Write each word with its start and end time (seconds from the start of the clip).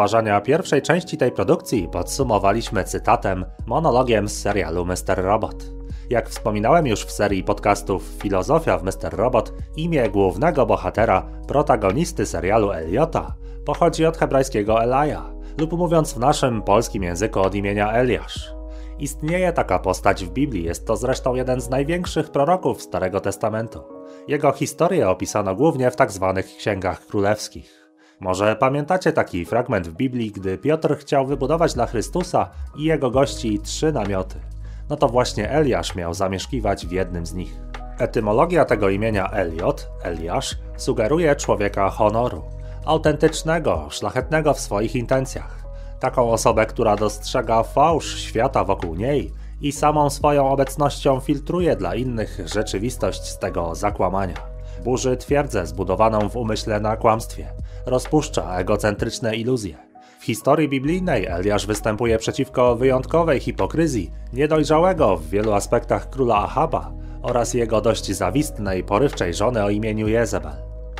Rozważania 0.00 0.40
pierwszej 0.40 0.82
części 0.82 1.16
tej 1.16 1.32
produkcji 1.32 1.88
podsumowaliśmy 1.92 2.84
cytatem, 2.84 3.44
monologiem 3.66 4.28
z 4.28 4.40
serialu 4.40 4.86
Mr. 4.86 5.16
Robot. 5.16 5.64
Jak 6.10 6.28
wspominałem 6.28 6.86
już 6.86 7.04
w 7.04 7.10
serii 7.10 7.44
podcastów 7.44 8.02
Filozofia 8.22 8.78
w 8.78 8.82
Mr. 8.82 9.12
Robot, 9.12 9.52
imię 9.76 10.08
głównego 10.08 10.66
bohatera, 10.66 11.26
protagonisty 11.48 12.26
serialu 12.26 12.70
Eliota, 12.70 13.34
pochodzi 13.64 14.06
od 14.06 14.16
hebrajskiego 14.16 14.82
Elaja, 14.82 15.30
lub 15.58 15.72
mówiąc 15.72 16.12
w 16.12 16.18
naszym 16.18 16.62
polskim 16.62 17.02
języku 17.02 17.40
od 17.40 17.54
imienia 17.54 17.92
Eliasz. 17.92 18.54
Istnieje 18.98 19.52
taka 19.52 19.78
postać 19.78 20.24
w 20.24 20.30
Biblii, 20.30 20.64
jest 20.64 20.86
to 20.86 20.96
zresztą 20.96 21.34
jeden 21.34 21.60
z 21.60 21.70
największych 21.70 22.30
proroków 22.30 22.82
Starego 22.82 23.20
Testamentu. 23.20 23.82
Jego 24.28 24.52
historię 24.52 25.08
opisano 25.08 25.54
głównie 25.54 25.90
w 25.90 25.96
tzw. 25.96 26.32
Tak 26.36 26.46
księgach 26.46 27.06
królewskich. 27.06 27.79
Może 28.20 28.56
pamiętacie 28.56 29.12
taki 29.12 29.44
fragment 29.44 29.88
w 29.88 29.92
Biblii, 29.92 30.32
gdy 30.32 30.58
Piotr 30.58 30.96
chciał 30.98 31.26
wybudować 31.26 31.74
dla 31.74 31.86
Chrystusa 31.86 32.50
i 32.76 32.84
jego 32.84 33.10
gości 33.10 33.58
trzy 33.58 33.92
namioty. 33.92 34.40
No 34.88 34.96
to 34.96 35.08
właśnie 35.08 35.50
Eliasz 35.50 35.94
miał 35.94 36.14
zamieszkiwać 36.14 36.86
w 36.86 36.92
jednym 36.92 37.26
z 37.26 37.34
nich. 37.34 37.60
Etymologia 37.98 38.64
tego 38.64 38.88
imienia 38.88 39.30
Eliot, 39.30 39.90
Eliasz, 40.02 40.56
sugeruje 40.76 41.36
człowieka 41.36 41.90
honoru, 41.90 42.42
autentycznego, 42.84 43.86
szlachetnego 43.90 44.54
w 44.54 44.60
swoich 44.60 44.96
intencjach. 44.96 45.64
Taką 46.00 46.30
osobę, 46.30 46.66
która 46.66 46.96
dostrzega 46.96 47.62
fałsz 47.62 48.18
świata 48.18 48.64
wokół 48.64 48.94
niej 48.94 49.32
i 49.60 49.72
samą 49.72 50.10
swoją 50.10 50.48
obecnością 50.48 51.20
filtruje 51.20 51.76
dla 51.76 51.94
innych 51.94 52.40
rzeczywistość 52.46 53.24
z 53.24 53.38
tego 53.38 53.74
zakłamania. 53.74 54.36
Burzy 54.84 55.16
twierdzę 55.16 55.66
zbudowaną 55.66 56.28
w 56.28 56.36
umyśle 56.36 56.80
na 56.80 56.96
kłamstwie, 56.96 57.52
rozpuszcza 57.86 58.58
egocentryczne 58.58 59.36
iluzje. 59.36 59.90
W 60.20 60.24
historii 60.24 60.68
biblijnej 60.68 61.26
Eliasz 61.26 61.66
występuje 61.66 62.18
przeciwko 62.18 62.76
wyjątkowej 62.76 63.40
hipokryzji 63.40 64.10
niedojrzałego 64.32 65.16
w 65.16 65.28
wielu 65.28 65.52
aspektach 65.52 66.10
króla 66.10 66.36
Ahaba 66.36 66.92
oraz 67.22 67.54
jego 67.54 67.80
dość 67.80 68.12
zawistnej, 68.12 68.84
porywczej 68.84 69.34
żony 69.34 69.64
o 69.64 69.70
imieniu 69.70 70.08
Jezebel. 70.08 70.52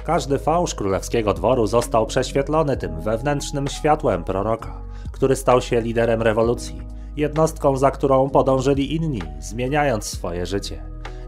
Każdy 0.04 0.38
fałsz 0.38 0.74
królewskiego 0.74 1.34
dworu 1.34 1.66
został 1.66 2.06
prześwietlony 2.06 2.76
tym 2.76 3.00
wewnętrznym 3.00 3.68
światłem 3.68 4.24
proroka, 4.24 4.82
który 5.12 5.36
stał 5.36 5.60
się 5.60 5.80
liderem 5.80 6.22
rewolucji, 6.22 6.82
jednostką, 7.16 7.76
za 7.76 7.90
którą 7.90 8.30
podążyli 8.30 8.96
inni, 8.96 9.22
zmieniając 9.40 10.04
swoje 10.04 10.46
życie. 10.46 10.82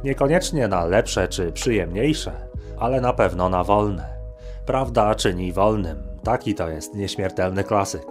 Niekoniecznie 0.04 0.68
na 0.68 0.84
lepsze 0.84 1.28
czy 1.28 1.52
przyjemniejsze, 1.52 2.32
ale 2.78 3.00
na 3.00 3.12
pewno 3.12 3.48
na 3.48 3.64
wolne. 3.64 4.21
Prawda 4.66 5.14
czyni 5.14 5.52
wolnym. 5.52 6.02
Taki 6.24 6.54
to 6.54 6.68
jest 6.68 6.94
nieśmiertelny 6.94 7.64
klasyk. 7.64 8.06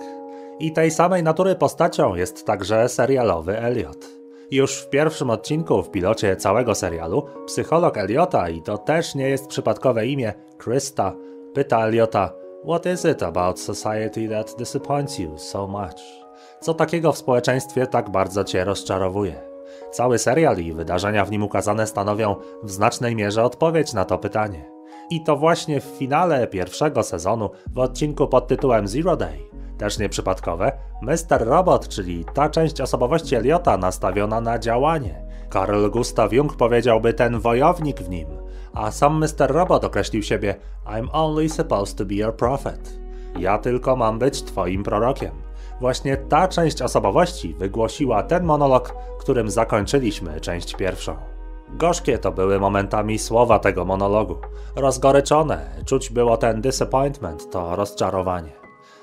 I 0.59 0.71
tej 0.71 0.91
samej 0.91 1.23
natury 1.23 1.55
postacią 1.55 2.15
jest 2.15 2.45
także 2.45 2.89
serialowy 2.89 3.59
Elliot. 3.59 4.05
Już 4.51 4.77
w 4.81 4.89
pierwszym 4.89 5.29
odcinku 5.29 5.83
w 5.83 5.91
pilocie 5.91 6.35
całego 6.35 6.75
serialu 6.75 7.27
psycholog 7.45 7.97
Eliota, 7.97 8.49
i 8.49 8.61
to 8.61 8.77
też 8.77 9.15
nie 9.15 9.29
jest 9.29 9.47
przypadkowe 9.47 10.07
imię, 10.07 10.33
Krista, 10.57 11.15
pyta 11.53 11.87
Eliota, 11.87 12.33
What 12.63 12.85
is 12.85 13.05
it 13.05 13.23
about 13.23 13.59
society 13.59 14.29
that 14.29 14.55
disappoints 14.57 15.19
you 15.19 15.37
so 15.37 15.67
much? 15.67 16.01
Co 16.59 16.73
takiego 16.73 17.11
w 17.11 17.17
społeczeństwie 17.17 17.87
tak 17.87 18.09
bardzo 18.09 18.43
cię 18.43 18.63
rozczarowuje? 18.63 19.41
Cały 19.91 20.17
serial 20.17 20.57
i 20.57 20.73
wydarzenia 20.73 21.25
w 21.25 21.31
nim 21.31 21.43
ukazane 21.43 21.87
stanowią 21.87 22.35
w 22.63 22.71
znacznej 22.71 23.15
mierze 23.15 23.43
odpowiedź 23.43 23.93
na 23.93 24.05
to 24.05 24.17
pytanie. 24.17 24.70
I 25.11 25.21
to 25.21 25.37
właśnie 25.37 25.81
w 25.81 25.83
finale 25.83 26.47
pierwszego 26.47 27.03
sezonu 27.03 27.49
w 27.73 27.79
odcinku 27.79 28.27
pod 28.27 28.47
tytułem 28.47 28.87
Zero 28.87 29.17
Day, 29.17 29.39
też 29.77 29.99
nieprzypadkowe, 29.99 30.71
Mr. 31.01 31.47
Robot, 31.47 31.87
czyli 31.87 32.25
ta 32.33 32.49
część 32.49 32.81
osobowości 32.81 33.35
Eliota 33.35 33.77
nastawiona 33.77 34.41
na 34.41 34.59
działanie. 34.59 35.25
Karl 35.49 35.89
Gustav 35.89 36.33
Jung 36.33 36.55
powiedziałby 36.55 37.13
ten 37.13 37.39
wojownik 37.39 37.99
w 37.99 38.09
nim, 38.09 38.27
a 38.73 38.91
sam 38.91 39.19
Mr. 39.19 39.51
Robot 39.51 39.83
określił 39.83 40.23
siebie 40.23 40.55
I'm 40.85 41.07
only 41.11 41.49
supposed 41.49 41.97
to 41.97 42.05
be 42.05 42.15
your 42.15 42.35
prophet. 42.35 42.99
Ja 43.39 43.57
tylko 43.57 43.95
mam 43.95 44.19
być 44.19 44.43
twoim 44.43 44.83
prorokiem. 44.83 45.31
Właśnie 45.79 46.17
ta 46.17 46.47
część 46.47 46.81
osobowości 46.81 47.53
wygłosiła 47.53 48.23
ten 48.23 48.43
monolog, 48.43 48.95
którym 49.19 49.49
zakończyliśmy 49.49 50.41
część 50.41 50.75
pierwszą. 50.75 51.30
Gorzkie 51.73 52.17
to 52.17 52.31
były 52.31 52.59
momentami 52.59 53.19
słowa 53.19 53.59
tego 53.59 53.85
monologu. 53.85 54.35
Rozgoryczone, 54.75 55.69
czuć 55.85 56.09
było 56.09 56.37
ten 56.37 56.61
disappointment, 56.61 57.51
to 57.51 57.75
rozczarowanie. 57.75 58.51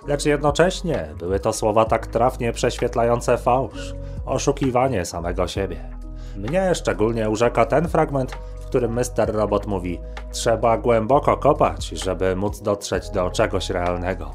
Lecz 0.06 0.27
jednocześnie 0.27 1.09
były 1.19 1.41
to 1.41 1.53
słowa 1.53 1.84
tak 1.84 2.07
trafnie 2.07 2.53
prześwietlające 2.53 3.39
fałsz, 3.39 3.95
oszukiwanie 4.27 5.05
samego 5.05 5.49
siebie. 5.49 5.99
Mnie 6.37 6.75
szczególnie 6.75 7.31
urzeka 7.31 7.67
ten 7.67 7.89
fragment, 7.89 8.33
w 8.61 8.67
którym 8.67 8.93
Mr. 8.93 9.33
Robot 9.33 9.67
mówi: 9.67 10.01
Trzeba 10.33 10.78
głęboko 10.78 11.37
kopać, 11.37 11.89
żeby 11.89 12.37
móc 12.37 12.61
dotrzeć 12.62 13.11
do 13.11 13.31
czegoś 13.31 13.71
realnego. 13.71 14.31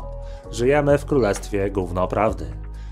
Żyjemy 0.52 0.98
w 0.98 1.06
królestwie 1.06 1.72
gówno 1.72 2.08
prawdy. 2.08 2.46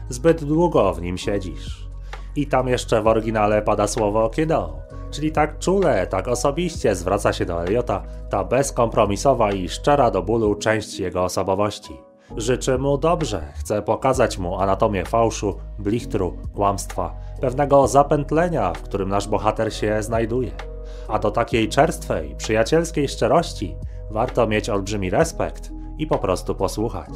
Zbyt 0.09 0.44
długo 0.44 0.94
w 0.94 1.01
nim 1.01 1.18
siedzisz. 1.18 1.88
I 2.35 2.47
tam 2.47 2.68
jeszcze 2.68 3.01
w 3.01 3.07
oryginale 3.07 3.62
pada 3.62 3.88
słowo 3.88 4.30
kiddo, 4.30 4.91
czyli 5.11 5.31
tak 5.31 5.59
czule, 5.59 6.07
tak 6.07 6.27
osobiście 6.27 6.95
zwraca 6.95 7.33
się 7.33 7.45
do 7.45 7.63
Eliota 7.63 8.03
ta 8.29 8.44
bezkompromisowa 8.44 9.51
i 9.51 9.69
szczera 9.69 10.11
do 10.11 10.22
bólu 10.22 10.55
część 10.55 10.99
jego 10.99 11.23
osobowości. 11.23 11.97
Życzy 12.38 12.77
mu 12.77 12.97
dobrze, 12.97 13.53
chce 13.59 13.81
pokazać 13.81 14.38
mu 14.38 14.59
anatomię 14.59 15.05
fałszu, 15.05 15.55
blichtru, 15.79 16.38
kłamstwa, 16.55 17.16
pewnego 17.41 17.88
zapętlenia, 17.88 18.73
w 18.73 18.81
którym 18.81 19.09
nasz 19.09 19.27
bohater 19.27 19.73
się 19.73 20.03
znajduje. 20.03 20.51
A 21.07 21.19
do 21.19 21.31
takiej 21.31 21.69
czerstwej, 21.69 22.35
przyjacielskiej 22.35 23.07
szczerości 23.07 23.75
warto 24.11 24.47
mieć 24.47 24.69
olbrzymi 24.69 25.09
respekt 25.09 25.71
i 25.97 26.07
po 26.07 26.17
prostu 26.17 26.55
posłuchać. 26.55 27.13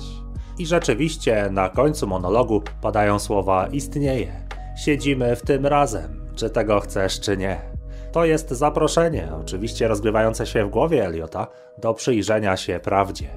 I 0.57 0.66
rzeczywiście 0.66 1.50
na 1.51 1.69
końcu 1.69 2.07
monologu 2.07 2.61
padają 2.81 3.19
słowa 3.19 3.67
istnieje. 3.67 4.47
Siedzimy 4.78 5.35
w 5.35 5.41
tym 5.41 5.66
razem, 5.66 6.25
czy 6.35 6.50
tego 6.50 6.79
chcesz, 6.79 7.19
czy 7.19 7.38
nie. 7.38 7.75
To 8.16 8.26
jest 8.26 8.50
zaproszenie, 8.50 9.30
oczywiście 9.42 9.88
rozgrywające 9.88 10.46
się 10.46 10.66
w 10.66 10.70
głowie 10.70 11.06
Eliota, 11.06 11.48
do 11.78 11.94
przyjrzenia 11.94 12.58
się 12.58 12.80
prawdzie. 12.80 13.30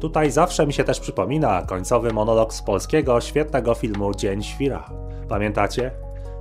Tutaj 0.00 0.30
zawsze 0.30 0.66
mi 0.66 0.72
się 0.72 0.84
też 0.84 1.00
przypomina 1.00 1.62
końcowy 1.62 2.12
monolog 2.12 2.54
z 2.54 2.62
polskiego 2.62 3.20
świetnego 3.20 3.74
filmu 3.74 4.14
Dzień 4.14 4.42
Świra. 4.42 4.90
Pamiętacie? 5.28 5.90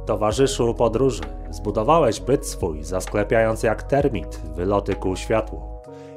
Towarzyszu 0.06 0.74
podróży, 0.74 1.24
zbudowałeś 1.50 2.20
byt 2.20 2.48
swój, 2.48 2.84
zasklepiając 2.84 3.64
jak 3.64 3.84
termit 3.84 4.42
wyloty 4.56 4.96
ku 4.96 5.16
światłu. 5.16 5.62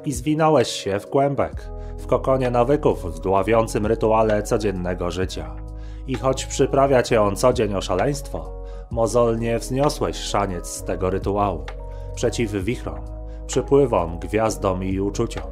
I 0.05 0.11
zwinąłeś 0.11 0.67
się 0.67 0.99
w 0.99 1.07
kłębek, 1.07 1.69
w 1.97 2.07
kokonie 2.07 2.51
nawyków 2.51 3.15
w 3.15 3.19
dławiącym 3.19 3.85
rytuale 3.85 4.43
codziennego 4.43 5.11
życia. 5.11 5.55
I 6.07 6.15
choć 6.15 6.45
przyprawia 6.45 7.03
cię 7.03 7.21
on 7.21 7.35
co 7.35 7.53
dzień 7.53 7.75
o 7.75 7.81
szaleństwo, 7.81 8.60
Mozolnie 8.91 9.59
wzniosłeś 9.59 10.17
szaniec 10.17 10.67
z 10.67 10.83
tego 10.83 11.09
rytuału, 11.09 11.63
przeciw 12.15 12.51
wichrom, 12.51 12.99
przypływom, 13.47 14.19
gwiazdom 14.19 14.83
i 14.83 14.99
uczuciom. 14.99 15.43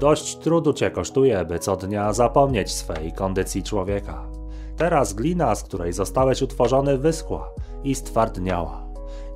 Dość 0.00 0.36
trudu 0.36 0.72
cię 0.72 0.90
kosztuje, 0.90 1.44
by 1.44 1.58
co 1.58 1.76
dnia 1.76 2.12
zapomnieć 2.12 2.72
swej 2.72 3.12
kondycji 3.12 3.62
człowieka. 3.62 4.30
Teraz 4.76 5.12
glina, 5.12 5.54
z 5.54 5.62
której 5.62 5.92
zostałeś 5.92 6.42
utworzony, 6.42 6.98
wyschła 6.98 7.50
i 7.84 7.94
stwardniała. 7.94 8.86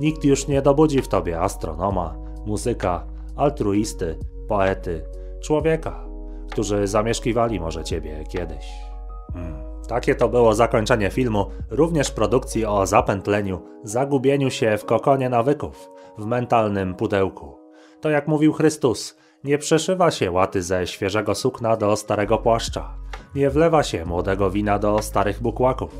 Nikt 0.01 0.25
już 0.25 0.49
nie 0.49 0.63
dobudzi 0.63 1.03
w 1.03 1.09
tobie 1.09 1.41
astronoma, 1.41 2.17
muzyka, 2.47 3.07
altruisty, 3.37 4.19
poety, 4.49 5.05
człowieka, 5.43 6.05
którzy 6.51 6.87
zamieszkiwali 6.87 7.61
może 7.61 7.85
ciebie 7.85 8.25
kiedyś. 8.29 8.67
Hmm. 9.33 9.74
Takie 9.89 10.15
to 10.15 10.29
było 10.29 10.55
zakończenie 10.55 11.11
filmu, 11.11 11.47
również 11.71 12.11
produkcji 12.11 12.67
o 12.67 12.87
zapętleniu, 12.87 13.63
zagubieniu 13.83 14.51
się 14.51 14.79
w 14.79 14.85
kokonie 14.85 15.29
nawyków, 15.29 15.91
w 16.19 16.27
mentalnym 16.27 16.95
pudełku. 16.95 17.59
To 18.01 18.11
jak 18.11 18.29
mówił 18.29 18.53
Chrystus, 18.53 19.17
nie 19.45 19.59
przeszywa 19.59 20.11
się 20.11 20.31
łaty 20.31 20.63
ze 20.63 20.87
świeżego 20.87 21.35
sukna 21.35 21.77
do 21.77 21.97
starego 21.97 22.39
płaszcza, 22.39 22.95
nie 23.35 23.51
wlewa 23.51 23.83
się 23.83 24.05
młodego 24.05 24.51
wina 24.51 24.79
do 24.79 25.03
starych 25.03 25.43
bukłaków. 25.43 25.97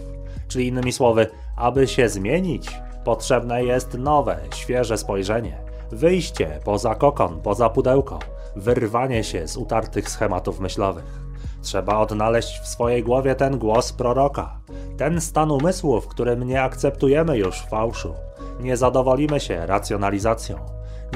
Czyli 0.49 0.67
innymi 0.67 0.93
słowy, 0.93 1.27
aby 1.57 1.87
się 1.87 2.09
zmienić, 2.09 2.81
potrzebne 3.05 3.65
jest 3.65 3.99
nowe, 3.99 4.39
świeże 4.55 4.99
spojrzenie, 4.99 5.59
wyjście 5.93 6.61
poza 6.65 6.95
kokon, 6.95 7.41
poza 7.43 7.71
pudełko, 7.71 8.19
wyrwanie 8.57 9.25
się 9.25 9.49
z 9.49 9.57
utartych 9.57 10.11
schematów 10.11 10.61
myślowych. 10.61 11.24
Trzeba 11.65 11.99
odnaleźć 11.99 12.61
w 12.61 12.69
swojej 12.69 13.03
głowie 13.03 13.35
ten 13.35 13.59
głos 13.59 13.93
proroka, 13.93 14.61
ten 14.97 15.21
stan 15.21 15.51
umysłu, 15.51 16.01
w 16.01 16.09
którym 16.09 16.43
nie 16.43 16.63
akceptujemy 16.63 17.39
już 17.39 17.61
fałszu, 17.61 18.15
nie 18.61 18.77
zadowolimy 18.77 19.41
się 19.41 19.67
racjonalizacją, 19.67 20.57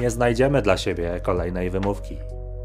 nie 0.01 0.09
znajdziemy 0.09 0.61
dla 0.61 0.77
siebie 0.77 1.19
kolejnej 1.23 1.69
wymówki. 1.69 2.17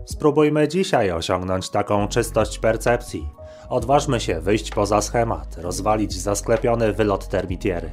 Spróbujmy 0.06 0.69
dzisiaj 0.69 1.10
osiągnąć 1.10 1.70
taką 1.70 2.08
czystość 2.08 2.58
percepcji, 2.58 3.28
Odważmy 3.69 4.20
się 4.20 4.40
wyjść 4.40 4.70
poza 4.70 5.00
schemat, 5.00 5.56
rozwalić 5.56 6.12
zasklepiony 6.20 6.92
wylot 6.92 7.28
termitiery. 7.28 7.90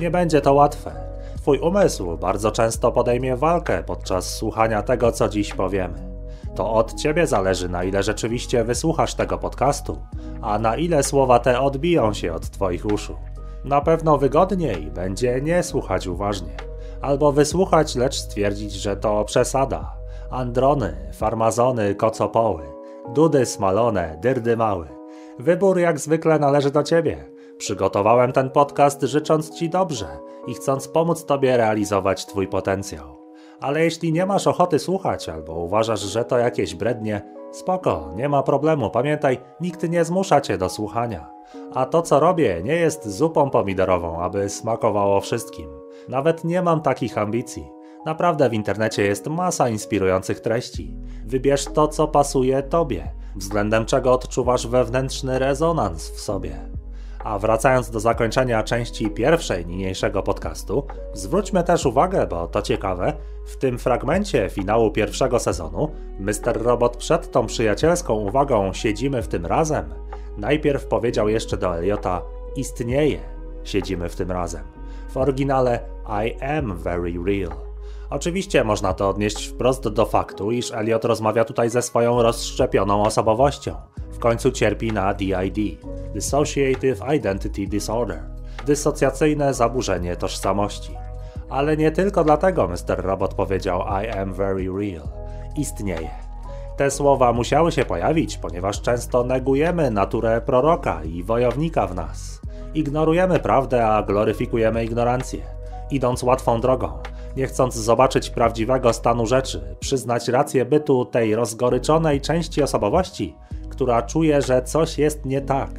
Nie 0.00 0.10
będzie 0.10 0.40
to 0.40 0.54
łatwe. 0.54 0.92
Twój 1.36 1.58
umysł 1.58 2.16
bardzo 2.16 2.50
często 2.50 2.92
podejmie 2.92 3.36
walkę 3.36 3.82
podczas 3.82 4.34
słuchania 4.34 4.82
tego, 4.82 5.12
co 5.12 5.28
dziś 5.28 5.54
powiemy. 5.54 6.09
To 6.54 6.72
od 6.72 6.94
ciebie 6.94 7.26
zależy, 7.26 7.68
na 7.68 7.84
ile 7.84 8.02
rzeczywiście 8.02 8.64
wysłuchasz 8.64 9.14
tego 9.14 9.38
podcastu, 9.38 9.98
a 10.42 10.58
na 10.58 10.76
ile 10.76 11.02
słowa 11.02 11.38
te 11.38 11.60
odbiją 11.60 12.12
się 12.12 12.32
od 12.32 12.50
twoich 12.50 12.86
uszu. 12.86 13.16
Na 13.64 13.80
pewno 13.80 14.18
wygodniej 14.18 14.90
będzie 14.90 15.40
nie 15.40 15.62
słuchać 15.62 16.06
uważnie, 16.06 16.56
albo 17.00 17.32
wysłuchać, 17.32 17.96
lecz 17.96 18.14
stwierdzić, 18.14 18.72
że 18.72 18.96
to 18.96 19.24
przesada. 19.24 19.92
Androny, 20.30 20.96
farmazony, 21.14 21.94
kocopoły, 21.94 22.62
dudy 23.14 23.46
smalone, 23.46 24.18
dyrdy 24.20 24.56
mały. 24.56 24.86
Wybór 25.38 25.78
jak 25.78 25.98
zwykle 25.98 26.38
należy 26.38 26.70
do 26.70 26.82
ciebie. 26.82 27.30
Przygotowałem 27.58 28.32
ten 28.32 28.50
podcast 28.50 29.02
życząc 29.02 29.50
ci 29.50 29.70
dobrze 29.70 30.06
i 30.46 30.54
chcąc 30.54 30.88
pomóc 30.88 31.24
tobie 31.24 31.56
realizować 31.56 32.26
twój 32.26 32.48
potencjał. 32.48 33.19
Ale 33.60 33.84
jeśli 33.84 34.12
nie 34.12 34.26
masz 34.26 34.46
ochoty 34.46 34.78
słuchać 34.78 35.28
albo 35.28 35.54
uważasz, 35.54 36.00
że 36.00 36.24
to 36.24 36.38
jakieś 36.38 36.74
brednie, 36.74 37.22
spoko, 37.52 38.12
nie 38.16 38.28
ma 38.28 38.42
problemu. 38.42 38.90
Pamiętaj, 38.90 39.38
nikt 39.60 39.88
nie 39.88 40.04
zmusza 40.04 40.40
cię 40.40 40.58
do 40.58 40.68
słuchania. 40.68 41.30
A 41.74 41.86
to 41.86 42.02
co 42.02 42.20
robię 42.20 42.60
nie 42.64 42.76
jest 42.76 43.08
zupą 43.08 43.50
pomidorową, 43.50 44.20
aby 44.20 44.48
smakowało 44.48 45.20
wszystkim. 45.20 45.68
Nawet 46.08 46.44
nie 46.44 46.62
mam 46.62 46.80
takich 46.80 47.18
ambicji. 47.18 47.70
Naprawdę 48.06 48.48
w 48.48 48.54
internecie 48.54 49.02
jest 49.02 49.26
masa 49.26 49.68
inspirujących 49.68 50.40
treści. 50.40 50.96
Wybierz 51.26 51.64
to, 51.64 51.88
co 51.88 52.08
pasuje 52.08 52.62
tobie, 52.62 53.12
względem 53.36 53.86
czego 53.86 54.12
odczuwasz 54.12 54.66
wewnętrzny 54.66 55.38
rezonans 55.38 56.10
w 56.10 56.20
sobie. 56.20 56.69
A 57.24 57.38
wracając 57.38 57.90
do 57.90 58.00
zakończenia 58.00 58.62
części 58.62 59.10
pierwszej 59.10 59.66
niniejszego 59.66 60.22
podcastu, 60.22 60.86
zwróćmy 61.12 61.64
też 61.64 61.86
uwagę, 61.86 62.26
bo 62.26 62.48
to 62.48 62.62
ciekawe, 62.62 63.12
w 63.46 63.56
tym 63.56 63.78
fragmencie 63.78 64.48
finału 64.50 64.90
pierwszego 64.90 65.38
sezonu 65.38 65.90
Mr. 66.18 66.62
Robot 66.62 66.96
przed 66.96 67.30
tą 67.30 67.46
przyjacielską 67.46 68.14
uwagą 68.14 68.72
siedzimy 68.72 69.22
w 69.22 69.28
tym 69.28 69.46
razem, 69.46 69.94
najpierw 70.38 70.86
powiedział 70.86 71.28
jeszcze 71.28 71.56
do 71.56 71.78
Eliota 71.78 72.22
istnieje, 72.56 73.20
siedzimy 73.64 74.08
w 74.08 74.16
tym 74.16 74.30
razem. 74.30 74.64
W 75.08 75.16
oryginale 75.16 75.80
I 76.26 76.44
am 76.44 76.76
very 76.76 77.14
real. 77.26 77.69
Oczywiście 78.10 78.64
można 78.64 78.94
to 78.94 79.08
odnieść 79.08 79.46
wprost 79.46 79.88
do 79.88 80.06
faktu, 80.06 80.50
iż 80.50 80.72
Elliot 80.72 81.04
rozmawia 81.04 81.44
tutaj 81.44 81.70
ze 81.70 81.82
swoją 81.82 82.22
rozszczepioną 82.22 83.02
osobowością. 83.02 83.74
W 84.10 84.18
końcu 84.18 84.50
cierpi 84.50 84.92
na 84.92 85.14
DID 85.14 85.80
Dissociative 86.14 87.00
Identity 87.16 87.66
Disorder 87.66 88.40
dysocjacyjne 88.66 89.54
zaburzenie 89.54 90.16
tożsamości. 90.16 90.96
Ale 91.48 91.76
nie 91.76 91.90
tylko 91.90 92.24
dlatego 92.24 92.68
Mr. 92.68 93.04
Robot 93.04 93.34
powiedział 93.34 93.80
I 94.04 94.08
am 94.08 94.32
very 94.32 94.68
real. 94.78 95.08
Istnieje. 95.56 96.10
Te 96.76 96.90
słowa 96.90 97.32
musiały 97.32 97.72
się 97.72 97.84
pojawić, 97.84 98.38
ponieważ 98.38 98.82
często 98.82 99.24
negujemy 99.24 99.90
naturę 99.90 100.40
proroka 100.40 101.04
i 101.04 101.22
wojownika 101.22 101.86
w 101.86 101.94
nas. 101.94 102.40
Ignorujemy 102.74 103.38
prawdę, 103.38 103.86
a 103.86 104.02
gloryfikujemy 104.02 104.84
ignorancję, 104.84 105.40
idąc 105.90 106.22
łatwą 106.22 106.60
drogą, 106.60 106.98
nie 107.36 107.46
chcąc 107.46 107.74
zobaczyć 107.74 108.30
prawdziwego 108.30 108.92
stanu 108.92 109.26
rzeczy, 109.26 109.76
przyznać 109.80 110.28
rację 110.28 110.64
bytu 110.64 111.04
tej 111.04 111.34
rozgoryczonej 111.34 112.20
części 112.20 112.62
osobowości, 112.62 113.36
która 113.68 114.02
czuje, 114.02 114.42
że 114.42 114.62
coś 114.62 114.98
jest 114.98 115.24
nie 115.24 115.40
tak, 115.40 115.70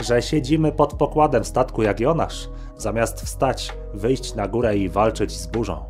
że 0.00 0.22
siedzimy 0.22 0.72
pod 0.72 0.94
pokładem 0.94 1.44
statku 1.44 1.82
jak 1.82 2.00
Jonasz, 2.00 2.48
zamiast 2.76 3.20
wstać, 3.22 3.72
wyjść 3.94 4.34
na 4.34 4.48
górę 4.48 4.76
i 4.76 4.88
walczyć 4.88 5.32
z 5.32 5.46
burzą. 5.46 5.84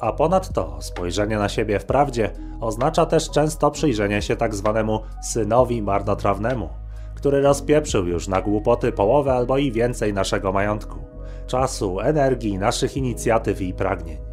A 0.00 0.12
ponadto 0.12 0.76
spojrzenie 0.80 1.38
na 1.38 1.48
siebie 1.48 1.78
w 1.78 1.84
prawdzie 1.84 2.30
oznacza 2.60 3.06
też 3.06 3.30
często 3.30 3.70
przyjrzenie 3.70 4.22
się 4.22 4.36
tak 4.36 4.54
zwanemu 4.54 5.00
synowi 5.22 5.82
marnotrawnemu, 5.82 6.68
który 7.14 7.40
rozpieprzył 7.40 8.06
już 8.06 8.28
na 8.28 8.42
głupoty 8.42 8.92
połowę 8.92 9.32
albo 9.32 9.58
i 9.58 9.72
więcej 9.72 10.14
naszego 10.14 10.52
majątku, 10.52 10.98
czasu, 11.46 12.00
energii, 12.00 12.58
naszych 12.58 12.96
inicjatyw 12.96 13.60
i 13.60 13.74
pragnień. 13.74 14.29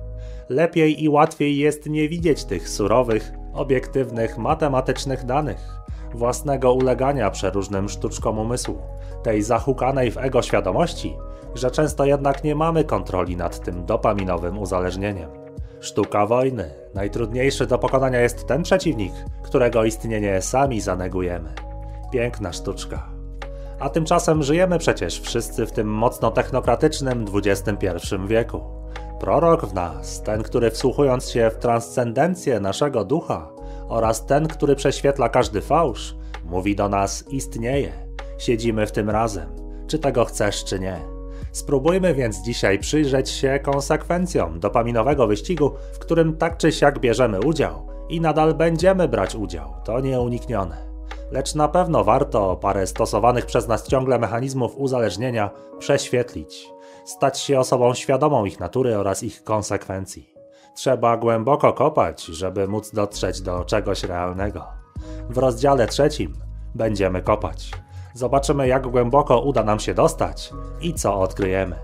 Lepiej 0.50 1.04
i 1.04 1.10
łatwiej 1.10 1.58
jest 1.58 1.86
nie 1.86 2.10
widzieć 2.10 2.46
tych 2.46 2.70
surowych, 2.70 3.32
obiektywnych, 3.54 4.38
matematycznych 4.38 5.26
danych, 5.26 5.58
własnego 6.14 6.74
ulegania 6.74 7.32
przeróżnym 7.32 7.90
sztuczkom 7.90 8.40
umysłu, 8.40 8.82
tej 9.24 9.44
zahukanej 9.44 10.12
w 10.12 10.18
ego 10.18 10.42
świadomości, 10.42 11.16
że 11.56 11.72
często 11.72 12.06
jednak 12.06 12.44
nie 12.44 12.56
mamy 12.56 12.84
kontroli 12.84 13.38
nad 13.38 13.60
tym 13.60 13.86
dopaminowym 13.86 14.60
uzależnieniem. 14.60 15.30
Sztuka 15.80 16.26
wojny. 16.26 16.70
Najtrudniejszy 16.94 17.68
do 17.68 17.78
pokonania 17.78 18.20
jest 18.20 18.48
ten 18.48 18.64
przeciwnik, 18.64 19.14
którego 19.44 19.84
istnienie 19.84 20.42
sami 20.42 20.82
zanegujemy. 20.82 21.54
Piękna 22.12 22.54
sztuczka. 22.54 23.10
A 23.80 23.90
tymczasem 23.90 24.44
żyjemy 24.44 24.80
przecież 24.80 25.22
wszyscy 25.22 25.66
w 25.66 25.72
tym 25.72 25.88
mocno 25.88 26.32
technokratycznym 26.32 27.26
XXI 27.34 27.88
wieku. 28.28 28.77
Prorok 29.20 29.66
w 29.66 29.74
nas, 29.74 30.24
ten, 30.24 30.44
który 30.44 30.72
wsłuchując 30.72 31.30
się 31.30 31.50
w 31.50 31.58
transcendencję 31.58 32.60
naszego 32.60 33.06
ducha 33.06 33.50
oraz 33.88 34.26
ten, 34.26 34.48
który 34.48 34.76
prześwietla 34.76 35.30
każdy 35.30 35.62
fałsz, 35.62 36.16
mówi 36.46 36.76
do 36.76 36.90
nas 36.90 37.28
istnieje. 37.30 37.92
Siedzimy 38.38 38.88
w 38.88 38.92
tym 38.92 39.10
razem, 39.10 39.50
czy 39.88 40.00
tego 40.00 40.26
chcesz, 40.26 40.64
czy 40.64 40.80
nie. 40.80 41.02
Spróbujmy 41.52 42.14
więc 42.14 42.42
dzisiaj 42.42 42.80
przyjrzeć 42.80 43.30
się 43.30 43.60
konsekwencjom 43.64 44.60
dopaminowego 44.60 45.28
wyścigu, 45.28 45.72
w 45.94 46.00
którym 46.00 46.38
tak 46.38 46.58
czy 46.58 46.72
siak 46.72 47.00
bierzemy 47.00 47.40
udział 47.40 47.88
i 48.10 48.22
nadal 48.22 48.54
będziemy 48.54 49.08
brać 49.08 49.36
udział. 49.36 49.74
To 49.86 50.00
nieuniknione. 50.00 50.88
Lecz 51.32 51.56
na 51.56 51.68
pewno 51.68 52.04
warto 52.04 52.56
parę 52.56 52.88
stosowanych 52.88 53.46
przez 53.46 53.68
nas 53.68 53.88
ciągle 53.88 54.20
mechanizmów 54.20 54.78
uzależnienia 54.78 55.50
prześwietlić, 55.80 56.70
stać 57.08 57.40
się 57.40 57.60
osobą 57.60 57.94
świadomą 57.94 58.46
ich 58.46 58.60
natury 58.60 58.98
oraz 58.98 59.24
ich 59.24 59.44
konsekwencji. 59.44 60.34
Trzeba 60.76 61.18
głęboko 61.18 61.74
kopać, 61.74 62.26
żeby 62.26 62.68
móc 62.68 62.94
dotrzeć 62.94 63.42
do 63.42 63.66
czegoś 63.66 64.04
realnego. 64.04 64.66
W 65.30 65.38
rozdziale 65.38 65.88
trzecim 65.88 66.34
będziemy 66.76 67.22
kopać. 67.22 67.72
Zobaczymy, 68.14 68.68
jak 68.68 68.88
głęboko 68.88 69.42
uda 69.42 69.64
nam 69.64 69.80
się 69.80 69.94
dostać 69.94 70.54
i 70.82 70.94
co 70.94 71.20
odkryjemy. 71.20 71.76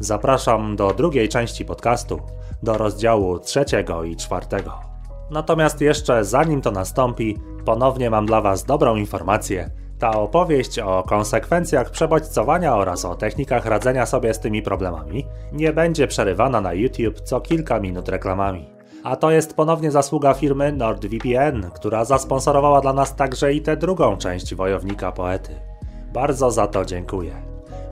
Zapraszam 0.00 0.76
do 0.76 0.94
drugiej 0.94 1.28
części 1.28 1.64
podcastu, 1.64 2.20
do 2.62 2.78
rozdziału 2.78 3.38
trzeciego 3.38 4.04
i 4.04 4.16
czwartego. 4.16 4.72
Natomiast 5.30 5.80
jeszcze 5.80 6.24
zanim 6.24 6.60
to 6.60 6.70
nastąpi, 6.70 7.38
ponownie 7.64 8.10
mam 8.10 8.26
dla 8.26 8.40
Was 8.40 8.64
dobrą 8.64 8.96
informację. 8.96 9.70
Ta 10.00 10.10
opowieść 10.10 10.78
o 10.78 11.02
konsekwencjach 11.02 11.90
przebodźcowania 11.90 12.76
oraz 12.76 13.04
o 13.04 13.14
technikach 13.14 13.66
radzenia 13.66 14.06
sobie 14.06 14.34
z 14.34 14.40
tymi 14.40 14.62
problemami 14.62 15.26
nie 15.52 15.72
będzie 15.72 16.06
przerywana 16.06 16.60
na 16.60 16.72
YouTube 16.72 17.20
co 17.20 17.40
kilka 17.40 17.80
minut 17.80 18.08
reklamami. 18.08 18.70
A 19.04 19.16
to 19.16 19.30
jest 19.30 19.56
ponownie 19.56 19.90
zasługa 19.90 20.34
firmy 20.34 20.72
NordVPN, 20.72 21.70
która 21.74 22.04
zasponsorowała 22.04 22.80
dla 22.80 22.92
nas 22.92 23.16
także 23.16 23.52
i 23.52 23.60
tę 23.60 23.76
drugą 23.76 24.16
część 24.16 24.54
Wojownika 24.54 25.12
Poety. 25.12 25.54
Bardzo 26.12 26.50
za 26.50 26.66
to 26.66 26.84
dziękuję. 26.84 27.32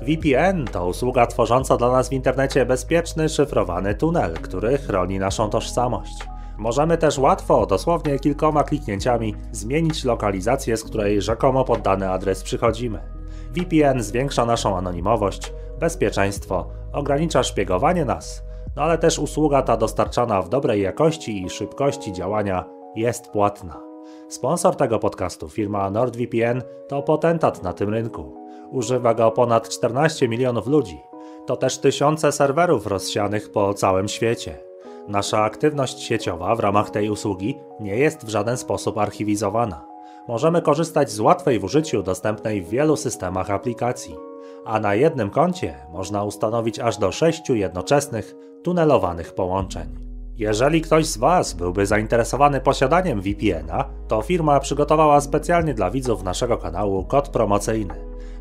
VPN 0.02 0.64
to 0.64 0.86
usługa 0.86 1.26
tworząca 1.26 1.76
dla 1.76 1.92
nas 1.92 2.08
w 2.08 2.12
internecie 2.12 2.66
bezpieczny, 2.66 3.28
szyfrowany 3.28 3.94
tunel, 3.94 4.34
który 4.34 4.78
chroni 4.78 5.18
naszą 5.18 5.50
tożsamość. 5.50 6.28
Możemy 6.58 6.98
też 6.98 7.18
łatwo, 7.18 7.66
dosłownie 7.66 8.18
kilkoma 8.18 8.62
kliknięciami, 8.62 9.34
zmienić 9.52 10.04
lokalizację, 10.04 10.76
z 10.76 10.84
której 10.84 11.22
rzekomo 11.22 11.64
pod 11.64 11.82
dany 11.82 12.10
adres 12.10 12.42
przychodzimy. 12.42 13.00
VPN 13.50 14.02
zwiększa 14.02 14.46
naszą 14.46 14.76
anonimowość, 14.76 15.52
bezpieczeństwo, 15.80 16.66
ogranicza 16.92 17.42
szpiegowanie 17.42 18.04
nas, 18.04 18.42
no 18.76 18.82
ale 18.82 18.98
też 18.98 19.18
usługa 19.18 19.62
ta 19.62 19.76
dostarczana 19.76 20.42
w 20.42 20.48
dobrej 20.48 20.82
jakości 20.82 21.42
i 21.42 21.50
szybkości 21.50 22.12
działania 22.12 22.64
jest 22.96 23.30
płatna. 23.30 23.80
Sponsor 24.28 24.76
tego 24.76 24.98
podcastu, 24.98 25.48
firma 25.48 25.90
NordVPN, 25.90 26.62
to 26.88 27.02
potentat 27.02 27.62
na 27.62 27.72
tym 27.72 27.88
rynku. 27.88 28.36
Używa 28.70 29.14
go 29.14 29.30
ponad 29.30 29.68
14 29.68 30.28
milionów 30.28 30.66
ludzi. 30.66 31.00
To 31.46 31.56
też 31.56 31.78
tysiące 31.78 32.32
serwerów 32.32 32.86
rozsianych 32.86 33.52
po 33.52 33.74
całym 33.74 34.08
świecie. 34.08 34.67
Nasza 35.08 35.42
aktywność 35.42 36.02
sieciowa 36.02 36.54
w 36.54 36.60
ramach 36.60 36.90
tej 36.90 37.10
usługi 37.10 37.58
nie 37.80 37.96
jest 37.96 38.26
w 38.26 38.28
żaden 38.28 38.56
sposób 38.56 38.98
archiwizowana. 38.98 39.86
Możemy 40.28 40.62
korzystać 40.62 41.10
z 41.10 41.20
łatwej 41.20 41.58
w 41.58 41.64
użyciu 41.64 42.02
dostępnej 42.02 42.62
w 42.62 42.68
wielu 42.68 42.96
systemach 42.96 43.50
aplikacji, 43.50 44.16
a 44.64 44.80
na 44.80 44.94
jednym 44.94 45.30
koncie 45.30 45.74
można 45.92 46.24
ustanowić 46.24 46.78
aż 46.78 46.98
do 46.98 47.12
sześciu 47.12 47.54
jednoczesnych, 47.54 48.34
tunelowanych 48.64 49.34
połączeń. 49.34 50.08
Jeżeli 50.36 50.80
ktoś 50.80 51.06
z 51.06 51.18
Was 51.18 51.54
byłby 51.54 51.86
zainteresowany 51.86 52.60
posiadaniem 52.60 53.20
VPN-a, 53.20 53.84
to 54.08 54.22
firma 54.22 54.60
przygotowała 54.60 55.20
specjalnie 55.20 55.74
dla 55.74 55.90
widzów 55.90 56.22
naszego 56.22 56.58
kanału 56.58 57.04
kod 57.04 57.28
promocyjny. 57.28 57.94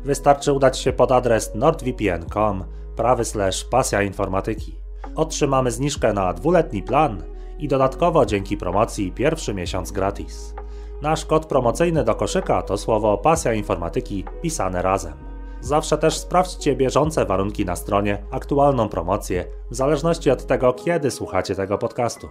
Wystarczy 0.04 0.52
udać 0.52 0.78
się 0.78 0.92
pod 0.92 1.12
adres 1.12 1.54
nordvpn.com 1.54 2.64
prawy 2.96 3.24
slash 3.24 3.64
pasja 3.64 4.02
informatyki. 4.02 4.87
Otrzymamy 5.14 5.70
zniżkę 5.70 6.12
na 6.12 6.32
dwuletni 6.32 6.82
plan 6.82 7.22
i 7.58 7.68
dodatkowo 7.68 8.26
dzięki 8.26 8.56
promocji 8.56 9.12
pierwszy 9.12 9.54
miesiąc 9.54 9.92
gratis. 9.92 10.54
Nasz 11.02 11.26
kod 11.26 11.46
promocyjny 11.46 12.04
do 12.04 12.14
koszyka 12.14 12.62
to 12.62 12.78
słowo 12.78 13.18
pasja 13.18 13.52
informatyki 13.52 14.24
pisane 14.42 14.82
razem. 14.82 15.28
Zawsze 15.60 15.98
też 15.98 16.18
sprawdźcie 16.18 16.76
bieżące 16.76 17.24
warunki 17.24 17.64
na 17.64 17.76
stronie, 17.76 18.22
aktualną 18.30 18.88
promocję, 18.88 19.44
w 19.70 19.74
zależności 19.74 20.30
od 20.30 20.46
tego, 20.46 20.72
kiedy 20.72 21.10
słuchacie 21.10 21.54
tego 21.54 21.78
podcastu. 21.78 22.28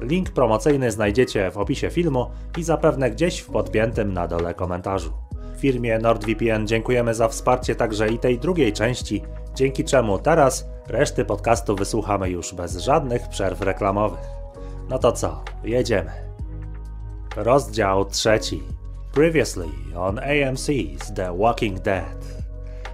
Link 0.00 0.30
promocyjny 0.30 0.90
znajdziecie 0.90 1.50
w 1.50 1.58
opisie 1.58 1.90
filmu 1.90 2.30
i 2.58 2.62
zapewne 2.62 3.10
gdzieś 3.10 3.40
w 3.40 3.50
podpiętym 3.50 4.12
na 4.12 4.28
dole 4.28 4.54
komentarzu. 4.54 5.12
Firmie 5.58 5.98
NordVPN 5.98 6.66
dziękujemy 6.66 7.14
za 7.14 7.28
wsparcie 7.28 7.74
także 7.74 8.08
i 8.08 8.18
tej 8.18 8.38
drugiej 8.38 8.72
części, 8.72 9.22
dzięki 9.54 9.84
czemu 9.84 10.18
teraz 10.18 10.68
reszty 10.88 11.24
podcastu 11.24 11.76
wysłuchamy 11.76 12.30
już 12.30 12.54
bez 12.54 12.76
żadnych 12.76 13.28
przerw 13.28 13.60
reklamowych. 13.60 14.26
No 14.88 14.98
to 14.98 15.12
co, 15.12 15.42
jedziemy. 15.64 16.10
Rozdział 17.36 18.04
trzeci. 18.04 18.62
Previously 19.12 19.66
on 19.96 20.16
AMC's 20.16 21.14
The 21.14 21.38
Walking 21.38 21.80
Dead. 21.80 22.24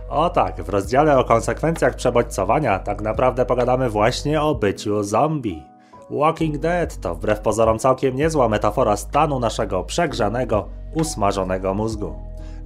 O 0.09 0.31
tak, 0.31 0.63
w 0.63 0.69
rozdziale 0.69 1.19
o 1.19 1.25
konsekwencjach 1.25 1.95
przebodźcowania 1.95 2.79
tak 2.79 3.03
naprawdę 3.03 3.47
pogadamy 3.47 3.91
właśnie 3.91 4.43
o 4.43 4.55
byciu 4.55 5.03
zombie. 5.03 5.63
Walking 6.11 6.59
Dead 6.59 7.01
to 7.01 7.15
wbrew 7.15 7.41
pozorom 7.41 7.79
całkiem 7.79 8.17
niezła 8.17 8.49
metafora 8.49 8.97
stanu 8.97 9.41
naszego 9.41 9.85
przegrzanego, 9.85 10.69
usmażonego 10.95 11.75
mózgu. 11.75 12.15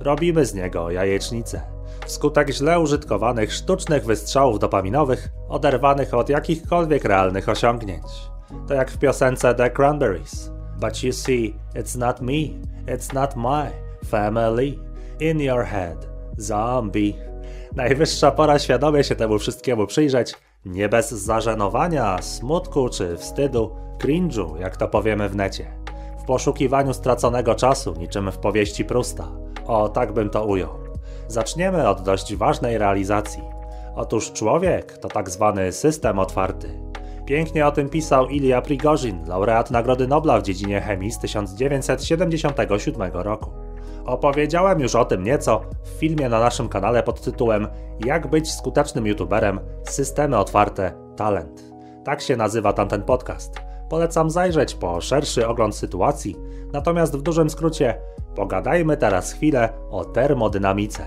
Robimy 0.00 0.46
z 0.46 0.54
niego 0.54 0.90
jajecznicę. 0.90 1.77
Wskutek 2.06 2.50
źle 2.50 2.80
użytkowanych 2.80 3.52
sztucznych 3.52 4.04
wystrzałów 4.04 4.58
dopaminowych, 4.58 5.28
oderwanych 5.48 6.14
od 6.14 6.28
jakichkolwiek 6.28 7.04
realnych 7.04 7.48
osiągnięć. 7.48 8.06
To 8.68 8.74
jak 8.74 8.90
w 8.90 8.98
piosence 8.98 9.54
The 9.54 9.70
Cranberries. 9.70 10.50
But 10.80 11.02
you 11.02 11.12
see, 11.12 11.54
it's 11.74 11.98
not 11.98 12.20
me, 12.20 12.32
it's 12.86 13.14
not 13.14 13.36
my 13.36 13.70
family. 14.06 14.78
In 15.20 15.40
your 15.40 15.64
head, 15.64 16.08
zombie. 16.36 17.14
Najwyższa 17.76 18.30
pora 18.30 18.58
świadomie 18.58 19.04
się 19.04 19.16
temu 19.16 19.38
wszystkiemu 19.38 19.86
przyjrzeć, 19.86 20.34
nie 20.64 20.88
bez 20.88 21.10
zażenowania, 21.10 22.22
smutku 22.22 22.88
czy 22.88 23.16
wstydu, 23.16 23.76
cringe'u, 23.98 24.60
jak 24.60 24.76
to 24.76 24.88
powiemy 24.88 25.28
w 25.28 25.36
necie. 25.36 25.78
W 26.22 26.24
poszukiwaniu 26.24 26.94
straconego 26.94 27.54
czasu, 27.54 27.94
niczym 27.98 28.32
w 28.32 28.38
powieści 28.38 28.84
Prusta. 28.84 29.28
O, 29.66 29.88
tak 29.88 30.12
bym 30.12 30.30
to 30.30 30.44
ujął. 30.44 30.87
Zaczniemy 31.28 31.88
od 31.88 32.02
dość 32.02 32.36
ważnej 32.36 32.78
realizacji. 32.78 33.42
Otóż 33.94 34.32
człowiek 34.32 34.98
to 34.98 35.08
tak 35.08 35.30
zwany 35.30 35.72
system 35.72 36.18
otwarty. 36.18 36.80
Pięknie 37.26 37.66
o 37.66 37.72
tym 37.72 37.88
pisał 37.88 38.28
Ilya 38.28 38.62
Prigozhin, 38.62 39.24
laureat 39.26 39.70
Nagrody 39.70 40.08
Nobla 40.08 40.40
w 40.40 40.42
dziedzinie 40.42 40.80
chemii 40.80 41.10
z 41.10 41.18
1977 41.18 43.12
roku. 43.12 43.50
Opowiedziałem 44.06 44.80
już 44.80 44.94
o 44.94 45.04
tym 45.04 45.22
nieco 45.22 45.60
w 45.84 45.88
filmie 46.00 46.28
na 46.28 46.40
naszym 46.40 46.68
kanale 46.68 47.02
pod 47.02 47.20
tytułem 47.20 47.68
Jak 48.04 48.26
być 48.26 48.52
skutecznym 48.52 49.06
youtuberem 49.06 49.60
Systemy 49.84 50.38
otwarte 50.38 50.92
talent. 51.16 51.62
Tak 52.04 52.20
się 52.20 52.36
nazywa 52.36 52.72
tamten 52.72 53.02
podcast. 53.02 53.67
Polecam 53.88 54.30
zajrzeć 54.30 54.74
po 54.74 55.00
szerszy 55.00 55.48
ogląd 55.48 55.76
sytuacji, 55.76 56.36
natomiast 56.72 57.16
w 57.16 57.22
dużym 57.22 57.50
skrócie 57.50 58.00
pogadajmy 58.34 58.96
teraz 58.96 59.32
chwilę 59.32 59.68
o 59.90 60.04
termodynamice. 60.04 61.06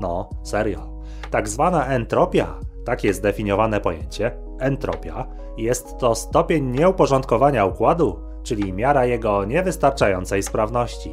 No, 0.00 0.30
serio. 0.42 0.92
Tak 1.30 1.48
zwana 1.48 1.86
entropia, 1.86 2.58
takie 2.84 3.14
zdefiniowane 3.14 3.80
pojęcie, 3.80 4.38
entropia, 4.58 5.26
jest 5.56 5.98
to 5.98 6.14
stopień 6.14 6.64
nieuporządkowania 6.64 7.64
układu, 7.64 8.18
czyli 8.42 8.72
miara 8.72 9.06
jego 9.06 9.44
niewystarczającej 9.44 10.42
sprawności. 10.42 11.12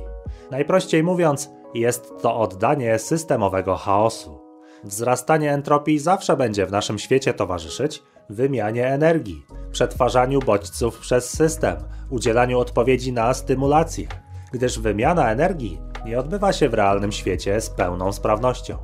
Najprościej 0.51 1.03
mówiąc, 1.03 1.49
jest 1.73 2.13
to 2.21 2.39
oddanie 2.39 2.99
systemowego 2.99 3.75
chaosu. 3.75 4.39
Wzrastanie 4.83 5.53
entropii 5.53 5.99
zawsze 5.99 6.38
będzie 6.38 6.65
w 6.65 6.71
naszym 6.71 6.99
świecie 6.99 7.33
towarzyszyć 7.33 8.03
wymianie 8.29 8.88
energii, 8.88 9.45
przetwarzaniu 9.71 10.39
bodźców 10.39 10.99
przez 10.99 11.29
system, 11.29 11.75
udzielaniu 12.09 12.59
odpowiedzi 12.59 13.13
na 13.13 13.33
stymulacje, 13.33 14.07
gdyż 14.51 14.79
wymiana 14.79 15.31
energii 15.31 15.81
nie 16.05 16.19
odbywa 16.19 16.53
się 16.53 16.69
w 16.69 16.73
realnym 16.73 17.11
świecie 17.11 17.61
z 17.61 17.69
pełną 17.69 18.11
sprawnością. 18.11 18.77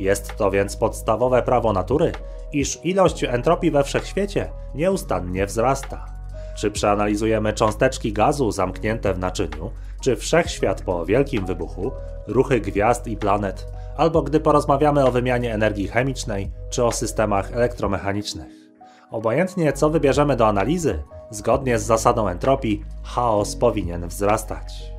Jest 0.00 0.36
to 0.36 0.50
więc 0.50 0.76
podstawowe 0.76 1.42
prawo 1.42 1.72
natury, 1.72 2.12
iż 2.52 2.84
ilość 2.84 3.24
entropii 3.24 3.70
we 3.70 3.84
wszechświecie 3.84 4.50
nieustannie 4.74 5.46
wzrasta. 5.46 6.06
Czy 6.56 6.70
przeanalizujemy 6.70 7.52
cząsteczki 7.52 8.12
gazu 8.12 8.50
zamknięte 8.50 9.14
w 9.14 9.18
naczyniu, 9.18 9.70
czy 10.00 10.16
wszechświat 10.16 10.82
po 10.82 11.06
wielkim 11.06 11.46
wybuchu, 11.46 11.92
ruchy 12.26 12.60
gwiazd 12.60 13.06
i 13.06 13.16
planet, 13.16 13.66
albo 13.96 14.22
gdy 14.22 14.40
porozmawiamy 14.40 15.06
o 15.06 15.12
wymianie 15.12 15.54
energii 15.54 15.88
chemicznej 15.88 16.50
czy 16.70 16.84
o 16.84 16.92
systemach 16.92 17.52
elektromechanicznych. 17.52 18.63
Obojętnie 19.14 19.72
co 19.72 19.90
wybierzemy 19.90 20.36
do 20.36 20.48
analizy, 20.48 21.02
zgodnie 21.30 21.78
z 21.78 21.82
zasadą 21.82 22.28
entropii, 22.28 22.84
chaos 23.02 23.56
powinien 23.56 24.08
wzrastać. 24.08 24.92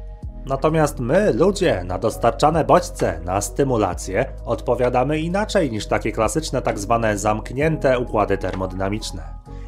Natomiast 0.46 1.00
my, 1.00 1.34
ludzie, 1.34 1.84
na 1.84 2.00
dostarczane 2.00 2.64
bodźce, 2.64 3.20
na 3.26 3.42
stymulacje, 3.42 4.26
odpowiadamy 4.46 5.20
inaczej 5.20 5.72
niż 5.72 5.88
takie 5.88 6.12
klasyczne 6.12 6.62
tak 6.62 6.80
zwane 6.80 7.18
zamknięte 7.18 8.00
układy 8.00 8.38
termodynamiczne. 8.38 9.24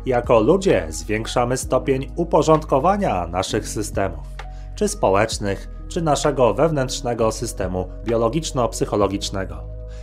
Jako 0.06 0.40
ludzie 0.40 0.86
zwiększamy 0.90 1.58
stopień 1.58 2.12
uporządkowania 2.16 3.28
naszych 3.28 3.68
systemów, 3.68 4.28
czy 4.76 4.88
społecznych, 4.88 5.70
czy 5.88 6.02
naszego 6.02 6.54
wewnętrznego 6.54 7.32
systemu 7.32 7.88
biologiczno-psychologicznego. 8.06 9.56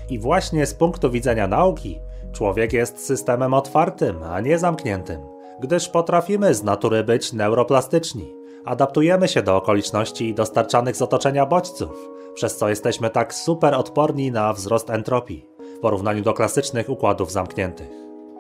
I 0.09 0.19
właśnie 0.19 0.67
z 0.67 0.75
punktu 0.75 1.11
widzenia 1.11 1.49
nauki, 1.49 2.01
człowiek 2.35 2.73
jest 2.73 3.07
systemem 3.07 3.55
otwartym, 3.55 4.23
a 4.23 4.41
nie 4.41 4.59
zamkniętym, 4.59 5.21
gdyż 5.61 5.89
potrafimy 5.89 6.55
z 6.55 6.63
natury 6.63 7.05
być 7.05 7.33
neuroplastyczni 7.33 8.45
adaptujemy 8.65 9.29
się 9.29 9.43
do 9.43 9.57
okoliczności 9.57 10.35
dostarczanych 10.35 10.97
z 10.97 11.03
otoczenia 11.03 11.47
bodźców, 11.47 12.11
przez 12.35 12.57
co 12.57 12.69
jesteśmy 12.69 13.11
tak 13.11 13.35
super 13.35 13.75
odporni 13.75 14.33
na 14.33 14.53
wzrost 14.53 14.91
entropii 14.91 15.47
w 15.77 15.79
porównaniu 15.79 16.23
do 16.23 16.35
klasycznych 16.35 16.89
układów 16.89 17.33
zamkniętych. 17.33 17.91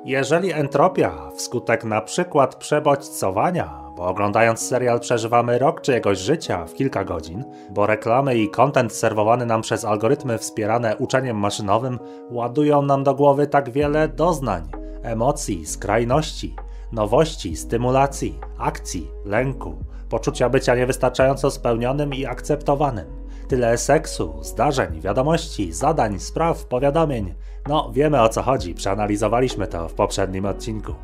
Jeżeli 0.04 0.52
entropia 0.52 1.30
wskutek 1.36 1.84
na 1.84 2.00
przykład 2.00 2.54
przebodźcowania, 2.54 3.83
bo 3.96 4.06
oglądając 4.06 4.60
serial 4.60 5.00
przeżywamy 5.00 5.58
rok 5.58 5.80
czyjegoś 5.80 6.18
życia 6.18 6.66
w 6.66 6.74
kilka 6.74 7.04
godzin, 7.04 7.44
bo 7.70 7.86
reklamy 7.86 8.36
i 8.36 8.50
content 8.50 8.92
serwowany 8.92 9.46
nam 9.46 9.62
przez 9.62 9.84
algorytmy 9.84 10.38
wspierane 10.38 10.96
uczeniem 10.96 11.36
maszynowym 11.36 11.98
ładują 12.30 12.82
nam 12.82 13.04
do 13.04 13.14
głowy 13.14 13.46
tak 13.46 13.70
wiele 13.70 14.08
doznań, 14.08 14.68
emocji, 15.02 15.66
skrajności, 15.66 16.56
nowości, 16.92 17.56
stymulacji, 17.56 18.38
akcji, 18.58 19.10
lęku, 19.24 19.76
poczucia 20.08 20.48
bycia 20.48 20.74
niewystarczająco 20.74 21.50
spełnionym 21.50 22.14
i 22.14 22.26
akceptowanym. 22.26 23.24
Tyle 23.48 23.78
seksu, 23.78 24.34
zdarzeń, 24.42 25.00
wiadomości, 25.00 25.72
zadań, 25.72 26.18
spraw, 26.18 26.64
powiadomień. 26.64 27.34
No, 27.68 27.90
wiemy 27.92 28.22
o 28.22 28.28
co 28.28 28.42
chodzi, 28.42 28.74
przeanalizowaliśmy 28.74 29.66
to 29.66 29.88
w 29.88 29.94
poprzednim 29.94 30.46
odcinku. 30.46 30.94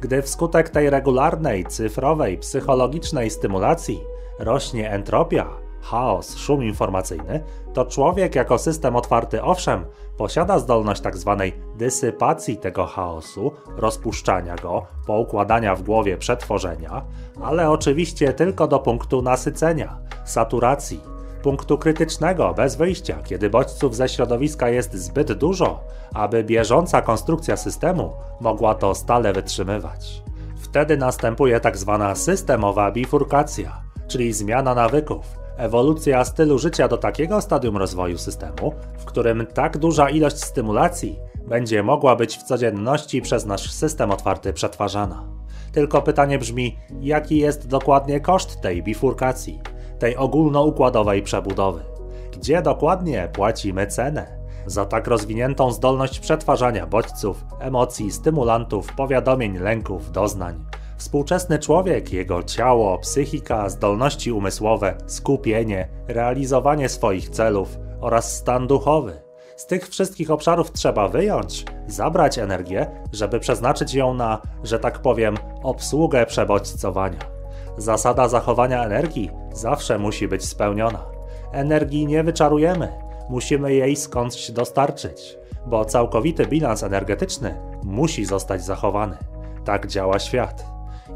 Gdy 0.00 0.22
wskutek 0.22 0.70
tej 0.70 0.90
regularnej, 0.90 1.64
cyfrowej, 1.64 2.38
psychologicznej 2.38 3.30
stymulacji 3.30 4.00
rośnie 4.38 4.90
entropia, 4.90 5.46
chaos, 5.80 6.36
szum 6.36 6.62
informacyjny, 6.62 7.44
to 7.72 7.84
człowiek 7.84 8.34
jako 8.34 8.58
system 8.58 8.96
otwarty 8.96 9.42
owszem 9.42 9.84
posiada 10.16 10.58
zdolność 10.58 11.00
tzw. 11.02 11.36
Tak 11.38 11.78
dysypacji 11.78 12.56
tego 12.56 12.86
chaosu, 12.86 13.52
rozpuszczania 13.76 14.56
go, 14.56 14.86
poukładania 15.06 15.74
w 15.74 15.82
głowie 15.82 16.16
przetworzenia, 16.16 17.04
ale 17.42 17.70
oczywiście 17.70 18.32
tylko 18.32 18.66
do 18.66 18.78
punktu 18.78 19.22
nasycenia, 19.22 19.98
saturacji, 20.24 21.00
punktu 21.42 21.78
krytycznego, 21.78 22.54
bez 22.54 22.76
wyjścia, 22.76 23.18
kiedy 23.24 23.50
bodźców 23.50 23.96
ze 23.96 24.08
środowiska 24.08 24.68
jest 24.68 24.94
zbyt 24.94 25.32
dużo, 25.32 25.80
aby 26.14 26.44
bieżąca 26.44 27.02
konstrukcja 27.02 27.56
systemu 27.56 28.12
mogła 28.40 28.74
to 28.74 28.94
stale 28.94 29.32
wytrzymywać. 29.32 30.22
Wtedy 30.56 30.96
następuje 30.96 31.60
tak 31.60 31.76
zwana 31.76 32.14
systemowa 32.14 32.92
bifurkacja, 32.92 33.82
czyli 34.08 34.32
zmiana 34.32 34.74
nawyków, 34.74 35.40
ewolucja 35.56 36.24
stylu 36.24 36.58
życia 36.58 36.88
do 36.88 36.96
takiego 36.98 37.40
stadium 37.40 37.76
rozwoju 37.76 38.18
systemu, 38.18 38.74
w 38.98 39.04
którym 39.04 39.46
tak 39.54 39.78
duża 39.78 40.10
ilość 40.10 40.44
stymulacji 40.44 41.18
będzie 41.48 41.82
mogła 41.82 42.16
być 42.16 42.36
w 42.36 42.42
codzienności 42.42 43.22
przez 43.22 43.46
nasz 43.46 43.72
system 43.72 44.10
otwarty 44.10 44.52
przetwarzana. 44.52 45.24
Tylko 45.72 46.02
pytanie 46.02 46.38
brzmi, 46.38 46.78
jaki 47.00 47.38
jest 47.38 47.66
dokładnie 47.66 48.20
koszt 48.20 48.60
tej 48.60 48.82
bifurkacji, 48.82 49.60
tej 50.00 50.16
ogólnoukładowej 50.16 51.22
przebudowy? 51.22 51.82
Gdzie 52.32 52.62
dokładnie 52.62 53.28
płacimy 53.32 53.86
cenę? 53.86 54.40
Za 54.66 54.86
tak 54.86 55.06
rozwiniętą 55.06 55.72
zdolność 55.72 56.20
przetwarzania 56.20 56.86
bodźców, 56.86 57.44
emocji, 57.58 58.12
stymulantów, 58.12 58.92
powiadomień, 58.96 59.58
lęków, 59.58 60.12
doznań. 60.12 60.64
Współczesny 60.96 61.58
człowiek, 61.58 62.12
jego 62.12 62.42
ciało, 62.42 62.98
psychika, 62.98 63.68
zdolności 63.68 64.32
umysłowe, 64.32 64.98
skupienie, 65.06 65.88
realizowanie 66.08 66.88
swoich 66.88 67.28
celów 67.28 67.78
oraz 68.00 68.36
stan 68.36 68.66
duchowy. 68.66 69.22
Z 69.56 69.66
tych 69.66 69.88
wszystkich 69.88 70.30
obszarów 70.30 70.72
trzeba 70.72 71.08
wyjąć, 71.08 71.64
zabrać 71.86 72.38
energię, 72.38 72.86
żeby 73.12 73.40
przeznaczyć 73.40 73.94
ją 73.94 74.14
na, 74.14 74.42
że 74.64 74.78
tak 74.78 74.98
powiem, 74.98 75.34
obsługę 75.62 76.26
przebodźcowania. 76.26 77.39
Zasada 77.80 78.28
zachowania 78.28 78.84
energii 78.84 79.30
zawsze 79.52 79.98
musi 79.98 80.28
być 80.28 80.44
spełniona. 80.44 81.04
Energii 81.52 82.06
nie 82.06 82.22
wyczarujemy, 82.22 82.92
musimy 83.28 83.74
jej 83.74 83.96
skądś 83.96 84.50
dostarczyć, 84.50 85.38
bo 85.66 85.84
całkowity 85.84 86.46
bilans 86.46 86.82
energetyczny 86.82 87.54
musi 87.82 88.24
zostać 88.24 88.64
zachowany. 88.64 89.16
Tak 89.64 89.86
działa 89.86 90.18
świat. 90.18 90.66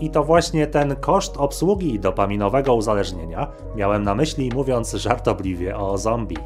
I 0.00 0.10
to 0.10 0.24
właśnie 0.24 0.66
ten 0.66 0.96
koszt 0.96 1.36
obsługi 1.36 2.00
dopaminowego 2.00 2.74
uzależnienia 2.74 3.52
miałem 3.76 4.02
na 4.02 4.14
myśli, 4.14 4.50
mówiąc 4.54 4.92
żartobliwie 4.92 5.76
o 5.76 5.98
zombie. 5.98 6.38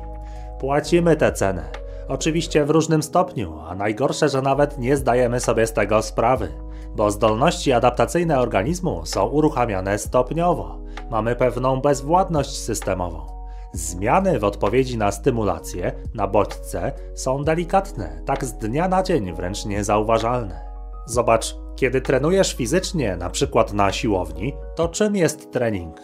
Płacimy 0.60 1.16
tę 1.16 1.32
cenę. 1.32 1.62
Oczywiście 2.08 2.64
w 2.64 2.70
różnym 2.70 3.02
stopniu, 3.02 3.58
a 3.68 3.74
najgorsze, 3.74 4.28
że 4.28 4.42
nawet 4.42 4.78
nie 4.78 4.96
zdajemy 4.96 5.40
sobie 5.40 5.66
z 5.66 5.72
tego 5.72 6.02
sprawy, 6.02 6.48
bo 6.96 7.10
zdolności 7.10 7.72
adaptacyjne 7.72 8.40
organizmu 8.40 9.00
są 9.04 9.26
uruchamiane 9.26 9.98
stopniowo. 9.98 10.78
Mamy 11.10 11.36
pewną 11.36 11.80
bezwładność 11.80 12.58
systemową. 12.58 13.26
Zmiany 13.72 14.38
w 14.38 14.44
odpowiedzi 14.44 14.98
na 14.98 15.12
stymulacje, 15.12 15.92
na 16.14 16.26
bodźce 16.26 16.92
są 17.14 17.44
delikatne, 17.44 18.22
tak 18.26 18.44
z 18.44 18.52
dnia 18.52 18.88
na 18.88 19.02
dzień 19.02 19.32
wręcz 19.32 19.64
niezauważalne. 19.64 20.60
Zobacz, 21.06 21.56
kiedy 21.76 22.00
trenujesz 22.00 22.54
fizycznie, 22.56 23.16
na 23.16 23.30
przykład 23.30 23.72
na 23.72 23.92
siłowni, 23.92 24.52
to 24.76 24.88
czym 24.88 25.16
jest 25.16 25.52
trening? 25.52 25.96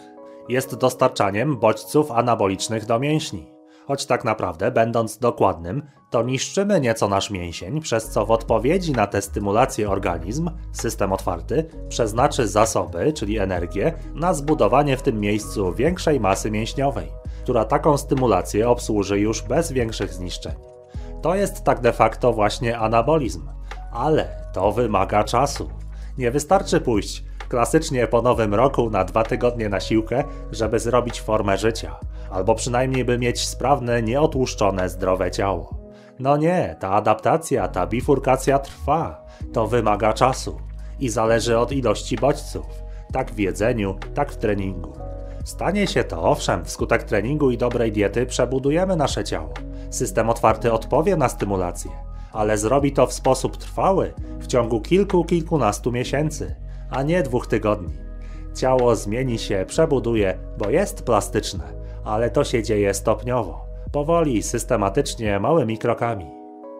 Jest 0.49 0.75
dostarczaniem 0.75 1.57
bodźców 1.57 2.11
anabolicznych 2.11 2.85
do 2.85 2.99
mięśni. 2.99 3.54
Choć 3.87 4.05
tak 4.05 4.23
naprawdę, 4.23 4.71
będąc 4.71 5.17
dokładnym, 5.17 5.83
to 6.09 6.23
niszczymy 6.23 6.81
nieco 6.81 7.07
nasz 7.07 7.29
mięsień, 7.29 7.81
przez 7.81 8.09
co 8.09 8.25
w 8.25 8.31
odpowiedzi 8.31 8.91
na 8.91 9.07
tę 9.07 9.21
stymulację 9.21 9.89
organizm, 9.89 10.49
system 10.71 11.13
otwarty, 11.13 11.69
przeznaczy 11.89 12.47
zasoby, 12.47 13.13
czyli 13.13 13.37
energię, 13.37 13.93
na 14.13 14.33
zbudowanie 14.33 14.97
w 14.97 15.01
tym 15.01 15.19
miejscu 15.19 15.73
większej 15.73 16.19
masy 16.19 16.51
mięśniowej, 16.51 17.07
która 17.43 17.65
taką 17.65 17.97
stymulację 17.97 18.69
obsłuży 18.69 19.19
już 19.19 19.41
bez 19.41 19.71
większych 19.71 20.13
zniszczeń. 20.13 20.53
To 21.21 21.35
jest 21.35 21.63
tak 21.63 21.81
de 21.81 21.93
facto 21.93 22.33
właśnie 22.33 22.77
anabolizm, 22.77 23.49
ale 23.91 24.27
to 24.53 24.71
wymaga 24.71 25.23
czasu. 25.23 25.69
Nie 26.17 26.31
wystarczy 26.31 26.81
pójść 26.81 27.23
klasycznie 27.49 28.07
po 28.07 28.21
nowym 28.21 28.53
roku 28.53 28.89
na 28.89 29.03
dwa 29.03 29.23
tygodnie 29.23 29.69
na 29.69 29.79
siłkę, 29.79 30.23
żeby 30.51 30.79
zrobić 30.79 31.21
formę 31.21 31.57
życia, 31.57 31.95
albo 32.29 32.55
przynajmniej 32.55 33.05
by 33.05 33.17
mieć 33.17 33.47
sprawne, 33.47 34.01
nieotłuszczone, 34.01 34.89
zdrowe 34.89 35.31
ciało. 35.31 35.85
No 36.19 36.37
nie, 36.37 36.75
ta 36.79 36.89
adaptacja, 36.91 37.67
ta 37.67 37.87
bifurkacja 37.87 38.59
trwa, 38.59 39.25
to 39.53 39.67
wymaga 39.67 40.13
czasu 40.13 40.57
i 40.99 41.09
zależy 41.09 41.57
od 41.57 41.71
ilości 41.71 42.15
bodźców, 42.15 42.65
tak 43.13 43.31
w 43.31 43.39
jedzeniu, 43.39 43.95
tak 44.13 44.31
w 44.31 44.37
treningu. 44.37 44.93
Stanie 45.45 45.87
się 45.87 46.03
to 46.03 46.23
owszem, 46.23 46.65
wskutek 46.65 47.03
treningu 47.03 47.51
i 47.51 47.57
dobrej 47.57 47.91
diety 47.91 48.25
przebudujemy 48.25 48.95
nasze 48.95 49.23
ciało. 49.23 49.53
System 49.89 50.29
otwarty 50.29 50.73
odpowie 50.73 51.17
na 51.17 51.29
stymulację, 51.29 51.91
ale 52.33 52.57
zrobi 52.57 52.91
to 52.91 53.07
w 53.07 53.13
sposób 53.13 53.57
trwały, 53.57 54.13
w 54.39 54.47
ciągu 54.47 54.81
kilku, 54.81 55.25
kilkunastu 55.25 55.91
miesięcy, 55.91 56.55
a 56.89 57.03
nie 57.03 57.23
dwóch 57.23 57.47
tygodni. 57.47 57.93
Ciało 58.55 58.95
zmieni 58.95 59.39
się, 59.39 59.65
przebuduje, 59.67 60.37
bo 60.57 60.69
jest 60.69 61.03
plastyczne, 61.03 61.63
ale 62.05 62.29
to 62.29 62.43
się 62.43 62.63
dzieje 62.63 62.93
stopniowo, 62.93 63.65
powoli, 63.91 64.43
systematycznie, 64.43 65.39
małymi 65.39 65.77
krokami. 65.77 66.25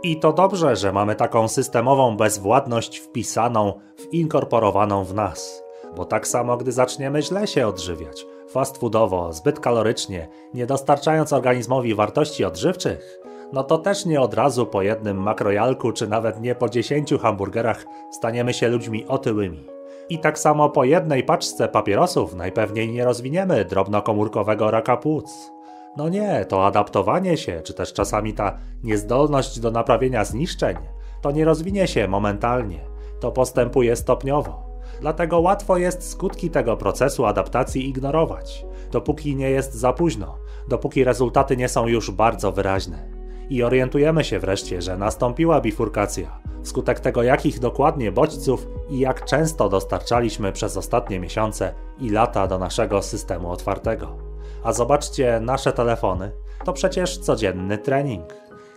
I 0.04 0.20
to 0.20 0.34
dobrze, 0.34 0.76
że 0.76 0.92
mamy 0.92 1.16
taką 1.16 1.48
systemową 1.48 2.18
bezwładność 2.18 2.98
wpisaną, 2.98 3.74
winkorporowaną 4.12 5.04
w 5.04 5.14
nas. 5.14 5.64
Bo 5.96 6.06
tak 6.06 6.28
samo, 6.28 6.58
gdy 6.58 6.72
zaczniemy 6.72 7.22
źle 7.22 7.48
się 7.48 7.68
odżywiać, 7.68 8.26
fast 8.50 8.78
foodowo, 8.78 9.34
zbyt 9.34 9.60
kalorycznie, 9.60 10.28
nie 10.54 10.66
dostarczając 10.66 11.34
organizmowi 11.34 11.96
wartości 11.96 12.46
odżywczych, 12.46 13.20
no 13.54 13.64
to 13.64 13.78
też 13.78 14.06
nie 14.06 14.22
od 14.22 14.34
razu 14.34 14.66
po 14.66 14.82
jednym 14.82 15.18
makrojalku, 15.18 15.92
czy 15.92 16.08
nawet 16.08 16.42
nie 16.42 16.56
po 16.56 16.70
dziesięciu 16.70 17.18
hamburgerach 17.20 17.86
staniemy 18.12 18.54
się 18.54 18.68
ludźmi 18.68 19.06
otyłymi. 19.08 19.75
I 20.10 20.20
tak 20.20 20.40
samo 20.40 20.70
po 20.70 20.84
jednej 20.84 21.24
paczce 21.24 21.68
papierosów 21.68 22.36
najpewniej 22.36 22.92
nie 22.92 23.06
rozwiniemy 23.06 23.66
drobnokomórkowego 23.66 24.72
raka 24.72 24.98
płuc. 24.98 25.52
No 25.98 26.10
nie, 26.10 26.46
to 26.46 26.66
adaptowanie 26.66 27.38
się, 27.38 27.62
czy 27.62 27.74
też 27.74 27.94
czasami 27.94 28.34
ta 28.34 28.58
niezdolność 28.84 29.60
do 29.60 29.72
naprawienia 29.72 30.26
zniszczeń, 30.26 30.78
to 31.22 31.32
nie 31.32 31.46
rozwinie 31.46 31.88
się 31.88 32.08
momentalnie, 32.08 32.80
to 33.20 33.32
postępuje 33.32 33.96
stopniowo. 33.96 34.66
Dlatego 35.02 35.40
łatwo 35.40 35.78
jest 35.78 36.10
skutki 36.10 36.50
tego 36.50 36.78
procesu 36.78 37.26
adaptacji 37.26 37.90
ignorować, 37.90 38.66
dopóki 38.92 39.36
nie 39.36 39.50
jest 39.50 39.74
za 39.74 39.94
późno, 39.94 40.38
dopóki 40.70 41.04
rezultaty 41.04 41.58
nie 41.58 41.70
są 41.70 41.88
już 41.88 42.12
bardzo 42.12 42.52
wyraźne 42.52 43.15
i 43.50 43.64
orientujemy 43.64 44.24
się 44.24 44.40
wreszcie, 44.40 44.82
że 44.82 44.98
nastąpiła 44.98 45.62
bifurkacja, 45.62 46.40
wskutek 46.64 47.00
tego 47.00 47.24
jakich 47.24 47.60
dokładnie 47.60 48.12
bodźców 48.12 48.68
i 48.90 49.00
jak 49.00 49.26
często 49.26 49.70
dostarczaliśmy 49.70 50.52
przez 50.52 50.78
ostatnie 50.78 51.20
miesiące 51.20 51.74
i 52.00 52.10
lata 52.10 52.48
do 52.48 52.60
naszego 52.60 53.02
systemu 53.02 53.52
otwartego. 53.52 54.18
A 54.64 54.74
zobaczcie, 54.74 55.40
nasze 55.42 55.74
telefony 55.74 56.32
to 56.66 56.74
przecież 56.74 57.18
codzienny 57.18 57.78
trening. 57.78 58.26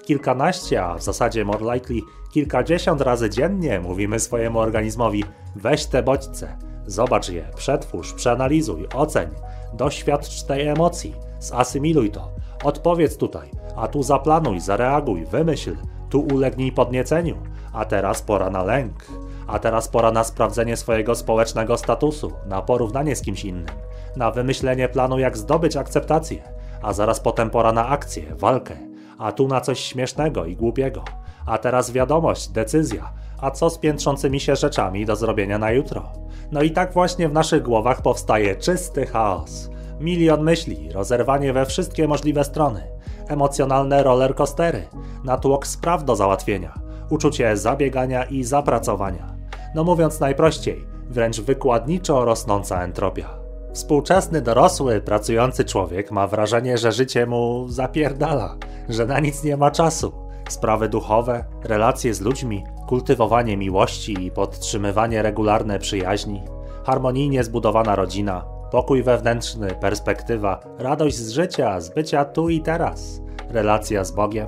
Kilkanaście, 0.05 0.85
a 0.85 0.95
w 0.95 1.03
zasadzie 1.03 1.45
more 1.45 1.75
likely 1.75 2.01
kilkadziesiąt 2.33 3.01
razy 3.01 3.31
dziennie 3.31 3.81
mówimy 3.81 4.21
swojemu 4.21 4.59
organizmowi: 4.59 5.25
weź 5.57 5.87
te 5.87 6.03
bodźce, 6.03 6.57
zobacz 6.87 7.29
je, 7.29 7.45
przetwórz, 7.57 8.13
przeanalizuj, 8.13 8.87
oceń, 8.95 9.29
doświadcz 9.75 10.43
tej 10.43 10.69
emocji, 10.69 11.15
zasymiluj 11.41 12.11
to, 12.11 12.29
odpowiedz 12.65 13.17
tutaj, 13.17 13.51
a 13.77 13.89
tu 13.89 14.03
zaplanuj, 14.03 14.61
zareaguj, 14.61 15.25
wymyśl, 15.25 15.77
tu 16.11 16.21
ulegnij 16.21 16.73
podnieceniu, 16.73 17.37
a 17.73 17.85
teraz 17.85 18.23
pora 18.23 18.51
na 18.51 18.63
lęk, 18.63 19.07
a 19.47 19.59
teraz 19.59 19.89
pora 19.89 20.11
na 20.11 20.25
sprawdzenie 20.25 20.77
swojego 20.77 21.15
społecznego 21.15 21.77
statusu, 21.77 22.33
na 22.47 22.63
porównanie 22.63 23.17
z 23.17 23.23
kimś 23.23 23.45
innym, 23.45 23.77
na 24.17 24.31
wymyślenie 24.31 24.89
planu, 24.89 25.19
jak 25.19 25.37
zdobyć 25.37 25.77
akceptację, 25.77 26.43
a 26.83 26.93
zaraz 26.93 27.21
potem 27.21 27.51
pora 27.51 27.73
na 27.73 27.89
akcję, 27.89 28.35
walkę, 28.35 28.77
a 29.19 29.33
tu 29.33 29.49
na 29.49 29.61
coś 29.61 29.81
śmiesznego 29.81 30.45
i 30.45 30.57
głupiego, 30.57 31.05
a 31.47 31.59
teraz 31.59 31.91
wiadomość, 31.91 32.49
decyzja, 32.49 33.13
a 33.41 33.51
co 33.51 33.71
z 33.71 33.79
piętrzącymi 33.79 34.41
się 34.41 34.57
rzeczami 34.57 35.07
do 35.07 35.17
zrobienia 35.17 35.59
na 35.59 35.71
jutro? 35.71 36.13
No 36.53 36.63
i 36.63 36.71
tak 36.71 36.93
właśnie 36.93 37.29
w 37.29 37.33
naszych 37.33 37.63
głowach 37.63 38.03
powstaje 38.03 38.57
czysty 38.57 39.07
chaos. 39.07 39.71
Milion 40.01 40.43
myśli, 40.43 40.93
rozerwanie 40.93 41.53
we 41.53 41.67
wszystkie 41.67 42.09
możliwe 42.09 42.45
strony 42.45 42.98
emocjonalne 43.29 44.03
rollercoastery, 44.03 44.89
natłok 45.25 45.67
spraw 45.67 46.05
do 46.05 46.17
załatwienia, 46.17 46.75
uczucie 47.11 47.57
zabiegania 47.57 48.25
i 48.25 48.45
zapracowania. 48.45 49.35
No 49.75 49.85
mówiąc 49.85 50.21
najprościej, 50.21 50.85
wręcz 51.11 51.41
wykładniczo 51.41 52.25
rosnąca 52.25 52.83
entropia. 52.83 53.39
Współczesny 53.73 54.43
dorosły, 54.43 55.01
pracujący 55.01 55.65
człowiek 55.65 56.11
ma 56.11 56.27
wrażenie, 56.27 56.79
że 56.79 56.93
życie 56.93 57.27
mu 57.27 57.69
zapierdala, 57.69 58.57
że 58.89 59.07
na 59.07 59.21
nic 59.21 59.45
nie 59.45 59.57
ma 59.57 59.71
czasu. 59.71 60.13
Sprawy 60.49 60.89
duchowe, 60.89 61.45
relacje 61.65 62.15
z 62.15 62.21
ludźmi, 62.21 62.65
kultywowanie 62.87 63.57
miłości 63.57 64.27
i 64.27 64.31
podtrzymywanie 64.31 65.23
regularne 65.23 65.79
przyjaźni, 65.79 66.43
harmonijnie 66.87 67.45
zbudowana 67.45 67.97
rodzina, 67.97 68.45
Pokój 68.71 69.03
wewnętrzny, 69.03 69.75
perspektywa, 69.81 70.61
radość 70.79 71.17
z 71.17 71.31
życia, 71.31 71.81
z 71.81 71.95
bycia 71.95 72.25
tu 72.25 72.49
i 72.49 72.61
teraz, 72.61 73.21
relacja 73.51 74.05
z 74.05 74.13
Bogiem. 74.13 74.47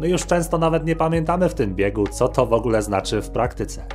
My 0.00 0.08
już 0.08 0.26
często 0.26 0.58
nawet 0.58 0.86
nie 0.86 0.96
pamiętamy 0.96 1.48
w 1.48 1.54
tym 1.54 1.74
biegu, 1.74 2.06
co 2.06 2.28
to 2.28 2.46
w 2.46 2.52
ogóle 2.52 2.82
znaczy 2.82 3.22
w 3.22 3.30
praktyce. 3.30 3.86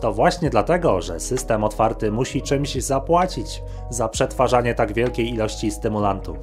To 0.00 0.12
właśnie 0.12 0.50
dlatego, 0.50 1.02
że 1.02 1.20
system 1.20 1.64
otwarty 1.64 2.12
musi 2.12 2.42
czymś 2.42 2.74
zapłacić 2.74 3.62
za 3.90 4.08
przetwarzanie 4.08 4.74
tak 4.74 4.92
wielkiej 4.92 5.34
ilości 5.34 5.70
stymulantów. 5.70 6.36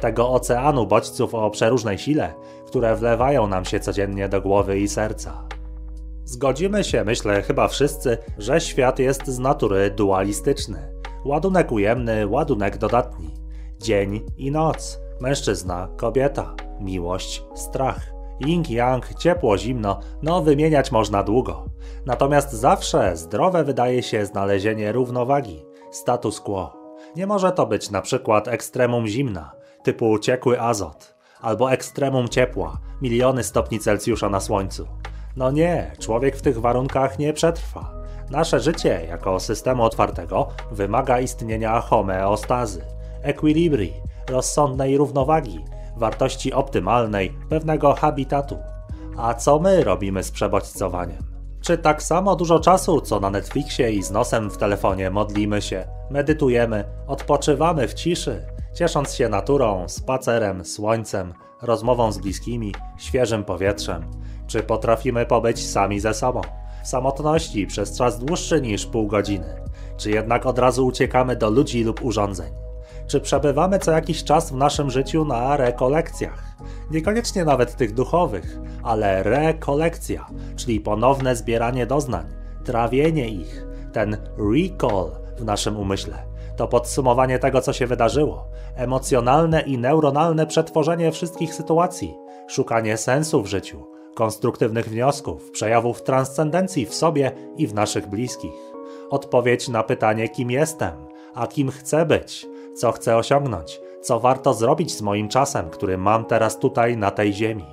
Tego 0.00 0.30
oceanu 0.30 0.86
bodźców 0.86 1.34
o 1.34 1.50
przeróżnej 1.50 1.98
sile, 1.98 2.34
które 2.66 2.96
wlewają 2.96 3.46
nam 3.46 3.64
się 3.64 3.80
codziennie 3.80 4.28
do 4.28 4.40
głowy 4.40 4.78
i 4.78 4.88
serca. 4.88 5.44
Zgodzimy 6.24 6.84
się, 6.84 7.04
myślę, 7.04 7.42
chyba 7.42 7.68
wszyscy, 7.68 8.18
że 8.38 8.60
świat 8.60 8.98
jest 8.98 9.26
z 9.26 9.38
natury 9.38 9.90
dualistyczny. 9.90 10.94
Ładunek 11.24 11.72
ujemny, 11.72 12.26
ładunek 12.26 12.78
dodatni. 12.78 13.30
Dzień 13.78 14.26
i 14.36 14.50
noc, 14.50 15.00
mężczyzna, 15.20 15.88
kobieta, 15.96 16.54
miłość, 16.80 17.44
strach. 17.54 18.14
Ying 18.40 18.70
yang, 18.70 19.14
ciepło, 19.14 19.58
zimno, 19.58 20.00
no 20.22 20.42
wymieniać 20.42 20.92
można 20.92 21.22
długo. 21.22 21.64
Natomiast 22.06 22.52
zawsze 22.52 23.16
zdrowe 23.16 23.64
wydaje 23.64 24.02
się 24.02 24.26
znalezienie 24.26 24.92
równowagi, 24.92 25.64
status 25.90 26.40
quo. 26.40 26.76
Nie 27.16 27.26
może 27.26 27.52
to 27.52 27.66
być 27.66 27.90
na 27.90 28.02
przykład 28.02 28.48
ekstremum 28.48 29.06
zimna, 29.06 29.52
typu 29.82 30.18
ciekły 30.18 30.60
azot, 30.60 31.14
albo 31.40 31.72
ekstremum 31.72 32.28
ciepła, 32.28 32.78
miliony 33.02 33.44
stopni 33.44 33.78
Celsjusza 33.78 34.28
na 34.28 34.40
słońcu. 34.40 34.86
No 35.36 35.50
nie, 35.50 35.92
człowiek 35.98 36.36
w 36.36 36.42
tych 36.42 36.60
warunkach 36.60 37.18
nie 37.18 37.32
przetrwa. 37.32 38.03
Nasze 38.30 38.60
życie 38.60 39.06
jako 39.08 39.40
systemu 39.40 39.82
otwartego 39.82 40.48
wymaga 40.70 41.20
istnienia 41.20 41.80
homeostazy, 41.80 42.84
equilibrii, 43.22 43.94
rozsądnej 44.30 44.96
równowagi, 44.96 45.64
wartości 45.96 46.52
optymalnej, 46.52 47.34
pewnego 47.48 47.94
habitatu. 47.94 48.58
A 49.16 49.34
co 49.34 49.58
my 49.58 49.84
robimy 49.84 50.22
z 50.22 50.30
przebodźcowaniem? 50.30 51.34
Czy 51.60 51.78
tak 51.78 52.02
samo 52.02 52.36
dużo 52.36 52.60
czasu, 52.60 53.00
co 53.00 53.20
na 53.20 53.30
Netflixie 53.30 53.92
i 53.92 54.02
z 54.02 54.10
nosem 54.10 54.50
w 54.50 54.56
telefonie 54.56 55.10
modlimy 55.10 55.62
się, 55.62 55.84
medytujemy, 56.10 56.84
odpoczywamy 57.06 57.88
w 57.88 57.94
ciszy, 57.94 58.46
ciesząc 58.74 59.14
się 59.14 59.28
naturą, 59.28 59.88
spacerem, 59.88 60.64
słońcem, 60.64 61.34
rozmową 61.62 62.12
z 62.12 62.18
bliskimi, 62.18 62.74
świeżym 62.98 63.44
powietrzem? 63.44 64.10
Czy 64.46 64.62
potrafimy 64.62 65.26
pobyć 65.26 65.70
sami 65.70 66.00
ze 66.00 66.14
sobą, 66.14 66.40
w 66.84 66.88
samotności 66.88 67.66
przez 67.66 67.98
czas 67.98 68.18
dłuższy 68.18 68.60
niż 68.60 68.86
pół 68.86 69.06
godziny? 69.06 69.62
Czy 69.96 70.10
jednak 70.10 70.46
od 70.46 70.58
razu 70.58 70.86
uciekamy 70.86 71.36
do 71.36 71.50
ludzi 71.50 71.84
lub 71.84 72.04
urządzeń? 72.04 72.52
Czy 73.06 73.20
przebywamy 73.20 73.78
co 73.78 73.92
jakiś 73.92 74.24
czas 74.24 74.50
w 74.50 74.56
naszym 74.56 74.90
życiu 74.90 75.24
na 75.24 75.56
rekolekcjach? 75.56 76.56
Niekoniecznie 76.90 77.44
nawet 77.44 77.76
tych 77.76 77.94
duchowych, 77.94 78.58
ale 78.82 79.22
rekolekcja, 79.22 80.26
czyli 80.56 80.80
ponowne 80.80 81.36
zbieranie 81.36 81.86
doznań, 81.86 82.26
trawienie 82.64 83.28
ich, 83.28 83.66
ten 83.92 84.16
recall 84.54 85.10
w 85.38 85.44
naszym 85.44 85.76
umyśle. 85.76 86.18
To 86.56 86.68
podsumowanie 86.68 87.38
tego, 87.38 87.60
co 87.60 87.72
się 87.72 87.86
wydarzyło, 87.86 88.48
emocjonalne 88.76 89.60
i 89.60 89.78
neuronalne 89.78 90.46
przetworzenie 90.46 91.12
wszystkich 91.12 91.54
sytuacji, 91.54 92.14
szukanie 92.48 92.96
sensu 92.96 93.42
w 93.42 93.46
życiu, 93.46 93.93
konstruktywnych 94.14 94.88
wniosków, 94.88 95.50
przejawów 95.50 96.02
transcendencji 96.02 96.86
w 96.86 96.94
sobie 96.94 97.32
i 97.56 97.66
w 97.66 97.74
naszych 97.74 98.06
bliskich. 98.06 98.74
Odpowiedź 99.10 99.68
na 99.68 99.82
pytanie, 99.82 100.28
kim 100.28 100.50
jestem, 100.50 100.92
a 101.34 101.46
kim 101.46 101.70
chcę 101.70 102.06
być, 102.06 102.46
co 102.74 102.92
chcę 102.92 103.16
osiągnąć, 103.16 103.80
co 104.02 104.20
warto 104.20 104.54
zrobić 104.54 104.94
z 104.94 105.02
moim 105.02 105.28
czasem, 105.28 105.70
który 105.70 105.98
mam 105.98 106.24
teraz 106.24 106.58
tutaj 106.58 106.96
na 106.96 107.10
tej 107.10 107.32
ziemi. 107.32 107.66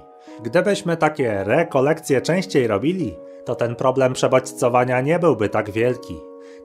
Gdybyśmy 0.44 0.98
takie 0.98 1.44
rekolekcje 1.44 2.22
częściej 2.22 2.68
robili, 2.68 3.16
to 3.46 3.56
ten 3.56 3.76
problem 3.76 4.14
przebodźcowania 4.14 5.02
nie 5.02 5.20
byłby 5.20 5.50
tak 5.50 5.72
wielki, 5.72 6.18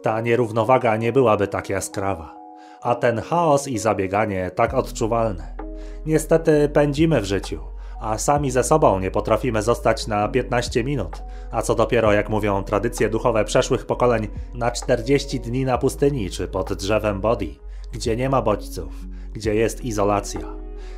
ta 0.03 0.21
nierównowaga 0.21 0.97
nie 0.97 1.13
byłaby 1.13 1.49
tak 1.49 1.69
jaskrawa, 1.69 2.37
a 2.83 2.95
ten 2.95 3.21
chaos 3.21 3.69
i 3.69 3.79
zabieganie 3.79 4.51
tak 4.51 4.75
odczuwalne. 4.75 5.57
Niestety 6.07 6.69
pędzimy 6.69 7.21
w 7.21 7.25
życiu, 7.25 7.61
a 8.07 8.19
sami 8.19 8.51
ze 8.51 8.65
sobą 8.65 9.01
nie 9.01 9.11
potrafimy 9.11 9.63
zostać 9.63 10.07
na 10.07 10.29
15 10.29 10.85
minut, 10.85 11.23
a 11.51 11.63
co 11.63 11.75
dopiero, 11.75 12.13
jak 12.13 12.29
mówią 12.29 12.65
tradycje 12.65 13.09
duchowe 13.09 13.45
przeszłych 13.45 13.87
pokoleń, 13.87 14.29
na 14.55 14.71
40 14.71 15.41
dni 15.41 15.65
na 15.65 15.79
pustyni 15.79 16.31
czy 16.31 16.49
pod 16.49 16.73
drzewem 16.73 17.21
Bodhi 17.21 17.67
gdzie 17.93 18.17
nie 18.17 18.31
ma 18.31 18.43
bodźców, 18.43 18.93
gdzie 19.33 19.55
jest 19.55 19.85
izolacja. 19.85 20.41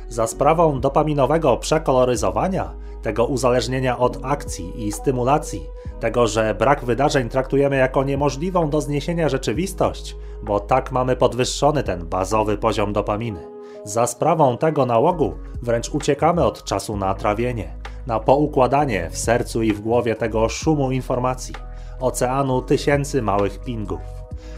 Za 0.07 0.27
sprawą 0.27 0.79
dopaminowego 0.79 1.57
przekoloryzowania, 1.57 2.75
tego 3.01 3.25
uzależnienia 3.25 3.97
od 3.97 4.19
akcji 4.25 4.87
i 4.87 4.91
stymulacji, 4.91 5.61
tego, 5.99 6.27
że 6.27 6.55
brak 6.55 6.85
wydarzeń 6.85 7.29
traktujemy 7.29 7.77
jako 7.77 8.03
niemożliwą 8.03 8.69
do 8.69 8.81
zniesienia 8.81 9.29
rzeczywistość, 9.29 10.15
bo 10.43 10.59
tak 10.59 10.91
mamy 10.91 11.15
podwyższony 11.15 11.83
ten 11.83 12.05
bazowy 12.05 12.57
poziom 12.57 12.93
dopaminy. 12.93 13.58
Za 13.83 14.07
sprawą 14.07 14.57
tego 14.57 14.85
nałogu 14.85 15.33
wręcz 15.61 15.89
uciekamy 15.89 16.45
od 16.45 16.63
czasu 16.63 16.97
na 16.97 17.13
trawienie, 17.13 17.73
na 18.07 18.19
poukładanie 18.19 19.09
w 19.09 19.17
sercu 19.17 19.61
i 19.61 19.73
w 19.73 19.81
głowie 19.81 20.15
tego 20.15 20.49
szumu 20.49 20.91
informacji, 20.91 21.55
oceanu 21.99 22.61
tysięcy 22.61 23.21
małych 23.21 23.59
pingów. 23.59 24.01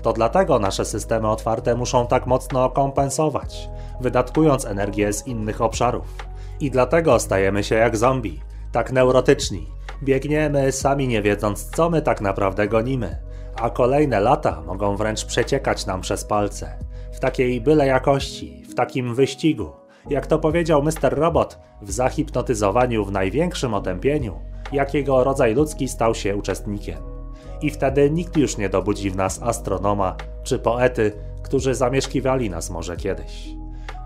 To 0.01 0.13
dlatego 0.13 0.59
nasze 0.59 0.85
systemy 0.85 1.29
otwarte 1.29 1.75
muszą 1.75 2.07
tak 2.07 2.27
mocno 2.27 2.69
kompensować, 2.69 3.69
wydatkując 4.01 4.65
energię 4.65 5.13
z 5.13 5.27
innych 5.27 5.61
obszarów. 5.61 6.15
I 6.59 6.71
dlatego 6.71 7.19
stajemy 7.19 7.63
się 7.63 7.75
jak 7.75 7.97
zombie, 7.97 8.41
tak 8.71 8.91
neurotyczni. 8.91 9.67
Biegniemy 10.03 10.71
sami 10.71 11.07
nie 11.07 11.21
wiedząc, 11.21 11.69
co 11.69 11.89
my 11.89 12.01
tak 12.01 12.21
naprawdę 12.21 12.67
gonimy, 12.67 13.17
a 13.55 13.69
kolejne 13.69 14.19
lata 14.19 14.61
mogą 14.61 14.95
wręcz 14.95 15.25
przeciekać 15.25 15.85
nam 15.85 16.01
przez 16.01 16.25
palce. 16.25 16.79
W 17.13 17.19
takiej 17.19 17.61
byle 17.61 17.87
jakości, 17.87 18.60
w 18.71 18.75
takim 18.75 19.15
wyścigu, 19.15 19.69
jak 20.09 20.27
to 20.27 20.39
powiedział 20.39 20.83
Mr. 20.83 21.13
Robot, 21.13 21.59
w 21.81 21.91
zahipnotyzowaniu 21.91 23.05
w 23.05 23.11
największym 23.11 23.73
otępieniu, 23.73 24.39
jakiego 24.71 25.23
rodzaj 25.23 25.55
ludzki 25.55 25.87
stał 25.87 26.15
się 26.15 26.35
uczestnikiem 26.35 27.21
i 27.61 27.69
wtedy 27.69 28.11
nikt 28.11 28.37
już 28.37 28.57
nie 28.57 28.69
dobudzi 28.69 29.11
w 29.11 29.15
nas 29.15 29.41
astronoma 29.43 30.15
czy 30.43 30.59
poety, 30.59 31.11
którzy 31.43 31.75
zamieszkiwali 31.75 32.49
nas 32.49 32.69
może 32.69 32.97
kiedyś. 32.97 33.49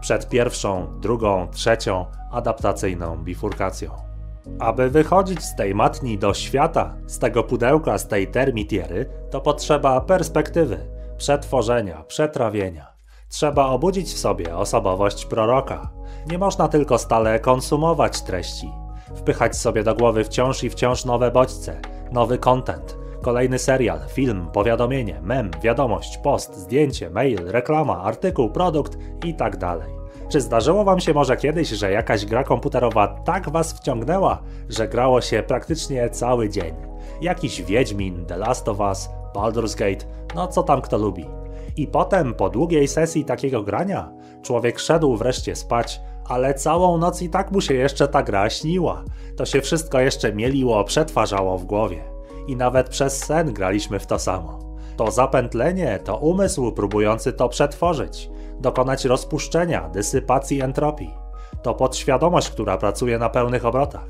Przed 0.01 0.29
pierwszą, 0.29 0.99
drugą, 1.01 1.47
trzecią 1.51 2.05
adaptacyjną 2.31 3.23
bifurkacją. 3.23 3.91
Aby 4.59 4.89
wychodzić 4.89 5.43
z 5.43 5.55
tej 5.55 5.75
matni 5.75 6.17
do 6.17 6.33
świata, 6.33 6.95
z 7.07 7.19
tego 7.19 7.43
pudełka, 7.43 7.97
z 7.97 8.07
tej 8.07 8.27
termitiery, 8.27 9.05
to 9.31 9.41
potrzeba 9.41 10.01
perspektywy, 10.01 10.77
przetworzenia, 11.17 12.03
przetrawienia. 12.03 12.94
Trzeba 13.35 13.65
obudzić 13.65 14.13
w 14.13 14.17
sobie 14.17 14.57
osobowość 14.57 15.25
proroka. 15.25 15.89
Nie 16.27 16.37
można 16.37 16.67
tylko 16.67 16.97
stale 16.97 17.39
konsumować 17.39 18.21
treści, 18.21 18.71
wpychać 19.15 19.57
sobie 19.57 19.83
do 19.83 19.95
głowy 19.95 20.23
wciąż 20.23 20.63
i 20.63 20.69
wciąż 20.69 21.05
nowe 21.05 21.31
bodźce, 21.31 21.81
nowy 22.11 22.37
content, 22.37 22.97
Kolejny 23.21 23.59
serial, 23.59 23.99
film, 24.09 24.47
powiadomienie, 24.53 25.21
mem, 25.21 25.51
wiadomość, 25.61 26.17
post, 26.17 26.57
zdjęcie, 26.57 27.09
mail, 27.09 27.37
reklama, 27.45 28.01
artykuł, 28.03 28.49
produkt 28.49 28.97
i 29.25 29.33
tak. 29.33 29.57
Czy 30.29 30.41
zdarzyło 30.41 30.83
Wam 30.83 30.99
się 30.99 31.13
może 31.13 31.37
kiedyś, 31.37 31.69
że 31.69 31.91
jakaś 31.91 32.25
gra 32.25 32.43
komputerowa 32.43 33.07
tak 33.07 33.49
Was 33.49 33.73
wciągnęła, 33.73 34.41
że 34.69 34.87
grało 34.87 35.21
się 35.21 35.43
praktycznie 35.43 36.09
cały 36.09 36.49
dzień? 36.49 36.75
Jakiś 37.21 37.61
Wiedźmin, 37.61 38.25
The 38.25 38.37
Last 38.37 38.69
of 38.69 38.79
Us, 38.79 39.09
Baldur's 39.33 39.77
Gate, 39.77 40.05
no 40.35 40.47
co 40.47 40.63
tam 40.63 40.81
kto 40.81 40.97
lubi. 40.97 41.44
I 41.77 41.87
potem, 41.87 42.33
po 42.33 42.49
długiej 42.49 42.87
sesji 42.87 43.25
takiego 43.25 43.63
grania, 43.63 44.11
człowiek 44.41 44.79
szedł 44.79 45.15
wreszcie 45.15 45.55
spać, 45.55 46.01
ale 46.27 46.53
całą 46.53 46.97
noc 46.97 47.21
i 47.21 47.29
tak 47.29 47.51
mu 47.51 47.61
się 47.61 47.73
jeszcze 47.73 48.07
ta 48.07 48.23
gra 48.23 48.49
śniła. 48.49 49.03
To 49.37 49.45
się 49.45 49.61
wszystko 49.61 49.99
jeszcze 49.99 50.33
mieliło, 50.33 50.83
przetwarzało 50.83 51.57
w 51.57 51.65
głowie 51.65 52.03
i 52.47 52.55
nawet 52.55 52.89
przez 52.89 53.25
sen 53.25 53.53
graliśmy 53.53 53.99
w 53.99 54.07
to 54.07 54.19
samo. 54.19 54.59
To 54.97 55.11
zapętlenie 55.11 55.99
to 56.03 56.17
umysł 56.17 56.71
próbujący 56.71 57.33
to 57.33 57.49
przetworzyć, 57.49 58.29
dokonać 58.59 59.05
rozpuszczenia, 59.05 59.89
dysypacji 59.89 60.61
entropii. 60.61 61.13
To 61.63 61.73
podświadomość, 61.73 62.49
która 62.49 62.77
pracuje 62.77 63.17
na 63.17 63.29
pełnych 63.29 63.65
obrotach. 63.65 64.09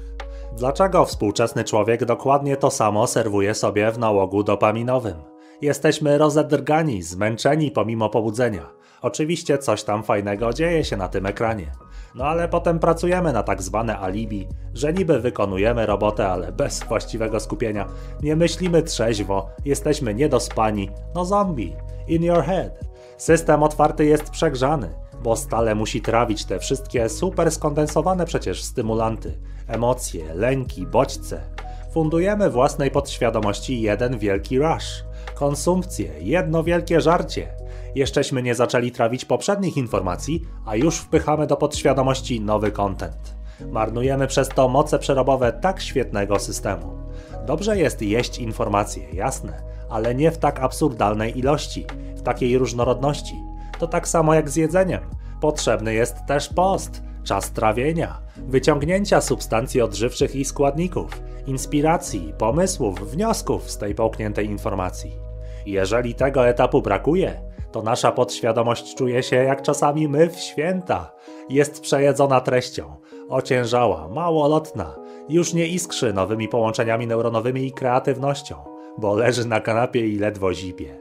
Dlaczego 0.57 1.05
współczesny 1.05 1.63
człowiek 1.63 2.05
dokładnie 2.05 2.57
to 2.57 2.71
samo 2.71 3.07
serwuje 3.07 3.53
sobie 3.53 3.91
w 3.91 3.99
nałogu 3.99 4.43
dopaminowym? 4.43 5.34
Jesteśmy 5.61 6.17
rozedrgani, 6.17 7.03
zmęczeni 7.03 7.71
pomimo 7.71 8.09
pobudzenia. 8.09 8.69
Oczywiście 9.01 9.57
coś 9.57 9.83
tam 9.83 10.03
fajnego 10.03 10.53
dzieje 10.53 10.83
się 10.83 10.97
na 10.97 11.07
tym 11.07 11.25
ekranie. 11.25 11.71
No 12.15 12.25
ale 12.25 12.47
potem 12.47 12.79
pracujemy 12.79 13.33
na 13.33 13.43
tak 13.43 13.61
zwane 13.61 13.99
alibi, 13.99 14.47
że 14.73 14.93
niby 14.93 15.19
wykonujemy 15.19 15.85
robotę, 15.85 16.27
ale 16.27 16.51
bez 16.51 16.83
właściwego 16.83 17.39
skupienia. 17.39 17.87
Nie 18.23 18.35
myślimy 18.35 18.83
trzeźwo, 18.83 19.49
jesteśmy 19.65 20.13
niedospani. 20.13 20.89
No 21.15 21.25
zombie, 21.25 21.75
in 22.07 22.23
your 22.23 22.43
head. 22.43 22.79
System 23.17 23.63
otwarty 23.63 24.05
jest 24.05 24.29
przegrzany, 24.29 24.93
bo 25.23 25.35
stale 25.35 25.75
musi 25.75 26.01
trawić 26.01 26.45
te 26.45 26.59
wszystkie 26.59 27.09
super 27.09 27.51
skondensowane 27.51 28.25
przecież 28.25 28.63
stymulanty, 28.63 29.37
emocje, 29.67 30.33
lęki, 30.33 30.87
bodźce. 30.87 31.41
Fundujemy 31.91 32.49
własnej 32.49 32.91
podświadomości 32.91 33.81
jeden 33.81 34.19
wielki 34.19 34.59
rush, 34.59 35.03
konsumpcję, 35.35 36.11
jedno 36.19 36.63
wielkie 36.63 37.01
żarcie 37.01 37.65
Jeszcześmy 37.95 38.43
nie 38.43 38.55
zaczęli 38.55 38.91
trawić 38.91 39.25
poprzednich 39.25 39.77
informacji, 39.77 40.41
a 40.65 40.75
już 40.75 40.97
wpychamy 40.97 41.47
do 41.47 41.57
podświadomości 41.57 42.41
nowy 42.41 42.71
content. 42.71 43.35
Marnujemy 43.71 44.27
przez 44.27 44.49
to 44.49 44.67
moce 44.69 44.99
przerobowe 44.99 45.53
tak 45.53 45.81
świetnego 45.81 46.39
systemu. 46.39 46.97
Dobrze 47.45 47.77
jest 47.77 48.01
jeść 48.01 48.39
informacje, 48.39 49.09
jasne, 49.13 49.61
ale 49.89 50.15
nie 50.15 50.31
w 50.31 50.37
tak 50.37 50.59
absurdalnej 50.59 51.39
ilości, 51.39 51.85
w 52.15 52.21
takiej 52.21 52.57
różnorodności. 52.57 53.35
To 53.79 53.87
tak 53.87 54.07
samo 54.07 54.33
jak 54.33 54.49
z 54.49 54.55
jedzeniem. 54.55 55.01
Potrzebny 55.41 55.93
jest 55.93 56.15
też 56.27 56.49
post, 56.49 57.03
czas 57.23 57.51
trawienia, 57.51 58.21
wyciągnięcia 58.37 59.21
substancji 59.21 59.81
odżywczych 59.81 60.35
i 60.35 60.45
składników, 60.45 61.21
inspiracji, 61.47 62.33
pomysłów, 62.37 63.11
wniosków 63.11 63.71
z 63.71 63.77
tej 63.77 63.95
połkniętej 63.95 64.49
informacji. 64.49 65.24
Jeżeli 65.65 66.15
tego 66.15 66.47
etapu 66.47 66.81
brakuje, 66.81 67.41
to 67.71 67.81
nasza 67.81 68.11
podświadomość 68.11 68.95
czuje 68.95 69.23
się 69.23 69.35
jak 69.35 69.61
czasami 69.61 70.07
my 70.07 70.29
w 70.29 70.39
święta. 70.39 71.11
Jest 71.49 71.81
przejedzona 71.81 72.41
treścią, 72.41 72.95
ociężała, 73.29 74.07
małolotna, 74.07 74.95
już 75.29 75.53
nie 75.53 75.67
iskrzy 75.67 76.13
nowymi 76.13 76.47
połączeniami 76.47 77.07
neuronowymi 77.07 77.65
i 77.65 77.71
kreatywnością, 77.71 78.55
bo 78.97 79.15
leży 79.15 79.47
na 79.47 79.59
kanapie 79.59 80.07
i 80.07 80.19
ledwo 80.19 80.53
zipie. 80.53 80.99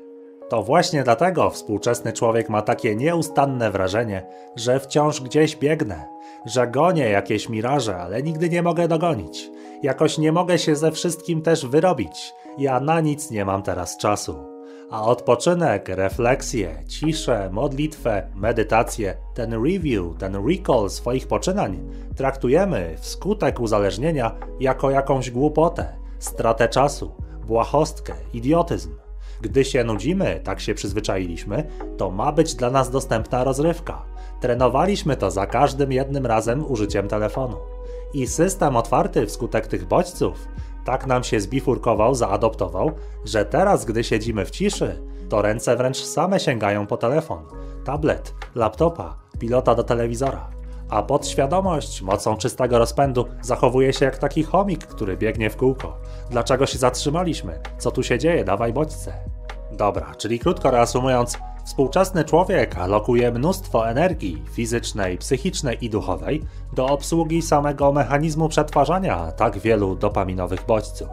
To 0.49 0.63
właśnie 0.63 1.03
dlatego 1.05 1.51
współczesny 1.51 2.13
człowiek 2.13 2.49
ma 2.49 2.63
takie 2.63 2.97
nieustanne 2.97 3.71
wrażenie, 3.71 4.27
że 4.57 4.81
wciąż 4.81 5.21
gdzieś 5.21 5.57
biegnę, 5.57 6.09
że 6.47 6.67
gonię 6.67 7.09
jakieś 7.11 7.49
miraże, 7.49 7.97
ale 7.97 8.23
nigdy 8.23 8.49
nie 8.49 8.63
mogę 8.63 8.89
dogonić. 8.89 9.51
Jakoś 9.83 10.19
nie 10.19 10.33
mogę 10.33 10.59
się 10.59 10.77
ze 10.77 10.93
wszystkim 10.93 11.43
też 11.43 11.67
wyrobić. 11.67 12.35
Ja 12.59 12.81
na 12.81 13.01
nic 13.01 13.31
nie 13.31 13.45
mam 13.45 13.63
teraz 13.63 13.97
czasu. 13.97 14.54
A 14.91 15.03
odpoczynek, 15.03 15.89
refleksję, 15.89 16.83
ciszę, 16.89 17.51
modlitwę, 17.53 18.27
medytację, 18.35 19.17
ten 19.35 19.53
review, 19.53 20.19
ten 20.19 20.49
recall 20.49 20.91
swoich 20.91 21.27
poczynań 21.27 21.81
traktujemy 22.17 22.97
wskutek 23.01 23.61
uzależnienia 23.61 24.35
jako 24.61 24.91
jakąś 24.91 25.31
głupotę, 25.31 25.97
stratę 26.19 26.69
czasu, 26.69 27.13
błahostkę, 27.47 28.13
idiotyzm. 28.33 28.95
Gdy 29.41 29.65
się 29.65 29.85
nudzimy, 29.85 30.41
tak 30.45 30.61
się 30.61 30.75
przyzwyczailiśmy, 30.75 31.65
to 31.97 32.11
ma 32.11 32.33
być 32.33 32.55
dla 32.55 32.71
nas 32.71 32.91
dostępna 32.91 33.45
rozrywka. 33.45 34.03
Trenowaliśmy 34.41 35.17
to 35.17 35.31
za 35.31 35.47
każdym 35.47 35.93
jednym 35.93 36.27
razem 36.27 36.73
użyciem 36.73 37.09
telefonu. 37.09 37.57
I 38.15 38.27
system 38.27 38.77
otwarty 38.77 39.27
wskutek 39.27 39.67
tych 39.67 39.87
bodźców 39.89 40.49
tak 40.85 41.07
nam 41.07 41.25
się 41.25 41.41
zbifurkował, 41.41 42.15
zaadoptował, 42.15 42.91
że 43.25 43.45
teraz, 43.45 43.85
gdy 43.85 44.05
siedzimy 44.05 44.45
w 44.45 44.51
ciszy, 44.51 45.03
to 45.29 45.43
ręce 45.43 45.77
wręcz 45.77 45.97
same 45.97 46.41
sięgają 46.41 46.87
po 46.87 46.97
telefon, 46.97 47.45
tablet, 47.85 48.35
laptopa, 48.55 49.17
pilota 49.39 49.75
do 49.75 49.85
telewizora. 49.85 50.51
A 50.91 51.03
podświadomość, 51.03 52.03
mocą 52.03 52.37
czystego 52.37 52.79
rozpędu, 52.79 53.27
zachowuje 53.43 53.93
się 53.93 54.05
jak 54.05 54.19
taki 54.19 54.43
chomik, 54.43 54.87
który 54.87 55.17
biegnie 55.17 55.51
w 55.51 55.57
kółko. 55.57 55.97
Dlaczego 56.31 56.67
się 56.67 56.79
zatrzymaliśmy? 56.79 57.61
Co 57.79 57.91
tu 57.91 58.03
się 58.03 58.19
dzieje? 58.19 58.45
Dawaj 58.45 58.73
bodźce. 58.73 59.15
Dobra, 59.73 60.15
czyli 60.15 60.39
krótko 60.39 60.71
reasumując, 60.71 61.39
współczesny 61.65 62.25
człowiek 62.25 62.79
alokuje 62.79 63.33
mnóstwo 63.33 63.89
energii 63.89 64.43
fizycznej, 64.53 65.19
psychicznej 65.19 65.85
i 65.85 65.91
duchowej 65.91 66.43
do 66.73 66.87
obsługi 66.87 67.43
samego 67.43 67.93
mechanizmu 67.93 68.49
przetwarzania 68.49 69.33
tak 69.33 69.59
wielu 69.59 69.97
dopaminowych 69.97 70.67
bodźców. 70.67 71.09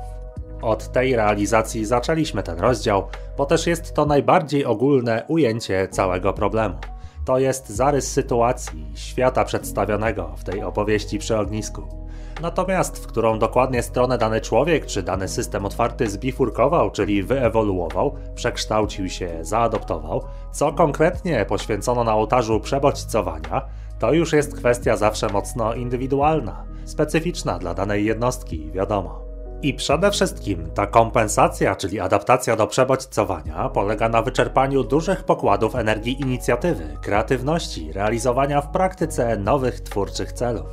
Od 0.61 0.91
tej 0.91 1.15
realizacji 1.15 1.85
zaczęliśmy 1.85 2.43
ten 2.43 2.59
rozdział, 2.59 3.07
bo 3.37 3.45
też 3.45 3.67
jest 3.67 3.93
to 3.93 4.05
najbardziej 4.05 4.65
ogólne 4.65 5.23
ujęcie 5.27 5.87
całego 5.91 6.33
problemu. 6.33 6.75
To 7.25 7.39
jest 7.39 7.69
zarys 7.69 8.11
sytuacji, 8.11 8.85
świata 8.95 9.45
przedstawionego 9.45 10.33
w 10.37 10.43
tej 10.43 10.63
opowieści 10.63 11.19
przy 11.19 11.37
ognisku. 11.37 12.01
Natomiast 12.41 13.03
w 13.03 13.07
którą 13.07 13.39
dokładnie 13.39 13.83
stronę 13.83 14.17
dany 14.17 14.41
człowiek 14.41 14.85
czy 14.85 15.03
dany 15.03 15.27
system 15.27 15.65
otwarty 15.65 16.09
zbifurkował, 16.09 16.91
czyli 16.91 17.23
wyewoluował, 17.23 18.15
przekształcił 18.35 19.09
się, 19.09 19.37
zaadoptował, 19.41 20.23
co 20.51 20.73
konkretnie 20.73 21.45
poświęcono 21.45 22.03
na 22.03 22.15
ołtarzu 22.15 22.59
przebodźcowania, 22.59 23.65
to 23.99 24.13
już 24.13 24.33
jest 24.33 24.55
kwestia 24.55 24.97
zawsze 24.97 25.29
mocno 25.29 25.73
indywidualna, 25.73 26.63
specyficzna 26.85 27.59
dla 27.59 27.73
danej 27.73 28.05
jednostki, 28.05 28.71
wiadomo. 28.71 29.30
I 29.63 29.73
przede 29.73 30.11
wszystkim 30.11 30.71
ta 30.73 30.87
kompensacja, 30.87 31.75
czyli 31.75 31.99
adaptacja 31.99 32.55
do 32.55 32.67
przebodźcowania, 32.67 33.69
polega 33.69 34.09
na 34.09 34.21
wyczerpaniu 34.21 34.83
dużych 34.83 35.23
pokładów 35.23 35.75
energii 35.75 36.21
inicjatywy, 36.21 36.97
kreatywności, 37.01 37.93
realizowania 37.93 38.61
w 38.61 38.71
praktyce 38.71 39.37
nowych 39.37 39.81
twórczych 39.81 40.31
celów. 40.31 40.65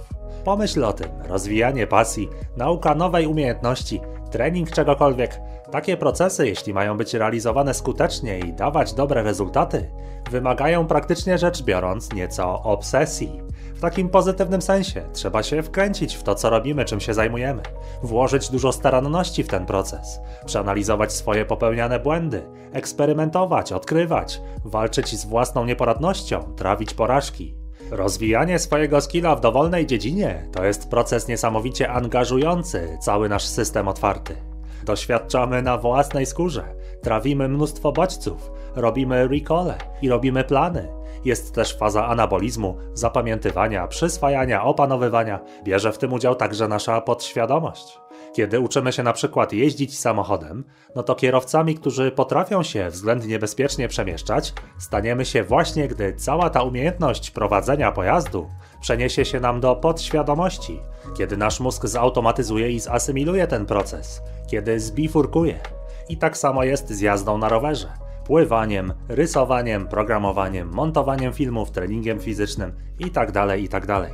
Pomyśl 0.44 0.84
o 0.84 0.92
tym: 0.92 1.08
rozwijanie 1.28 1.86
pasji, 1.86 2.28
nauka 2.56 2.94
nowej 2.94 3.26
umiejętności, 3.26 4.00
trening 4.30 4.70
czegokolwiek. 4.70 5.40
Takie 5.70 5.96
procesy, 5.96 6.46
jeśli 6.46 6.74
mają 6.74 6.96
być 6.96 7.14
realizowane 7.14 7.74
skutecznie 7.74 8.38
i 8.38 8.52
dawać 8.52 8.94
dobre 8.94 9.22
rezultaty, 9.22 9.90
wymagają 10.30 10.86
praktycznie 10.86 11.38
rzecz 11.38 11.62
biorąc 11.62 12.12
nieco 12.12 12.62
obsesji. 12.62 13.42
W 13.74 13.80
takim 13.80 14.08
pozytywnym 14.08 14.62
sensie 14.62 15.02
trzeba 15.12 15.42
się 15.42 15.62
wkręcić 15.62 16.14
w 16.14 16.22
to, 16.22 16.34
co 16.34 16.50
robimy, 16.50 16.84
czym 16.84 17.00
się 17.00 17.14
zajmujemy, 17.14 17.62
włożyć 18.02 18.50
dużo 18.50 18.72
staranności 18.72 19.42
w 19.44 19.48
ten 19.48 19.66
proces, 19.66 20.20
przeanalizować 20.46 21.12
swoje 21.12 21.44
popełniane 21.44 22.00
błędy, 22.00 22.42
eksperymentować, 22.72 23.72
odkrywać, 23.72 24.40
walczyć 24.64 25.18
z 25.18 25.26
własną 25.26 25.64
nieporadnością, 25.64 26.54
trawić 26.56 26.94
porażki. 26.94 27.54
Rozwijanie 27.90 28.58
swojego 28.58 29.00
skilla 29.00 29.36
w 29.36 29.40
dowolnej 29.40 29.86
dziedzinie 29.86 30.48
to 30.52 30.64
jest 30.64 30.90
proces 30.90 31.28
niesamowicie 31.28 31.90
angażujący 31.90 32.98
cały 33.00 33.28
nasz 33.28 33.44
system 33.44 33.88
otwarty. 33.88 34.57
Doświadczamy 34.88 35.62
na 35.62 35.78
własnej 35.78 36.26
skórze, 36.26 36.74
trawimy 37.02 37.48
mnóstwo 37.48 37.92
bodźców, 37.92 38.50
robimy 38.76 39.28
recole 39.28 39.78
i 40.02 40.08
robimy 40.08 40.44
plany. 40.44 40.88
Jest 41.24 41.54
też 41.54 41.76
faza 41.76 42.06
anabolizmu, 42.06 42.76
zapamiętywania, 42.94 43.86
przyswajania, 43.86 44.64
opanowywania. 44.64 45.40
Bierze 45.64 45.92
w 45.92 45.98
tym 45.98 46.12
udział 46.12 46.34
także 46.34 46.68
nasza 46.68 47.00
podświadomość. 47.00 47.98
Kiedy 48.38 48.60
uczymy 48.60 48.92
się 48.92 49.02
na 49.02 49.12
przykład 49.12 49.52
jeździć 49.52 49.98
samochodem, 49.98 50.64
no 50.94 51.02
to 51.02 51.14
kierowcami, 51.14 51.74
którzy 51.74 52.10
potrafią 52.10 52.62
się 52.62 52.90
względnie 52.90 53.38
bezpiecznie 53.38 53.88
przemieszczać, 53.88 54.54
staniemy 54.78 55.24
się 55.24 55.44
właśnie, 55.44 55.88
gdy 55.88 56.14
cała 56.14 56.50
ta 56.50 56.62
umiejętność 56.62 57.30
prowadzenia 57.30 57.92
pojazdu 57.92 58.48
przeniesie 58.80 59.24
się 59.24 59.40
nam 59.40 59.60
do 59.60 59.76
podświadomości, 59.76 60.80
kiedy 61.16 61.36
nasz 61.36 61.60
mózg 61.60 61.86
zautomatyzuje 61.86 62.70
i 62.70 62.80
zasymiluje 62.80 63.46
ten 63.46 63.66
proces, 63.66 64.22
kiedy 64.50 64.80
zbifurkuje. 64.80 65.60
I 66.08 66.16
tak 66.16 66.36
samo 66.36 66.64
jest 66.64 66.90
z 66.90 67.00
jazdą 67.00 67.38
na 67.38 67.48
rowerze 67.48 67.88
pływaniem, 68.24 68.92
rysowaniem, 69.08 69.88
programowaniem, 69.88 70.68
montowaniem 70.68 71.32
filmów, 71.32 71.70
treningiem 71.70 72.20
fizycznym 72.20 72.72
itd. 72.98 73.32
Tak 73.32 73.60
itd. 73.60 74.10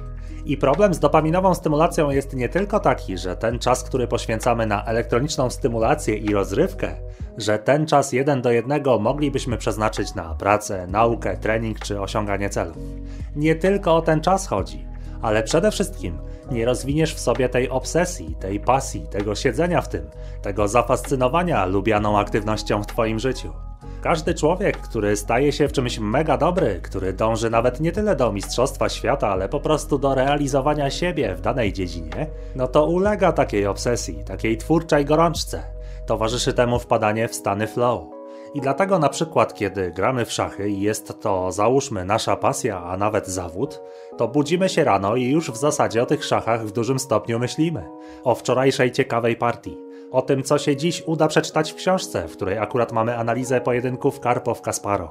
I 0.46 0.57
problem 0.57 0.94
z 0.94 0.98
dopaminową 0.98 1.54
stymulacją 1.54 2.11
jest 2.11 2.37
nie 2.37 2.48
tylko 2.48 2.80
taki, 2.80 3.18
że 3.18 3.37
ten 3.37 3.59
czas, 3.59 3.85
który 3.85 4.09
poświęcamy 4.09 4.66
na 4.66 4.85
elektroniczną 4.85 5.50
stymulację 5.50 6.16
i 6.16 6.35
rozrywkę, 6.35 6.94
że 7.38 7.59
ten 7.59 7.87
czas 7.87 8.12
jeden 8.12 8.42
do 8.42 8.50
jednego 8.50 8.98
moglibyśmy 8.98 9.57
przeznaczyć 9.59 10.14
na 10.14 10.35
pracę, 10.35 10.87
naukę, 10.87 11.37
trening 11.37 11.80
czy 11.80 12.00
osiąganie 12.00 12.50
celów. 12.50 12.76
Nie 13.37 13.54
tylko 13.54 13.96
o 13.96 14.02
ten 14.02 14.20
czas 14.20 14.46
chodzi, 14.46 14.87
ale 15.22 15.42
przede 15.42 15.70
wszystkim 15.70 16.18
nie 16.50 16.64
rozwiniesz 16.64 17.14
w 17.14 17.20
sobie 17.20 17.48
tej 17.48 17.70
obsesji, 17.70 18.37
tej 18.40 18.61
pasji, 18.61 19.07
tego 19.11 19.35
siedzenia 19.35 19.80
w 19.80 19.88
tym, 19.88 20.11
tego 20.42 20.68
zafascynowania 20.68 21.66
lubianą 21.66 22.18
aktywnością 22.18 22.83
w 22.83 22.87
Twoim 22.87 23.18
życiu. 23.18 23.52
Każdy 24.04 24.34
człowiek, 24.34 24.78
który 24.78 25.16
staje 25.16 25.52
się 25.52 25.68
w 25.68 25.72
czymś 25.72 25.98
mega 25.98 26.36
dobry, 26.36 26.80
który 26.82 27.12
dąży 27.12 27.50
nawet 27.50 27.80
nie 27.80 27.92
tyle 27.92 28.16
do 28.16 28.32
mistrzostwa 28.32 28.88
świata, 28.88 29.28
ale 29.28 29.48
po 29.48 29.60
prostu 29.60 29.98
do 29.98 30.14
realizowania 30.14 30.90
siebie 30.90 31.34
w 31.34 31.40
danej 31.40 31.72
dziedzinie, 31.72 32.26
no 32.56 32.68
to 32.68 32.86
ulega 32.86 33.32
takiej 33.32 33.66
obsesji, 33.66 34.24
takiej 34.24 34.56
twórczej 34.56 35.04
gorączce. 35.04 35.62
Towarzyszy 36.06 36.52
temu 36.52 36.78
wpadanie 36.78 37.28
w 37.28 37.34
stany 37.34 37.66
flow. 37.66 38.02
I 38.54 38.60
dlatego 38.60 38.98
na 38.98 39.08
przykład, 39.08 39.54
kiedy 39.54 39.90
gramy 39.90 40.24
w 40.24 40.32
szachy 40.32 40.68
i 40.68 40.80
jest 40.80 41.20
to, 41.20 41.52
załóżmy, 41.52 42.04
nasza 42.04 42.36
pasja, 42.36 42.84
a 42.84 42.96
nawet 42.96 43.26
zawód, 43.26 43.80
to 44.16 44.28
budzimy 44.28 44.68
się 44.68 44.84
rano 44.84 45.16
i 45.16 45.24
już 45.30 45.50
w 45.50 45.56
zasadzie 45.56 46.02
o 46.02 46.06
tych 46.06 46.24
szachach 46.24 46.66
w 46.66 46.72
dużym 46.72 46.98
stopniu 46.98 47.38
myślimy. 47.38 47.84
O 48.24 48.34
wczorajszej 48.34 48.92
ciekawej 48.92 49.36
partii 49.36 49.83
o 50.14 50.22
tym, 50.22 50.42
co 50.42 50.59
się 50.59 50.77
dziś 50.77 51.03
uda 51.07 51.29
przeczytać 51.29 51.72
w 51.72 51.74
książce, 51.74 52.29
w 52.29 52.33
której 52.33 52.59
akurat 52.59 52.92
mamy 52.92 53.18
analizę 53.18 53.61
pojedynków 53.61 54.20
Karpow-Kasparow. 54.20 55.09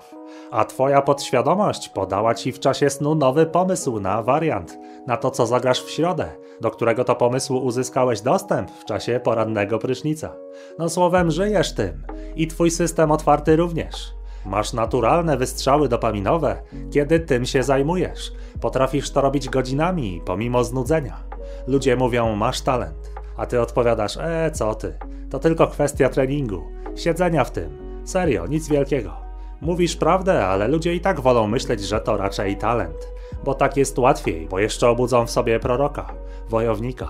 A 0.51 0.65
twoja 0.65 1.01
podświadomość 1.01 1.89
podała 1.89 2.35
ci 2.35 2.51
w 2.51 2.59
czasie 2.59 2.89
snu 2.89 3.15
nowy 3.15 3.45
pomysł 3.45 3.99
na 3.99 4.23
wariant, 4.23 4.79
na 5.07 5.17
to, 5.17 5.31
co 5.31 5.45
zagrasz 5.45 5.83
w 5.83 5.91
środę, 5.91 6.31
do 6.61 6.71
którego 6.71 7.03
to 7.03 7.15
pomysłu 7.15 7.57
uzyskałeś 7.57 8.21
dostęp 8.21 8.71
w 8.71 8.85
czasie 8.85 9.19
porannego 9.23 9.79
prysznica. 9.79 10.35
No 10.79 10.89
słowem, 10.89 11.31
żyjesz 11.31 11.73
tym 11.73 12.03
i 12.35 12.47
twój 12.47 12.71
system 12.71 13.11
otwarty 13.11 13.55
również. 13.55 14.13
Masz 14.45 14.73
naturalne 14.73 15.37
wystrzały 15.37 15.89
dopaminowe, 15.89 16.61
kiedy 16.91 17.19
tym 17.19 17.45
się 17.45 17.63
zajmujesz. 17.63 18.31
Potrafisz 18.61 19.11
to 19.11 19.21
robić 19.21 19.49
godzinami, 19.49 20.21
pomimo 20.25 20.63
znudzenia. 20.63 21.23
Ludzie 21.67 21.95
mówią, 21.95 22.35
masz 22.35 22.61
talent. 22.61 23.12
A 23.37 23.45
ty 23.45 23.61
odpowiadasz, 23.61 24.17
e, 24.17 24.51
co 24.51 24.75
ty? 24.75 24.97
To 25.29 25.39
tylko 25.39 25.67
kwestia 25.67 26.09
treningu, 26.09 26.63
siedzenia 26.95 27.43
w 27.43 27.51
tym. 27.51 28.01
Serio, 28.05 28.47
nic 28.47 28.69
wielkiego. 28.69 29.13
Mówisz 29.61 29.95
prawdę, 29.95 30.45
ale 30.45 30.67
ludzie 30.67 30.93
i 30.93 31.01
tak 31.01 31.21
wolą 31.21 31.47
myśleć, 31.47 31.81
że 31.81 32.01
to 32.01 32.17
raczej 32.17 32.57
talent. 32.57 33.07
Bo 33.43 33.53
tak 33.53 33.77
jest 33.77 33.99
łatwiej, 33.99 34.47
bo 34.47 34.59
jeszcze 34.59 34.89
obudzą 34.89 35.25
w 35.25 35.31
sobie 35.31 35.59
proroka, 35.59 36.13
wojownika. 36.49 37.09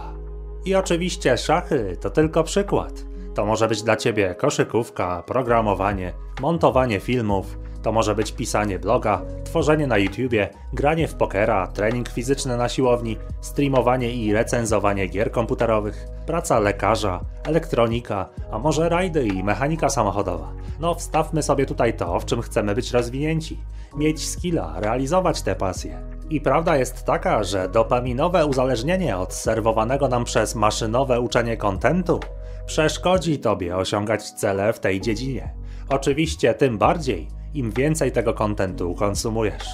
I 0.66 0.76
oczywiście 0.76 1.38
szachy 1.38 1.98
to 2.02 2.10
tylko 2.10 2.44
przykład. 2.44 3.06
To 3.34 3.46
może 3.46 3.68
być 3.68 3.84
dla 3.84 3.96
ciebie 3.96 4.36
koszykówka, 4.36 5.24
programowanie, 5.26 6.14
montowanie 6.42 7.00
filmów, 7.00 7.58
to 7.84 7.92
może 7.92 8.16
być 8.16 8.32
pisanie 8.32 8.80
bloga, 8.80 9.22
tworzenie 9.44 9.88
na 9.88 9.98
YouTubie, 9.98 10.50
granie 10.74 11.08
w 11.08 11.16
pokera, 11.16 11.68
trening 11.68 12.10
fizyczny 12.10 12.58
na 12.58 12.70
siłowni, 12.70 13.18
streamowanie 13.42 14.12
i 14.12 14.34
recenzowanie 14.34 15.08
gier 15.08 15.32
komputerowych, 15.32 16.08
praca 16.26 16.60
lekarza, 16.60 17.20
elektronika, 17.46 18.30
a 18.52 18.60
może 18.60 18.90
rajdy 18.90 19.28
i 19.28 19.44
mechanika 19.44 19.90
samochodowa. 19.90 20.54
No 20.80 20.96
wstawmy 20.96 21.44
sobie 21.44 21.66
tutaj 21.66 21.94
to, 21.94 22.20
w 22.20 22.26
czym 22.26 22.42
chcemy 22.42 22.76
być 22.76 22.92
rozwinięci. 22.92 23.60
Mieć 23.98 24.30
skilla, 24.30 24.74
realizować 24.78 25.42
te 25.42 25.56
pasje. 25.56 26.02
I 26.30 26.42
prawda 26.42 26.78
jest 26.78 27.06
taka, 27.06 27.44
że 27.44 27.70
dopaminowe 27.70 28.46
uzależnienie 28.46 29.18
od 29.18 29.34
serwowanego 29.34 30.08
nam 30.08 30.24
przez 30.24 30.56
maszynowe 30.56 31.20
uczenie 31.20 31.58
kontentu 31.58 32.20
przeszkodzi 32.66 33.40
tobie 33.40 33.78
osiągać 33.78 34.32
cele 34.32 34.74
w 34.74 34.80
tej 34.80 35.02
dziedzinie. 35.02 35.54
Oczywiście 35.90 36.54
tym 36.54 36.78
bardziej, 36.78 37.28
im 37.54 37.72
więcej 37.72 38.12
tego 38.12 38.34
kontentu 38.34 38.96
konsumujesz. 38.96 39.68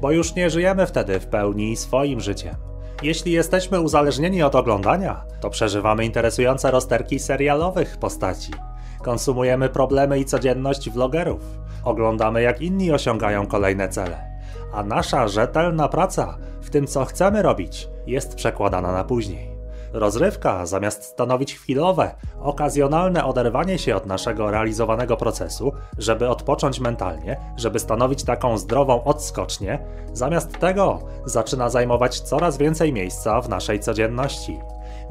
Bo 0.00 0.10
już 0.10 0.34
nie 0.34 0.50
żyjemy 0.50 0.86
wtedy 0.86 1.20
w 1.20 1.26
pełni 1.26 1.76
swoim 1.76 2.20
życiem. 2.20 2.54
Jeśli 3.02 3.32
jesteśmy 3.32 3.80
uzależnieni 3.80 4.42
od 4.42 4.54
oglądania, 4.54 5.24
to 5.40 5.50
przeżywamy 5.50 6.04
interesujące 6.04 6.70
rozterki 6.70 7.18
serialowych 7.18 7.96
postaci. 7.96 8.52
Konsumujemy 9.02 9.68
problemy 9.68 10.18
i 10.18 10.24
codzienność 10.24 10.90
vlogerów. 10.90 11.40
Oglądamy 11.84 12.42
jak 12.42 12.62
inni 12.62 12.92
osiągają 12.92 13.46
kolejne 13.46 13.88
cele. 13.88 14.32
A 14.72 14.82
nasza 14.82 15.28
rzetelna 15.28 15.88
praca 15.88 16.38
w 16.60 16.70
tym, 16.70 16.86
co 16.86 17.04
chcemy 17.04 17.42
robić, 17.42 17.88
jest 18.06 18.34
przekładana 18.34 18.92
na 18.92 19.04
później. 19.04 19.51
Rozrywka, 19.92 20.66
zamiast 20.66 21.04
stanowić 21.04 21.54
chwilowe, 21.54 22.14
okazjonalne 22.40 23.24
oderwanie 23.24 23.78
się 23.78 23.96
od 23.96 24.06
naszego 24.06 24.50
realizowanego 24.50 25.16
procesu, 25.16 25.72
żeby 25.98 26.28
odpocząć 26.28 26.80
mentalnie, 26.80 27.40
żeby 27.56 27.78
stanowić 27.78 28.24
taką 28.24 28.58
zdrową 28.58 29.04
odskocznię, 29.04 29.78
zamiast 30.12 30.58
tego 30.58 31.00
zaczyna 31.24 31.70
zajmować 31.70 32.20
coraz 32.20 32.58
więcej 32.58 32.92
miejsca 32.92 33.40
w 33.40 33.48
naszej 33.48 33.80
codzienności. 33.80 34.60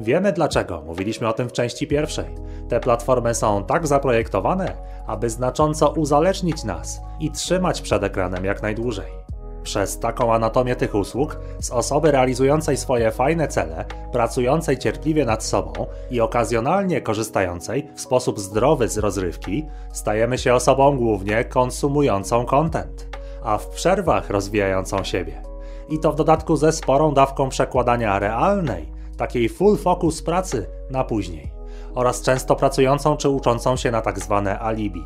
Wiemy 0.00 0.32
dlaczego, 0.32 0.82
mówiliśmy 0.86 1.28
o 1.28 1.32
tym 1.32 1.48
w 1.48 1.52
części 1.52 1.86
pierwszej. 1.86 2.34
Te 2.68 2.80
platformy 2.80 3.34
są 3.34 3.64
tak 3.64 3.86
zaprojektowane, 3.86 4.76
aby 5.06 5.30
znacząco 5.30 5.90
uzależnić 5.90 6.64
nas 6.64 7.00
i 7.20 7.30
trzymać 7.30 7.82
przed 7.82 8.02
ekranem 8.02 8.44
jak 8.44 8.62
najdłużej. 8.62 9.21
Przez 9.62 9.98
taką 9.98 10.34
anatomię 10.34 10.76
tych 10.76 10.94
usług, 10.94 11.36
z 11.60 11.70
osoby 11.70 12.10
realizującej 12.10 12.76
swoje 12.76 13.10
fajne 13.10 13.48
cele, 13.48 13.84
pracującej 14.12 14.78
cierpliwie 14.78 15.24
nad 15.24 15.44
sobą 15.44 15.86
i 16.10 16.20
okazjonalnie 16.20 17.00
korzystającej 17.00 17.88
w 17.94 18.00
sposób 18.00 18.40
zdrowy 18.40 18.88
z 18.88 18.98
rozrywki, 18.98 19.66
stajemy 19.92 20.38
się 20.38 20.54
osobą 20.54 20.96
głównie 20.96 21.44
konsumującą 21.44 22.46
content, 22.46 23.08
a 23.42 23.58
w 23.58 23.68
przerwach 23.68 24.30
rozwijającą 24.30 25.04
siebie. 25.04 25.42
I 25.88 25.98
to 25.98 26.12
w 26.12 26.16
dodatku 26.16 26.56
ze 26.56 26.72
sporą 26.72 27.14
dawką 27.14 27.48
przekładania 27.48 28.18
realnej, 28.18 28.92
takiej 29.16 29.48
full 29.48 29.76
focus 29.76 30.22
pracy 30.22 30.66
na 30.90 31.04
później, 31.04 31.52
oraz 31.94 32.22
często 32.22 32.56
pracującą 32.56 33.16
czy 33.16 33.28
uczącą 33.28 33.76
się 33.76 33.90
na 33.90 34.00
tak 34.00 34.20
zwane 34.20 34.60
alibi. 34.60 35.04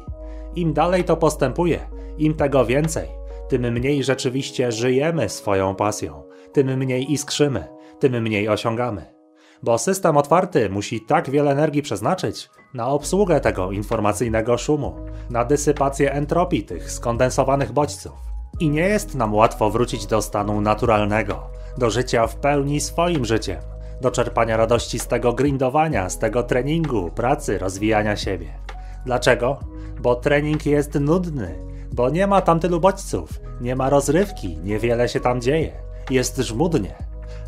Im 0.55 0.73
dalej 0.73 1.05
to 1.05 1.17
postępuje, 1.17 1.81
im 2.19 2.35
tego 2.35 2.65
więcej, 2.65 3.09
tym 3.49 3.73
mniej 3.73 4.05
rzeczywiście 4.05 4.73
żyjemy 4.73 5.29
swoją 5.29 5.75
pasją, 5.75 6.23
tym 6.53 6.77
mniej 6.79 7.13
iskrzymy, 7.13 7.65
tym 7.99 8.23
mniej 8.23 8.49
osiągamy. 8.49 9.17
Bo 9.63 9.79
system 9.79 10.17
otwarty 10.17 10.71
musi 10.71 11.01
tak 11.01 11.31
wiele 11.31 11.51
energii 11.51 11.83
przeznaczyć 11.83 12.51
na 12.75 12.89
obsługę 12.89 13.41
tego 13.41 13.73
informacyjnego 13.73 14.59
szumu, 14.59 14.95
na 15.31 15.45
dysypację 15.45 16.13
entropii 16.13 16.65
tych 16.65 16.93
skondensowanych 16.93 17.73
bodźców. 17.73 18.13
I 18.61 18.71
nie 18.71 18.89
jest 18.89 19.15
nam 19.15 19.35
łatwo 19.35 19.71
wrócić 19.71 20.07
do 20.07 20.23
stanu 20.23 20.61
naturalnego, 20.61 21.51
do 21.79 21.91
życia 21.91 22.27
w 22.27 22.37
pełni 22.37 22.81
swoim 22.81 23.25
życiem, 23.25 23.61
do 24.01 24.11
czerpania 24.11 24.57
radości 24.57 24.99
z 24.99 25.07
tego 25.07 25.33
grindowania, 25.33 26.11
z 26.11 26.19
tego 26.19 26.43
treningu, 26.43 27.11
pracy, 27.11 27.59
rozwijania 27.59 28.17
siebie. 28.17 28.53
Dlaczego? 29.07 29.61
Bo 30.01 30.15
trening 30.15 30.67
jest 30.67 30.95
nudny, 30.95 31.59
bo 31.93 32.11
nie 32.11 32.27
ma 32.27 32.41
tam 32.41 32.61
tylu 32.61 32.81
bodźców, 32.81 33.41
nie 33.61 33.77
ma 33.77 33.91
rozrywki, 33.91 34.59
niewiele 34.65 35.09
się 35.09 35.21
tam 35.21 35.41
dzieje. 35.41 35.73
Jest 36.11 36.37
żmudnie. 36.37 36.95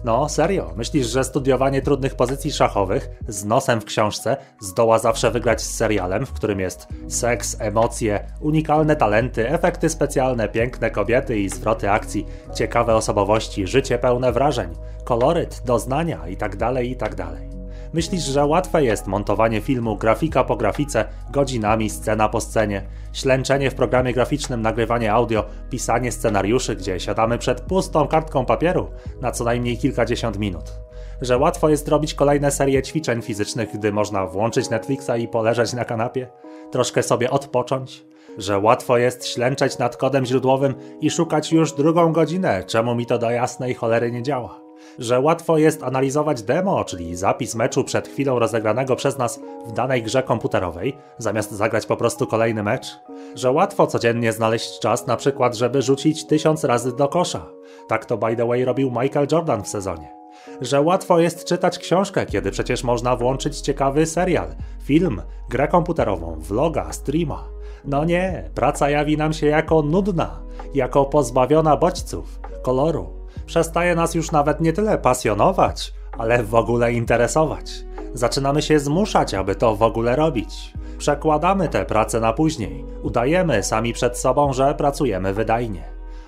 No, 0.04 0.28
serio, 0.28 0.72
myślisz, 0.76 1.06
że 1.06 1.24
studiowanie 1.24 1.82
trudnych 1.82 2.14
pozycji 2.14 2.52
szachowych 2.52 3.08
z 3.28 3.44
nosem 3.44 3.80
w 3.80 3.84
książce 3.84 4.36
zdoła 4.60 4.98
zawsze 4.98 5.30
wygrać 5.30 5.62
z 5.62 5.74
serialem, 5.74 6.26
w 6.26 6.32
którym 6.32 6.60
jest 6.60 6.88
seks, 7.08 7.56
emocje, 7.60 8.26
unikalne 8.40 8.96
talenty, 8.96 9.48
efekty 9.50 9.88
specjalne, 9.88 10.48
piękne 10.48 10.90
kobiety 10.90 11.38
i 11.38 11.48
zwroty 11.48 11.90
akcji, 11.90 12.26
ciekawe 12.54 12.94
osobowości, 12.94 13.66
życie 13.66 13.98
pełne 13.98 14.32
wrażeń, 14.32 14.68
koloryt, 15.04 15.62
doznania 15.64 16.28
itd., 16.28 16.56
tak 16.58 16.84
itd. 16.84 17.57
Myślisz, 17.92 18.24
że 18.24 18.46
łatwe 18.46 18.84
jest 18.84 19.06
montowanie 19.06 19.60
filmu 19.60 19.96
grafika 19.96 20.44
po 20.44 20.56
grafice, 20.56 21.04
godzinami, 21.30 21.90
scena 21.90 22.28
po 22.28 22.40
scenie, 22.40 22.82
ślęczenie 23.12 23.70
w 23.70 23.74
programie 23.74 24.12
graficznym, 24.12 24.62
nagrywanie 24.62 25.12
audio, 25.12 25.44
pisanie 25.70 26.12
scenariuszy, 26.12 26.76
gdzie 26.76 27.00
siadamy 27.00 27.38
przed 27.38 27.60
pustą 27.60 28.08
kartką 28.08 28.44
papieru 28.44 28.90
na 29.20 29.32
co 29.32 29.44
najmniej 29.44 29.78
kilkadziesiąt 29.78 30.38
minut. 30.38 30.72
Że 31.20 31.38
łatwo 31.38 31.68
jest 31.68 31.88
robić 31.88 32.14
kolejne 32.14 32.50
serie 32.50 32.82
ćwiczeń 32.82 33.22
fizycznych, 33.22 33.72
gdy 33.74 33.92
można 33.92 34.26
włączyć 34.26 34.70
Netflixa 34.70 35.10
i 35.18 35.28
poleżeć 35.28 35.72
na 35.72 35.84
kanapie, 35.84 36.28
troszkę 36.70 37.02
sobie 37.02 37.30
odpocząć. 37.30 38.04
Że 38.38 38.58
łatwo 38.58 38.98
jest 38.98 39.26
ślęczeć 39.26 39.78
nad 39.78 39.96
kodem 39.96 40.26
źródłowym 40.26 40.74
i 41.00 41.10
szukać 41.10 41.52
już 41.52 41.72
drugą 41.72 42.12
godzinę, 42.12 42.64
czemu 42.66 42.94
mi 42.94 43.06
to 43.06 43.18
do 43.18 43.30
jasnej 43.30 43.74
cholery 43.74 44.12
nie 44.12 44.22
działa 44.22 44.67
że 44.98 45.20
łatwo 45.20 45.58
jest 45.58 45.82
analizować 45.82 46.42
demo, 46.42 46.84
czyli 46.84 47.16
zapis 47.16 47.54
meczu 47.54 47.84
przed 47.84 48.08
chwilą 48.08 48.38
rozegranego 48.38 48.96
przez 48.96 49.18
nas 49.18 49.40
w 49.66 49.72
danej 49.72 50.02
grze 50.02 50.22
komputerowej, 50.22 50.96
zamiast 51.18 51.52
zagrać 51.52 51.86
po 51.86 51.96
prostu 51.96 52.26
kolejny 52.26 52.62
mecz, 52.62 52.86
że 53.34 53.50
łatwo 53.50 53.86
codziennie 53.86 54.32
znaleźć 54.32 54.78
czas 54.78 55.06
na 55.06 55.16
przykład, 55.16 55.56
żeby 55.56 55.82
rzucić 55.82 56.26
tysiąc 56.26 56.64
razy 56.64 56.96
do 56.96 57.08
kosza. 57.08 57.46
Tak 57.88 58.04
to 58.04 58.16
by 58.16 58.36
the 58.36 58.46
way 58.46 58.64
robił 58.64 58.90
Michael 58.90 59.26
Jordan 59.32 59.62
w 59.62 59.68
sezonie. 59.68 60.18
Że 60.60 60.80
łatwo 60.80 61.18
jest 61.18 61.44
czytać 61.44 61.78
książkę, 61.78 62.26
kiedy 62.26 62.50
przecież 62.50 62.84
można 62.84 63.16
włączyć 63.16 63.60
ciekawy 63.60 64.06
serial, 64.06 64.48
film, 64.82 65.22
grę 65.48 65.68
komputerową, 65.68 66.36
vloga, 66.40 66.92
streama. 66.92 67.48
No 67.84 68.04
nie, 68.04 68.50
praca 68.54 68.90
jawi 68.90 69.16
nam 69.16 69.32
się 69.32 69.46
jako 69.46 69.82
nudna, 69.82 70.40
jako 70.74 71.04
pozbawiona 71.04 71.76
bodźców, 71.76 72.40
koloru, 72.62 73.17
przestaje 73.48 73.94
nas 73.94 74.14
już 74.14 74.32
nawet 74.32 74.60
nie 74.60 74.72
tyle 74.72 74.98
pasjonować, 74.98 75.94
ale 76.18 76.42
w 76.42 76.54
ogóle 76.54 76.92
interesować. 76.92 77.70
Zaczynamy 78.14 78.62
się 78.62 78.78
zmuszać, 78.78 79.34
aby 79.34 79.54
to 79.54 79.76
w 79.76 79.82
ogóle 79.82 80.16
robić. 80.16 80.72
Przekładamy 80.98 81.68
tę 81.68 81.84
pracę 81.84 82.20
na 82.20 82.32
później. 82.32 82.84
Udajemy 83.02 83.62
sami 83.62 83.92
przed 83.92 84.18
sobą, 84.18 84.52
że 84.52 84.74
pracujemy 84.74 85.34
wydajnie. 85.34 85.84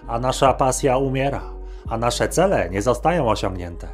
A 0.09 0.19
nasza 0.19 0.55
pasja 0.55 0.97
umiera, 0.97 1.43
a 1.89 1.99
nasze 1.99 2.29
cele 2.29 2.71
nie 2.71 2.83
zostają 2.83 3.29
osiągnięte. 3.29 3.89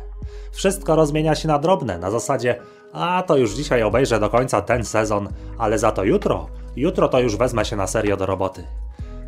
Wszystko 0.53 0.97
rozmienia 0.97 1.35
się 1.35 1.49
na 1.49 1.59
drobne, 1.59 1.99
na 1.99 2.11
zasadzie 2.11 2.61
a 2.93 3.23
to 3.23 3.37
już 3.37 3.53
dzisiaj 3.53 3.83
obejrzę 3.83 4.21
do 4.21 4.31
końca 4.31 4.63
ten 4.63 4.85
sezon, 4.85 5.29
ale 5.59 5.79
za 5.79 5.93
to 5.93 6.05
jutro, 6.05 6.47
jutro 6.77 7.09
to 7.09 7.21
już 7.21 7.37
wezmę 7.37 7.65
się 7.65 7.77
na 7.77 7.87
serio 7.87 8.17
do 8.17 8.27
roboty. 8.27 8.65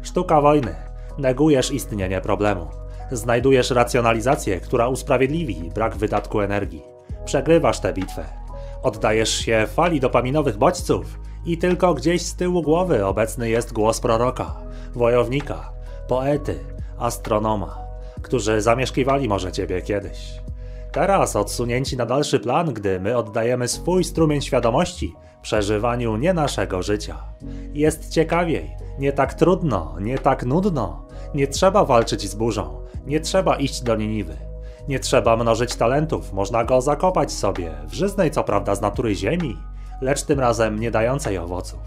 Sztuka 0.03 0.41
wojny. 0.41 0.75
Negujesz 1.19 1.73
istnienie 1.73 2.21
problemu. 2.21 2.67
Znajdujesz 3.13 3.71
racjonalizację, 3.71 4.61
która 4.61 4.89
usprawiedliwi 4.89 5.71
brak 5.75 5.97
wydatku 5.97 6.41
energii. 6.41 6.83
Przegrywasz 7.25 7.81
tę 7.81 7.93
bitwę. 7.93 8.25
Oddajesz 8.83 9.31
się 9.31 9.67
fali 9.75 10.01
dopaminowych 10.01 10.57
bodźców 10.59 11.19
i 11.47 11.59
tylko 11.59 11.95
gdzieś 11.95 12.23
z 12.23 12.37
tyłu 12.37 12.63
głowy 12.63 13.07
obecny 13.07 13.51
jest 13.51 13.73
głos 13.73 14.01
proroka, 14.01 14.57
wojownika, 14.95 15.73
poety, 16.09 16.59
astronoma, 16.99 17.79
którzy 18.23 18.61
zamieszkiwali 18.61 19.29
może 19.29 19.53
ciebie 19.53 19.83
kiedyś. 19.83 20.41
Teraz 20.93 21.37
odsunięci 21.37 21.97
na 21.97 22.07
dalszy 22.07 22.41
plan, 22.41 22.73
gdy 22.73 23.01
my 23.01 23.17
oddajemy 23.17 23.69
swój 23.69 24.05
strumień 24.05 24.43
świadomości 24.43 25.15
przeżywaniu 25.43 26.17
nie 26.17 26.35
naszego 26.35 26.83
życia. 26.83 27.17
Jest 27.73 28.09
ciekawiej, 28.09 28.77
nie 28.99 29.13
tak 29.13 29.35
trudno, 29.35 29.97
nie 30.01 30.19
tak 30.19 30.47
nudno. 30.47 31.08
Nie 31.35 31.47
trzeba 31.47 31.85
walczyć 31.85 32.31
z 32.31 32.35
burzą, 32.35 32.81
nie 33.07 33.21
trzeba 33.21 33.57
iść 33.57 33.83
do 33.83 33.97
Niniwy. 33.97 34.37
Nie 34.89 35.01
trzeba 35.01 35.37
mnożyć 35.37 35.75
talentów, 35.75 36.33
można 36.33 36.65
go 36.65 36.81
zakopać 36.81 37.33
sobie, 37.33 37.75
w 37.89 37.95
żyznej 37.95 38.31
co 38.31 38.45
prawda 38.45 38.75
z 38.75 38.81
natury 38.81 39.15
ziemi, 39.15 39.57
lecz 40.01 40.23
tym 40.23 40.41
razem 40.41 40.79
nie 40.79 40.91
dającej 40.91 41.39
owoców. 41.39 41.81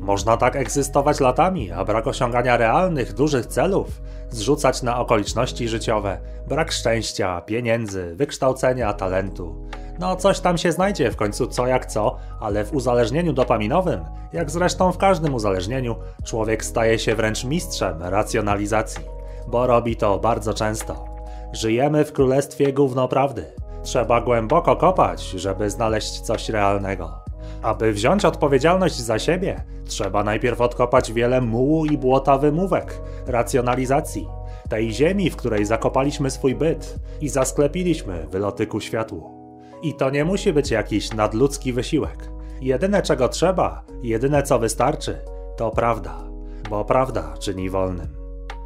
Można 0.00 0.36
tak 0.36 0.56
egzystować 0.56 1.20
latami, 1.20 1.72
a 1.72 1.84
brak 1.84 2.06
osiągania 2.06 2.56
realnych, 2.56 3.12
dużych 3.12 3.46
celów 3.46 4.02
zrzucać 4.30 4.82
na 4.82 4.98
okoliczności 4.98 5.68
życiowe, 5.68 6.18
brak 6.48 6.72
szczęścia, 6.72 7.40
pieniędzy, 7.40 8.14
wykształcenia, 8.16 8.92
talentu. 8.92 9.68
No, 9.98 10.16
coś 10.16 10.40
tam 10.40 10.58
się 10.58 10.72
znajdzie 10.72 11.10
w 11.10 11.16
końcu 11.16 11.46
co 11.46 11.66
jak 11.66 11.86
co, 11.86 12.16
ale 12.40 12.64
w 12.64 12.74
uzależnieniu 12.74 13.32
dopaminowym, 13.32 14.04
jak 14.32 14.50
zresztą 14.50 14.92
w 14.92 14.98
każdym 14.98 15.34
uzależnieniu, 15.34 15.96
człowiek 16.24 16.64
staje 16.64 16.98
się 16.98 17.14
wręcz 17.14 17.44
mistrzem 17.44 18.02
racjonalizacji, 18.02 19.04
bo 19.48 19.66
robi 19.66 19.96
to 19.96 20.18
bardzo 20.18 20.54
często. 20.54 21.04
Żyjemy 21.52 22.04
w 22.04 22.12
królestwie 22.12 22.72
gówno 22.72 23.08
prawdy. 23.08 23.44
Trzeba 23.82 24.20
głęboko 24.20 24.76
kopać, 24.76 25.22
żeby 25.22 25.70
znaleźć 25.70 26.20
coś 26.20 26.48
realnego. 26.48 27.12
Aby 27.62 27.92
wziąć 27.92 28.24
odpowiedzialność 28.24 28.96
za 28.96 29.18
siebie, 29.18 29.64
trzeba 29.86 30.24
najpierw 30.24 30.60
odkopać 30.60 31.12
wiele 31.12 31.40
mułu 31.40 31.84
i 31.84 31.98
błota 31.98 32.38
wymówek, 32.38 33.00
racjonalizacji, 33.26 34.28
tej 34.68 34.92
ziemi, 34.92 35.30
w 35.30 35.36
której 35.36 35.64
zakopaliśmy 35.64 36.30
swój 36.30 36.54
byt 36.54 36.94
i 37.20 37.28
zasklepiliśmy 37.28 38.26
wyloty 38.30 38.66
ku 38.66 38.80
światłu. 38.80 39.33
I 39.84 39.94
to 39.94 40.10
nie 40.10 40.24
musi 40.24 40.52
być 40.52 40.70
jakiś 40.70 41.12
nadludzki 41.12 41.72
wysiłek. 41.72 42.30
Jedyne 42.60 43.02
czego 43.02 43.28
trzeba, 43.28 43.84
jedyne 44.02 44.42
co 44.42 44.58
wystarczy, 44.58 45.18
to 45.56 45.70
prawda, 45.70 46.24
bo 46.70 46.84
prawda 46.84 47.34
czyni 47.40 47.70
wolnym. 47.70 48.16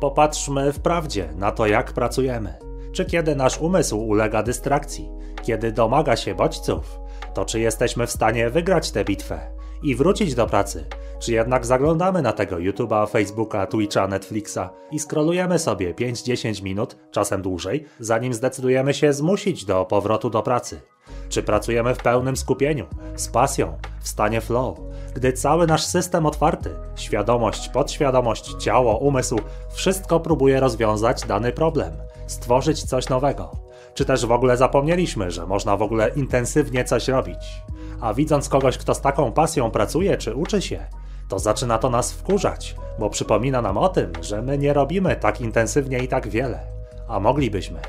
Popatrzmy 0.00 0.72
w 0.72 0.80
prawdzie 0.80 1.28
na 1.36 1.52
to, 1.52 1.66
jak 1.66 1.92
pracujemy. 1.92 2.54
Czy 2.92 3.04
kiedy 3.04 3.36
nasz 3.36 3.58
umysł 3.58 3.98
ulega 3.98 4.42
dystrakcji, 4.42 5.10
kiedy 5.42 5.72
domaga 5.72 6.16
się 6.16 6.34
bodźców, 6.34 7.00
to 7.34 7.44
czy 7.44 7.60
jesteśmy 7.60 8.06
w 8.06 8.10
stanie 8.10 8.50
wygrać 8.50 8.90
tę 8.90 9.04
bitwę 9.04 9.57
i 9.83 9.95
wrócić 9.95 10.35
do 10.35 10.47
pracy, 10.47 10.87
czy 11.18 11.33
jednak 11.33 11.66
zaglądamy 11.66 12.22
na 12.22 12.33
tego 12.33 12.57
YouTube'a, 12.57 13.09
Facebooka, 13.09 13.66
Twitcha, 13.66 14.09
Netflixa 14.09 14.70
i 14.91 14.99
scrollujemy 14.99 15.59
sobie 15.59 15.95
5-10 15.95 16.62
minut, 16.62 16.97
czasem 17.11 17.43
dłużej, 17.43 17.85
zanim 18.01 18.35
zdecydujemy 18.35 18.95
się 18.95 19.12
zmusić 19.12 19.64
do 19.64 19.85
powrotu 19.85 20.31
do 20.31 20.43
pracy. 20.43 20.81
Czy 21.29 21.43
pracujemy 21.43 21.95
w 21.95 22.03
pełnym 22.03 22.37
skupieniu, 22.37 22.87
z 23.16 23.29
pasją, 23.29 23.79
w 24.01 24.09
stanie 24.09 24.41
flow, 24.41 24.79
gdy 25.14 25.33
cały 25.33 25.66
nasz 25.66 25.85
system 25.85 26.26
otwarty, 26.26 26.70
świadomość, 26.97 27.68
podświadomość, 27.68 28.55
ciało, 28.55 28.99
umysł, 28.99 29.39
wszystko 29.72 30.20
próbuje 30.20 30.61
rozwiązać 30.61 31.22
dany 31.26 31.53
problem, 31.53 31.93
stworzyć 32.26 32.85
coś 32.85 33.09
nowego. 33.09 33.67
Czy 33.95 34.05
też 34.05 34.26
w 34.26 34.32
ogóle 34.32 34.57
zapomnieliśmy, 34.57 35.30
że 35.30 35.47
można 35.47 35.76
w 35.76 35.82
ogóle 35.82 36.09
intensywnie 36.09 36.84
coś 36.84 37.09
robić? 37.09 37.62
A 38.01 38.14
widząc 38.14 38.49
kogoś, 38.49 38.78
kto 38.78 38.95
z 38.95 39.01
taką 39.01 39.32
pasją 39.32 39.70
pracuje 39.70 40.16
czy 40.16 40.34
uczy 40.34 40.62
się, 40.62 40.86
to 41.28 41.39
zaczyna 41.39 41.78
to 41.78 41.91
nas 41.91 42.12
wkurzać, 42.12 42.76
bo 42.99 43.11
przypomina 43.11 43.62
nam 43.62 43.78
o 43.78 43.89
tym, 43.89 44.12
że 44.22 44.43
my 44.43 44.59
nie 44.59 44.72
robimy 44.72 45.16
tak 45.16 45.41
intensywnie 45.41 45.99
i 45.99 46.09
tak 46.09 46.28
wiele, 46.28 46.61
a 47.09 47.20
moglibyśmy. 47.20 47.80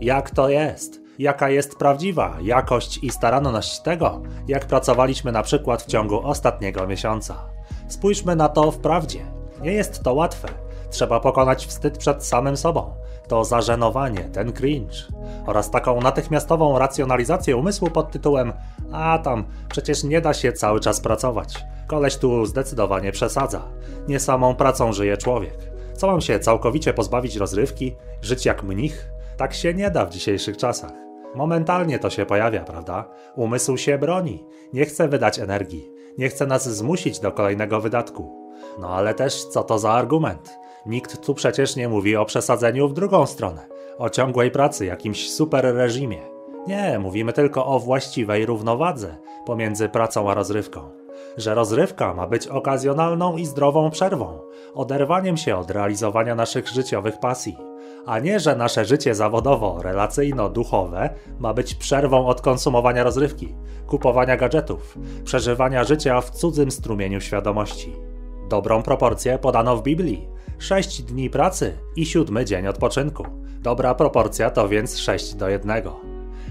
Jak 0.00 0.30
to 0.30 0.48
jest? 0.48 1.00
Jaka 1.18 1.50
jest 1.50 1.76
prawdziwa 1.76 2.36
jakość 2.42 2.98
i 3.02 3.10
staranność 3.10 3.80
tego, 3.80 4.22
jak 4.48 4.66
pracowaliśmy 4.66 5.32
na 5.32 5.42
przykład 5.42 5.82
w 5.82 5.86
ciągu 5.86 6.26
ostatniego 6.26 6.86
miesiąca? 6.86 7.50
Spójrzmy 7.88 8.36
na 8.36 8.48
to 8.48 8.70
w 8.70 8.78
prawdzie. 8.78 9.26
Nie 9.62 9.72
jest 9.72 10.02
to 10.02 10.14
łatwe. 10.14 10.48
Trzeba 10.90 11.20
pokonać 11.20 11.66
wstyd 11.66 11.98
przed 11.98 12.24
samym 12.24 12.56
sobą, 12.56 12.94
to 13.28 13.44
zażenowanie, 13.44 14.20
ten 14.20 14.52
cringe 14.52 14.96
oraz 15.46 15.70
taką 15.70 16.00
natychmiastową 16.00 16.78
racjonalizację 16.78 17.56
umysłu 17.56 17.90
pod 17.90 18.10
tytułem 18.10 18.52
a 18.92 19.18
tam, 19.18 19.44
przecież 19.68 20.04
nie 20.04 20.20
da 20.20 20.34
się 20.34 20.52
cały 20.52 20.80
czas 20.80 21.00
pracować. 21.00 21.64
Koleś 21.86 22.16
tu 22.16 22.46
zdecydowanie 22.46 23.12
przesadza. 23.12 23.62
Nie 24.08 24.20
samą 24.20 24.54
pracą 24.54 24.92
żyje 24.92 25.16
człowiek. 25.16 25.58
Co 25.94 26.06
mam 26.06 26.20
się 26.20 26.38
całkowicie 26.38 26.94
pozbawić 26.94 27.36
rozrywki, 27.36 27.96
żyć 28.22 28.46
jak 28.46 28.62
mnich? 28.62 29.10
Tak 29.36 29.54
się 29.54 29.74
nie 29.74 29.90
da 29.90 30.06
w 30.06 30.10
dzisiejszych 30.10 30.56
czasach. 30.56 30.92
Momentalnie 31.34 31.98
to 31.98 32.10
się 32.10 32.26
pojawia, 32.26 32.64
prawda? 32.64 33.08
Umysł 33.36 33.76
się 33.76 33.98
broni, 33.98 34.44
nie 34.72 34.84
chce 34.84 35.08
wydać 35.08 35.38
energii, 35.38 35.90
nie 36.18 36.28
chce 36.28 36.46
nas 36.46 36.68
zmusić 36.68 37.20
do 37.20 37.32
kolejnego 37.32 37.80
wydatku. 37.80 38.50
No 38.78 38.88
ale 38.88 39.14
też 39.14 39.44
co 39.44 39.62
to 39.62 39.78
za 39.78 39.92
argument? 39.92 40.58
Nikt 40.86 41.26
tu 41.26 41.34
przecież 41.34 41.76
nie 41.76 41.88
mówi 41.88 42.16
o 42.16 42.24
przesadzeniu 42.24 42.88
w 42.88 42.92
drugą 42.92 43.26
stronę, 43.26 43.66
o 43.98 44.10
ciągłej 44.10 44.50
pracy, 44.50 44.86
jakimś 44.86 45.30
super 45.30 45.74
reżimie. 45.74 46.18
Nie, 46.66 46.98
mówimy 46.98 47.32
tylko 47.32 47.66
o 47.66 47.78
właściwej 47.78 48.46
równowadze 48.46 49.16
pomiędzy 49.46 49.88
pracą 49.88 50.30
a 50.30 50.34
rozrywką. 50.34 50.80
Że 51.36 51.54
rozrywka 51.54 52.14
ma 52.14 52.26
być 52.26 52.46
okazjonalną 52.46 53.36
i 53.36 53.46
zdrową 53.46 53.90
przerwą, 53.90 54.38
oderwaniem 54.74 55.36
się 55.36 55.56
od 55.56 55.70
realizowania 55.70 56.34
naszych 56.34 56.68
życiowych 56.68 57.18
pasji, 57.20 57.56
a 58.06 58.18
nie, 58.18 58.40
że 58.40 58.56
nasze 58.56 58.84
życie 58.84 59.14
zawodowo, 59.14 59.78
relacyjno-duchowe 59.82 61.10
ma 61.38 61.54
być 61.54 61.74
przerwą 61.74 62.26
od 62.26 62.40
konsumowania 62.40 63.04
rozrywki, 63.04 63.54
kupowania 63.86 64.36
gadżetów, 64.36 64.98
przeżywania 65.24 65.84
życia 65.84 66.20
w 66.20 66.30
cudzym 66.30 66.70
strumieniu 66.70 67.20
świadomości. 67.20 67.92
Dobrą 68.48 68.82
proporcję 68.82 69.38
podano 69.38 69.76
w 69.76 69.82
Biblii. 69.82 70.28
6 70.58 71.02
dni 71.02 71.30
pracy 71.30 71.78
i 71.96 72.06
siódmy 72.06 72.44
dzień 72.44 72.66
odpoczynku. 72.66 73.26
Dobra 73.60 73.94
proporcja 73.94 74.50
to 74.50 74.68
więc 74.68 74.98
6 74.98 75.34
do 75.34 75.48
1. 75.48 75.82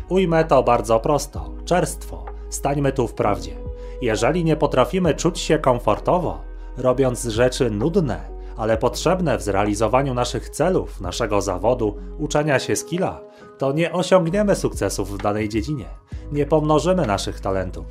Ujmę 0.09 0.45
to 0.45 0.63
bardzo 0.63 0.99
prosto. 0.99 1.53
Czerstwo. 1.65 2.25
Stańmy 2.49 2.91
tu 2.91 3.07
w 3.07 3.13
prawdzie. 3.13 3.55
Jeżeli 4.01 4.43
nie 4.43 4.55
potrafimy 4.55 5.13
czuć 5.13 5.39
się 5.39 5.59
komfortowo, 5.59 6.41
robiąc 6.77 7.23
rzeczy 7.23 7.71
nudne, 7.71 8.33
ale 8.57 8.77
potrzebne 8.77 9.37
w 9.37 9.41
zrealizowaniu 9.41 10.13
naszych 10.13 10.49
celów, 10.49 11.01
naszego 11.01 11.41
zawodu, 11.41 11.97
uczenia 12.19 12.59
się 12.59 12.75
skilla, 12.75 13.21
to 13.57 13.71
nie 13.71 13.91
osiągniemy 13.91 14.55
sukcesów 14.55 15.17
w 15.17 15.21
danej 15.21 15.49
dziedzinie, 15.49 15.85
nie 16.31 16.45
pomnożymy 16.45 17.07
naszych 17.07 17.39
talentów. 17.39 17.85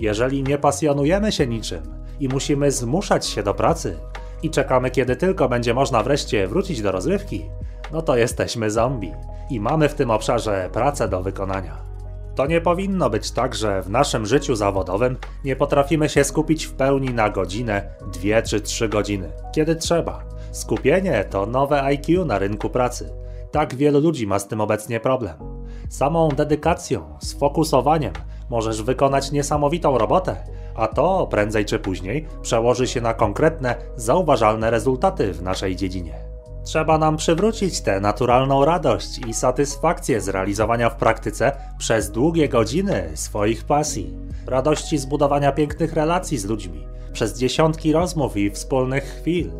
Jeżeli 0.00 0.42
nie 0.42 0.58
pasjonujemy 0.58 1.32
się 1.32 1.46
niczym 1.46 1.82
i 2.20 2.28
musimy 2.28 2.70
zmuszać 2.70 3.26
się 3.26 3.42
do 3.42 3.54
pracy 3.54 3.98
i 4.42 4.50
czekamy, 4.50 4.90
kiedy 4.90 5.16
tylko 5.16 5.48
będzie 5.48 5.74
można 5.74 6.02
wreszcie 6.02 6.48
wrócić 6.48 6.82
do 6.82 6.92
rozrywki, 6.92 7.50
no 7.92 8.02
to 8.02 8.16
jesteśmy 8.16 8.70
zombie 8.70 9.12
i 9.50 9.60
mamy 9.60 9.88
w 9.88 9.94
tym 9.94 10.10
obszarze 10.10 10.68
pracę 10.72 11.08
do 11.08 11.22
wykonania. 11.22 11.90
To 12.34 12.46
nie 12.46 12.60
powinno 12.60 13.10
być 13.10 13.30
tak, 13.30 13.54
że 13.54 13.82
w 13.82 13.90
naszym 13.90 14.26
życiu 14.26 14.54
zawodowym 14.54 15.16
nie 15.44 15.56
potrafimy 15.56 16.08
się 16.08 16.24
skupić 16.24 16.64
w 16.66 16.72
pełni 16.72 17.14
na 17.14 17.30
godzinę, 17.30 17.82
dwie 18.12 18.42
czy 18.42 18.60
trzy 18.60 18.88
godziny, 18.88 19.32
kiedy 19.52 19.76
trzeba. 19.76 20.24
Skupienie 20.52 21.24
to 21.30 21.46
nowe 21.46 21.82
IQ 21.82 22.24
na 22.24 22.38
rynku 22.38 22.70
pracy. 22.70 23.12
Tak 23.50 23.74
wielu 23.74 24.00
ludzi 24.00 24.26
ma 24.26 24.38
z 24.38 24.48
tym 24.48 24.60
obecnie 24.60 25.00
problem. 25.00 25.36
Samą 25.88 26.28
dedykacją, 26.28 27.18
sfokusowaniem 27.20 28.12
możesz 28.50 28.82
wykonać 28.82 29.32
niesamowitą 29.32 29.98
robotę, 29.98 30.36
a 30.74 30.88
to 30.88 31.26
prędzej 31.26 31.64
czy 31.64 31.78
później 31.78 32.28
przełoży 32.42 32.86
się 32.86 33.00
na 33.00 33.14
konkretne, 33.14 33.74
zauważalne 33.96 34.70
rezultaty 34.70 35.32
w 35.32 35.42
naszej 35.42 35.76
dziedzinie. 35.76 36.30
Trzeba 36.64 36.98
nam 36.98 37.16
przywrócić 37.16 37.80
tę 37.80 38.00
naturalną 38.00 38.64
radość 38.64 39.18
i 39.26 39.34
satysfakcję 39.34 40.20
z 40.20 40.28
realizowania 40.28 40.90
w 40.90 40.96
praktyce 40.96 41.52
przez 41.78 42.10
długie 42.10 42.48
godziny 42.48 43.10
swoich 43.14 43.64
pasji. 43.64 44.16
Radości 44.46 44.98
z 44.98 45.06
budowania 45.06 45.52
pięknych 45.52 45.92
relacji 45.92 46.38
z 46.38 46.44
ludźmi, 46.44 46.86
przez 47.12 47.38
dziesiątki 47.38 47.92
rozmów 47.92 48.36
i 48.36 48.50
wspólnych 48.50 49.04
chwil. 49.04 49.52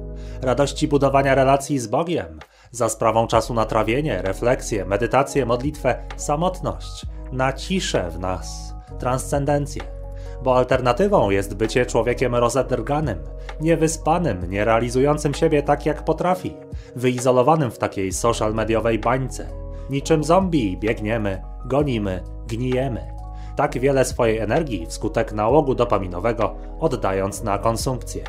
Radości 0.42 0.88
budowania 0.88 1.34
relacji 1.34 1.78
z 1.78 1.86
Bogiem, 1.86 2.38
za 2.70 2.88
sprawą 2.88 3.26
czasu 3.26 3.54
na 3.54 3.64
trawienie, 3.64 4.22
refleksję, 4.22 4.84
medytację, 4.84 5.46
modlitwę, 5.46 6.06
samotność, 6.16 7.06
na 7.32 7.52
ciszę 7.52 8.10
w 8.10 8.18
nas, 8.18 8.74
transcendencję 8.98 9.99
bo 10.42 10.56
alternatywą 10.56 11.30
jest 11.30 11.56
bycie 11.56 11.86
człowiekiem 11.86 12.34
rozedrganym, 12.34 13.18
niewyspanym, 13.60 14.50
nie 14.50 14.64
realizującym 14.64 15.34
siebie 15.34 15.62
tak 15.62 15.86
jak 15.86 16.04
potrafi, 16.04 16.56
wyizolowanym 16.96 17.70
w 17.70 17.78
takiej 17.78 18.12
social 18.12 18.54
mediowej 18.54 18.98
bańce. 18.98 19.48
Niczym 19.90 20.24
zombie 20.24 20.76
biegniemy, 20.76 21.42
gonimy, 21.64 22.22
gnijemy. 22.46 23.20
Tak 23.56 23.78
wiele 23.78 24.04
swojej 24.04 24.38
energii 24.38 24.86
wskutek 24.86 25.32
nałogu 25.32 25.74
dopaminowego 25.74 26.54
oddając 26.80 27.42
na 27.42 27.58
konsumpcję. 27.58 28.24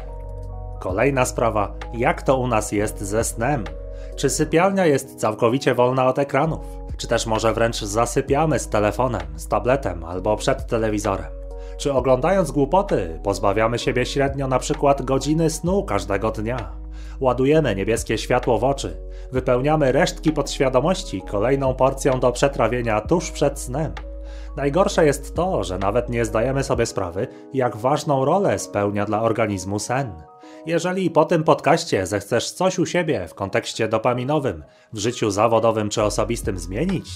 Kolejna 0.79 1.25
sprawa, 1.25 1.73
jak 1.93 2.21
to 2.21 2.37
u 2.37 2.47
nas 2.47 2.71
jest 2.71 3.01
ze 3.01 3.23
snem? 3.23 3.63
Czy 4.15 4.29
sypialnia 4.29 4.85
jest 4.85 5.15
całkowicie 5.15 5.75
wolna 5.75 6.07
od 6.07 6.19
ekranów? 6.19 6.59
Czy 6.97 7.07
też 7.07 7.25
może 7.25 7.53
wręcz 7.53 7.81
zasypiamy 7.81 8.59
z 8.59 8.69
telefonem, 8.69 9.21
z 9.35 9.47
tabletem 9.47 10.03
albo 10.03 10.37
przed 10.37 10.67
telewizorem? 10.67 11.40
Czy 11.81 11.93
oglądając 11.93 12.51
głupoty 12.51 13.19
pozbawiamy 13.23 13.79
siebie 13.79 14.05
średnio 14.05 14.47
na 14.47 14.59
przykład 14.59 15.01
godziny 15.01 15.49
snu 15.49 15.83
każdego 15.83 16.31
dnia? 16.31 16.71
Ładujemy 17.19 17.75
niebieskie 17.75 18.17
światło 18.17 18.59
w 18.59 18.63
oczy, 18.63 18.97
wypełniamy 19.31 19.91
resztki 19.91 20.31
podświadomości 20.31 21.21
kolejną 21.21 21.73
porcją 21.73 22.19
do 22.19 22.31
przetrawienia 22.31 23.01
tuż 23.01 23.31
przed 23.31 23.59
snem. 23.59 23.93
Najgorsze 24.57 25.05
jest 25.05 25.35
to, 25.35 25.63
że 25.63 25.77
nawet 25.77 26.09
nie 26.09 26.25
zdajemy 26.25 26.63
sobie 26.63 26.85
sprawy, 26.85 27.27
jak 27.53 27.77
ważną 27.77 28.25
rolę 28.25 28.59
spełnia 28.59 29.05
dla 29.05 29.21
organizmu 29.21 29.79
sen. 29.79 30.13
Jeżeli 30.65 31.09
po 31.09 31.25
tym 31.25 31.43
podcaście 31.43 32.07
zechcesz 32.07 32.51
coś 32.51 32.79
u 32.79 32.85
siebie 32.85 33.27
w 33.27 33.33
kontekście 33.33 33.87
dopaminowym, 33.87 34.63
w 34.93 34.97
życiu 34.97 35.31
zawodowym 35.31 35.89
czy 35.89 36.03
osobistym 36.03 36.57
zmienić, 36.57 37.09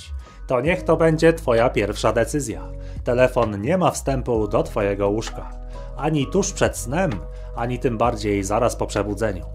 to 0.48 0.62
niech 0.62 0.84
to 0.84 0.98
będzie 0.98 1.34
Twoja 1.34 1.70
pierwsza 1.70 2.14
decyzja. 2.14 2.62
Telefon 3.04 3.62
nie 3.62 3.78
ma 3.78 3.92
wstępu 3.92 4.48
do 4.48 4.64
Twojego 4.64 5.10
łóżka. 5.10 5.50
Ani 5.98 6.28
tuż 6.28 6.54
przed 6.54 6.78
snem, 6.78 7.12
ani 7.56 7.80
tym 7.80 7.98
bardziej 7.98 8.44
zaraz 8.44 8.76
po 8.76 8.88
przebudzeniu. 8.88 9.46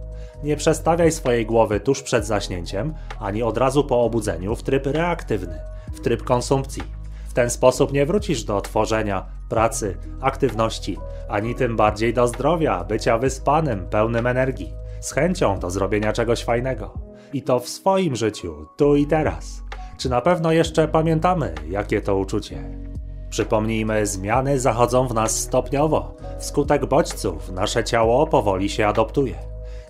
Nie 0.42 0.56
przestawiaj 0.56 1.12
swojej 1.12 1.46
głowy 1.46 1.80
tuż 1.80 2.02
przed 2.02 2.26
zaśnięciem, 2.26 2.94
ani 3.20 3.42
od 3.42 3.58
razu 3.58 3.84
po 3.84 4.04
obudzeniu 4.04 4.56
w 4.56 4.62
tryb 4.62 4.86
reaktywny, 4.86 5.60
w 5.92 6.00
tryb 6.00 6.22
konsumpcji. 6.22 6.82
W 7.28 7.32
ten 7.32 7.50
sposób 7.50 7.92
nie 7.92 8.06
wrócisz 8.06 8.44
do 8.44 8.60
tworzenia, 8.60 9.26
pracy, 9.48 9.96
aktywności, 10.20 10.98
ani 11.28 11.54
tym 11.54 11.76
bardziej 11.76 12.14
do 12.14 12.28
zdrowia, 12.28 12.84
bycia 12.84 13.18
wyspanym, 13.18 13.88
pełnym 13.88 14.26
energii, 14.26 14.72
z 15.00 15.12
chęcią 15.12 15.58
do 15.58 15.70
zrobienia 15.70 16.12
czegoś 16.12 16.44
fajnego. 16.44 16.94
I 17.32 17.42
to 17.42 17.60
w 17.60 17.68
swoim 17.68 18.16
życiu, 18.16 18.66
tu 18.76 18.96
i 18.96 19.06
teraz. 19.06 19.62
Czy 20.00 20.10
na 20.10 20.20
pewno 20.20 20.52
jeszcze 20.52 20.88
pamiętamy, 20.88 21.54
jakie 21.68 22.00
to 22.00 22.16
uczucie? 22.16 22.64
Przypomnijmy, 23.30 24.06
zmiany 24.06 24.60
zachodzą 24.60 25.08
w 25.08 25.14
nas 25.14 25.38
stopniowo. 25.38 26.16
Wskutek 26.38 26.86
bodźców 26.86 27.52
nasze 27.52 27.84
ciało 27.84 28.26
powoli 28.26 28.68
się 28.68 28.86
adoptuje. 28.86 29.34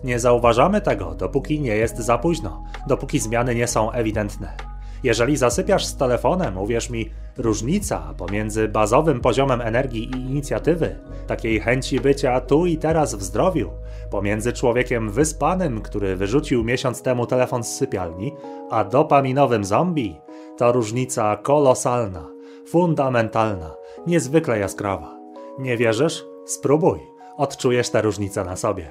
Nie 0.05 0.19
zauważamy 0.19 0.81
tego, 0.81 1.15
dopóki 1.15 1.61
nie 1.61 1.77
jest 1.77 1.99
za 1.99 2.19
późno, 2.19 2.65
dopóki 2.87 3.19
zmiany 3.19 3.55
nie 3.55 3.67
są 3.67 3.91
ewidentne. 3.91 4.57
Jeżeli 5.03 5.37
zasypiasz 5.37 5.85
z 5.85 5.97
telefonem, 5.97 6.59
uwierz 6.59 6.91
mi, 6.91 7.11
różnica 7.37 8.15
pomiędzy 8.17 8.69
bazowym 8.69 9.21
poziomem 9.21 9.61
energii 9.61 10.11
i 10.11 10.17
inicjatywy, 10.17 10.97
takiej 11.27 11.61
chęci 11.61 12.01
bycia 12.01 12.41
tu 12.41 12.67
i 12.67 12.79
teraz 12.79 13.15
w 13.15 13.23
zdrowiu, 13.23 13.71
pomiędzy 14.11 14.53
człowiekiem 14.53 15.11
wyspanym, 15.11 15.81
który 15.83 16.17
wyrzucił 16.17 16.65
miesiąc 16.65 17.03
temu 17.03 17.27
telefon 17.27 17.65
z 17.65 17.77
sypialni, 17.77 18.33
a 18.71 18.85
dopaminowym 18.85 19.65
zombie, 19.65 20.21
to 20.57 20.73
różnica 20.73 21.37
kolosalna, 21.37 22.29
fundamentalna, 22.69 23.75
niezwykle 24.07 24.59
jaskrawa. 24.59 25.21
Nie 25.59 25.77
wierzysz? 25.77 26.25
Spróbuj, 26.47 27.01
odczujesz 27.37 27.91
tę 27.91 28.03
różnicę 28.03 28.45
na 28.45 28.57
sobie. 28.57 28.91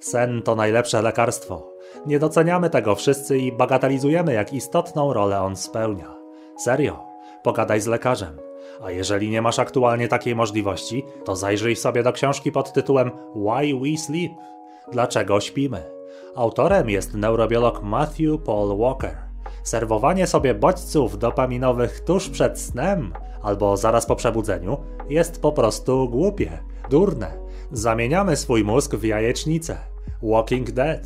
Sen 0.00 0.42
to 0.42 0.54
najlepsze 0.54 1.02
lekarstwo. 1.02 1.72
Nie 2.06 2.18
doceniamy 2.18 2.70
tego 2.70 2.94
wszyscy 2.94 3.38
i 3.38 3.52
bagatelizujemy, 3.52 4.32
jak 4.32 4.52
istotną 4.52 5.12
rolę 5.12 5.40
on 5.40 5.56
spełnia. 5.56 6.14
Serio, 6.56 7.06
pogadaj 7.46 7.80
z 7.80 7.86
lekarzem. 7.86 8.38
A 8.82 8.90
jeżeli 8.90 9.30
nie 9.30 9.42
masz 9.42 9.58
aktualnie 9.58 10.08
takiej 10.08 10.34
możliwości, 10.34 11.04
to 11.24 11.36
zajrzyj 11.36 11.76
sobie 11.76 12.02
do 12.02 12.12
książki 12.12 12.52
pod 12.52 12.72
tytułem 12.72 13.10
Why 13.34 13.80
We 13.80 13.96
Sleep? 13.98 14.32
Dlaczego 14.92 15.40
śpimy? 15.40 15.82
Autorem 16.36 16.90
jest 16.90 17.14
neurobiolog 17.14 17.82
Matthew 17.82 18.42
Paul 18.46 18.78
Walker. 18.78 19.16
Serwowanie 19.62 20.26
sobie 20.26 20.54
bodźców 20.54 21.18
dopaminowych 21.18 22.00
tuż 22.00 22.28
przed 22.28 22.60
snem 22.60 23.12
albo 23.42 23.76
zaraz 23.76 24.06
po 24.06 24.16
przebudzeniu 24.16 24.78
jest 25.08 25.42
po 25.42 25.52
prostu 25.52 26.08
głupie, 26.08 26.58
durne 26.90 27.46
Zamieniamy 27.72 28.36
swój 28.36 28.64
mózg 28.64 28.94
w 28.94 29.04
jajecznicę. 29.04 29.76
Walking 30.22 30.70
Dead. 30.70 31.00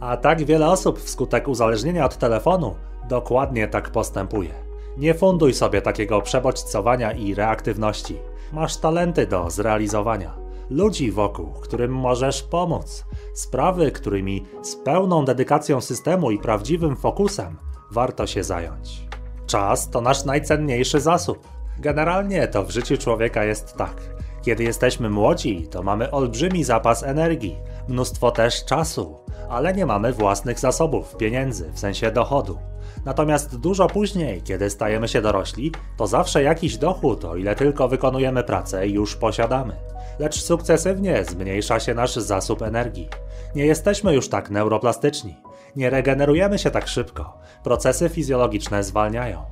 A 0.00 0.16
tak 0.16 0.44
wiele 0.44 0.70
osób 0.70 1.00
wskutek 1.00 1.48
uzależnienia 1.48 2.04
od 2.04 2.16
telefonu 2.16 2.74
dokładnie 3.08 3.68
tak 3.68 3.90
postępuje. 3.90 4.63
Nie 4.96 5.14
funduj 5.14 5.54
sobie 5.54 5.82
takiego 5.82 6.22
przebodźcowania 6.22 7.12
i 7.12 7.34
reaktywności. 7.34 8.18
Masz 8.52 8.76
talenty 8.76 9.26
do 9.26 9.50
zrealizowania. 9.50 10.34
Ludzi 10.70 11.10
wokół, 11.10 11.46
którym 11.46 11.92
możesz 11.92 12.42
pomóc. 12.42 13.04
Sprawy, 13.34 13.92
którymi 13.92 14.44
z 14.62 14.76
pełną 14.76 15.24
dedykacją 15.24 15.80
systemu 15.80 16.30
i 16.30 16.38
prawdziwym 16.38 16.96
fokusem 16.96 17.56
warto 17.90 18.26
się 18.26 18.44
zająć. 18.44 19.08
Czas 19.46 19.90
to 19.90 20.00
nasz 20.00 20.24
najcenniejszy 20.24 21.00
zasób. 21.00 21.48
Generalnie 21.78 22.48
to 22.48 22.64
w 22.64 22.70
życiu 22.70 22.96
człowieka 22.96 23.44
jest 23.44 23.76
tak. 23.76 23.96
Kiedy 24.42 24.64
jesteśmy 24.64 25.10
młodzi, 25.10 25.68
to 25.70 25.82
mamy 25.82 26.10
olbrzymi 26.10 26.64
zapas 26.64 27.02
energii, 27.02 27.56
mnóstwo 27.88 28.30
też 28.30 28.64
czasu, 28.64 29.16
ale 29.48 29.74
nie 29.74 29.86
mamy 29.86 30.12
własnych 30.12 30.58
zasobów, 30.58 31.16
pieniędzy, 31.16 31.72
w 31.72 31.78
sensie 31.78 32.10
dochodu. 32.10 32.58
Natomiast 33.04 33.56
dużo 33.56 33.86
później, 33.86 34.42
kiedy 34.42 34.70
stajemy 34.70 35.08
się 35.08 35.22
dorośli, 35.22 35.72
to 35.96 36.06
zawsze 36.06 36.42
jakiś 36.42 36.76
dochód, 36.76 37.24
o 37.24 37.36
ile 37.36 37.56
tylko 37.56 37.88
wykonujemy 37.88 38.44
pracę, 38.44 38.88
już 38.88 39.16
posiadamy. 39.16 39.76
Lecz 40.18 40.42
sukcesywnie 40.42 41.24
zmniejsza 41.24 41.80
się 41.80 41.94
nasz 41.94 42.16
zasób 42.16 42.62
energii. 42.62 43.08
Nie 43.54 43.66
jesteśmy 43.66 44.14
już 44.14 44.28
tak 44.28 44.50
neuroplastyczni. 44.50 45.36
Nie 45.76 45.90
regenerujemy 45.90 46.58
się 46.58 46.70
tak 46.70 46.88
szybko. 46.88 47.38
Procesy 47.64 48.08
fizjologiczne 48.08 48.84
zwalniają. 48.84 49.44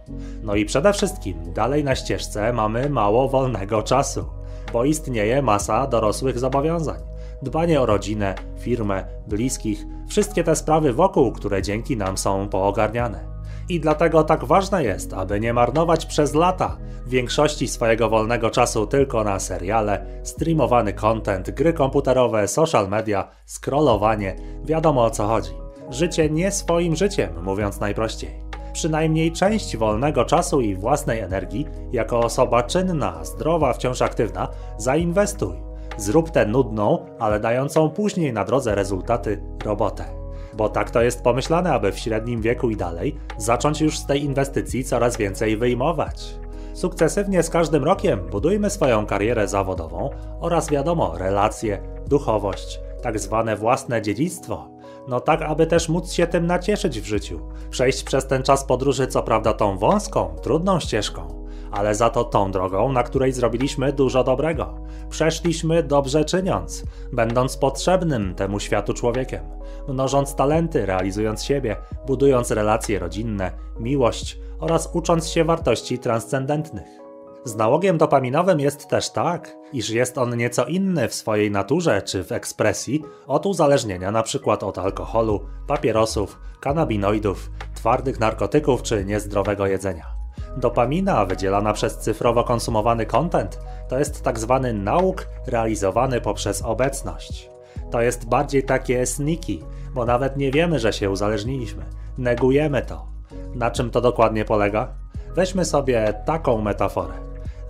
No 0.42 0.55
i 0.55 0.64
przede 0.64 0.92
wszystkim, 0.92 1.53
dalej 1.53 1.84
na 1.84 1.94
ścieżce 1.94 2.53
mamy 2.53 2.90
mało 2.90 3.28
wolnego 3.28 3.82
czasu 3.82 4.42
bo 4.72 4.84
istnieje 4.84 5.42
masa 5.42 5.86
dorosłych 5.86 6.38
zobowiązań. 6.38 7.00
Dbanie 7.42 7.80
o 7.80 7.86
rodzinę, 7.86 8.34
firmę, 8.59 9.05
bliskich, 9.26 9.84
wszystkie 10.09 10.44
te 10.44 10.57
sprawy 10.57 10.92
wokół, 10.92 11.32
które 11.32 11.62
dzięki 11.62 11.96
nam 11.96 12.18
są 12.18 12.48
poogarniane. 12.48 13.32
I 13.68 13.80
dlatego 13.80 14.24
tak 14.24 14.44
ważne 14.44 14.84
jest, 14.84 15.12
aby 15.12 15.40
nie 15.40 15.52
marnować 15.52 16.06
przez 16.06 16.34
lata 16.34 16.76
większości 17.06 17.68
swojego 17.68 18.08
wolnego 18.08 18.50
czasu 18.50 18.86
tylko 18.86 19.24
na 19.24 19.40
seriale, 19.40 20.06
streamowany 20.22 20.92
content, 20.92 21.50
gry 21.50 21.72
komputerowe, 21.72 22.48
social 22.48 22.88
media, 22.88 23.28
scrollowanie, 23.46 24.36
wiadomo 24.64 25.04
o 25.04 25.10
co 25.10 25.26
chodzi. 25.26 25.52
Życie 25.90 26.30
nie 26.30 26.50
swoim 26.50 26.96
życiem, 26.96 27.44
mówiąc 27.44 27.80
najprościej 27.80 28.52
przynajmniej 28.72 29.32
część 29.32 29.76
wolnego 29.76 30.24
czasu 30.24 30.60
i 30.60 30.74
własnej 30.74 31.20
energii, 31.20 31.66
jako 31.92 32.20
osoba 32.20 32.62
czynna, 32.62 33.24
zdrowa, 33.24 33.72
wciąż 33.72 34.02
aktywna, 34.02 34.48
zainwestuj. 34.78 35.56
Zrób 35.96 36.30
tę 36.30 36.46
nudną, 36.46 37.06
ale 37.18 37.40
dającą 37.40 37.90
później 37.90 38.32
na 38.32 38.44
drodze 38.44 38.74
rezultaty 38.74 39.42
robotę. 39.64 40.22
Bo 40.55 40.68
tak 40.68 40.90
to 40.90 41.03
jest 41.03 41.22
pomyślane, 41.22 41.72
aby 41.72 41.92
w 41.92 41.98
średnim 41.98 42.42
wieku 42.42 42.70
i 42.70 42.76
dalej 42.76 43.16
zacząć 43.38 43.80
już 43.80 43.98
z 43.98 44.07
tej 44.07 44.24
inwestycji 44.24 44.84
coraz 44.84 45.16
więcej 45.16 45.57
wyjmować. 45.57 46.34
Sukcesywnie 46.74 47.42
z 47.42 47.50
każdym 47.50 47.84
rokiem 47.84 48.20
budujmy 48.30 48.70
swoją 48.70 49.07
karierę 49.07 49.48
zawodową 49.48 50.11
oraz 50.40 50.70
wiadomo, 50.70 51.18
relacje, 51.18 51.82
duchowość, 52.07 52.80
tak 53.03 53.18
zwane 53.18 53.57
własne 53.57 54.03
dziedzictwo, 54.03 54.68
no 55.09 55.20
tak, 55.20 55.42
aby 55.42 55.66
też 55.66 55.88
móc 55.88 56.12
się 56.12 56.26
tym 56.26 56.46
nacieszyć 56.46 57.00
w 57.00 57.07
życiu. 57.07 57.40
Przejść 57.70 58.05
przez 58.05 58.26
ten 58.26 58.42
czas 58.42 58.64
podróży, 58.64 59.07
co 59.07 59.22
prawda 59.22 59.53
tą 59.55 59.78
wąską, 59.78 60.36
trudną 60.42 60.80
ścieżką, 60.80 61.41
ale 61.73 61.95
za 61.95 62.11
to 62.11 62.25
tą 62.25 62.51
drogą, 62.51 62.93
na 62.93 63.03
której 63.03 63.33
zrobiliśmy 63.33 63.93
dużo 63.93 64.25
dobrego. 64.25 64.75
Przeszliśmy 65.11 65.83
dobrze 65.83 66.25
czyniąc, 66.25 66.85
będąc 67.12 67.57
potrzebnym 67.57 68.35
temu 68.35 68.61
światu 68.61 68.95
człowiekiem, 68.95 69.41
mnożąc 69.89 70.35
talenty, 70.35 70.87
realizując 70.87 71.45
siebie, 71.45 71.77
budując 72.07 72.51
relacje 72.51 72.99
rodzinne, 72.99 73.53
miłość 73.81 74.39
oraz 74.61 74.91
ucząc 74.93 75.29
się 75.29 75.45
wartości 75.45 75.99
transcendentnych. 75.99 77.03
Z 77.45 77.57
nałogiem 77.57 77.99
dopaminowym 77.99 78.61
jest 78.61 78.89
też 78.89 79.11
tak, 79.11 79.57
iż 79.73 79.91
jest 79.91 80.18
on 80.18 80.37
nieco 80.37 80.64
inny 80.64 81.09
w 81.09 81.14
swojej 81.14 81.51
naturze 81.51 82.03
czy 82.03 82.25
w 82.25 82.33
ekspresji 82.33 83.03
od 83.27 83.47
uzależnienia 83.47 84.09
np. 84.09 84.59
od 84.61 84.79
alkoholu, 84.79 85.41
papierosów, 85.66 86.39
kanabinoidów, 86.61 87.51
twardych 87.75 88.20
narkotyków 88.20 88.83
czy 88.83 89.05
niezdrowego 89.05 89.66
jedzenia. 89.66 90.22
Dopamina 90.57 91.24
wydzielana 91.24 91.72
przez 91.72 91.99
cyfrowo 91.99 92.45
konsumowany 92.45 93.07
content 93.07 93.59
to 93.89 93.99
jest 93.99 94.22
tak 94.22 94.39
zwany 94.39 94.72
nauk 94.72 95.26
realizowany 95.47 96.20
poprzez 96.20 96.62
obecność. 96.62 97.51
To 97.91 98.01
jest 98.01 98.28
bardziej 98.28 98.62
takie 98.62 99.07
sneaky, 99.07 99.64
bo 99.95 100.05
nawet 100.05 100.37
nie 100.37 100.51
wiemy, 100.51 100.78
że 100.78 100.93
się 100.93 101.11
uzależniliśmy. 101.11 101.85
Negujemy 102.18 102.83
to. 102.83 103.07
Na 103.55 103.70
czym 103.70 103.91
to 103.91 104.01
dokładnie 104.01 104.45
polega? 104.45 104.89
Weźmy 105.35 105.64
sobie 105.64 106.14
taką 106.26 106.61
metaforę. 106.61 107.14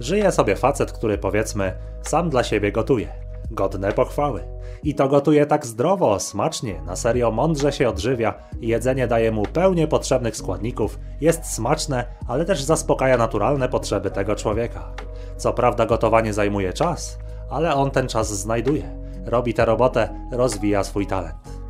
Żyje 0.00 0.32
sobie 0.32 0.56
facet, 0.56 0.92
który 0.92 1.18
powiedzmy 1.18 1.72
sam 2.02 2.30
dla 2.30 2.44
siebie 2.44 2.72
gotuje. 2.72 3.21
Godne 3.52 3.92
pochwały. 3.92 4.44
I 4.82 4.94
to 4.94 5.08
gotuje 5.08 5.46
tak 5.46 5.66
zdrowo, 5.66 6.20
smacznie, 6.20 6.82
na 6.86 6.96
serio 6.96 7.30
mądrze 7.30 7.72
się 7.72 7.88
odżywia, 7.88 8.34
jedzenie 8.60 9.06
daje 9.06 9.32
mu 9.32 9.42
pełnię 9.42 9.88
potrzebnych 9.88 10.36
składników, 10.36 10.98
jest 11.20 11.54
smaczne, 11.54 12.04
ale 12.28 12.44
też 12.44 12.62
zaspokaja 12.62 13.16
naturalne 13.16 13.68
potrzeby 13.68 14.10
tego 14.10 14.36
człowieka. 14.36 14.92
Co 15.36 15.52
prawda 15.52 15.86
gotowanie 15.86 16.32
zajmuje 16.32 16.72
czas, 16.72 17.18
ale 17.50 17.74
on 17.74 17.90
ten 17.90 18.08
czas 18.08 18.32
znajduje. 18.40 18.96
Robi 19.26 19.54
tę 19.54 19.64
robotę, 19.64 20.28
rozwija 20.32 20.84
swój 20.84 21.06
talent. 21.06 21.62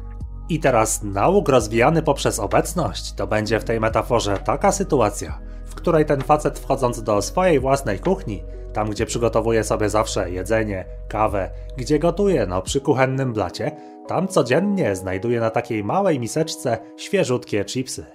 I 0.48 0.60
teraz 0.60 1.02
nauk 1.02 1.48
rozwijany 1.48 2.02
poprzez 2.02 2.38
obecność 2.38 3.12
to 3.12 3.26
będzie 3.26 3.60
w 3.60 3.64
tej 3.64 3.80
metaforze 3.80 4.38
taka 4.38 4.72
sytuacja, 4.72 5.38
w 5.66 5.74
której 5.74 6.06
ten 6.06 6.20
facet 6.20 6.58
wchodząc 6.58 7.02
do 7.02 7.22
swojej 7.22 7.60
własnej 7.60 7.98
kuchni, 7.98 8.42
tam 8.72 8.90
gdzie 8.90 9.06
przygotowuje 9.06 9.64
sobie 9.64 9.88
zawsze 9.88 10.30
jedzenie, 10.30 10.84
kawę, 11.08 11.50
gdzie 11.76 11.98
gotuje 11.98 12.46
no 12.46 12.62
przy 12.62 12.80
kuchennym 12.80 13.32
blacie, 13.32 13.70
tam 14.06 14.28
codziennie 14.28 14.96
znajduje 14.96 15.40
na 15.40 15.50
takiej 15.50 15.84
małej 15.84 16.20
miseczce 16.20 16.78
świeżutkie 16.96 17.64
chipsy. 17.64 18.06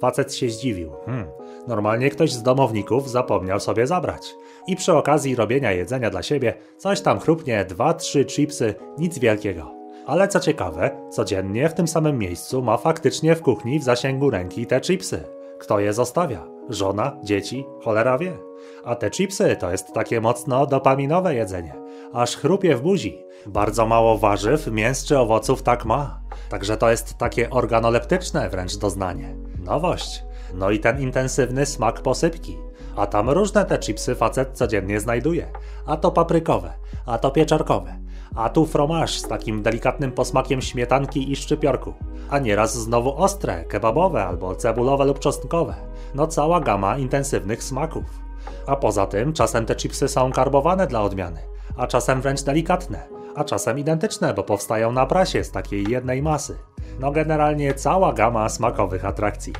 Facet 0.00 0.34
się 0.34 0.50
zdziwił. 0.50 0.92
Hmm, 1.06 1.26
normalnie 1.68 2.10
ktoś 2.10 2.32
z 2.32 2.42
domowników 2.42 3.10
zapomniał 3.10 3.60
sobie 3.60 3.86
zabrać. 3.86 4.34
I 4.66 4.76
przy 4.76 4.94
okazji 4.94 5.34
robienia 5.34 5.72
jedzenia 5.72 6.10
dla 6.10 6.22
siebie 6.22 6.54
coś 6.76 7.00
tam 7.00 7.20
chrupnie, 7.20 7.64
dwa, 7.64 7.94
trzy 7.94 8.24
chipsy, 8.24 8.74
nic 8.98 9.18
wielkiego. 9.18 9.74
Ale 10.06 10.28
co 10.28 10.40
ciekawe, 10.40 10.90
codziennie 11.10 11.68
w 11.68 11.74
tym 11.74 11.88
samym 11.88 12.18
miejscu 12.18 12.62
ma 12.62 12.76
faktycznie 12.76 13.34
w 13.34 13.42
kuchni 13.42 13.78
w 13.78 13.84
zasięgu 13.84 14.30
ręki 14.30 14.66
te 14.66 14.80
chipsy. 14.80 15.24
Kto 15.58 15.80
je 15.80 15.92
zostawia? 15.92 16.46
Żona, 16.68 17.16
dzieci, 17.22 17.64
cholera 17.82 18.18
wie. 18.18 18.45
A 18.86 18.94
te 18.94 19.10
chipsy 19.10 19.56
to 19.56 19.70
jest 19.70 19.92
takie 19.92 20.20
mocno 20.20 20.66
dopaminowe 20.66 21.34
jedzenie. 21.34 21.74
Aż 22.12 22.36
chrupie 22.36 22.76
w 22.76 22.82
buzi. 22.82 23.24
Bardzo 23.46 23.86
mało 23.86 24.18
warzyw, 24.18 24.66
mięs 24.66 25.04
czy 25.04 25.18
owoców 25.18 25.62
tak 25.62 25.84
ma. 25.84 26.20
Także 26.48 26.76
to 26.76 26.90
jest 26.90 27.18
takie 27.18 27.50
organoleptyczne 27.50 28.48
wręcz 28.50 28.76
doznanie. 28.76 29.36
Nowość. 29.58 30.24
No 30.54 30.70
i 30.70 30.80
ten 30.80 31.00
intensywny 31.00 31.66
smak 31.66 32.00
posypki. 32.00 32.58
A 32.96 33.06
tam 33.06 33.30
różne 33.30 33.64
te 33.64 33.78
chipsy 33.78 34.14
facet 34.14 34.52
codziennie 34.52 35.00
znajduje. 35.00 35.52
A 35.86 35.96
to 35.96 36.10
paprykowe, 36.10 36.72
a 37.06 37.18
to 37.18 37.30
pieczarkowe, 37.30 37.96
a 38.34 38.48
tu 38.48 38.66
fromaż 38.66 39.18
z 39.18 39.28
takim 39.28 39.62
delikatnym 39.62 40.12
posmakiem 40.12 40.62
śmietanki 40.62 41.32
i 41.32 41.36
szczypiorku. 41.36 41.94
A 42.30 42.38
nieraz 42.38 42.74
znowu 42.74 43.16
ostre, 43.16 43.64
kebabowe 43.64 44.24
albo 44.24 44.54
cebulowe 44.54 45.04
lub 45.04 45.18
czosnkowe. 45.18 45.74
No 46.14 46.26
cała 46.26 46.60
gama 46.60 46.98
intensywnych 46.98 47.62
smaków. 47.62 48.25
A 48.66 48.76
poza 48.76 49.06
tym 49.06 49.32
czasem 49.32 49.66
te 49.66 49.76
chipsy 49.76 50.08
są 50.08 50.32
karbowane 50.32 50.86
dla 50.86 51.02
odmiany, 51.02 51.40
a 51.76 51.86
czasem 51.86 52.20
wręcz 52.20 52.42
delikatne, 52.42 53.08
a 53.34 53.44
czasem 53.44 53.78
identyczne, 53.78 54.34
bo 54.34 54.42
powstają 54.42 54.92
na 54.92 55.06
prasie 55.06 55.44
z 55.44 55.50
takiej 55.50 55.84
jednej 55.90 56.22
masy. 56.22 56.56
No 57.00 57.12
generalnie 57.12 57.74
cała 57.74 58.12
gama 58.12 58.48
smakowych 58.48 59.04
atrakcji. 59.04 59.52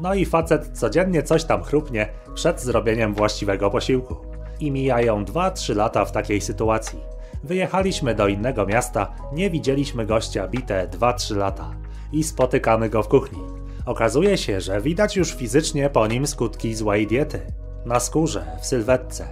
No 0.00 0.14
i 0.14 0.26
facet 0.26 0.78
codziennie 0.78 1.22
coś 1.22 1.44
tam 1.44 1.62
chrupnie 1.62 2.08
przed 2.34 2.60
zrobieniem 2.60 3.14
właściwego 3.14 3.70
posiłku. 3.70 4.16
I 4.60 4.70
mijają 4.70 5.24
2-3 5.24 5.76
lata 5.76 6.04
w 6.04 6.12
takiej 6.12 6.40
sytuacji. 6.40 7.00
Wyjechaliśmy 7.44 8.14
do 8.14 8.28
innego 8.28 8.66
miasta, 8.66 9.12
nie 9.32 9.50
widzieliśmy 9.50 10.06
gościa 10.06 10.48
bite 10.48 10.88
2-3 10.88 11.36
lata. 11.36 11.70
I 12.12 12.24
spotykamy 12.24 12.90
go 12.90 13.02
w 13.02 13.08
kuchni. 13.08 13.38
Okazuje 13.86 14.38
się, 14.38 14.60
że 14.60 14.80
widać 14.80 15.16
już 15.16 15.34
fizycznie 15.34 15.90
po 15.90 16.06
nim 16.06 16.26
skutki 16.26 16.74
złej 16.74 17.06
diety. 17.06 17.40
Na 17.84 18.00
skórze, 18.00 18.46
w 18.60 18.66
sylwetce. 18.66 19.28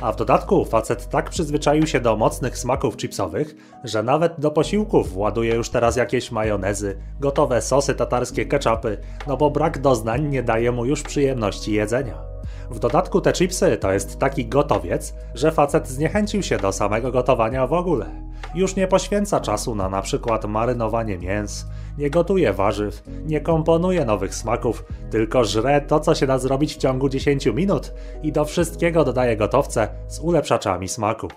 A 0.00 0.12
w 0.12 0.16
dodatku 0.16 0.64
facet 0.64 1.08
tak 1.08 1.30
przyzwyczaił 1.30 1.86
się 1.86 2.00
do 2.00 2.16
mocnych 2.16 2.58
smaków 2.58 2.96
chipsowych, 2.96 3.54
że 3.84 4.02
nawet 4.02 4.40
do 4.40 4.50
posiłków 4.50 5.16
ładuje 5.16 5.54
już 5.54 5.70
teraz 5.70 5.96
jakieś 5.96 6.30
majonezy, 6.30 6.98
gotowe 7.20 7.62
sosy 7.62 7.94
tatarskie, 7.94 8.46
ketchupy, 8.46 8.98
no 9.26 9.36
bo 9.36 9.50
brak 9.50 9.78
doznań 9.78 10.28
nie 10.28 10.42
daje 10.42 10.72
mu 10.72 10.84
już 10.84 11.02
przyjemności 11.02 11.72
jedzenia. 11.72 12.27
W 12.70 12.78
dodatku 12.78 13.20
te 13.20 13.32
chipsy 13.32 13.76
to 13.76 13.92
jest 13.92 14.18
taki 14.18 14.46
gotowiec, 14.46 15.14
że 15.34 15.52
facet 15.52 15.88
zniechęcił 15.88 16.42
się 16.42 16.58
do 16.58 16.72
samego 16.72 17.12
gotowania 17.12 17.66
w 17.66 17.72
ogóle. 17.72 18.28
Już 18.54 18.76
nie 18.76 18.86
poświęca 18.86 19.40
czasu 19.40 19.74
na 19.74 19.88
na 19.88 20.02
przykład 20.02 20.44
marynowanie 20.44 21.18
mięs, 21.18 21.66
nie 21.98 22.10
gotuje 22.10 22.52
warzyw, 22.52 23.02
nie 23.26 23.40
komponuje 23.40 24.04
nowych 24.04 24.34
smaków, 24.34 24.84
tylko 25.10 25.44
żre 25.44 25.80
to, 25.80 26.00
co 26.00 26.14
się 26.14 26.26
da 26.26 26.38
zrobić 26.38 26.74
w 26.74 26.78
ciągu 26.78 27.08
10 27.08 27.46
minut 27.46 27.94
i 28.22 28.32
do 28.32 28.44
wszystkiego 28.44 29.04
dodaje 29.04 29.36
gotowce 29.36 29.88
z 30.08 30.18
ulepszaczami 30.20 30.88
smaku. 30.88 31.28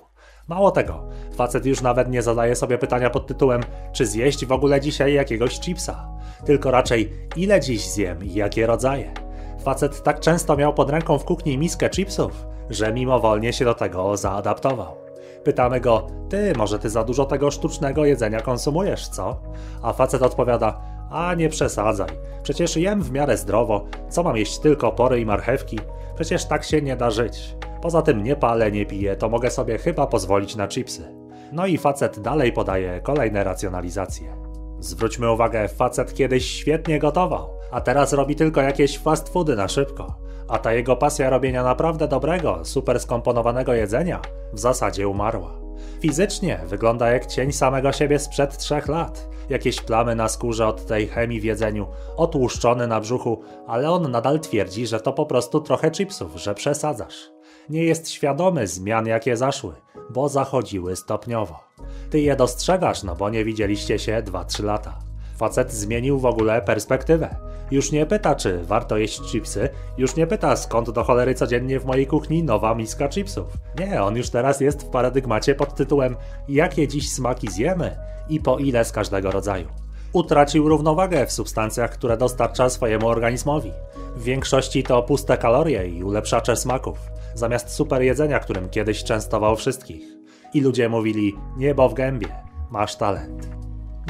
Mało 0.48 0.72
tego, 0.72 1.10
facet 1.36 1.66
już 1.66 1.82
nawet 1.82 2.10
nie 2.10 2.22
zadaje 2.22 2.56
sobie 2.56 2.78
pytania 2.78 3.10
pod 3.10 3.28
tytułem, 3.28 3.62
czy 3.94 4.06
zjeść 4.06 4.46
w 4.46 4.52
ogóle 4.52 4.82
dzisiaj 4.82 5.14
jakiegoś 5.14 5.60
chipsa, 5.60 6.10
tylko 6.46 6.72
raczej 6.72 7.14
ile 7.36 7.60
dziś 7.60 7.90
zjem 7.90 8.24
i 8.24 8.34
jakie 8.34 8.68
rodzaje. 8.68 9.31
Facet 9.64 10.04
tak 10.04 10.20
często 10.20 10.58
miał 10.58 10.74
pod 10.74 10.90
ręką 10.90 11.18
w 11.18 11.26
kuchni 11.26 11.58
miskę 11.58 11.90
chipsów, 11.90 12.46
że 12.70 12.94
mimowolnie 12.94 13.54
się 13.54 13.66
do 13.66 13.74
tego 13.74 14.18
zaadaptował. 14.18 14.96
Pytamy 15.44 15.80
go, 15.80 16.08
ty, 16.30 16.54
może 16.58 16.80
ty 16.80 16.90
za 16.90 17.04
dużo 17.04 17.26
tego 17.26 17.52
sztucznego 17.52 18.06
jedzenia 18.06 18.42
konsumujesz, 18.42 19.08
co? 19.08 19.42
A 19.82 19.94
facet 19.94 20.22
odpowiada, 20.22 20.82
a 21.12 21.34
nie 21.36 21.50
przesadzaj, 21.50 22.10
przecież 22.44 22.78
jem 22.78 23.04
w 23.04 23.12
miarę 23.12 23.38
zdrowo, 23.38 23.86
co 24.10 24.24
mam 24.24 24.38
jeść 24.38 24.60
tylko 24.60 24.92
pory 24.92 25.20
i 25.20 25.26
marchewki? 25.26 25.80
Przecież 26.16 26.46
tak 26.46 26.64
się 26.64 26.82
nie 26.82 26.96
da 26.96 27.12
żyć. 27.12 27.56
Poza 27.82 28.02
tym 28.02 28.24
nie 28.24 28.36
palę, 28.36 28.72
nie 28.72 28.86
piję, 28.86 29.16
to 29.16 29.30
mogę 29.30 29.52
sobie 29.52 29.78
chyba 29.78 30.08
pozwolić 30.08 30.56
na 30.56 30.68
chipsy. 30.68 31.16
No 31.52 31.66
i 31.66 31.78
facet 31.78 32.20
dalej 32.20 32.54
podaje 32.54 33.02
kolejne 33.02 33.44
racjonalizacje. 33.44 34.38
Zwróćmy 34.80 35.32
uwagę, 35.32 35.68
facet 35.68 36.14
kiedyś 36.14 36.46
świetnie 36.46 37.00
gotował, 37.00 37.50
a 37.72 37.82
teraz 37.82 38.14
robi 38.14 38.36
tylko 38.36 38.62
jakieś 38.62 39.00
fast 39.00 39.30
foody 39.30 39.56
na 39.56 39.68
szybko. 39.68 40.16
A 40.48 40.60
ta 40.60 40.74
jego 40.74 40.96
pasja 40.96 41.30
robienia 41.30 41.64
naprawdę 41.64 42.08
dobrego, 42.08 42.66
super 42.66 43.00
skomponowanego 43.00 43.74
jedzenia 43.74 44.22
w 44.54 44.60
zasadzie 44.60 45.08
umarła. 45.08 45.62
Fizycznie 46.00 46.60
wygląda 46.66 47.12
jak 47.12 47.26
cień 47.26 47.52
samego 47.52 47.92
siebie 47.92 48.20
sprzed 48.20 48.58
trzech 48.58 48.88
lat. 48.88 49.30
Jakieś 49.50 49.82
plamy 49.82 50.16
na 50.16 50.30
skórze 50.30 50.68
od 50.68 50.86
tej 50.86 51.08
chemii 51.08 51.40
w 51.40 51.44
jedzeniu, 51.44 51.88
otłuszczony 52.18 52.88
na 52.88 53.00
brzuchu, 53.00 53.42
ale 53.68 53.92
on 53.92 54.12
nadal 54.12 54.40
twierdzi, 54.40 54.88
że 54.88 55.00
to 55.00 55.14
po 55.14 55.26
prostu 55.26 55.62
trochę 55.62 55.92
chipsów, 55.92 56.36
że 56.36 56.56
przesadzasz. 56.56 57.30
Nie 57.70 57.84
jest 57.84 58.10
świadomy 58.10 58.68
zmian, 58.68 59.08
jakie 59.08 59.38
zaszły, 59.38 59.74
bo 60.10 60.30
zachodziły 60.30 60.96
stopniowo. 60.96 61.60
Ty 62.10 62.20
je 62.20 62.36
dostrzegasz, 62.36 63.04
no 63.04 63.16
bo 63.16 63.30
nie 63.30 63.46
widzieliście 63.46 64.00
się 64.00 64.24
2-3 64.26 64.64
lata. 64.64 65.00
Facet 65.38 65.74
zmienił 65.74 66.20
w 66.20 66.26
ogóle 66.26 66.62
perspektywę. 66.62 67.51
Już 67.72 67.92
nie 67.92 68.06
pyta, 68.06 68.36
czy 68.36 68.64
warto 68.64 68.98
jeść 68.98 69.22
chipsy, 69.22 69.70
już 69.98 70.16
nie 70.16 70.28
pyta, 70.28 70.56
skąd 70.56 70.90
do 70.90 71.04
cholery 71.04 71.36
codziennie 71.36 71.80
w 71.80 71.86
mojej 71.86 72.08
kuchni 72.08 72.44
nowa 72.44 72.76
miska 72.76 73.10
chipsów. 73.10 73.48
Nie, 73.80 74.04
on 74.04 74.16
już 74.16 74.30
teraz 74.30 74.62
jest 74.62 74.84
w 74.84 74.90
paradygmacie 74.90 75.56
pod 75.56 75.76
tytułem 75.76 76.16
Jakie 76.50 76.88
dziś 76.88 77.12
smaki 77.12 77.48
zjemy 77.48 77.98
i 78.30 78.40
po 78.40 78.58
ile 78.58 78.86
z 78.86 78.92
każdego 78.92 79.32
rodzaju. 79.32 79.68
Utracił 80.14 80.70
równowagę 80.70 81.26
w 81.26 81.32
substancjach, 81.32 81.92
które 81.92 82.18
dostarcza 82.18 82.70
swojemu 82.70 83.08
organizmowi. 83.08 83.72
W 84.16 84.24
większości 84.24 84.84
to 84.84 85.04
puste 85.04 85.38
kalorie 85.38 85.88
i 85.88 86.04
ulepszacze 86.04 86.56
smaków, 86.56 86.98
zamiast 87.34 87.70
super 87.70 88.02
jedzenia, 88.02 88.40
którym 88.40 88.70
kiedyś 88.70 89.04
częstował 89.04 89.56
wszystkich. 89.56 90.04
I 90.54 90.62
ludzie 90.62 90.90
mówili: 90.90 91.36
niebo 91.58 91.90
w 91.90 91.94
gębie, 91.94 92.28
masz 92.72 92.96
talent. 92.96 93.61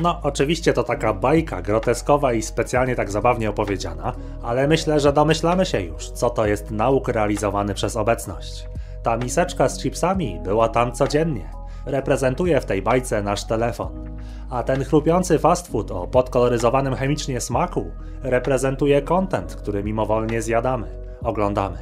No, 0.01 0.19
oczywiście 0.23 0.73
to 0.73 0.83
taka 0.83 1.13
bajka 1.13 1.61
groteskowa 1.61 2.33
i 2.33 2.41
specjalnie 2.41 2.95
tak 2.95 3.11
zabawnie 3.11 3.49
opowiedziana, 3.49 4.13
ale 4.43 4.67
myślę, 4.67 4.99
że 4.99 5.13
domyślamy 5.13 5.65
się 5.65 5.81
już, 5.81 6.09
co 6.09 6.29
to 6.29 6.45
jest 6.45 6.71
nauk 6.71 7.07
realizowany 7.07 7.73
przez 7.73 7.95
obecność. 7.95 8.67
Ta 9.03 9.17
miseczka 9.17 9.69
z 9.69 9.81
chipsami 9.81 10.39
była 10.43 10.69
tam 10.69 10.91
codziennie. 10.91 11.49
Reprezentuje 11.85 12.61
w 12.61 12.65
tej 12.65 12.81
bajce 12.81 13.23
nasz 13.23 13.43
telefon. 13.43 14.17
A 14.49 14.63
ten 14.63 14.83
chrupiący 14.83 15.39
fast 15.39 15.67
food 15.67 15.91
o 15.91 16.07
podkoloryzowanym 16.07 16.95
chemicznie 16.95 17.41
smaku 17.41 17.91
reprezentuje 18.23 19.01
content, 19.01 19.55
który 19.55 19.83
mimowolnie 19.83 20.41
zjadamy, 20.41 20.87
oglądamy. 21.23 21.77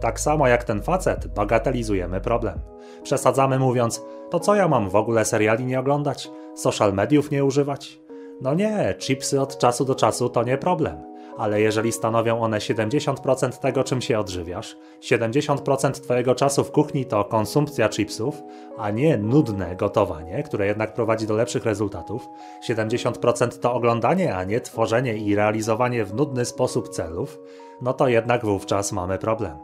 Tak 0.00 0.20
samo 0.20 0.48
jak 0.48 0.64
ten 0.64 0.82
facet, 0.82 1.26
bagatelizujemy 1.26 2.20
problem. 2.20 2.60
Przesadzamy 3.02 3.58
mówiąc, 3.58 4.02
to 4.30 4.40
co 4.40 4.54
ja 4.54 4.68
mam 4.68 4.90
w 4.90 4.96
ogóle 4.96 5.24
seriali 5.24 5.64
nie 5.64 5.80
oglądać? 5.80 6.30
Social 6.54 6.92
mediów 6.92 7.30
nie 7.30 7.44
używać? 7.44 8.00
No 8.40 8.54
nie, 8.54 8.94
chipsy 8.98 9.40
od 9.40 9.58
czasu 9.58 9.84
do 9.84 9.94
czasu 9.94 10.28
to 10.28 10.42
nie 10.42 10.58
problem. 10.58 11.16
Ale 11.38 11.60
jeżeli 11.60 11.92
stanowią 11.92 12.40
one 12.40 12.58
70% 12.58 13.52
tego, 13.58 13.84
czym 13.84 14.02
się 14.02 14.18
odżywiasz, 14.18 14.76
70% 15.00 15.90
Twojego 15.90 16.34
czasu 16.34 16.64
w 16.64 16.70
kuchni 16.70 17.04
to 17.04 17.24
konsumpcja 17.24 17.88
chipsów, 17.88 18.42
a 18.78 18.90
nie 18.90 19.18
nudne 19.18 19.76
gotowanie, 19.76 20.42
które 20.42 20.66
jednak 20.66 20.94
prowadzi 20.94 21.26
do 21.26 21.34
lepszych 21.34 21.64
rezultatów, 21.64 22.28
70% 22.68 23.58
to 23.60 23.74
oglądanie, 23.74 24.36
a 24.36 24.44
nie 24.44 24.60
tworzenie 24.60 25.16
i 25.16 25.34
realizowanie 25.34 26.04
w 26.04 26.14
nudny 26.14 26.44
sposób 26.44 26.88
celów, 26.88 27.38
no 27.82 27.92
to 27.92 28.08
jednak 28.08 28.44
wówczas 28.44 28.92
mamy 28.92 29.18
problem. 29.18 29.58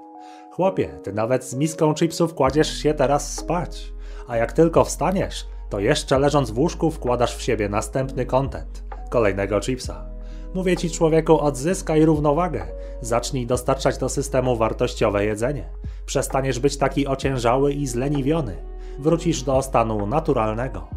Chłopie, 0.51 0.89
ty 1.03 1.13
nawet 1.13 1.45
z 1.45 1.55
miską 1.55 1.95
chipsów 1.95 2.35
kładziesz 2.35 2.79
się 2.83 2.95
teraz 2.95 3.35
spać, 3.35 3.93
a 4.29 4.37
jak 4.37 4.53
tylko 4.53 4.85
wstaniesz, 4.85 5.47
to 5.71 5.81
jeszcze 5.81 6.19
leżąc 6.19 6.51
w 6.51 6.59
łóżku 6.59 6.91
wkładasz 6.91 7.37
w 7.37 7.43
siebie 7.43 7.69
następny 7.69 8.27
content, 8.27 8.85
kolejnego 9.11 9.61
chipsa. 9.61 10.05
Mówię 10.55 10.77
ci 10.77 10.91
człowieku, 10.91 11.41
odzyskaj 11.41 12.05
równowagę, 12.05 12.67
zacznij 13.01 13.47
dostarczać 13.47 13.99
do 13.99 14.09
systemu 14.09 14.57
wartościowe 14.57 15.25
jedzenie. 15.25 15.69
Przestaniesz 16.07 16.59
być 16.59 16.77
taki 16.77 17.07
ociężały 17.07 17.73
i 17.73 17.87
zleniwiony. 17.87 18.57
Wrócisz 18.99 19.43
do 19.43 19.63
stanu 19.63 20.07
naturalnego. 20.07 20.89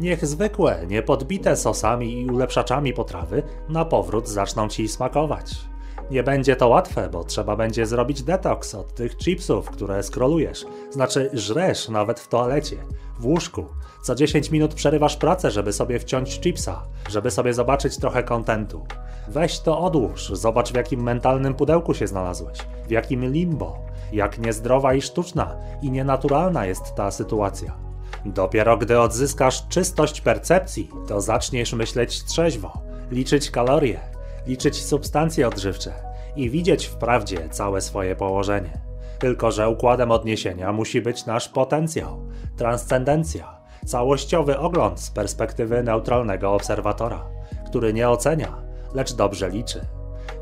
Niech 0.00 0.26
zwykłe, 0.26 0.86
niepodbite 0.88 1.56
sosami 1.56 2.20
i 2.20 2.30
ulepszaczami 2.30 2.92
potrawy 2.92 3.42
na 3.68 3.84
powrót 3.84 4.28
zaczną 4.28 4.68
ci 4.68 4.88
smakować. 4.88 5.71
Nie 6.10 6.22
będzie 6.22 6.56
to 6.56 6.68
łatwe, 6.68 7.08
bo 7.12 7.24
trzeba 7.24 7.56
będzie 7.56 7.86
zrobić 7.86 8.22
detoks 8.22 8.74
od 8.74 8.94
tych 8.94 9.16
chipsów, 9.16 9.70
które 9.70 10.02
skrolujesz. 10.02 10.66
Znaczy, 10.90 11.30
żresz 11.32 11.88
nawet 11.88 12.20
w 12.20 12.28
toalecie, 12.28 12.76
w 13.18 13.26
łóżku. 13.26 13.66
Co 14.02 14.14
10 14.14 14.50
minut 14.50 14.74
przerywasz 14.74 15.16
pracę, 15.16 15.50
żeby 15.50 15.72
sobie 15.72 15.98
wciąć 15.98 16.40
chipsa, 16.40 16.82
żeby 17.08 17.30
sobie 17.30 17.54
zobaczyć 17.54 17.96
trochę 17.96 18.22
kontentu. 18.22 18.86
Weź 19.28 19.60
to 19.60 19.80
odłóż, 19.80 20.28
zobacz 20.28 20.72
w 20.72 20.76
jakim 20.76 21.02
mentalnym 21.02 21.54
pudełku 21.54 21.94
się 21.94 22.06
znalazłeś, 22.06 22.58
w 22.86 22.90
jakim 22.90 23.32
limbo, 23.32 23.78
jak 24.12 24.38
niezdrowa 24.38 24.94
i 24.94 25.02
sztuczna 25.02 25.56
i 25.82 25.90
nienaturalna 25.90 26.66
jest 26.66 26.94
ta 26.94 27.10
sytuacja. 27.10 27.76
Dopiero 28.24 28.76
gdy 28.76 29.00
odzyskasz 29.00 29.68
czystość 29.68 30.20
percepcji, 30.20 30.90
to 31.08 31.20
zaczniesz 31.20 31.72
myśleć 31.72 32.24
trzeźwo, 32.24 32.72
liczyć 33.10 33.50
kalorie, 33.50 34.00
liczyć 34.46 34.84
substancje 34.84 35.48
odżywcze 35.48 35.92
i 36.36 36.50
widzieć 36.50 36.86
wprawdzie 36.86 37.48
całe 37.48 37.80
swoje 37.80 38.16
położenie. 38.16 38.80
Tylko, 39.18 39.50
że 39.50 39.68
układem 39.68 40.10
odniesienia 40.10 40.72
musi 40.72 41.00
być 41.00 41.26
nasz 41.26 41.48
potencjał, 41.48 42.18
transcendencja, 42.56 43.60
całościowy 43.86 44.58
ogląd 44.58 45.00
z 45.00 45.10
perspektywy 45.10 45.82
neutralnego 45.82 46.52
obserwatora, 46.52 47.26
który 47.66 47.92
nie 47.92 48.08
ocenia, 48.08 48.62
lecz 48.94 49.14
dobrze 49.14 49.50
liczy. 49.50 49.80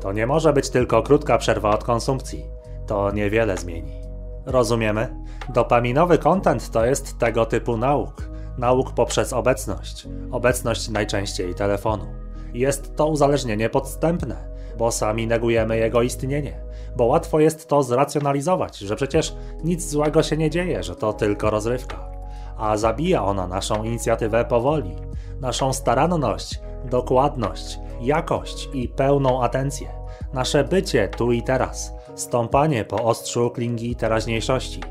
To 0.01 0.13
nie 0.13 0.27
może 0.27 0.53
być 0.53 0.69
tylko 0.69 1.03
krótka 1.03 1.37
przerwa 1.37 1.69
od 1.69 1.83
konsumpcji. 1.83 2.45
To 2.87 3.11
niewiele 3.11 3.57
zmieni. 3.57 4.01
Rozumiemy? 4.45 5.15
Dopaminowy 5.53 6.17
content 6.17 6.69
to 6.71 6.85
jest 6.85 7.17
tego 7.17 7.45
typu 7.45 7.77
nauk. 7.77 8.29
Nauk 8.57 8.93
poprzez 8.93 9.33
obecność. 9.33 10.07
Obecność 10.31 10.89
najczęściej 10.89 11.55
telefonu. 11.55 12.20
Jest 12.53 12.95
to 12.95 13.07
uzależnienie 13.07 13.69
podstępne, 13.69 14.35
bo 14.77 14.91
sami 14.91 15.27
negujemy 15.27 15.77
jego 15.77 16.01
istnienie, 16.01 16.61
bo 16.95 17.05
łatwo 17.05 17.39
jest 17.39 17.67
to 17.67 17.83
zracjonalizować, 17.83 18.77
że 18.77 18.95
przecież 18.95 19.35
nic 19.63 19.89
złego 19.89 20.23
się 20.23 20.37
nie 20.37 20.49
dzieje, 20.49 20.83
że 20.83 20.95
to 20.95 21.13
tylko 21.13 21.49
rozrywka. 21.49 22.11
A 22.57 22.77
zabija 22.77 23.23
ona 23.23 23.47
naszą 23.47 23.83
inicjatywę 23.83 24.45
powoli, 24.45 24.95
naszą 25.41 25.73
staranność, 25.73 26.59
dokładność, 26.85 27.79
jakość 28.01 28.69
i 28.73 28.87
pełną 28.87 29.43
atencję, 29.43 29.87
nasze 30.33 30.63
bycie 30.63 31.07
tu 31.07 31.31
i 31.31 31.43
teraz, 31.43 31.93
stąpanie 32.15 32.85
po 32.85 33.03
ostrzu 33.03 33.49
klingi 33.49 33.95
teraźniejszości. 33.95 34.81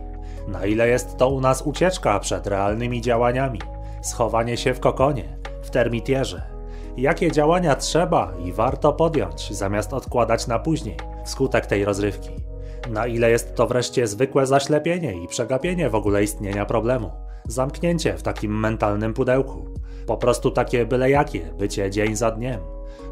Na 0.49 0.67
ile 0.67 0.89
jest 0.89 1.17
to 1.17 1.29
u 1.29 1.41
nas 1.41 1.63
ucieczka 1.63 2.21
przed 2.21 2.47
realnymi 2.47 3.01
działaniami, 3.01 3.61
schowanie 4.03 4.57
się 4.57 4.75
w 4.75 4.81
kokonie, 4.81 5.39
w 5.63 5.71
termitierze, 5.71 6.60
jakie 6.97 7.33
działania 7.33 7.77
trzeba 7.77 8.33
i 8.45 8.53
warto 8.53 8.93
podjąć, 8.93 9.53
zamiast 9.53 9.93
odkładać 9.93 10.47
na 10.47 10.59
później, 10.59 10.97
wskutek 11.25 11.67
tej 11.67 11.85
rozrywki. 11.85 12.31
Na 12.91 13.07
ile 13.07 13.31
jest 13.31 13.55
to 13.55 13.67
wreszcie 13.67 14.07
zwykłe 14.07 14.47
zaślepienie 14.47 15.23
i 15.23 15.29
przegapienie 15.29 15.91
w 15.91 15.95
ogóle 15.95 16.23
istnienia 16.23 16.67
problemu, 16.67 17.11
zamknięcie 17.49 18.17
w 18.17 18.23
takim 18.23 18.61
mentalnym 18.61 19.15
pudełku, 19.15 19.65
po 20.07 20.17
prostu 20.17 20.51
takie 20.51 20.87
byle 20.87 21.11
jakie 21.11 21.41
bycie 21.59 21.91
dzień 21.91 22.17
za 22.17 22.31
dniem, 22.31 22.61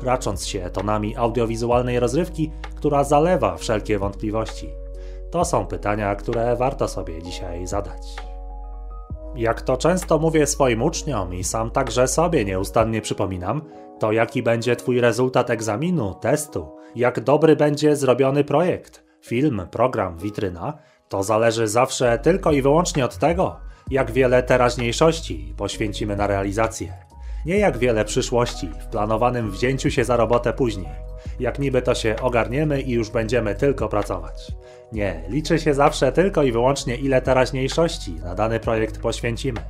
racząc 0.03 0.47
się 0.47 0.71
tonami 0.71 1.17
audiowizualnej 1.17 2.01
rozrywki, 2.01 2.51
która 2.77 3.05
zalewa 3.05 3.57
wszelkie 3.57 3.99
wątpliwości. 3.99 4.69
To 5.31 5.45
są 5.45 5.67
pytania, 5.67 6.15
które 6.15 6.57
warto 6.57 6.89
sobie 6.89 7.23
dzisiaj 7.23 7.67
zadać. 7.67 8.28
Jak 9.39 9.63
to 9.63 9.77
często 9.77 10.19
mówię 10.19 10.47
swoim 10.47 10.83
uczniom 10.83 11.35
i 11.35 11.45
sam 11.45 11.71
także 11.71 12.09
sobie 12.09 12.45
nieustannie 12.45 13.01
przypominam, 13.01 13.63
to 13.99 14.13
jaki 14.13 14.43
będzie 14.43 14.77
Twój 14.77 15.01
rezultat 15.01 15.51
egzaminu, 15.51 16.15
testu, 16.15 16.77
jak 16.97 17.21
dobry 17.21 17.57
będzie 17.57 17.97
zrobiony 17.97 18.45
projekt, 18.45 19.05
film, 19.23 19.63
program, 19.71 20.19
witryna, 20.19 20.79
to 21.09 21.23
zależy 21.23 21.69
zawsze 21.69 22.19
tylko 22.19 22.53
i 22.53 22.63
wyłącznie 22.63 23.05
od 23.05 23.19
tego, 23.19 23.57
jak 23.91 24.11
wiele 24.11 24.43
teraźniejszości 24.43 25.55
poświęcimy 25.57 26.17
na 26.17 26.27
realizację. 26.27 26.93
Nie 27.47 27.59
jak 27.59 27.79
wiele 27.79 28.05
przyszłości 28.05 28.69
w 28.81 28.87
planowanym 28.87 29.51
wzięciu 29.51 29.91
się 29.91 30.05
za 30.05 30.17
robotę 30.17 30.53
później. 30.53 30.89
Jak 31.41 31.59
niby 31.59 31.83
to 31.83 31.95
się 31.95 32.17
ogarniemy 32.23 32.81
i 32.81 32.91
już 32.91 33.11
będziemy 33.11 33.55
tylko 33.55 33.89
pracować. 33.89 34.53
Nie, 34.93 35.25
liczy 35.29 35.59
się 35.59 35.75
zawsze 35.75 36.13
tylko 36.13 36.43
i 36.43 36.53
wyłącznie 36.53 36.97
ile 36.97 37.23
teraźniejszości 37.23 38.15
na 38.15 38.35
dany 38.35 38.61
projekt 38.61 39.01
poświęcimy. 39.01 39.61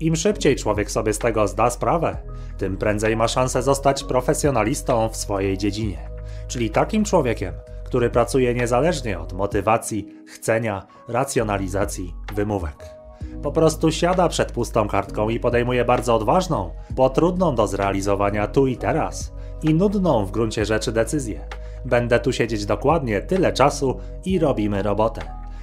Im 0.00 0.16
szybciej 0.16 0.56
człowiek 0.56 0.90
sobie 0.90 1.12
z 1.12 1.18
tego 1.18 1.48
zda 1.48 1.70
sprawę, 1.70 2.16
tym 2.58 2.76
prędzej 2.76 3.16
ma 3.16 3.28
szansę 3.28 3.62
zostać 3.62 4.04
profesjonalistą 4.04 5.08
w 5.08 5.16
swojej 5.16 5.58
dziedzinie. 5.58 5.98
Czyli 6.48 6.70
takim 6.70 7.04
człowiekiem, 7.04 7.54
który 7.84 8.10
pracuje 8.10 8.54
niezależnie 8.54 9.18
od 9.18 9.32
motywacji, 9.32 10.08
chcenia, 10.26 10.86
racjonalizacji, 11.08 12.14
wymówek. 12.34 12.98
Po 13.42 13.52
prostu 13.52 13.92
siada 13.92 14.28
przed 14.28 14.52
pustą 14.52 14.88
kartką 14.88 15.28
i 15.28 15.40
podejmuje 15.40 15.84
bardzo 15.84 16.14
odważną, 16.14 16.70
bo 16.90 17.10
trudną 17.10 17.54
do 17.54 17.66
zrealizowania 17.66 18.46
tu 18.46 18.66
i 18.66 18.76
teraz 18.76 19.32
i 19.62 19.74
nudną 19.74 20.24
w 20.24 20.30
gruncie 20.30 20.64
rzeczy 20.64 20.92
decyzję. 20.92 21.48
Będę 21.88 22.20
tu 22.20 22.32
siedzieć 22.32 22.66
dokładnie 22.66 23.20
tyle 23.20 23.52
czasu 23.52 24.00
i 24.24 24.38
robimy 24.38 24.82
robotę. 24.82 25.20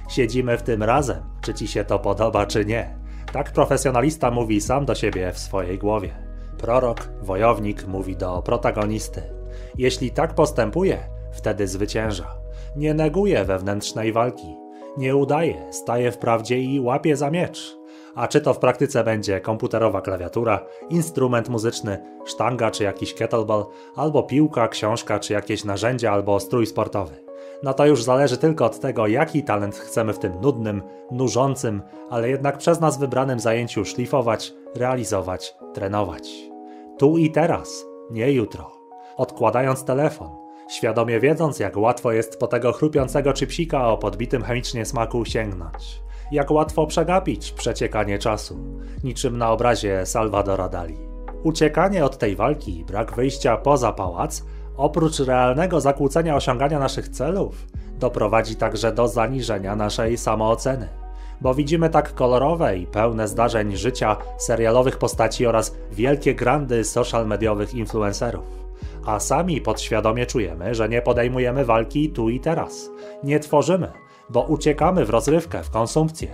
Siedzimy 0.08 0.58
w 0.58 0.62
tym 0.62 0.82
razem, 0.82 1.22
czy 1.40 1.54
ci 1.54 1.68
się 1.68 1.84
to 1.84 1.98
podoba, 1.98 2.46
czy 2.46 2.64
nie. 2.64 2.96
Tak 3.32 3.52
profesjonalista 3.52 4.30
mówi 4.30 4.60
sam 4.60 4.84
do 4.84 4.94
siebie 4.94 5.32
w 5.32 5.38
swojej 5.38 5.78
głowie. 5.78 6.10
Prorok, 6.58 7.08
wojownik 7.22 7.86
mówi 7.86 8.16
do 8.16 8.42
protagonisty. 8.42 9.22
Jeśli 9.78 10.10
tak 10.10 10.34
postępuje, 10.34 10.98
wtedy 11.32 11.68
zwycięża. 11.68 12.38
Nie 12.76 12.94
neguje 12.94 13.44
wewnętrznej 13.44 14.12
walki, 14.12 14.56
nie 14.96 15.16
udaje, 15.16 15.72
staje 15.72 16.12
w 16.12 16.18
prawdzie 16.18 16.60
i 16.60 16.80
łapie 16.80 17.16
za 17.16 17.30
miecz. 17.30 17.75
A 18.16 18.28
czy 18.28 18.40
to 18.40 18.54
w 18.54 18.58
praktyce 18.58 19.04
będzie 19.04 19.40
komputerowa 19.40 20.00
klawiatura, 20.00 20.66
instrument 20.90 21.48
muzyczny, 21.48 21.98
sztanga 22.24 22.70
czy 22.70 22.84
jakiś 22.84 23.14
kettlebell, 23.14 23.64
albo 23.96 24.22
piłka, 24.22 24.68
książka 24.68 25.18
czy 25.18 25.32
jakieś 25.32 25.64
narzędzia 25.64 26.12
albo 26.12 26.40
strój 26.40 26.66
sportowy. 26.66 27.26
No 27.62 27.74
to 27.74 27.86
już 27.86 28.02
zależy 28.02 28.36
tylko 28.36 28.64
od 28.64 28.80
tego, 28.80 29.06
jaki 29.06 29.42
talent 29.42 29.76
chcemy 29.76 30.12
w 30.12 30.18
tym 30.18 30.40
nudnym, 30.40 30.82
nużącym, 31.10 31.82
ale 32.10 32.28
jednak 32.28 32.58
przez 32.58 32.80
nas 32.80 32.98
wybranym 32.98 33.40
zajęciu 33.40 33.84
szlifować, 33.84 34.52
realizować, 34.74 35.54
trenować. 35.74 36.30
Tu 36.98 37.18
i 37.18 37.30
teraz, 37.30 37.84
nie 38.10 38.32
jutro. 38.32 38.72
Odkładając 39.16 39.84
telefon, 39.84 40.30
świadomie 40.70 41.20
wiedząc, 41.20 41.58
jak 41.58 41.76
łatwo 41.76 42.12
jest 42.12 42.38
po 42.38 42.46
tego 42.46 42.72
chrupiącego 42.72 43.32
czypsika 43.32 43.88
o 43.88 43.98
podbitym 43.98 44.42
chemicznie 44.42 44.84
smaku 44.84 45.24
sięgnąć. 45.24 46.06
Jak 46.32 46.50
łatwo 46.50 46.86
przegapić 46.86 47.52
przeciekanie 47.52 48.18
czasu, 48.18 48.58
niczym 49.04 49.38
na 49.38 49.50
obrazie 49.52 50.06
Salvadora 50.06 50.68
Dali. 50.68 50.96
Uciekanie 51.42 52.04
od 52.04 52.18
tej 52.18 52.36
walki, 52.36 52.84
brak 52.84 53.16
wyjścia 53.16 53.56
poza 53.56 53.92
pałac, 53.92 54.44
oprócz 54.76 55.18
realnego 55.18 55.80
zakłócenia 55.80 56.36
osiągania 56.36 56.78
naszych 56.78 57.08
celów, 57.08 57.66
doprowadzi 57.98 58.56
także 58.56 58.92
do 58.92 59.08
zaniżenia 59.08 59.76
naszej 59.76 60.18
samooceny. 60.18 60.88
Bo 61.40 61.54
widzimy 61.54 61.90
tak 61.90 62.14
kolorowe 62.14 62.78
i 62.78 62.86
pełne 62.86 63.28
zdarzeń 63.28 63.76
życia 63.76 64.16
serialowych 64.38 64.98
postaci 64.98 65.46
oraz 65.46 65.76
wielkie 65.92 66.34
grandy 66.34 66.84
social 66.84 67.26
mediowych 67.26 67.74
influencerów 67.74 68.66
a 69.06 69.20
sami 69.20 69.60
podświadomie 69.60 70.26
czujemy, 70.26 70.74
że 70.74 70.88
nie 70.88 71.02
podejmujemy 71.02 71.64
walki 71.64 72.10
tu 72.10 72.28
i 72.28 72.40
teraz. 72.40 72.90
Nie 73.24 73.40
tworzymy, 73.40 73.92
bo 74.28 74.42
uciekamy 74.42 75.04
w 75.04 75.10
rozrywkę, 75.10 75.62
w 75.62 75.70
konsumpcję. 75.70 76.28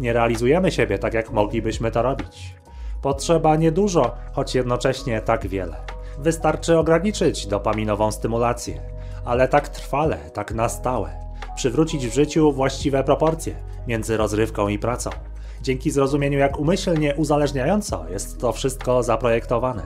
Nie 0.00 0.12
realizujemy 0.12 0.72
siebie 0.72 0.98
tak, 0.98 1.14
jak 1.14 1.30
moglibyśmy 1.30 1.90
to 1.90 2.02
robić. 2.02 2.54
Potrzeba 3.02 3.56
niedużo, 3.56 4.14
choć 4.32 4.54
jednocześnie 4.54 5.20
tak 5.20 5.46
wiele. 5.46 5.76
Wystarczy 6.18 6.78
ograniczyć 6.78 7.46
dopaminową 7.46 8.12
stymulację, 8.12 8.80
ale 9.24 9.48
tak 9.48 9.68
trwale, 9.68 10.16
tak 10.16 10.54
na 10.54 10.68
stałe. 10.68 11.10
Przywrócić 11.56 12.06
w 12.06 12.14
życiu 12.14 12.52
właściwe 12.52 13.04
proporcje 13.04 13.54
między 13.86 14.16
rozrywką 14.16 14.68
i 14.68 14.78
pracą. 14.78 15.10
Dzięki 15.62 15.90
zrozumieniu, 15.90 16.38
jak 16.38 16.58
umyślnie 16.58 17.14
uzależniająco 17.14 18.04
jest 18.10 18.40
to 18.40 18.52
wszystko 18.52 19.02
zaprojektowane. 19.02 19.82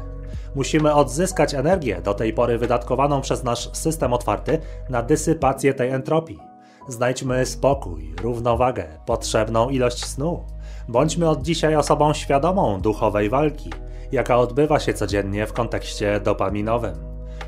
Musimy 0.54 0.94
odzyskać 0.94 1.54
energię, 1.54 2.00
do 2.04 2.14
tej 2.14 2.32
pory 2.32 2.58
wydatkowaną 2.58 3.20
przez 3.20 3.44
nasz 3.44 3.70
system 3.72 4.12
otwarty, 4.12 4.58
na 4.90 5.02
dysypację 5.02 5.74
tej 5.74 5.90
entropii. 5.90 6.51
Znajdźmy 6.92 7.46
spokój, 7.46 8.14
równowagę, 8.22 8.84
potrzebną 9.06 9.68
ilość 9.68 10.04
snu. 10.04 10.44
Bądźmy 10.88 11.28
od 11.28 11.42
dzisiaj 11.42 11.76
osobą 11.76 12.14
świadomą 12.14 12.80
duchowej 12.80 13.30
walki, 13.30 13.70
jaka 14.12 14.36
odbywa 14.38 14.80
się 14.80 14.94
codziennie 14.94 15.46
w 15.46 15.52
kontekście 15.52 16.20
dopaminowym. 16.20 16.94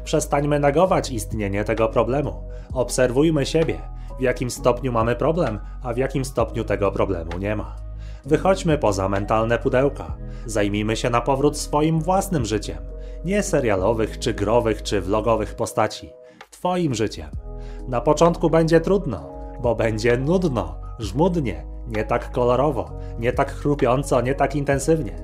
Przestańmy 0.04 0.58
negować 0.58 1.10
istnienie 1.10 1.64
tego 1.64 1.88
problemu. 1.88 2.48
Obserwujmy 2.74 3.46
siebie, 3.46 3.80
w 4.18 4.22
jakim 4.22 4.50
stopniu 4.50 4.92
mamy 4.92 5.16
problem, 5.16 5.60
a 5.82 5.92
w 5.92 5.96
jakim 5.96 6.24
stopniu 6.24 6.64
tego 6.64 6.92
problemu 6.92 7.38
nie 7.38 7.56
ma. 7.56 7.76
Wychodźmy 8.24 8.78
poza 8.78 9.08
mentalne 9.08 9.58
pudełka. 9.58 10.16
Zajmijmy 10.46 10.96
się 10.96 11.10
na 11.10 11.20
powrót 11.20 11.58
swoim 11.58 12.00
własnym 12.00 12.44
życiem. 12.44 12.78
Nie 13.24 13.42
serialowych, 13.42 14.18
czy 14.18 14.34
growych, 14.34 14.82
czy 14.82 15.00
vlogowych 15.00 15.54
postaci. 15.54 16.10
Twoim 16.50 16.94
życiem. 16.94 17.43
Na 17.88 18.00
początku 18.00 18.50
będzie 18.50 18.80
trudno, 18.80 19.28
bo 19.62 19.74
będzie 19.74 20.16
nudno, 20.16 20.74
żmudnie, 20.98 21.64
nie 21.88 22.04
tak 22.04 22.32
kolorowo, 22.32 22.90
nie 23.18 23.32
tak 23.32 23.52
chrupiąco, 23.52 24.20
nie 24.20 24.34
tak 24.34 24.56
intensywnie. 24.56 25.16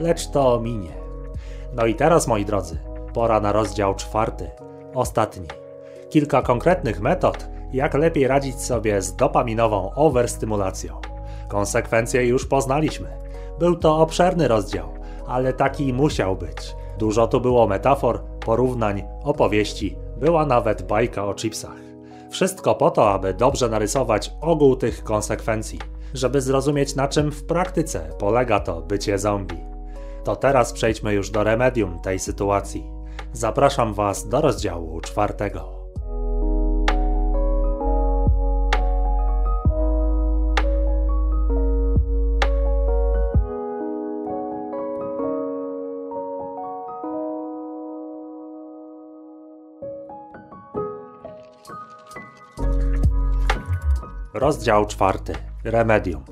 Lecz 0.00 0.30
to 0.30 0.60
minie. 0.60 0.92
No 1.74 1.86
i 1.86 1.94
teraz, 1.94 2.26
moi 2.26 2.44
drodzy, 2.44 2.78
pora 3.14 3.40
na 3.40 3.52
rozdział 3.52 3.94
czwarty, 3.94 4.50
ostatni. 4.94 5.48
Kilka 6.10 6.42
konkretnych 6.42 7.00
metod, 7.00 7.48
jak 7.72 7.94
lepiej 7.94 8.26
radzić 8.26 8.60
sobie 8.60 9.02
z 9.02 9.16
dopaminową 9.16 9.90
overstymulacją. 9.94 11.00
Konsekwencje 11.48 12.26
już 12.26 12.46
poznaliśmy. 12.46 13.08
Był 13.58 13.76
to 13.76 13.98
obszerny 13.98 14.48
rozdział, 14.48 14.88
ale 15.26 15.52
taki 15.52 15.92
musiał 15.92 16.36
być. 16.36 16.76
Dużo 16.98 17.26
tu 17.26 17.40
było 17.40 17.66
metafor, 17.66 18.22
porównań, 18.44 19.02
opowieści, 19.24 19.96
była 20.16 20.46
nawet 20.46 20.82
bajka 20.82 21.24
o 21.24 21.34
chipsach. 21.34 21.85
Wszystko 22.30 22.74
po 22.74 22.90
to, 22.90 23.10
aby 23.10 23.34
dobrze 23.34 23.68
narysować 23.68 24.32
ogół 24.40 24.76
tych 24.76 25.04
konsekwencji, 25.04 25.78
żeby 26.14 26.40
zrozumieć 26.40 26.94
na 26.94 27.08
czym 27.08 27.32
w 27.32 27.44
praktyce 27.44 28.10
polega 28.18 28.60
to 28.60 28.82
bycie 28.82 29.18
zombie. 29.18 29.64
To 30.24 30.36
teraz 30.36 30.72
przejdźmy 30.72 31.14
już 31.14 31.30
do 31.30 31.44
remedium 31.44 31.98
tej 31.98 32.18
sytuacji. 32.18 32.86
Zapraszam 33.32 33.94
Was 33.94 34.28
do 34.28 34.40
rozdziału 34.40 35.00
czwartego. 35.00 35.75
Rozdział 54.38 54.86
czwarty. 54.86 55.32
Remedium. 55.64 56.24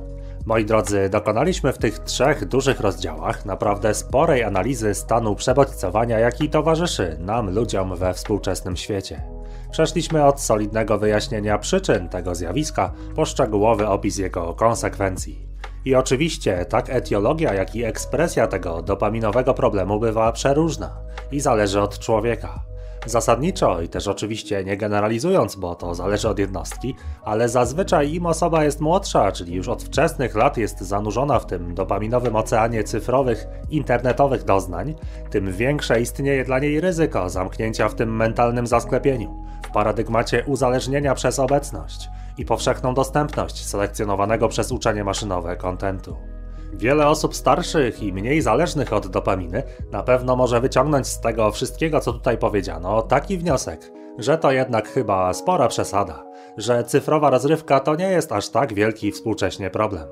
Moi 0.46 0.64
drodzy, 0.64 1.08
dokonaliśmy 1.08 1.72
w 1.72 1.78
tych 1.78 1.98
trzech 1.98 2.44
dużych 2.44 2.80
rozdziałach 2.80 3.46
naprawdę 3.46 3.94
sporej 3.94 4.44
analizy 4.44 4.94
stanu 4.94 5.34
przebodźcowania, 5.34 6.18
jaki 6.18 6.50
towarzyszy 6.50 7.16
nam, 7.20 7.54
ludziom 7.54 7.96
we 7.96 8.14
współczesnym 8.14 8.76
świecie. 8.76 9.22
Przeszliśmy 9.70 10.24
od 10.24 10.40
solidnego 10.40 10.98
wyjaśnienia 10.98 11.58
przyczyn 11.58 12.08
tego 12.08 12.34
zjawiska 12.34 12.92
po 13.14 13.24
szczegółowy 13.24 13.88
opis 13.88 14.18
jego 14.18 14.54
konsekwencji. 14.54 15.46
I 15.84 15.94
oczywiście, 15.94 16.64
tak 16.64 16.90
etiologia, 16.90 17.54
jak 17.54 17.76
i 17.76 17.84
ekspresja 17.84 18.46
tego 18.46 18.82
dopaminowego 18.82 19.54
problemu 19.54 20.00
bywa 20.00 20.32
przeróżna 20.32 20.96
i 21.32 21.40
zależy 21.40 21.80
od 21.80 21.98
człowieka. 21.98 22.73
Zasadniczo 23.06 23.82
i 23.82 23.88
też 23.88 24.08
oczywiście 24.08 24.64
nie 24.64 24.76
generalizując, 24.76 25.56
bo 25.56 25.74
to 25.74 25.94
zależy 25.94 26.28
od 26.28 26.38
jednostki, 26.38 26.94
ale 27.24 27.48
zazwyczaj 27.48 28.14
im 28.14 28.26
osoba 28.26 28.64
jest 28.64 28.80
młodsza, 28.80 29.32
czyli 29.32 29.54
już 29.54 29.68
od 29.68 29.82
wczesnych 29.82 30.34
lat 30.34 30.56
jest 30.56 30.80
zanurzona 30.80 31.38
w 31.38 31.46
tym 31.46 31.74
dopaminowym 31.74 32.36
oceanie 32.36 32.84
cyfrowych, 32.84 33.46
internetowych 33.70 34.44
doznań, 34.44 34.94
tym 35.30 35.52
większe 35.52 36.00
istnieje 36.00 36.44
dla 36.44 36.58
niej 36.58 36.80
ryzyko 36.80 37.30
zamknięcia 37.30 37.88
w 37.88 37.94
tym 37.94 38.16
mentalnym 38.16 38.66
zasklepieniu, 38.66 39.44
w 39.68 39.70
paradygmacie 39.72 40.44
uzależnienia 40.46 41.14
przez 41.14 41.38
obecność 41.38 42.08
i 42.38 42.44
powszechną 42.44 42.94
dostępność 42.94 43.66
selekcjonowanego 43.66 44.48
przez 44.48 44.72
uczenie 44.72 45.04
maszynowe 45.04 45.56
kontentu. 45.56 46.33
Wiele 46.72 47.08
osób 47.08 47.34
starszych 47.34 48.02
i 48.02 48.12
mniej 48.12 48.40
zależnych 48.40 48.92
od 48.92 49.06
dopaminy 49.06 49.62
na 49.92 50.02
pewno 50.02 50.36
może 50.36 50.60
wyciągnąć 50.60 51.06
z 51.06 51.20
tego 51.20 51.50
wszystkiego, 51.50 52.00
co 52.00 52.12
tutaj 52.12 52.38
powiedziano, 52.38 53.02
taki 53.02 53.38
wniosek, 53.38 53.92
że 54.18 54.38
to 54.38 54.52
jednak 54.52 54.88
chyba 54.88 55.32
spora 55.32 55.68
przesada, 55.68 56.24
że 56.56 56.84
cyfrowa 56.84 57.30
rozrywka 57.30 57.80
to 57.80 57.96
nie 57.96 58.08
jest 58.10 58.32
aż 58.32 58.48
tak 58.48 58.74
wielki 58.74 59.12
współcześnie 59.12 59.70
problem. 59.70 60.08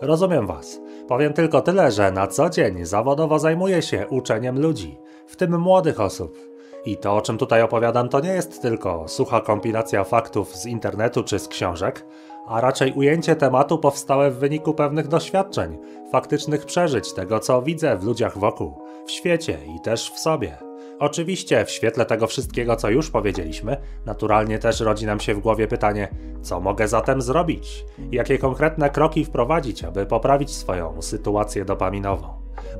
Rozumiem 0.00 0.46
Was. 0.46 0.80
Powiem 1.08 1.32
tylko 1.32 1.60
tyle, 1.60 1.90
że 1.90 2.12
na 2.12 2.26
co 2.26 2.50
dzień 2.50 2.84
zawodowo 2.84 3.38
zajmuję 3.38 3.82
się 3.82 4.06
uczeniem 4.08 4.60
ludzi, 4.60 4.98
w 5.26 5.36
tym 5.36 5.60
młodych 5.60 6.00
osób. 6.00 6.38
I 6.84 6.96
to, 6.96 7.16
o 7.16 7.20
czym 7.20 7.38
tutaj 7.38 7.62
opowiadam, 7.62 8.08
to 8.08 8.20
nie 8.20 8.32
jest 8.32 8.62
tylko 8.62 9.08
sucha 9.08 9.40
kompilacja 9.40 10.04
faktów 10.04 10.56
z 10.56 10.66
internetu 10.66 11.22
czy 11.22 11.38
z 11.38 11.48
książek, 11.48 12.06
a 12.46 12.60
raczej 12.60 12.92
ujęcie 12.92 13.36
tematu 13.36 13.78
powstałe 13.78 14.30
w 14.30 14.38
wyniku 14.38 14.74
pewnych 14.74 15.08
doświadczeń, 15.08 15.78
faktycznych 16.12 16.66
przeżyć 16.66 17.12
tego, 17.12 17.40
co 17.40 17.62
widzę 17.62 17.96
w 17.96 18.04
ludziach 18.04 18.38
wokół, 18.38 18.78
w 19.06 19.10
świecie 19.10 19.58
i 19.76 19.80
też 19.80 20.10
w 20.10 20.18
sobie. 20.18 20.58
Oczywiście, 20.98 21.64
w 21.64 21.70
świetle 21.70 22.06
tego 22.06 22.26
wszystkiego, 22.26 22.76
co 22.76 22.90
już 22.90 23.10
powiedzieliśmy, 23.10 23.76
naturalnie 24.06 24.58
też 24.58 24.80
rodzi 24.80 25.06
nam 25.06 25.20
się 25.20 25.34
w 25.34 25.40
głowie 25.40 25.68
pytanie, 25.68 26.08
co 26.42 26.60
mogę 26.60 26.88
zatem 26.88 27.22
zrobić? 27.22 27.84
Jakie 28.12 28.38
konkretne 28.38 28.90
kroki 28.90 29.24
wprowadzić, 29.24 29.84
aby 29.84 30.06
poprawić 30.06 30.54
swoją 30.54 31.02
sytuację 31.02 31.64
dopaminową? 31.64 32.28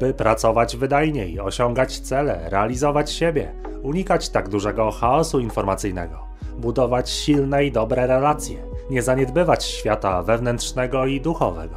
By 0.00 0.14
pracować 0.14 0.76
wydajniej, 0.76 1.40
osiągać 1.40 2.00
cele, 2.00 2.50
realizować 2.50 3.12
siebie, 3.12 3.52
unikać 3.82 4.28
tak 4.28 4.48
dużego 4.48 4.90
chaosu 4.90 5.40
informacyjnego, 5.40 6.18
budować 6.58 7.10
silne 7.10 7.64
i 7.64 7.72
dobre 7.72 8.06
relacje, 8.06 8.73
nie 8.90 9.02
zaniedbywać 9.02 9.64
świata 9.64 10.22
wewnętrznego 10.22 11.06
i 11.06 11.20
duchowego, 11.20 11.76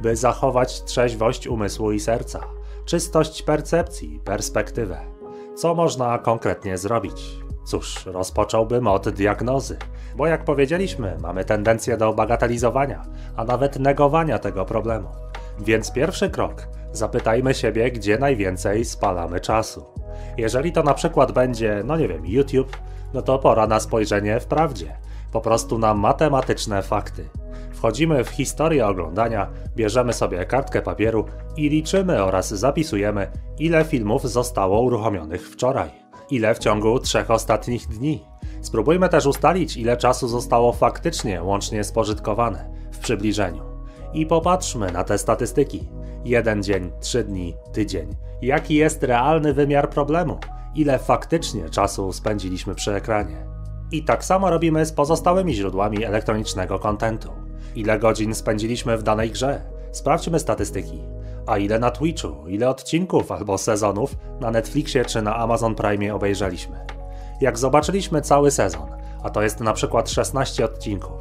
by 0.00 0.16
zachować 0.16 0.84
trzeźwość 0.84 1.46
umysłu 1.46 1.92
i 1.92 2.00
serca, 2.00 2.40
czystość 2.84 3.42
percepcji, 3.42 4.20
perspektywę. 4.24 5.00
Co 5.54 5.74
można 5.74 6.18
konkretnie 6.18 6.78
zrobić? 6.78 7.44
Cóż, 7.64 8.06
rozpocząłbym 8.06 8.86
od 8.86 9.08
diagnozy, 9.08 9.76
bo 10.16 10.26
jak 10.26 10.44
powiedzieliśmy, 10.44 11.16
mamy 11.20 11.44
tendencję 11.44 11.96
do 11.96 12.12
bagatelizowania, 12.12 13.02
a 13.36 13.44
nawet 13.44 13.78
negowania 13.78 14.38
tego 14.38 14.64
problemu. 14.64 15.08
Więc 15.58 15.92
pierwszy 15.92 16.30
krok 16.30 16.68
zapytajmy 16.92 17.54
siebie, 17.54 17.90
gdzie 17.90 18.18
najwięcej 18.18 18.84
spalamy 18.84 19.40
czasu. 19.40 19.84
Jeżeli 20.38 20.72
to 20.72 20.82
na 20.82 20.94
przykład 20.94 21.32
będzie, 21.32 21.82
no 21.84 21.96
nie 21.96 22.08
wiem, 22.08 22.26
YouTube, 22.26 22.76
no 23.14 23.22
to 23.22 23.38
pora 23.38 23.66
na 23.66 23.80
spojrzenie 23.80 24.40
w 24.40 24.46
prawdzie 24.46 24.96
po 25.34 25.40
prostu 25.40 25.78
na 25.78 25.94
matematyczne 25.94 26.82
fakty. 26.82 27.28
Wchodzimy 27.72 28.24
w 28.24 28.28
historię 28.28 28.86
oglądania, 28.86 29.50
bierzemy 29.76 30.12
sobie 30.12 30.44
kartkę 30.44 30.82
papieru 30.82 31.24
i 31.56 31.68
liczymy 31.68 32.24
oraz 32.24 32.54
zapisujemy, 32.54 33.30
ile 33.58 33.84
filmów 33.84 34.22
zostało 34.22 34.80
uruchomionych 34.80 35.48
wczoraj, 35.48 35.90
ile 36.30 36.54
w 36.54 36.58
ciągu 36.58 36.98
trzech 36.98 37.30
ostatnich 37.30 37.88
dni. 37.88 38.24
Spróbujmy 38.62 39.08
też 39.08 39.26
ustalić, 39.26 39.76
ile 39.76 39.96
czasu 39.96 40.28
zostało 40.28 40.72
faktycznie 40.72 41.42
łącznie 41.42 41.84
spożytkowane 41.84 42.70
w 42.92 42.98
przybliżeniu. 42.98 43.62
I 44.12 44.26
popatrzmy 44.26 44.92
na 44.92 45.04
te 45.04 45.18
statystyki. 45.18 45.88
Jeden 46.24 46.62
dzień, 46.62 46.92
trzy 47.00 47.24
dni, 47.24 47.54
tydzień. 47.72 48.16
Jaki 48.42 48.74
jest 48.74 49.02
realny 49.02 49.54
wymiar 49.54 49.90
problemu? 49.90 50.38
Ile 50.74 50.98
faktycznie 50.98 51.70
czasu 51.70 52.12
spędziliśmy 52.12 52.74
przy 52.74 52.94
ekranie? 52.94 53.53
I 53.92 54.04
tak 54.04 54.24
samo 54.24 54.50
robimy 54.50 54.86
z 54.86 54.92
pozostałymi 54.92 55.54
źródłami 55.54 56.04
elektronicznego 56.04 56.78
kontentu. 56.78 57.28
Ile 57.74 57.98
godzin 57.98 58.34
spędziliśmy 58.34 58.98
w 58.98 59.02
danej 59.02 59.30
grze? 59.30 59.60
Sprawdźmy 59.92 60.38
statystyki. 60.38 61.02
A 61.46 61.58
ile 61.58 61.78
na 61.78 61.90
Twitchu, 61.90 62.48
ile 62.48 62.68
odcinków 62.68 63.32
albo 63.32 63.58
sezonów 63.58 64.16
na 64.40 64.50
Netflixie 64.50 65.04
czy 65.04 65.22
na 65.22 65.36
Amazon 65.36 65.74
Prime 65.74 66.14
obejrzeliśmy? 66.14 66.86
Jak 67.40 67.58
zobaczyliśmy 67.58 68.22
cały 68.22 68.50
sezon, 68.50 68.88
a 69.22 69.30
to 69.30 69.42
jest 69.42 69.60
na 69.60 69.72
przykład 69.72 70.10
16 70.10 70.64
odcinków 70.64 71.20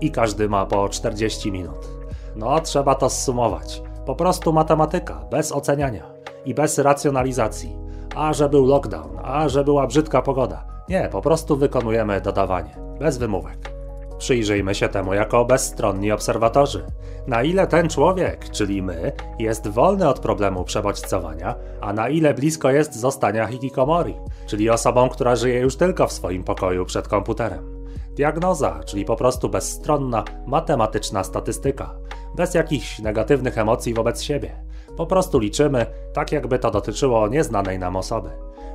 i 0.00 0.10
każdy 0.10 0.48
ma 0.48 0.66
po 0.66 0.88
40 0.88 1.52
minut. 1.52 1.88
No, 2.36 2.60
trzeba 2.60 2.94
to 2.94 3.10
zsumować. 3.10 3.82
Po 4.06 4.14
prostu 4.14 4.52
matematyka, 4.52 5.24
bez 5.30 5.52
oceniania 5.52 6.06
i 6.44 6.54
bez 6.54 6.78
racjonalizacji. 6.78 7.76
A 8.16 8.32
że 8.32 8.48
był 8.48 8.66
lockdown, 8.66 9.18
a 9.22 9.48
że 9.48 9.64
była 9.64 9.86
brzydka 9.86 10.22
pogoda 10.22 10.73
nie, 10.88 11.08
po 11.12 11.22
prostu 11.22 11.56
wykonujemy 11.56 12.20
dodawanie, 12.20 12.76
bez 12.98 13.18
wymówek. 13.18 13.74
Przyjrzyjmy 14.18 14.74
się 14.74 14.88
temu 14.88 15.14
jako 15.14 15.44
bezstronni 15.44 16.12
obserwatorzy. 16.12 16.84
Na 17.26 17.42
ile 17.42 17.66
ten 17.66 17.88
człowiek, 17.88 18.50
czyli 18.50 18.82
my, 18.82 19.12
jest 19.38 19.68
wolny 19.68 20.08
od 20.08 20.20
problemu 20.20 20.64
przebodźcowania, 20.64 21.54
a 21.80 21.92
na 21.92 22.08
ile 22.08 22.34
blisko 22.34 22.70
jest 22.70 23.00
zostania 23.00 23.46
hikikomori, 23.46 24.14
czyli 24.46 24.70
osobą, 24.70 25.08
która 25.08 25.36
żyje 25.36 25.60
już 25.60 25.76
tylko 25.76 26.06
w 26.06 26.12
swoim 26.12 26.44
pokoju 26.44 26.84
przed 26.84 27.08
komputerem. 27.08 27.86
Diagnoza, 28.16 28.80
czyli 28.86 29.04
po 29.04 29.16
prostu 29.16 29.48
bezstronna, 29.48 30.24
matematyczna 30.46 31.24
statystyka, 31.24 31.94
bez 32.36 32.54
jakichś 32.54 32.98
negatywnych 32.98 33.58
emocji 33.58 33.94
wobec 33.94 34.22
siebie. 34.22 34.63
Po 34.96 35.06
prostu 35.06 35.38
liczymy, 35.38 35.86
tak 36.12 36.32
jakby 36.32 36.58
to 36.58 36.70
dotyczyło 36.70 37.28
nieznanej 37.28 37.78
nam 37.78 37.96
osoby. 37.96 38.30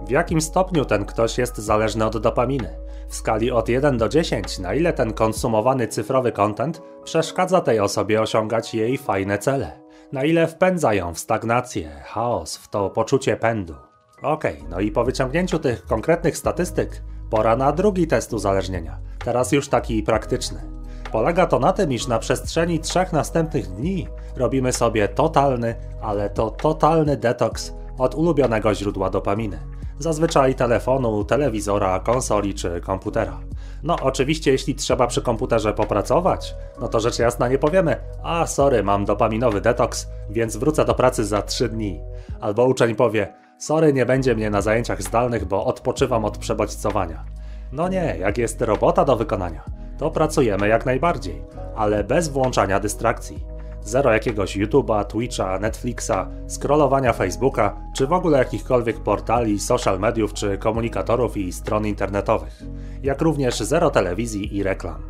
W 0.07 0.09
jakim 0.09 0.41
stopniu 0.41 0.86
ten 0.86 1.05
ktoś 1.05 1.38
jest 1.38 1.57
zależny 1.57 2.05
od 2.05 2.17
dopaminy? 2.17 2.80
W 3.07 3.15
skali 3.15 3.51
od 3.51 3.70
1 3.70 3.97
do 3.97 4.09
10, 4.09 4.59
na 4.59 4.74
ile 4.74 4.93
ten 4.93 5.13
konsumowany 5.13 5.88
cyfrowy 5.88 6.32
content 6.32 6.82
przeszkadza 7.03 7.61
tej 7.61 7.80
osobie 7.80 8.22
osiągać 8.22 8.74
jej 8.74 8.97
fajne 8.97 9.38
cele? 9.38 9.80
Na 10.11 10.24
ile 10.24 10.47
wpędza 10.47 10.93
ją 10.93 11.13
w 11.13 11.20
stagnację, 11.20 12.01
chaos, 12.05 12.57
w 12.57 12.67
to 12.67 12.89
poczucie 12.89 13.38
pędu? 13.38 13.76
Okej, 14.22 14.57
okay, 14.57 14.70
no 14.70 14.80
i 14.80 14.91
po 14.91 15.03
wyciągnięciu 15.03 15.59
tych 15.59 15.86
konkretnych 15.86 16.38
statystyk, 16.38 17.01
pora 17.30 17.55
na 17.55 17.72
drugi 17.72 18.07
test 18.07 18.34
uzależnienia 18.34 19.09
teraz 19.24 19.51
już 19.51 19.70
taki 19.70 20.03
praktyczny. 20.03 20.78
Polega 21.12 21.45
to 21.45 21.60
na 21.60 21.74
tym, 21.74 21.93
iż 21.93 22.07
na 22.07 22.20
przestrzeni 22.20 22.80
trzech 22.80 23.14
następnych 23.14 23.68
dni 23.68 24.07
robimy 24.36 24.74
sobie 24.74 25.07
totalny, 25.07 25.76
ale 26.01 26.30
to 26.30 26.51
totalny 26.51 27.18
detoks 27.18 27.74
od 27.97 28.16
ulubionego 28.16 28.76
źródła 28.76 29.10
dopaminy. 29.10 29.60
Zazwyczaj 29.99 30.55
telefonu, 30.55 31.24
telewizora, 31.24 31.99
konsoli 31.99 32.53
czy 32.53 32.82
komputera. 32.82 33.39
No, 33.84 33.95
oczywiście, 34.01 34.51
jeśli 34.51 34.76
trzeba 34.76 35.07
przy 35.07 35.22
komputerze 35.22 35.74
popracować, 35.74 36.55
no 36.82 36.88
to 36.88 36.99
rzecz 36.99 37.20
jasna 37.20 37.47
nie 37.47 37.57
powiemy: 37.57 37.95
A, 38.24 38.47
sorry, 38.47 38.84
mam 38.84 39.05
dopaminowy 39.05 39.62
detoks, 39.62 40.07
więc 40.30 40.57
wrócę 40.57 40.86
do 40.86 40.95
pracy 40.95 41.26
za 41.26 41.41
3 41.41 41.70
dni. 41.70 41.99
Albo 42.41 42.66
uczeń 42.66 42.95
powie: 42.95 43.34
Sorry, 43.57 43.93
nie 43.93 44.05
będzie 44.05 44.36
mnie 44.36 44.49
na 44.49 44.62
zajęciach 44.62 45.01
zdalnych, 45.03 45.45
bo 45.45 45.66
odpoczywam 45.66 46.26
od 46.26 46.38
przebodźcowania. 46.38 47.26
No 47.72 47.88
nie, 47.88 48.16
jak 48.20 48.38
jest 48.38 48.62
robota 48.62 49.05
do 49.05 49.16
wykonania, 49.16 49.64
to 50.00 50.12
pracujemy 50.12 50.68
jak 50.68 50.86
najbardziej, 50.86 51.41
ale 51.76 52.04
bez 52.04 52.30
włączania 52.30 52.80
dystrakcji. 52.80 53.45
Zero 53.82 54.14
jakiegoś 54.14 54.58
YouTube'a, 54.58 55.06
Twitcha, 55.06 55.60
Netflixa, 55.60 56.28
scrollowania 56.47 57.14
Facebooka, 57.14 57.78
czy 57.95 58.08
w 58.08 58.14
ogóle 58.14 58.38
jakichkolwiek 58.38 59.00
portali, 59.00 59.60
social 59.60 60.00
mediów, 60.00 60.34
czy 60.34 60.58
komunikatorów 60.58 61.38
i 61.38 61.54
stron 61.54 61.86
internetowych. 61.86 62.64
Jak 63.04 63.22
również 63.22 63.60
zero 63.60 63.89
telewizji 63.89 64.58
i 64.58 64.64
reklam. 64.64 65.04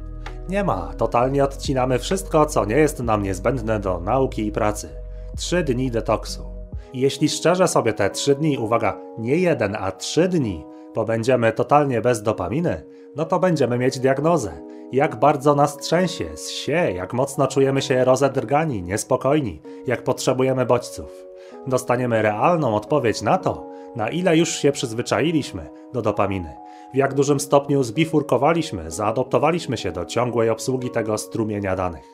Nie 0.49 0.63
ma, 0.63 0.93
totalnie 0.97 1.43
odcinamy 1.43 1.99
wszystko, 1.99 2.45
co 2.45 2.65
nie 2.65 2.75
jest 2.75 2.99
nam 2.99 3.23
niezbędne 3.23 3.79
do 3.79 3.99
nauki 3.99 4.47
i 4.47 4.51
pracy. 4.51 4.89
Trzy 5.37 5.63
dni 5.63 5.91
detoksu. 5.91 6.45
I 6.93 6.99
jeśli 6.99 7.29
szczerze 7.29 7.67
sobie 7.67 7.93
te 7.93 8.09
trzy 8.09 8.35
dni, 8.35 8.57
uwaga, 8.57 8.97
nie 9.17 9.35
jeden, 9.35 9.75
a 9.79 9.91
trzy 9.91 10.27
dni, 10.27 10.65
pobędziemy 10.93 11.51
totalnie 11.51 12.01
bez 12.01 12.23
dopaminy, 12.23 12.85
no 13.15 13.25
to 13.25 13.39
będziemy 13.39 13.77
mieć 13.77 13.99
diagnozę. 13.99 14.68
Jak 14.91 15.15
bardzo 15.15 15.55
nas 15.55 15.77
trzęsie, 15.77 16.25
zsie, 16.35 16.91
jak 16.91 17.13
mocno 17.13 17.47
czujemy 17.47 17.81
się 17.81 18.05
rozedrgani, 18.05 18.83
niespokojni, 18.83 19.61
jak 19.87 20.03
potrzebujemy 20.03 20.65
bodźców. 20.65 21.25
Dostaniemy 21.67 22.21
realną 22.21 22.75
odpowiedź 22.75 23.21
na 23.21 23.37
to, 23.37 23.65
na 23.95 24.09
ile 24.09 24.37
już 24.37 24.49
się 24.49 24.71
przyzwyczailiśmy 24.71 25.69
do 25.93 26.01
dopaminy, 26.01 26.55
w 26.93 26.97
jak 26.97 27.13
dużym 27.13 27.39
stopniu 27.39 27.83
zbifurkowaliśmy, 27.83 28.91
zaadoptowaliśmy 28.91 29.77
się 29.77 29.91
do 29.91 30.05
ciągłej 30.05 30.49
obsługi 30.49 30.89
tego 30.89 31.17
strumienia 31.17 31.75
danych. 31.75 32.05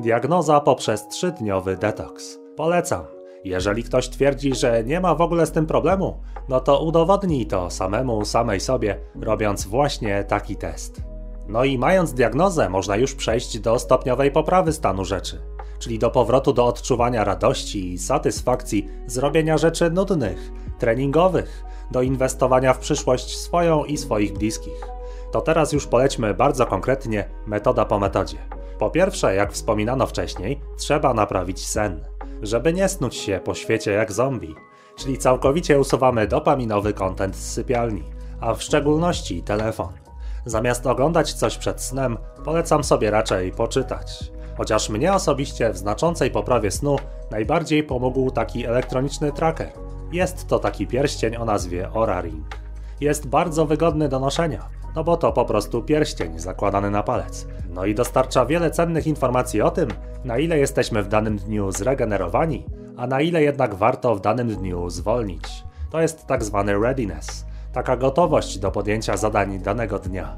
Diagnoza 0.00 0.60
poprzez 0.60 1.08
trzydniowy 1.08 1.76
detoks. 1.76 2.38
Polecam. 2.56 3.04
Jeżeli 3.44 3.82
ktoś 3.82 4.08
twierdzi, 4.08 4.54
że 4.54 4.84
nie 4.84 5.00
ma 5.00 5.14
w 5.14 5.20
ogóle 5.20 5.46
z 5.46 5.52
tym 5.52 5.66
problemu, 5.66 6.20
no 6.48 6.60
to 6.60 6.82
udowodnij 6.82 7.46
to 7.46 7.70
samemu, 7.70 8.24
samej 8.24 8.60
sobie, 8.60 8.98
robiąc 9.20 9.66
właśnie 9.66 10.24
taki 10.24 10.56
test. 10.56 11.11
No 11.48 11.64
i 11.64 11.78
mając 11.78 12.12
diagnozę, 12.12 12.68
można 12.68 12.96
już 12.96 13.14
przejść 13.14 13.58
do 13.58 13.78
stopniowej 13.78 14.30
poprawy 14.30 14.72
stanu 14.72 15.04
rzeczy, 15.04 15.42
czyli 15.78 15.98
do 15.98 16.10
powrotu 16.10 16.52
do 16.52 16.66
odczuwania 16.66 17.24
radości 17.24 17.92
i 17.92 17.98
satysfakcji 17.98 18.88
z 19.06 19.18
robienia 19.18 19.58
rzeczy 19.58 19.90
nudnych, 19.90 20.52
treningowych, 20.78 21.64
do 21.90 22.02
inwestowania 22.02 22.74
w 22.74 22.78
przyszłość 22.78 23.38
swoją 23.38 23.84
i 23.84 23.96
swoich 23.96 24.32
bliskich. 24.32 24.86
To 25.32 25.40
teraz 25.40 25.72
już 25.72 25.86
polećmy 25.86 26.34
bardzo 26.34 26.66
konkretnie, 26.66 27.28
metoda 27.46 27.84
po 27.84 27.98
metodzie. 27.98 28.38
Po 28.78 28.90
pierwsze, 28.90 29.34
jak 29.34 29.52
wspominano 29.52 30.06
wcześniej, 30.06 30.60
trzeba 30.76 31.14
naprawić 31.14 31.66
sen, 31.66 32.04
żeby 32.42 32.72
nie 32.72 32.88
snuć 32.88 33.14
się 33.16 33.40
po 33.44 33.54
świecie 33.54 33.92
jak 33.92 34.12
zombie, 34.12 34.54
czyli 34.96 35.18
całkowicie 35.18 35.80
usuwamy 35.80 36.26
dopaminowy 36.26 36.92
kontent 36.92 37.36
z 37.36 37.52
sypialni, 37.52 38.04
a 38.40 38.54
w 38.54 38.62
szczególności 38.62 39.42
telefon. 39.42 40.01
Zamiast 40.44 40.86
oglądać 40.86 41.32
coś 41.32 41.58
przed 41.58 41.80
snem, 41.80 42.18
polecam 42.44 42.84
sobie 42.84 43.10
raczej 43.10 43.52
poczytać. 43.52 44.32
Chociaż 44.56 44.88
mnie 44.88 45.12
osobiście 45.12 45.70
w 45.70 45.76
znaczącej 45.76 46.30
poprawie 46.30 46.70
snu 46.70 46.96
najbardziej 47.30 47.84
pomógł 47.84 48.30
taki 48.30 48.66
elektroniczny 48.66 49.32
tracker. 49.32 49.72
Jest 50.12 50.46
to 50.46 50.58
taki 50.58 50.86
pierścień 50.86 51.36
o 51.36 51.44
nazwie 51.44 51.88
Aura 51.94 52.20
Ring. 52.20 52.56
Jest 53.00 53.26
bardzo 53.26 53.66
wygodny 53.66 54.08
do 54.08 54.20
noszenia, 54.20 54.68
no 54.94 55.04
bo 55.04 55.16
to 55.16 55.32
po 55.32 55.44
prostu 55.44 55.82
pierścień 55.82 56.38
zakładany 56.38 56.90
na 56.90 57.02
palec. 57.02 57.46
No 57.70 57.84
i 57.84 57.94
dostarcza 57.94 58.46
wiele 58.46 58.70
cennych 58.70 59.06
informacji 59.06 59.62
o 59.62 59.70
tym, 59.70 59.88
na 60.24 60.38
ile 60.38 60.58
jesteśmy 60.58 61.02
w 61.02 61.08
danym 61.08 61.36
dniu 61.36 61.72
zregenerowani, 61.72 62.66
a 62.96 63.06
na 63.06 63.20
ile 63.20 63.42
jednak 63.42 63.74
warto 63.74 64.14
w 64.14 64.20
danym 64.20 64.48
dniu 64.48 64.90
zwolnić. 64.90 65.64
To 65.90 66.00
jest 66.00 66.26
tak 66.26 66.44
zwany 66.44 66.78
readiness, 66.78 67.46
taka 67.72 67.96
gotowość 67.96 68.58
do 68.58 68.70
podjęcia 68.70 69.16
zadań 69.16 69.58
danego 69.58 69.98
dnia. 69.98 70.36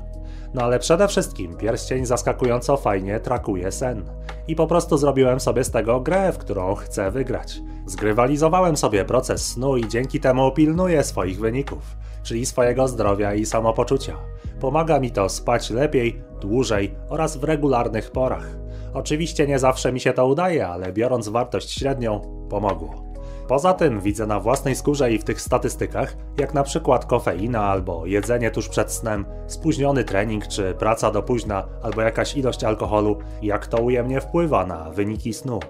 No 0.55 0.63
ale 0.63 0.79
przede 0.79 1.09
wszystkim 1.09 1.57
pierścień 1.57 2.07
zaskakująco 2.07 2.77
fajnie 2.77 3.21
trakuje 3.21 3.73
sen. 3.73 4.05
I 4.49 4.57
po 4.57 4.67
prostu 4.67 4.99
zrobiłem 4.99 5.41
sobie 5.41 5.65
z 5.65 5.71
tego 5.71 6.01
grę, 6.01 6.33
w 6.33 6.39
którą 6.39 6.75
chcę 6.75 7.11
wygrać. 7.11 7.61
Zgrywalizowałem 7.87 8.77
sobie 8.77 9.05
proces 9.05 9.47
snu 9.47 9.77
i 9.77 9.89
dzięki 9.89 10.21
temu 10.21 10.53
pilnuję 10.53 11.05
swoich 11.05 11.41
wyników, 11.41 11.97
czyli 12.23 12.47
swojego 12.47 12.89
zdrowia 12.89 13.35
i 13.35 13.47
samopoczucia. 13.47 14.17
Pomaga 14.61 15.01
mi 15.01 15.11
to 15.11 15.29
spać 15.29 15.71
lepiej, 15.71 16.23
dłużej 16.41 16.95
oraz 17.09 17.37
w 17.37 17.45
regularnych 17.45 18.11
porach. 18.11 18.47
Oczywiście 18.95 19.47
nie 19.47 19.59
zawsze 19.59 19.93
mi 19.93 20.01
się 20.01 20.13
to 20.13 20.27
udaje, 20.27 20.69
ale 20.69 20.93
biorąc 20.93 21.29
wartość 21.29 21.71
średnią, 21.71 22.21
pomogło. 22.51 23.04
Poza 23.49 23.75
tym 23.75 24.01
widzę 24.01 24.27
na 24.27 24.41
własnej 24.41 24.75
skórze 24.75 25.13
i 25.13 25.19
w 25.19 25.25
tych 25.25 25.41
statystykach, 25.41 26.17
jak 26.39 26.55
na 26.55 26.63
przykład 26.63 27.05
kofeina 27.05 27.65
albo 27.65 28.07
jedzenie 28.07 28.51
tuż 28.51 28.69
przed 28.69 28.93
snem, 28.93 29.25
spóźniony 29.47 30.05
trening 30.05 30.47
czy 30.47 30.75
praca 30.75 31.11
do 31.11 31.23
późna 31.23 31.67
albo 31.83 32.03
jakaś 32.03 32.37
ilość 32.37 32.65
alkoholu, 32.65 33.19
jak 33.43 33.67
to 33.67 33.79
ujemnie 33.83 34.21
wpływa 34.21 34.67
na 34.67 34.91
wyniki 34.91 35.35
snu. 35.35 35.61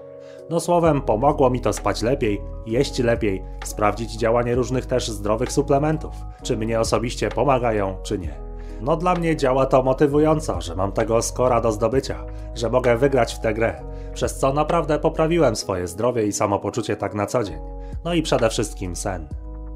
No 0.49 0.59
słowem, 0.59 1.01
pomogło 1.01 1.49
mi 1.49 1.61
to 1.61 1.73
spać 1.73 2.01
lepiej, 2.01 2.41
jeść 2.65 2.99
lepiej, 2.99 3.43
sprawdzić 3.63 4.17
działanie 4.17 4.55
różnych 4.55 4.85
też 4.85 5.07
zdrowych 5.07 5.51
suplementów, 5.51 6.13
czy 6.43 6.57
mnie 6.57 6.79
osobiście 6.79 7.29
pomagają, 7.29 7.97
czy 8.03 8.19
nie. 8.19 8.45
No 8.81 8.97
dla 8.97 9.15
mnie 9.15 9.35
działa 9.35 9.65
to 9.65 9.83
motywująco, 9.83 10.61
że 10.61 10.75
mam 10.75 10.91
tego 10.91 11.21
skora 11.21 11.61
do 11.61 11.71
zdobycia, 11.71 12.25
że 12.55 12.69
mogę 12.69 12.97
wygrać 12.97 13.33
w 13.35 13.39
tę 13.39 13.53
grę, 13.53 13.81
przez 14.15 14.37
co 14.37 14.53
naprawdę 14.53 14.99
poprawiłem 14.99 15.55
swoje 15.55 15.87
zdrowie 15.87 16.25
i 16.25 16.33
samopoczucie 16.33 16.95
tak 16.95 17.13
na 17.13 17.25
co 17.25 17.43
dzień. 17.43 17.59
No 18.03 18.13
i 18.13 18.21
przede 18.21 18.49
wszystkim 18.49 18.95
sen. 18.95 19.27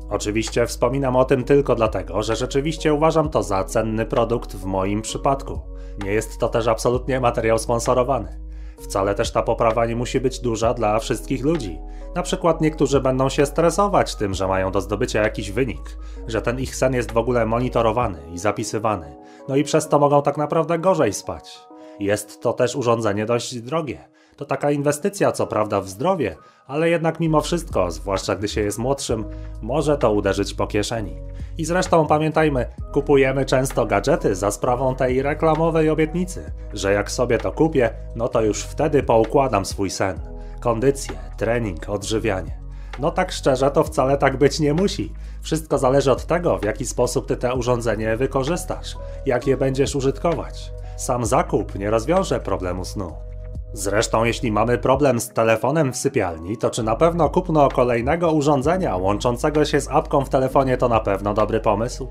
Oczywiście 0.09 0.67
wspominam 0.67 1.15
o 1.15 1.25
tym 1.25 1.43
tylko 1.43 1.75
dlatego, 1.75 2.23
że 2.23 2.35
rzeczywiście 2.35 2.93
uważam 2.93 3.29
to 3.29 3.43
za 3.43 3.63
cenny 3.63 4.05
produkt 4.05 4.55
w 4.55 4.65
moim 4.65 5.01
przypadku. 5.01 5.59
Nie 6.03 6.11
jest 6.11 6.37
to 6.39 6.49
też 6.49 6.67
absolutnie 6.67 7.19
materiał 7.19 7.57
sponsorowany. 7.57 8.39
Wcale 8.81 9.15
też 9.15 9.31
ta 9.31 9.41
poprawa 9.41 9.85
nie 9.85 9.95
musi 9.95 10.19
być 10.19 10.39
duża 10.39 10.73
dla 10.73 10.99
wszystkich 10.99 11.43
ludzi. 11.43 11.79
Na 12.15 12.23
przykład 12.23 12.61
niektórzy 12.61 13.01
będą 13.01 13.29
się 13.29 13.45
stresować 13.45 14.15
tym, 14.15 14.33
że 14.33 14.47
mają 14.47 14.71
do 14.71 14.81
zdobycia 14.81 15.21
jakiś 15.21 15.51
wynik, 15.51 15.97
że 16.27 16.41
ten 16.41 16.59
ich 16.59 16.75
sen 16.75 16.93
jest 16.93 17.11
w 17.11 17.17
ogóle 17.17 17.45
monitorowany 17.45 18.19
i 18.33 18.37
zapisywany, 18.37 19.15
no 19.47 19.55
i 19.55 19.63
przez 19.63 19.87
to 19.87 19.99
mogą 19.99 20.21
tak 20.21 20.37
naprawdę 20.37 20.79
gorzej 20.79 21.13
spać. 21.13 21.59
Jest 21.99 22.41
to 22.41 22.53
też 22.53 22.75
urządzenie 22.75 23.25
dość 23.25 23.61
drogie. 23.61 24.09
To 24.39 24.45
taka 24.45 24.71
inwestycja, 24.71 25.31
co 25.31 25.47
prawda, 25.47 25.81
w 25.81 25.89
zdrowie, 25.89 26.35
ale 26.67 26.89
jednak 26.89 27.19
mimo 27.19 27.41
wszystko, 27.41 27.91
zwłaszcza 27.91 28.35
gdy 28.35 28.47
się 28.47 28.61
jest 28.61 28.77
młodszym, 28.77 29.25
może 29.61 29.97
to 29.97 30.11
uderzyć 30.11 30.53
po 30.53 30.67
kieszeni. 30.67 31.15
I 31.57 31.65
zresztą 31.65 32.07
pamiętajmy, 32.07 32.65
kupujemy 32.93 33.45
często 33.45 33.85
gadżety 33.85 34.35
za 34.35 34.51
sprawą 34.51 34.95
tej 34.95 35.21
reklamowej 35.21 35.89
obietnicy, 35.89 36.51
że 36.73 36.93
jak 36.93 37.11
sobie 37.11 37.37
to 37.37 37.51
kupię, 37.51 37.89
no 38.15 38.27
to 38.27 38.41
już 38.41 38.63
wtedy 38.63 39.03
poukładam 39.03 39.65
swój 39.65 39.89
sen. 39.89 40.19
Kondycję, 40.59 41.15
trening, 41.37 41.89
odżywianie. 41.89 42.59
No 42.99 43.11
tak 43.11 43.31
szczerze, 43.31 43.71
to 43.71 43.83
wcale 43.83 44.17
tak 44.17 44.37
być 44.37 44.59
nie 44.59 44.73
musi. 44.73 45.13
Wszystko 45.41 45.77
zależy 45.77 46.11
od 46.11 46.25
tego, 46.25 46.57
w 46.57 46.65
jaki 46.65 46.85
sposób 46.85 47.27
ty 47.27 47.37
te 47.37 47.53
urządzenie 47.55 48.17
wykorzystasz, 48.17 48.95
jak 49.25 49.47
je 49.47 49.57
będziesz 49.57 49.95
użytkować. 49.95 50.71
Sam 50.97 51.25
zakup 51.25 51.75
nie 51.75 51.89
rozwiąże 51.89 52.39
problemu 52.39 52.85
snu. 52.85 53.28
Zresztą, 53.73 54.23
jeśli 54.23 54.51
mamy 54.51 54.77
problem 54.77 55.19
z 55.19 55.29
telefonem 55.29 55.93
w 55.93 55.97
sypialni, 55.97 56.57
to 56.57 56.69
czy 56.69 56.83
na 56.83 56.95
pewno 56.95 57.29
kupno 57.29 57.69
kolejnego 57.69 58.31
urządzenia 58.31 58.97
łączącego 58.97 59.65
się 59.65 59.81
z 59.81 59.87
apką 59.87 60.25
w 60.25 60.29
telefonie 60.29 60.77
to 60.77 60.89
na 60.89 60.99
pewno 60.99 61.33
dobry 61.33 61.59
pomysł? 61.59 62.07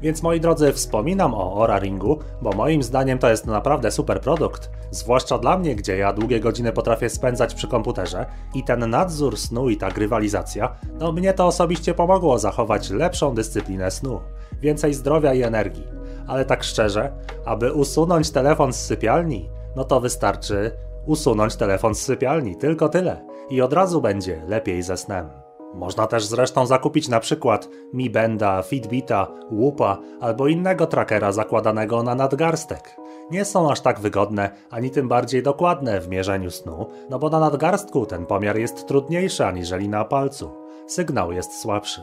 Więc 0.00 0.22
moi 0.22 0.40
drodzy, 0.40 0.72
wspominam 0.72 1.34
o 1.34 1.54
Ora 1.54 1.78
Ringu, 1.78 2.18
bo 2.42 2.52
moim 2.52 2.82
zdaniem 2.82 3.18
to 3.18 3.30
jest 3.30 3.46
naprawdę 3.46 3.90
super 3.90 4.20
produkt, 4.20 4.70
zwłaszcza 4.90 5.38
dla 5.38 5.58
mnie, 5.58 5.76
gdzie 5.76 5.96
ja 5.96 6.12
długie 6.12 6.40
godziny 6.40 6.72
potrafię 6.72 7.08
spędzać 7.08 7.54
przy 7.54 7.68
komputerze 7.68 8.26
i 8.54 8.64
ten 8.64 8.90
nadzór 8.90 9.38
snu 9.38 9.68
i 9.68 9.76
ta 9.76 9.90
grywalizacja, 9.90 10.76
no 10.98 11.12
mnie 11.12 11.32
to 11.32 11.46
osobiście 11.46 11.94
pomogło 11.94 12.38
zachować 12.38 12.90
lepszą 12.90 13.34
dyscyplinę 13.34 13.90
snu, 13.90 14.20
więcej 14.60 14.94
zdrowia 14.94 15.34
i 15.34 15.42
energii. 15.42 15.86
Ale 16.26 16.44
tak 16.44 16.64
szczerze, 16.64 17.12
aby 17.44 17.72
usunąć 17.72 18.30
telefon 18.30 18.72
z 18.72 18.76
sypialni, 18.76 19.50
no 19.76 19.84
to 19.84 20.00
wystarczy 20.00 20.72
usunąć 21.06 21.56
telefon 21.56 21.94
z 21.94 22.02
sypialni, 22.02 22.56
tylko 22.56 22.88
tyle. 22.88 23.24
I 23.50 23.62
od 23.62 23.72
razu 23.72 24.00
będzie 24.00 24.42
lepiej 24.46 24.82
ze 24.82 24.96
snem. 24.96 25.42
Można 25.74 26.06
też 26.06 26.24
zresztą 26.24 26.66
zakupić 26.66 27.08
na 27.08 27.20
przykład 27.20 27.68
Mi 27.92 28.10
Benda, 28.10 28.62
Fitbita, 28.62 29.26
Whoopa 29.50 29.98
albo 30.20 30.48
innego 30.48 30.86
trackera 30.86 31.32
zakładanego 31.32 32.02
na 32.02 32.14
nadgarstek. 32.14 32.96
Nie 33.30 33.44
są 33.44 33.70
aż 33.70 33.80
tak 33.80 34.00
wygodne, 34.00 34.50
ani 34.70 34.90
tym 34.90 35.08
bardziej 35.08 35.42
dokładne 35.42 36.00
w 36.00 36.08
mierzeniu 36.08 36.50
snu, 36.50 36.86
no 37.10 37.18
bo 37.18 37.28
na 37.28 37.40
nadgarstku 37.40 38.06
ten 38.06 38.26
pomiar 38.26 38.58
jest 38.58 38.86
trudniejszy 38.86 39.46
aniżeli 39.46 39.88
na 39.88 40.04
palcu. 40.04 40.50
Sygnał 40.86 41.32
jest 41.32 41.60
słabszy. 41.60 42.00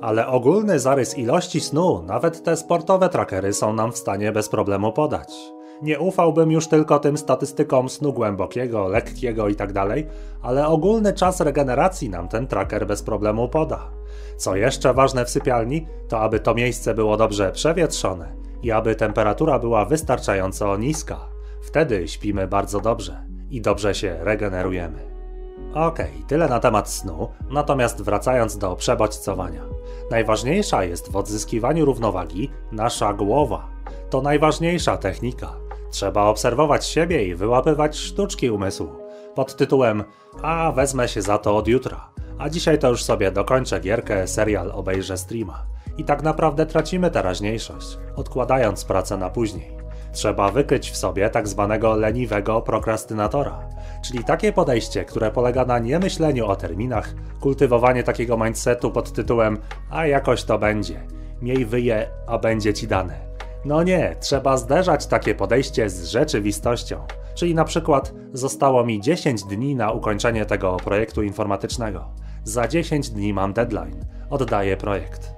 Ale 0.00 0.26
ogólny 0.26 0.78
zarys 0.78 1.18
ilości 1.18 1.60
snu, 1.60 2.02
nawet 2.02 2.42
te 2.42 2.56
sportowe 2.56 3.08
trackery 3.08 3.52
są 3.52 3.72
nam 3.72 3.92
w 3.92 3.98
stanie 3.98 4.32
bez 4.32 4.48
problemu 4.48 4.92
podać. 4.92 5.52
Nie 5.82 6.00
ufałbym 6.00 6.52
już 6.52 6.68
tylko 6.68 6.98
tym 6.98 7.18
statystykom 7.18 7.88
snu 7.88 8.12
głębokiego, 8.12 8.88
lekkiego 8.88 9.48
itd., 9.48 9.72
tak 9.72 9.88
ale 10.42 10.66
ogólny 10.66 11.12
czas 11.12 11.40
regeneracji 11.40 12.10
nam 12.10 12.28
ten 12.28 12.46
tracker 12.46 12.86
bez 12.86 13.02
problemu 13.02 13.48
poda. 13.48 13.90
Co 14.36 14.56
jeszcze 14.56 14.94
ważne 14.94 15.24
w 15.24 15.30
sypialni, 15.30 15.86
to 16.08 16.20
aby 16.20 16.40
to 16.40 16.54
miejsce 16.54 16.94
było 16.94 17.16
dobrze 17.16 17.52
przewietrzone 17.52 18.32
i 18.62 18.70
aby 18.70 18.94
temperatura 18.94 19.58
była 19.58 19.84
wystarczająco 19.84 20.76
niska. 20.76 21.20
Wtedy 21.62 22.08
śpimy 22.08 22.46
bardzo 22.46 22.80
dobrze 22.80 23.26
i 23.50 23.60
dobrze 23.60 23.94
się 23.94 24.16
regenerujemy. 24.20 25.12
Okej, 25.74 26.10
okay, 26.14 26.26
tyle 26.28 26.48
na 26.48 26.60
temat 26.60 26.90
snu, 26.90 27.28
natomiast 27.50 28.02
wracając 28.02 28.58
do 28.58 28.76
przebodźcowania. 28.76 29.62
Najważniejsza 30.10 30.84
jest 30.84 31.12
w 31.12 31.16
odzyskiwaniu 31.16 31.84
równowagi 31.84 32.50
nasza 32.72 33.12
głowa. 33.12 33.68
To 34.10 34.22
najważniejsza 34.22 34.96
technika. 34.96 35.61
Trzeba 35.92 36.22
obserwować 36.22 36.86
siebie 36.86 37.24
i 37.24 37.34
wyłapywać 37.34 37.96
sztuczki 37.96 38.50
umysłu. 38.50 38.88
Pod 39.34 39.56
tytułem 39.56 40.04
A 40.42 40.72
wezmę 40.72 41.08
się 41.08 41.22
za 41.22 41.38
to 41.38 41.56
od 41.56 41.68
jutra, 41.68 42.08
a 42.38 42.48
dzisiaj 42.48 42.78
to 42.78 42.88
już 42.88 43.04
sobie 43.04 43.30
dokończę 43.30 43.80
gierkę, 43.80 44.26
serial, 44.26 44.70
obejrzę 44.74 45.18
streama. 45.18 45.66
I 45.98 46.04
tak 46.04 46.22
naprawdę 46.22 46.66
tracimy 46.66 47.10
teraźniejszość, 47.10 47.98
odkładając 48.16 48.84
pracę 48.84 49.16
na 49.16 49.30
później. 49.30 49.76
Trzeba 50.12 50.50
wykryć 50.50 50.90
w 50.90 50.96
sobie 50.96 51.30
tak 51.30 51.48
zwanego 51.48 51.96
leniwego 51.96 52.62
prokrastynatora, 52.62 53.68
czyli 54.04 54.24
takie 54.24 54.52
podejście, 54.52 55.04
które 55.04 55.30
polega 55.30 55.64
na 55.64 55.78
niemyśleniu 55.78 56.46
o 56.46 56.56
terminach, 56.56 57.14
kultywowanie 57.40 58.02
takiego 58.02 58.38
mindsetu 58.38 58.90
pod 58.90 59.12
tytułem 59.12 59.58
a 59.90 60.06
jakoś 60.06 60.44
to 60.44 60.58
będzie, 60.58 61.06
miej 61.42 61.66
wyje, 61.66 62.08
a 62.26 62.38
będzie 62.38 62.74
ci 62.74 62.88
dane 62.88 63.31
no 63.64 63.82
nie, 63.82 64.16
trzeba 64.20 64.56
zderzać 64.56 65.06
takie 65.06 65.34
podejście 65.34 65.90
z 65.90 66.04
rzeczywistością. 66.04 67.06
Czyli 67.34 67.54
na 67.54 67.64
przykład 67.64 68.12
zostało 68.32 68.84
mi 68.84 69.00
10 69.00 69.44
dni 69.44 69.74
na 69.74 69.90
ukończenie 69.90 70.46
tego 70.46 70.76
projektu 70.76 71.22
informatycznego. 71.22 72.08
Za 72.44 72.68
10 72.68 73.10
dni 73.10 73.32
mam 73.32 73.52
deadline. 73.52 74.04
Oddaję 74.30 74.76
projekt. 74.76 75.32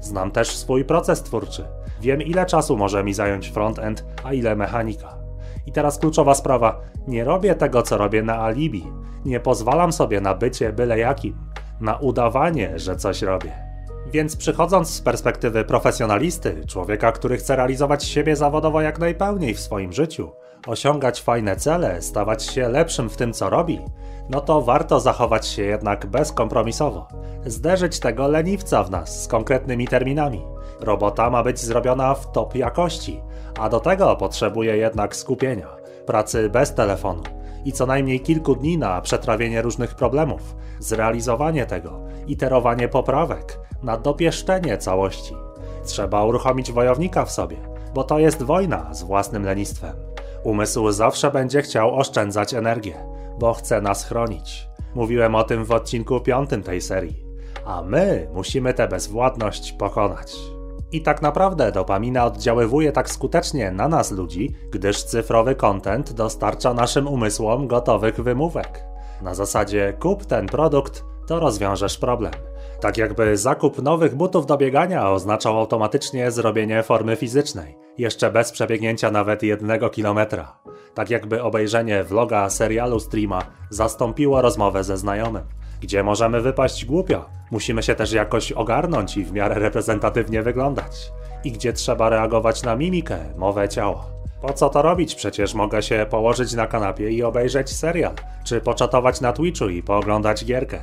Znam 0.00 0.30
też 0.30 0.56
swój 0.56 0.84
proces 0.84 1.22
twórczy. 1.22 1.64
Wiem 2.00 2.22
ile 2.22 2.46
czasu 2.46 2.76
może 2.76 3.04
mi 3.04 3.14
zająć 3.14 3.50
frontend, 3.50 4.04
a 4.24 4.32
ile 4.32 4.56
mechanika. 4.56 5.18
I 5.66 5.72
teraz 5.72 5.98
kluczowa 5.98 6.34
sprawa. 6.34 6.80
Nie 7.08 7.24
robię 7.24 7.54
tego, 7.54 7.82
co 7.82 7.98
robię 7.98 8.22
na 8.22 8.42
alibi. 8.42 8.86
Nie 9.24 9.40
pozwalam 9.40 9.92
sobie 9.92 10.20
na 10.20 10.34
bycie 10.34 10.72
byle 10.72 10.98
jakim. 10.98 11.36
Na 11.80 11.96
udawanie, 11.96 12.78
że 12.78 12.96
coś 12.96 13.22
robię. 13.22 13.67
Więc 14.12 14.36
przychodząc 14.36 14.90
z 14.90 15.00
perspektywy 15.00 15.64
profesjonalisty, 15.64 16.62
człowieka, 16.66 17.12
który 17.12 17.36
chce 17.36 17.56
realizować 17.56 18.04
siebie 18.04 18.36
zawodowo 18.36 18.80
jak 18.80 18.98
najpełniej 18.98 19.54
w 19.54 19.60
swoim 19.60 19.92
życiu, 19.92 20.30
osiągać 20.66 21.22
fajne 21.22 21.56
cele, 21.56 22.02
stawać 22.02 22.42
się 22.42 22.68
lepszym 22.68 23.10
w 23.10 23.16
tym, 23.16 23.32
co 23.32 23.50
robi, 23.50 23.80
no 24.30 24.40
to 24.40 24.62
warto 24.62 25.00
zachować 25.00 25.46
się 25.46 25.62
jednak 25.62 26.06
bezkompromisowo. 26.06 27.08
Zderzyć 27.46 28.00
tego 28.00 28.28
leniwca 28.28 28.84
w 28.84 28.90
nas 28.90 29.22
z 29.22 29.28
konkretnymi 29.28 29.88
terminami. 29.88 30.42
Robota 30.80 31.30
ma 31.30 31.42
być 31.42 31.60
zrobiona 31.60 32.14
w 32.14 32.32
top 32.32 32.54
jakości, 32.54 33.20
a 33.60 33.68
do 33.68 33.80
tego 33.80 34.16
potrzebuje 34.16 34.76
jednak 34.76 35.16
skupienia, 35.16 35.68
pracy 36.06 36.50
bez 36.50 36.74
telefonu 36.74 37.22
i 37.68 37.72
co 37.72 37.86
najmniej 37.86 38.20
kilku 38.20 38.54
dni 38.54 38.78
na 38.78 39.00
przetrawienie 39.00 39.62
różnych 39.62 39.94
problemów, 39.94 40.56
zrealizowanie 40.78 41.66
tego, 41.66 42.00
iterowanie 42.26 42.88
poprawek, 42.88 43.58
na 43.82 43.96
dopieszczenie 43.96 44.78
całości. 44.78 45.34
Trzeba 45.84 46.24
uruchomić 46.24 46.72
wojownika 46.72 47.24
w 47.24 47.30
sobie, 47.30 47.56
bo 47.94 48.04
to 48.04 48.18
jest 48.18 48.42
wojna 48.42 48.94
z 48.94 49.02
własnym 49.02 49.44
lenistwem. 49.44 49.96
Umysł 50.44 50.90
zawsze 50.90 51.30
będzie 51.30 51.62
chciał 51.62 51.98
oszczędzać 51.98 52.54
energię, 52.54 52.94
bo 53.38 53.54
chce 53.54 53.80
nas 53.80 54.04
chronić. 54.04 54.68
Mówiłem 54.94 55.34
o 55.34 55.44
tym 55.44 55.64
w 55.64 55.72
odcinku 55.72 56.20
piątym 56.20 56.62
tej 56.62 56.80
serii. 56.80 57.24
A 57.64 57.82
my 57.82 58.28
musimy 58.34 58.74
tę 58.74 58.88
bezwładność 58.88 59.72
pokonać. 59.72 60.57
I 60.92 61.02
tak 61.02 61.22
naprawdę 61.22 61.72
dopamina 61.72 62.24
oddziaływuje 62.24 62.92
tak 62.92 63.10
skutecznie 63.10 63.70
na 63.70 63.88
nas 63.88 64.10
ludzi, 64.10 64.54
gdyż 64.70 65.02
cyfrowy 65.02 65.54
content 65.54 66.12
dostarcza 66.12 66.74
naszym 66.74 67.08
umysłom 67.08 67.66
gotowych 67.66 68.20
wymówek. 68.20 68.84
Na 69.22 69.34
zasadzie 69.34 69.92
kup 70.00 70.24
ten 70.24 70.46
produkt, 70.46 71.04
to 71.26 71.40
rozwiążesz 71.40 71.98
problem. 71.98 72.32
Tak 72.80 72.96
jakby 72.96 73.36
zakup 73.36 73.82
nowych 73.82 74.14
butów 74.14 74.46
do 74.46 74.56
biegania 74.56 75.10
oznaczał 75.10 75.58
automatycznie 75.58 76.30
zrobienie 76.30 76.82
formy 76.82 77.16
fizycznej, 77.16 77.78
jeszcze 77.98 78.30
bez 78.30 78.52
przebiegnięcia 78.52 79.10
nawet 79.10 79.42
jednego 79.42 79.90
kilometra. 79.90 80.58
Tak 80.94 81.10
jakby 81.10 81.42
obejrzenie 81.42 82.04
vloga, 82.04 82.50
serialu, 82.50 83.00
streama 83.00 83.42
zastąpiło 83.70 84.42
rozmowę 84.42 84.84
ze 84.84 84.96
znajomym. 84.96 85.44
Gdzie 85.80 86.02
możemy 86.02 86.40
wypaść 86.40 86.84
głupio, 86.84 87.24
musimy 87.50 87.82
się 87.82 87.94
też 87.94 88.12
jakoś 88.12 88.52
ogarnąć 88.52 89.16
i 89.16 89.24
w 89.24 89.32
miarę 89.32 89.58
reprezentatywnie 89.58 90.42
wyglądać. 90.42 91.12
I 91.44 91.52
gdzie 91.52 91.72
trzeba 91.72 92.08
reagować 92.08 92.62
na 92.62 92.76
mimikę, 92.76 93.18
mowę 93.36 93.68
ciała. 93.68 94.18
Po 94.42 94.52
co 94.52 94.68
to 94.68 94.82
robić? 94.82 95.14
Przecież 95.14 95.54
mogę 95.54 95.82
się 95.82 96.06
położyć 96.10 96.52
na 96.52 96.66
kanapie 96.66 97.10
i 97.10 97.22
obejrzeć 97.22 97.70
serial, 97.76 98.14
czy 98.44 98.60
poczatować 98.60 99.20
na 99.20 99.32
Twitchu 99.32 99.68
i 99.68 99.82
pooglądać 99.82 100.44
gierkę. 100.44 100.80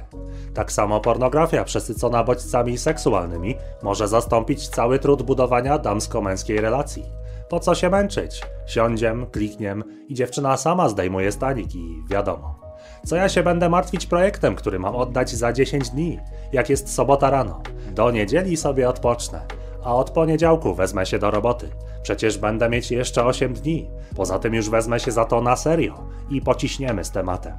Tak 0.54 0.72
samo 0.72 1.00
pornografia 1.00 1.64
przesycona 1.64 2.24
bodźcami 2.24 2.78
seksualnymi 2.78 3.56
może 3.84 4.08
zastąpić 4.08 4.68
cały 4.68 5.00
trud 5.00 5.24
budowania 5.24 5.78
damsko-męskiej 5.78 6.62
relacji. 6.62 7.04
Po 7.50 7.60
co 7.60 7.76
się 7.76 7.90
męczyć? 7.90 8.42
Siądziem, 8.68 9.26
klikniem 9.32 9.84
i 10.08 10.14
dziewczyna 10.14 10.58
sama 10.58 10.90
zdejmuje 10.90 11.32
stanik 11.32 11.76
i 11.76 12.04
wiadomo. 12.10 12.65
Co 13.06 13.16
ja 13.16 13.30
się 13.30 13.44
będę 13.44 13.70
martwić 13.70 14.06
projektem, 14.06 14.56
który 14.56 14.80
mam 14.80 14.96
oddać 14.96 15.30
za 15.30 15.54
10 15.54 15.90
dni, 15.90 16.20
jak 16.52 16.70
jest 16.70 16.94
sobota 16.94 17.30
rano. 17.30 17.62
Do 17.92 18.12
niedzieli 18.12 18.58
sobie 18.58 18.90
odpocznę, 18.90 19.42
a 19.84 19.96
od 19.96 20.12
poniedziałku 20.12 20.76
wezmę 20.76 21.06
się 21.06 21.20
do 21.20 21.32
roboty. 21.32 21.70
Przecież 22.04 22.38
będę 22.38 22.70
mieć 22.70 22.92
jeszcze 22.92 23.26
8 23.26 23.54
dni. 23.54 23.90
Poza 24.16 24.40
tym 24.40 24.54
już 24.54 24.70
wezmę 24.70 25.00
się 25.00 25.12
za 25.12 25.26
to 25.26 25.42
na 25.42 25.56
serio 25.56 26.08
i 26.30 26.42
pociśniemy 26.42 27.04
z 27.04 27.12
tematem. 27.12 27.54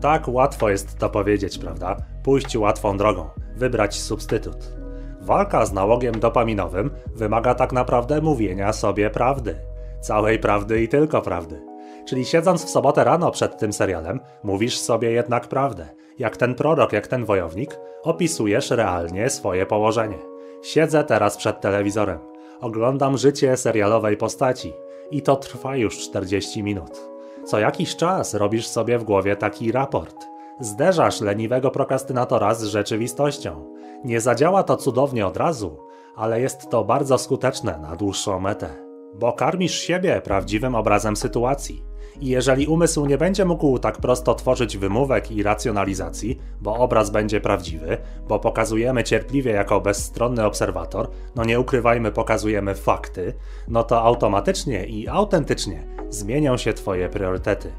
Tak 0.00 0.28
łatwo 0.28 0.68
jest 0.70 0.98
to 0.98 1.10
powiedzieć, 1.10 1.58
prawda? 1.58 1.96
Pójść 2.22 2.56
łatwą 2.56 2.96
drogą, 2.96 3.28
wybrać 3.56 4.00
substytut. 4.00 4.72
Walka 5.20 5.66
z 5.66 5.72
nałogiem 5.72 6.20
dopaminowym 6.20 6.90
wymaga 7.14 7.54
tak 7.54 7.72
naprawdę 7.72 8.20
mówienia 8.20 8.72
sobie 8.72 9.10
prawdy. 9.10 9.56
Całej 10.00 10.38
prawdy 10.38 10.82
i 10.82 10.88
tylko 10.88 11.22
prawdy. 11.22 11.71
Czyli 12.04 12.24
siedząc 12.24 12.64
w 12.64 12.70
sobotę 12.70 13.04
rano 13.04 13.30
przed 13.30 13.58
tym 13.58 13.72
serialem, 13.72 14.20
mówisz 14.42 14.78
sobie 14.78 15.10
jednak 15.10 15.48
prawdę. 15.48 15.88
Jak 16.18 16.36
ten 16.36 16.54
prorok, 16.54 16.92
jak 16.92 17.06
ten 17.06 17.24
wojownik, 17.24 17.78
opisujesz 18.02 18.70
realnie 18.70 19.30
swoje 19.30 19.66
położenie. 19.66 20.18
Siedzę 20.62 21.04
teraz 21.04 21.36
przed 21.36 21.60
telewizorem. 21.60 22.18
Oglądam 22.60 23.18
życie 23.18 23.56
serialowej 23.56 24.16
postaci. 24.16 24.72
I 25.10 25.22
to 25.22 25.36
trwa 25.36 25.76
już 25.76 25.98
40 25.98 26.62
minut. 26.62 27.00
Co 27.44 27.58
jakiś 27.58 27.96
czas 27.96 28.34
robisz 28.34 28.66
sobie 28.66 28.98
w 28.98 29.04
głowie 29.04 29.36
taki 29.36 29.72
raport. 29.72 30.16
Zderzasz 30.60 31.20
leniwego 31.20 31.70
prokrastynatora 31.70 32.54
z 32.54 32.64
rzeczywistością. 32.64 33.74
Nie 34.04 34.20
zadziała 34.20 34.62
to 34.62 34.76
cudownie 34.76 35.26
od 35.26 35.36
razu, 35.36 35.78
ale 36.16 36.40
jest 36.40 36.70
to 36.70 36.84
bardzo 36.84 37.18
skuteczne 37.18 37.78
na 37.78 37.96
dłuższą 37.96 38.40
metę. 38.40 38.68
Bo 39.14 39.32
karmisz 39.32 39.80
siebie 39.80 40.20
prawdziwym 40.24 40.74
obrazem 40.74 41.16
sytuacji. 41.16 41.91
I 42.20 42.26
jeżeli 42.26 42.66
umysł 42.66 43.06
nie 43.06 43.18
będzie 43.18 43.44
mógł 43.44 43.78
tak 43.78 43.98
prosto 43.98 44.34
tworzyć 44.34 44.76
wymówek 44.76 45.30
i 45.30 45.42
racjonalizacji, 45.42 46.38
bo 46.60 46.76
obraz 46.76 47.10
będzie 47.10 47.40
prawdziwy, 47.40 47.98
bo 48.28 48.38
pokazujemy 48.38 49.04
cierpliwie 49.04 49.50
jako 49.50 49.80
bezstronny 49.80 50.44
obserwator, 50.44 51.10
no 51.34 51.44
nie 51.44 51.60
ukrywajmy, 51.60 52.12
pokazujemy 52.12 52.74
fakty, 52.74 53.34
no 53.68 53.82
to 53.82 54.02
automatycznie 54.02 54.86
i 54.86 55.08
autentycznie 55.08 55.84
zmienią 56.10 56.56
się 56.56 56.72
Twoje 56.72 57.08
priorytety. 57.08 57.72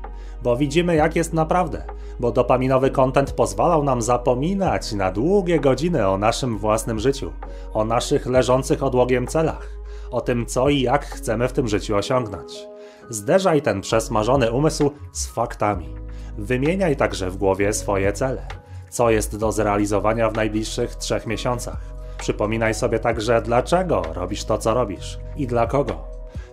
Bo 0.44 0.58
widzimy, 0.58 0.96
jak 0.96 1.16
jest 1.16 1.34
naprawdę, 1.34 1.84
bo 2.20 2.32
dopaminowy 2.32 2.90
content 2.90 3.32
pozwalał 3.32 3.84
nam 3.84 4.02
zapominać 4.02 4.94
na 4.94 5.12
długie 5.12 5.60
godziny 5.60 6.08
o 6.08 6.18
naszym 6.18 6.58
własnym 6.58 7.00
życiu, 7.00 7.32
o 7.74 7.86
naszych 7.86 8.26
leżących 8.26 8.84
odłogiem 8.84 9.28
celach, 9.28 9.70
o 10.12 10.22
tym, 10.22 10.46
co 10.46 10.70
i 10.70 10.82
jak 10.82 11.06
chcemy 11.06 11.48
w 11.48 11.54
tym 11.54 11.68
życiu 11.68 11.96
osiągnąć. 11.96 12.73
Zderzaj 13.10 13.62
ten 13.62 13.82
przesmażony 13.82 14.52
umysł 14.52 14.92
z 15.12 15.28
faktami. 15.28 15.96
Wymieniaj 16.38 16.96
także 16.96 17.30
w 17.30 17.38
głowie 17.38 17.74
swoje 17.74 18.14
cele. 18.14 18.48
co 18.90 19.10
jest 19.10 19.38
do 19.38 19.52
zrealizowania 19.52 20.30
w 20.30 20.36
najbliższych 20.36 20.96
trzech 20.96 21.28
miesiącach. 21.28 21.94
Przypominaj 22.18 22.74
sobie 22.74 23.00
także, 23.00 23.42
dlaczego 23.42 24.02
robisz 24.14 24.46
to, 24.46 24.58
co 24.58 24.74
robisz 24.74 25.20
i 25.36 25.48
dla 25.48 25.68
kogo. 25.68 26.08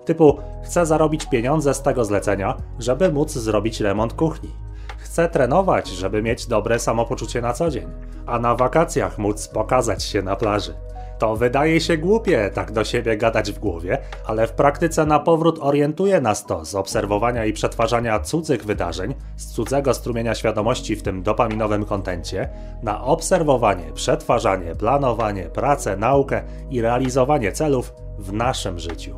Typu, 0.05 0.39
chcę 0.65 0.87
zarobić 0.87 1.27
pieniądze 1.27 1.75
z 1.75 1.83
tego 1.83 2.05
zlecenia, 2.05 2.57
żeby 2.79 3.13
móc 3.13 3.33
zrobić 3.33 3.81
remont 3.81 4.13
kuchni. 4.13 4.51
Chcę 4.99 5.29
trenować, 5.29 5.89
żeby 5.89 6.23
mieć 6.23 6.47
dobre 6.47 6.79
samopoczucie 6.79 7.41
na 7.41 7.53
co 7.53 7.71
dzień, 7.71 7.89
a 8.27 8.39
na 8.39 8.55
wakacjach 8.55 9.19
móc 9.19 9.49
pokazać 9.49 10.03
się 10.03 10.23
na 10.23 10.37
plaży. 10.37 10.75
To 11.21 11.37
wydaje 11.37 11.81
się 11.81 11.97
głupie 11.97 12.51
tak 12.55 12.73
do 12.73 12.85
siebie 12.85 13.17
gadać 13.17 13.53
w 13.53 13.59
głowie, 13.59 13.99
ale 14.27 14.47
w 14.47 14.53
praktyce 14.53 15.07
na 15.07 15.19
powrót 15.19 15.59
orientuje 15.61 16.21
nas 16.21 16.47
to 16.47 16.65
z 16.65 16.75
obserwowania 16.75 17.45
i 17.45 17.53
przetwarzania 17.53 18.21
cudzych 18.21 18.65
wydarzeń, 18.65 19.15
z 19.37 19.47
cudzego 19.47 19.95
strumienia 19.95 20.35
świadomości 20.35 20.97
w 20.97 21.03
tym 21.03 21.23
dopaminowym 21.23 21.85
kontencie, 21.85 22.49
na 22.83 23.05
obserwowanie, 23.05 23.93
przetwarzanie, 23.93 24.75
planowanie, 24.75 25.43
pracę, 25.43 25.97
naukę 25.97 26.43
i 26.71 26.81
realizowanie 26.81 27.53
celów 27.53 27.93
w 28.19 28.33
naszym 28.33 28.79
życiu. 28.79 29.17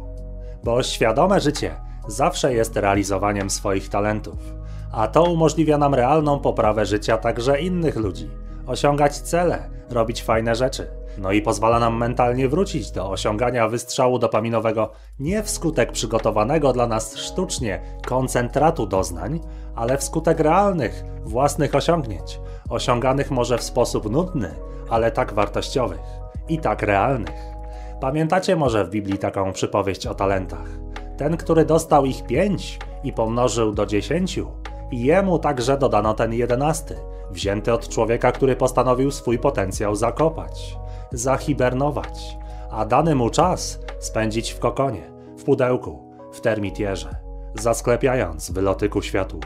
Bo 0.65 0.83
świadome 0.83 1.41
życie 1.41 1.75
zawsze 2.09 2.55
jest 2.55 2.77
realizowaniem 2.77 3.51
swoich 3.51 3.89
talentów, 3.89 4.55
a 4.93 5.09
to 5.09 5.23
umożliwia 5.23 5.79
nam 5.79 5.95
realną 5.95 6.39
poprawę 6.39 6.87
życia 6.87 7.19
także 7.19 7.61
innych 7.61 7.97
ludzi, 7.97 8.31
osiągać 8.67 9.19
cele, 9.19 9.71
robić 9.91 10.23
fajne 10.23 10.55
rzeczy 10.55 11.02
no 11.19 11.33
i 11.33 11.43
pozwala 11.43 11.79
nam 11.79 11.97
mentalnie 11.97 12.49
wrócić 12.49 12.91
do 12.91 13.11
osiągania 13.11 13.69
wystrzału 13.69 14.19
dopaminowego 14.19 14.91
nie 15.19 15.43
wskutek 15.43 15.93
przygotowanego 15.93 16.73
dla 16.73 16.87
nas 16.87 17.17
sztucznie 17.17 17.83
koncentratu 18.07 18.87
doznań, 18.87 19.41
ale 19.75 19.99
wskutek 19.99 20.41
realnych, 20.41 21.05
własnych 21.25 21.75
osiągnięć, 21.75 22.41
osiąganych 22.71 23.31
może 23.31 23.59
w 23.59 23.63
sposób 23.63 24.11
nudny, 24.11 24.55
ale 24.91 25.11
tak 25.11 25.33
wartościowych 25.33 26.01
i 26.49 26.59
tak 26.59 26.83
realnych. 26.83 27.53
Pamiętacie 28.01 28.57
może 28.57 28.85
w 28.85 28.91
Biblii 28.91 29.19
taką 29.19 29.53
przypowieść 29.53 30.07
o 30.07 30.15
talentach? 30.15 30.69
Ten, 31.17 31.37
który 31.37 31.65
dostał 31.65 32.05
ich 32.05 32.27
pięć 32.27 32.79
i 33.05 33.13
pomnożył 33.13 33.73
do 33.73 33.87
dziesięciu, 33.87 34.51
i 34.91 35.05
jemu 35.05 35.39
także 35.39 35.79
dodano 35.79 36.15
ten 36.15 36.33
jedenasty, 36.33 36.97
wzięty 37.31 37.73
od 37.73 37.89
człowieka, 37.89 38.33
który 38.33 38.57
postanowił 38.57 39.11
swój 39.11 39.39
potencjał 39.39 39.95
zakopać 39.95 40.82
zahibernować, 41.13 42.37
a 42.71 42.85
dany 42.85 43.15
mu 43.15 43.31
czas 43.31 43.81
spędzić 43.99 44.51
w 44.51 44.59
kokonie, 44.59 45.13
w 45.39 45.45
pudełku, 45.45 46.13
w 46.33 46.41
termitierze, 46.41 47.17
zasklepiając 47.55 48.51
wyloty 48.51 48.89
ku 48.89 49.03
światłu. 49.03 49.41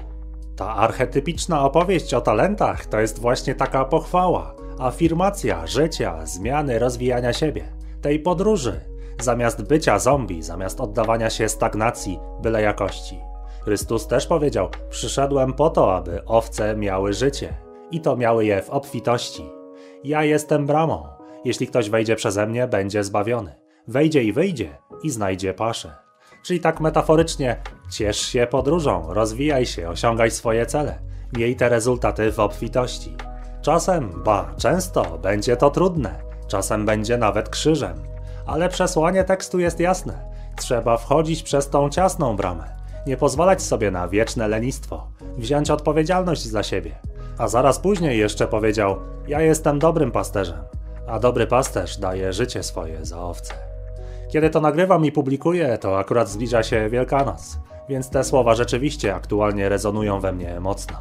Ta 0.56 0.74
archetypiczna 0.74 1.64
opowieść 1.64 2.14
o 2.14 2.20
talentach 2.20 2.86
to 2.86 3.00
jest 3.00 3.18
właśnie 3.18 3.54
taka 3.54 3.84
pochwała, 3.84 4.54
afirmacja 4.78 5.66
życia, 5.66 6.26
zmiany, 6.26 6.78
rozwijania 6.78 7.32
siebie, 7.32 7.64
tej 8.02 8.18
podróży, 8.18 8.80
zamiast 9.20 9.62
bycia 9.62 9.98
zombie, 9.98 10.42
zamiast 10.42 10.80
oddawania 10.80 11.30
się 11.30 11.48
stagnacji 11.48 12.20
byle 12.42 12.62
jakości. 12.62 13.20
Chrystus 13.64 14.06
też 14.06 14.26
powiedział: 14.26 14.68
Przyszedłem 14.90 15.52
po 15.52 15.70
to, 15.70 15.96
aby 15.96 16.24
owce 16.24 16.76
miały 16.76 17.12
życie, 17.12 17.54
i 17.90 18.00
to 18.00 18.16
miały 18.16 18.44
je 18.44 18.62
w 18.62 18.70
obfitości. 18.70 19.50
Ja 20.04 20.24
jestem 20.24 20.66
bramą. 20.66 21.15
Jeśli 21.46 21.66
ktoś 21.66 21.90
wejdzie 21.90 22.16
przeze 22.16 22.46
mnie, 22.46 22.66
będzie 22.66 23.04
zbawiony. 23.04 23.54
Wejdzie 23.88 24.22
i 24.22 24.32
wyjdzie 24.32 24.78
i 25.02 25.10
znajdzie 25.10 25.54
paszę. 25.54 25.94
Czyli 26.42 26.60
tak 26.60 26.80
metaforycznie, 26.80 27.62
ciesz 27.90 28.18
się 28.20 28.46
podróżą, 28.50 29.14
rozwijaj 29.14 29.66
się, 29.66 29.88
osiągaj 29.88 30.30
swoje 30.30 30.66
cele. 30.66 30.98
Miej 31.36 31.56
te 31.56 31.68
rezultaty 31.68 32.32
w 32.32 32.40
obfitości. 32.40 33.16
Czasem, 33.62 34.22
ba, 34.24 34.54
często 34.58 35.18
będzie 35.18 35.56
to 35.56 35.70
trudne, 35.70 36.18
czasem 36.48 36.86
będzie 36.86 37.18
nawet 37.18 37.48
krzyżem. 37.48 37.96
Ale 38.46 38.68
przesłanie 38.68 39.24
tekstu 39.24 39.58
jest 39.58 39.80
jasne. 39.80 40.30
Trzeba 40.56 40.96
wchodzić 40.96 41.42
przez 41.42 41.70
tą 41.70 41.90
ciasną 41.90 42.36
bramę. 42.36 42.76
Nie 43.06 43.16
pozwalać 43.16 43.62
sobie 43.62 43.90
na 43.90 44.08
wieczne 44.08 44.48
lenistwo. 44.48 45.08
Wziąć 45.38 45.70
odpowiedzialność 45.70 46.42
za 46.42 46.62
siebie. 46.62 46.98
A 47.38 47.48
zaraz 47.48 47.78
później 47.78 48.18
jeszcze 48.18 48.46
powiedział: 48.46 48.96
Ja 49.28 49.40
jestem 49.40 49.78
dobrym 49.78 50.10
pasterzem 50.10 50.75
a 51.06 51.18
dobry 51.18 51.46
pasterz 51.46 51.96
daje 51.96 52.32
życie 52.32 52.62
swoje 52.62 53.04
za 53.04 53.20
owce. 53.20 53.54
Kiedy 54.28 54.50
to 54.50 54.60
nagrywam 54.60 55.04
i 55.04 55.12
publikuję, 55.12 55.78
to 55.78 55.98
akurat 55.98 56.28
zbliża 56.28 56.62
się 56.62 56.88
Wielkanoc, 56.88 57.58
więc 57.88 58.10
te 58.10 58.24
słowa 58.24 58.54
rzeczywiście 58.54 59.14
aktualnie 59.14 59.68
rezonują 59.68 60.20
we 60.20 60.32
mnie 60.32 60.60
mocno. 60.60 60.96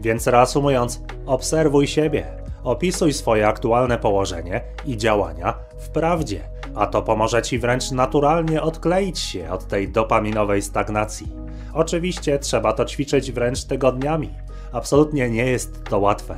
Więc 0.00 0.26
reasumując, 0.26 1.00
obserwuj 1.26 1.86
siebie, 1.86 2.26
opisuj 2.64 3.12
swoje 3.12 3.48
aktualne 3.48 3.98
położenie 3.98 4.60
i 4.86 4.96
działania 4.96 5.54
w 5.78 5.88
prawdzie, 5.88 6.40
a 6.74 6.86
to 6.86 7.02
pomoże 7.02 7.42
ci 7.42 7.58
wręcz 7.58 7.90
naturalnie 7.90 8.62
odkleić 8.62 9.18
się 9.18 9.50
od 9.50 9.66
tej 9.66 9.88
dopaminowej 9.88 10.62
stagnacji. 10.62 11.32
Oczywiście 11.74 12.38
trzeba 12.38 12.72
to 12.72 12.84
ćwiczyć 12.84 13.32
wręcz 13.32 13.64
tygodniami. 13.64 14.30
Absolutnie 14.72 15.30
nie 15.30 15.46
jest 15.46 15.84
to 15.84 15.98
łatwe. 15.98 16.36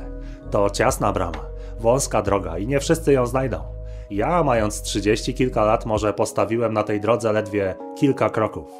To 0.51 0.69
ciasna 0.69 1.11
brama 1.11 1.54
wąska 1.79 2.21
droga 2.21 2.57
i 2.57 2.67
nie 2.67 2.79
wszyscy 2.79 3.13
ją 3.13 3.25
znajdą. 3.25 3.59
Ja, 4.09 4.43
mając 4.43 4.81
trzydzieści 4.81 5.33
kilka 5.33 5.65
lat, 5.65 5.85
może 5.85 6.13
postawiłem 6.13 6.73
na 6.73 6.83
tej 6.83 6.99
drodze 6.99 7.33
ledwie 7.33 7.75
kilka 7.95 8.29
kroków. 8.29 8.71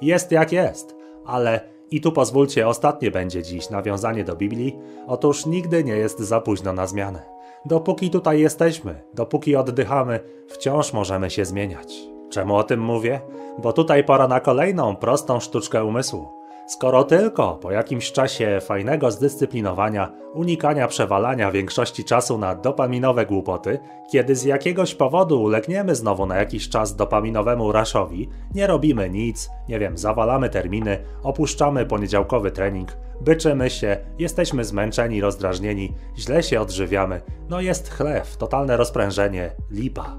Jest 0.00 0.32
jak 0.32 0.52
jest, 0.52 0.96
ale 1.26 1.60
i 1.90 2.00
tu 2.00 2.12
pozwólcie, 2.12 2.68
ostatnie 2.68 3.10
będzie 3.10 3.42
dziś 3.42 3.70
nawiązanie 3.70 4.24
do 4.24 4.36
Biblii. 4.36 4.78
Otóż 5.06 5.46
nigdy 5.46 5.84
nie 5.84 5.96
jest 5.96 6.18
za 6.18 6.40
późno 6.40 6.72
na 6.72 6.86
zmianę. 6.86 7.22
Dopóki 7.64 8.10
tutaj 8.10 8.40
jesteśmy, 8.40 9.02
dopóki 9.14 9.56
oddychamy, 9.56 10.20
wciąż 10.48 10.92
możemy 10.92 11.30
się 11.30 11.44
zmieniać. 11.44 11.94
Czemu 12.30 12.56
o 12.56 12.64
tym 12.64 12.80
mówię? 12.80 13.20
Bo 13.58 13.72
tutaj 13.72 14.04
pora 14.04 14.28
na 14.28 14.40
kolejną 14.40 14.96
prostą 14.96 15.40
sztuczkę 15.40 15.84
umysłu. 15.84 16.35
Skoro 16.66 17.04
tylko 17.04 17.54
po 17.54 17.70
jakimś 17.70 18.12
czasie 18.12 18.58
fajnego 18.60 19.10
zdyscyplinowania, 19.10 20.12
unikania 20.34 20.88
przewalania 20.88 21.50
większości 21.50 22.04
czasu 22.04 22.38
na 22.38 22.54
dopaminowe 22.54 23.26
głupoty, 23.26 23.78
kiedy 24.10 24.36
z 24.36 24.44
jakiegoś 24.44 24.94
powodu 24.94 25.42
ulegniemy 25.42 25.94
znowu 25.94 26.26
na 26.26 26.36
jakiś 26.36 26.68
czas 26.68 26.96
dopaminowemu 26.96 27.72
raszowi, 27.72 28.28
nie 28.54 28.66
robimy 28.66 29.10
nic, 29.10 29.50
nie 29.68 29.78
wiem, 29.78 29.98
zawalamy 29.98 30.50
terminy, 30.50 30.98
opuszczamy 31.22 31.86
poniedziałkowy 31.86 32.50
trening, 32.50 32.96
byczymy 33.20 33.70
się, 33.70 33.96
jesteśmy 34.18 34.64
zmęczeni, 34.64 35.20
rozdrażnieni, 35.20 35.94
źle 36.18 36.42
się 36.42 36.60
odżywiamy, 36.60 37.20
no 37.48 37.60
jest 37.60 37.90
chlew, 37.90 38.36
totalne 38.36 38.76
rozprężenie, 38.76 39.50
lipa 39.70 40.16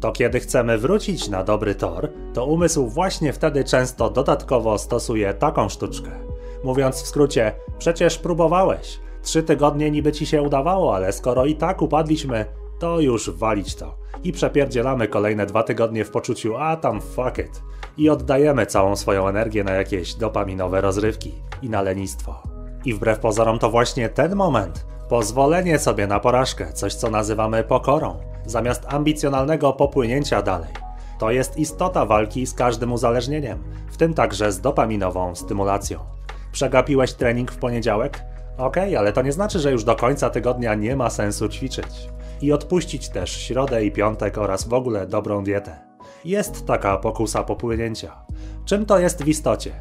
to 0.00 0.12
kiedy 0.12 0.40
chcemy 0.40 0.78
wrócić 0.78 1.28
na 1.28 1.44
dobry 1.44 1.74
tor, 1.74 2.08
to 2.34 2.46
umysł 2.46 2.86
właśnie 2.86 3.32
wtedy 3.32 3.64
często 3.64 4.10
dodatkowo 4.10 4.78
stosuje 4.78 5.34
taką 5.34 5.68
sztuczkę. 5.68 6.10
Mówiąc 6.64 7.02
w 7.02 7.06
skrócie, 7.06 7.52
przecież 7.78 8.18
próbowałeś. 8.18 9.00
Trzy 9.22 9.42
tygodnie 9.42 9.90
niby 9.90 10.12
ci 10.12 10.26
się 10.26 10.42
udawało, 10.42 10.94
ale 10.94 11.12
skoro 11.12 11.46
i 11.46 11.54
tak 11.54 11.82
upadliśmy, 11.82 12.44
to 12.78 13.00
już 13.00 13.30
walić 13.30 13.74
to. 13.74 13.96
I 14.24 14.32
przepierdzielamy 14.32 15.08
kolejne 15.08 15.46
dwa 15.46 15.62
tygodnie 15.62 16.04
w 16.04 16.10
poczuciu, 16.10 16.56
a 16.56 16.76
tam 16.76 17.00
fuck 17.00 17.38
it. 17.38 17.62
I 17.96 18.10
oddajemy 18.10 18.66
całą 18.66 18.96
swoją 18.96 19.28
energię 19.28 19.64
na 19.64 19.72
jakieś 19.72 20.14
dopaminowe 20.14 20.80
rozrywki 20.80 21.32
i 21.62 21.70
na 21.70 21.82
lenistwo. 21.82 22.42
I 22.84 22.94
wbrew 22.94 23.18
pozorom 23.18 23.58
to 23.58 23.70
właśnie 23.70 24.08
ten 24.08 24.36
moment, 24.36 24.86
pozwolenie 25.08 25.78
sobie 25.78 26.06
na 26.06 26.20
porażkę, 26.20 26.72
coś 26.72 26.94
co 26.94 27.10
nazywamy 27.10 27.64
pokorą, 27.64 28.20
zamiast 28.46 28.82
ambicjonalnego 28.88 29.72
popłynięcia 29.72 30.42
dalej. 30.42 30.70
To 31.18 31.30
jest 31.30 31.56
istota 31.56 32.06
walki 32.06 32.46
z 32.46 32.54
każdym 32.54 32.92
uzależnieniem, 32.92 33.62
w 33.90 33.96
tym 33.96 34.14
także 34.14 34.52
z 34.52 34.60
dopaminową 34.60 35.34
stymulacją. 35.34 36.00
Przegapiłeś 36.52 37.12
trening 37.12 37.52
w 37.52 37.56
poniedziałek? 37.56 38.24
Okej, 38.58 38.88
okay, 38.88 38.98
ale 38.98 39.12
to 39.12 39.22
nie 39.22 39.32
znaczy, 39.32 39.58
że 39.58 39.72
już 39.72 39.84
do 39.84 39.96
końca 39.96 40.30
tygodnia 40.30 40.74
nie 40.74 40.96
ma 40.96 41.10
sensu 41.10 41.48
ćwiczyć. 41.48 42.08
I 42.40 42.52
odpuścić 42.52 43.08
też 43.08 43.30
środę 43.30 43.84
i 43.84 43.92
piątek 43.92 44.38
oraz 44.38 44.68
w 44.68 44.74
ogóle 44.74 45.06
dobrą 45.06 45.44
dietę. 45.44 45.76
Jest 46.24 46.66
taka 46.66 46.96
pokusa 46.96 47.44
popłynięcia. 47.44 48.16
Czym 48.64 48.86
to 48.86 48.98
jest 48.98 49.22
w 49.22 49.28
istocie? 49.28 49.72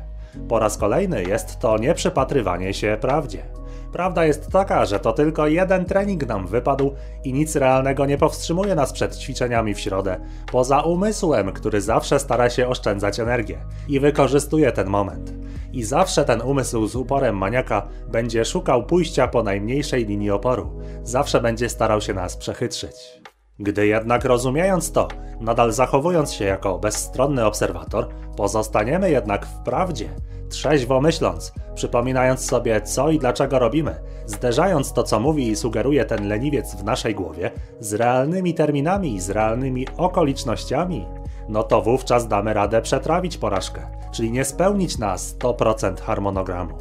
Po 0.49 0.59
raz 0.59 0.77
kolejny 0.77 1.23
jest 1.23 1.59
to 1.59 1.77
nieprzypatrywanie 1.77 2.73
się 2.73 2.97
prawdzie. 3.01 3.43
Prawda 3.91 4.26
jest 4.26 4.51
taka, 4.51 4.85
że 4.85 4.99
to 4.99 5.14
tylko 5.14 5.47
jeden 5.47 5.85
trening 5.85 6.27
nam 6.27 6.47
wypadł 6.47 6.93
i 7.23 7.34
nic 7.34 7.55
realnego 7.55 8.05
nie 8.05 8.18
powstrzymuje 8.18 8.76
nas 8.76 8.93
przed 8.93 9.18
ćwiczeniami 9.18 9.73
w 9.73 9.80
środę, 9.80 10.19
poza 10.51 10.81
umysłem, 10.81 11.51
który 11.51 11.81
zawsze 11.81 12.19
stara 12.19 12.49
się 12.49 12.68
oszczędzać 12.68 13.19
energię 13.19 13.57
i 13.88 13.99
wykorzystuje 13.99 14.72
ten 14.72 14.88
moment. 14.88 15.34
I 15.73 15.84
zawsze 15.84 16.26
ten 16.26 16.41
umysł 16.41 16.88
z 16.88 16.95
uporem 16.95 17.38
maniaka 17.38 17.88
będzie 18.11 18.45
szukał 18.45 18.85
pójścia 18.85 19.27
po 19.27 19.43
najmniejszej 19.43 20.05
linii 20.05 20.31
oporu, 20.31 20.80
zawsze 21.03 21.41
będzie 21.41 21.69
starał 21.69 22.01
się 22.01 22.14
nas 22.14 22.38
przechytrzyć. 22.38 23.22
Gdy 23.59 23.88
jednak 23.88 24.25
rozumiejąc 24.25 24.91
to, 24.91 25.07
nadal 25.39 25.71
zachowując 25.71 26.34
się 26.34 26.45
jako 26.45 26.79
bezstronny 26.79 27.45
obserwator, 27.45 28.07
pozostaniemy 28.35 29.11
jednak 29.11 29.45
w 29.45 29.63
prawdzie, 29.63 30.09
trzeźwo 30.49 31.01
myśląc, 31.01 31.53
przypominając 31.75 32.45
sobie 32.45 32.81
co 32.81 33.09
i 33.09 33.19
dlaczego 33.19 33.59
robimy, 33.59 33.95
zderzając 34.25 34.93
to 34.93 35.03
co 35.03 35.19
mówi 35.19 35.47
i 35.47 35.55
sugeruje 35.55 36.05
ten 36.05 36.27
leniwiec 36.27 36.75
w 36.75 36.84
naszej 36.84 37.15
głowie 37.15 37.51
z 37.79 37.93
realnymi 37.93 38.53
terminami 38.53 39.19
z 39.19 39.29
realnymi 39.29 39.88
okolicznościami, 39.97 41.05
no 41.49 41.63
to 41.63 41.81
wówczas 41.81 42.27
damy 42.27 42.53
radę 42.53 42.81
przetrawić 42.81 43.38
porażkę, 43.38 43.81
czyli 44.11 44.31
nie 44.31 44.45
spełnić 44.45 44.97
na 44.97 45.15
100% 45.15 45.99
harmonogramu. 45.99 46.77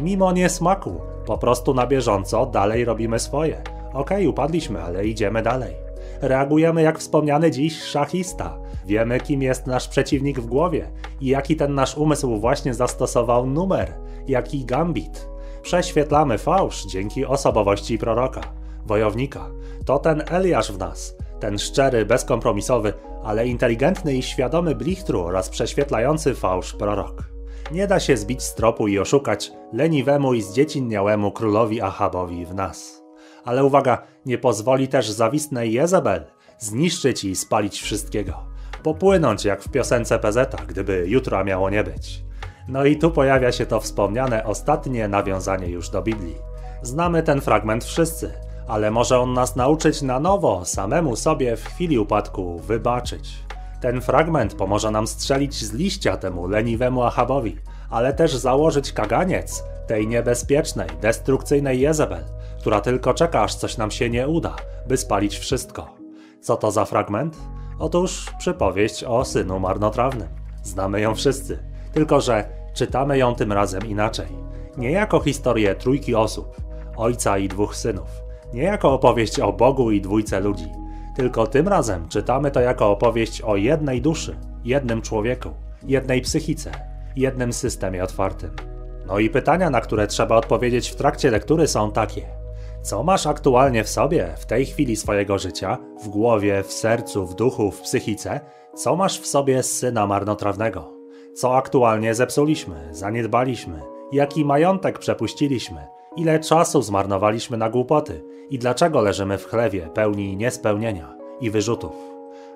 Mimo 0.00 0.32
niesmaku, 0.32 1.00
po 1.26 1.38
prostu 1.38 1.74
na 1.74 1.86
bieżąco 1.86 2.46
dalej 2.46 2.84
robimy 2.84 3.18
swoje. 3.18 3.62
Okej, 3.88 4.18
okay, 4.18 4.28
upadliśmy, 4.28 4.82
ale 4.82 5.06
idziemy 5.06 5.42
dalej. 5.42 5.87
Reagujemy 6.20 6.82
jak 6.82 6.98
wspomniany 6.98 7.50
dziś 7.50 7.82
szachista. 7.82 8.58
Wiemy, 8.86 9.20
kim 9.20 9.42
jest 9.42 9.66
nasz 9.66 9.88
przeciwnik 9.88 10.40
w 10.40 10.46
głowie 10.46 10.90
i 11.20 11.26
jaki 11.26 11.56
ten 11.56 11.74
nasz 11.74 11.96
umysł 11.96 12.36
właśnie 12.36 12.74
zastosował 12.74 13.46
numer, 13.46 13.94
jaki 14.28 14.64
gambit. 14.64 15.28
Prześwietlamy 15.62 16.38
fałsz 16.38 16.86
dzięki 16.86 17.26
osobowości 17.26 17.98
proroka, 17.98 18.40
wojownika. 18.86 19.50
To 19.84 19.98
ten 19.98 20.22
Eliasz 20.30 20.72
w 20.72 20.78
nas, 20.78 21.16
ten 21.40 21.58
szczery, 21.58 22.06
bezkompromisowy, 22.06 22.92
ale 23.24 23.46
inteligentny 23.46 24.14
i 24.14 24.22
świadomy 24.22 24.74
blichtru 24.74 25.20
oraz 25.20 25.48
prześwietlający 25.48 26.34
fałsz 26.34 26.72
prorok. 26.72 27.22
Nie 27.72 27.86
da 27.86 28.00
się 28.00 28.16
zbić 28.16 28.42
z 28.42 28.54
tropu 28.54 28.88
i 28.88 28.98
oszukać 28.98 29.52
leniwemu 29.72 30.34
i 30.34 30.42
zdziecinniałemu 30.42 31.32
królowi 31.32 31.80
Ahabowi 31.80 32.46
w 32.46 32.54
nas. 32.54 32.97
Ale 33.48 33.64
uwaga, 33.64 34.02
nie 34.26 34.38
pozwoli 34.38 34.88
też 34.88 35.10
zawistnej 35.10 35.72
Jezebel 35.72 36.24
zniszczyć 36.58 37.24
i 37.24 37.36
spalić 37.36 37.80
wszystkiego. 37.80 38.34
Popłynąć 38.82 39.44
jak 39.44 39.62
w 39.62 39.68
piosence 39.68 40.18
PZ, 40.18 40.56
gdyby 40.66 41.04
jutro 41.06 41.44
miało 41.44 41.70
nie 41.70 41.84
być. 41.84 42.22
No 42.68 42.84
i 42.84 42.96
tu 42.96 43.10
pojawia 43.10 43.52
się 43.52 43.66
to 43.66 43.80
wspomniane 43.80 44.44
ostatnie 44.44 45.08
nawiązanie 45.08 45.68
już 45.68 45.90
do 45.90 46.02
Biblii. 46.02 46.36
Znamy 46.82 47.22
ten 47.22 47.40
fragment 47.40 47.84
wszyscy, 47.84 48.32
ale 48.66 48.90
może 48.90 49.18
on 49.18 49.32
nas 49.32 49.56
nauczyć 49.56 50.02
na 50.02 50.20
nowo, 50.20 50.64
samemu 50.64 51.16
sobie 51.16 51.56
w 51.56 51.64
chwili 51.64 51.98
upadku 51.98 52.58
wybaczyć. 52.58 53.44
Ten 53.80 54.00
fragment 54.00 54.54
pomoże 54.54 54.90
nam 54.90 55.06
strzelić 55.06 55.54
z 55.54 55.72
liścia 55.72 56.16
temu 56.16 56.46
leniwemu 56.46 57.02
Ahabowi, 57.02 57.56
ale 57.90 58.12
też 58.12 58.36
założyć 58.36 58.92
kaganiec 58.92 59.64
tej 59.86 60.08
niebezpiecznej, 60.08 60.88
destrukcyjnej 61.00 61.80
Jezebel, 61.80 62.24
która 62.60 62.80
tylko 62.80 63.14
czeka, 63.14 63.42
aż 63.42 63.54
coś 63.54 63.76
nam 63.76 63.90
się 63.90 64.10
nie 64.10 64.28
uda, 64.28 64.56
by 64.88 64.96
spalić 64.96 65.38
wszystko. 65.38 65.94
Co 66.40 66.56
to 66.56 66.70
za 66.70 66.84
fragment? 66.84 67.36
Otóż 67.78 68.26
przypowieść 68.38 69.04
o 69.04 69.24
synu 69.24 69.60
marnotrawnym. 69.60 70.28
Znamy 70.62 71.00
ją 71.00 71.14
wszyscy, 71.14 71.58
tylko 71.92 72.20
że 72.20 72.48
czytamy 72.74 73.18
ją 73.18 73.34
tym 73.34 73.52
razem 73.52 73.86
inaczej. 73.86 74.26
Nie 74.76 74.90
jako 74.90 75.20
historię 75.20 75.74
trójki 75.74 76.14
osób, 76.14 76.56
ojca 76.96 77.38
i 77.38 77.48
dwóch 77.48 77.76
synów, 77.76 78.08
nie 78.52 78.62
jako 78.62 78.92
opowieść 78.92 79.40
o 79.40 79.52
Bogu 79.52 79.90
i 79.90 80.00
dwójce 80.00 80.40
ludzi, 80.40 80.72
tylko 81.16 81.46
tym 81.46 81.68
razem 81.68 82.08
czytamy 82.08 82.50
to 82.50 82.60
jako 82.60 82.90
opowieść 82.90 83.42
o 83.42 83.56
jednej 83.56 84.02
duszy, 84.02 84.36
jednym 84.64 85.02
człowieku, 85.02 85.50
jednej 85.82 86.20
psychice, 86.20 86.70
jednym 87.18 87.52
systemie 87.52 88.04
otwartym. 88.04 88.50
No 89.06 89.18
i 89.18 89.30
pytania, 89.30 89.70
na 89.70 89.80
które 89.80 90.06
trzeba 90.06 90.36
odpowiedzieć 90.36 90.90
w 90.90 90.96
trakcie 90.96 91.30
lektury 91.30 91.68
są 91.68 91.92
takie: 91.92 92.26
co 92.82 93.02
masz 93.02 93.26
aktualnie 93.26 93.84
w 93.84 93.88
sobie, 93.88 94.34
w 94.38 94.46
tej 94.46 94.66
chwili 94.66 94.96
swojego 94.96 95.38
życia, 95.38 95.78
w 96.02 96.08
głowie, 96.08 96.62
w 96.62 96.72
sercu, 96.72 97.26
w 97.26 97.34
duchu, 97.34 97.70
w 97.70 97.80
psychice? 97.80 98.40
Co 98.74 98.96
masz 98.96 99.20
w 99.20 99.26
sobie 99.26 99.62
z 99.62 99.78
syna 99.78 100.06
marnotrawnego? 100.06 100.92
Co 101.34 101.56
aktualnie 101.56 102.14
zepsuliśmy, 102.14 102.88
zaniedbaliśmy? 102.90 103.82
Jaki 104.12 104.44
majątek 104.44 104.98
przepuściliśmy? 104.98 105.86
Ile 106.16 106.40
czasu 106.40 106.82
zmarnowaliśmy 106.82 107.56
na 107.56 107.70
głupoty? 107.70 108.24
I 108.50 108.58
dlaczego 108.58 109.00
leżymy 109.00 109.38
w 109.38 109.46
chlewie 109.46 109.88
pełni 109.94 110.36
niespełnienia 110.36 111.14
i 111.40 111.50
wyrzutów? 111.50 111.92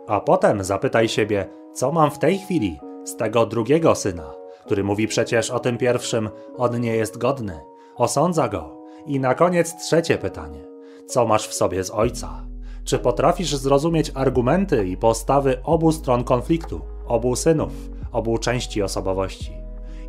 A 0.07 0.21
potem 0.21 0.65
zapytaj 0.65 1.09
siebie, 1.09 1.49
co 1.73 1.93
mam 1.93 2.11
w 2.11 2.19
tej 2.19 2.39
chwili 2.39 2.81
z 3.05 3.17
tego 3.17 3.47
drugiego 3.47 3.95
syna, 3.95 4.42
który 4.67 4.85
mówi 4.85 5.09
przecież 5.09 5.51
o 5.51 5.59
tym 5.59 5.79
pierwszym, 5.79 6.31
on 6.57 6.81
nie 6.81 6.97
jest 6.97 7.19
godny, 7.19 7.61
osądza 7.97 8.49
go. 8.49 8.83
I 9.07 9.21
na 9.21 9.35
koniec 9.35 9.77
trzecie 9.77 10.19
pytanie: 10.19 10.65
co 11.07 11.27
masz 11.27 11.49
w 11.49 11.55
sobie 11.55 11.85
z 11.85 11.91
ojca? 11.91 12.47
Czy 12.85 12.99
potrafisz 12.99 13.55
zrozumieć 13.55 14.13
argumenty 14.15 14.87
i 14.87 14.97
postawy 14.97 15.63
obu 15.65 15.93
stron 15.93 16.25
konfliktu, 16.25 16.81
obu 17.07 17.37
synów, 17.37 17.73
obu 18.13 18.39
części 18.39 18.83
osobowości? 18.83 19.53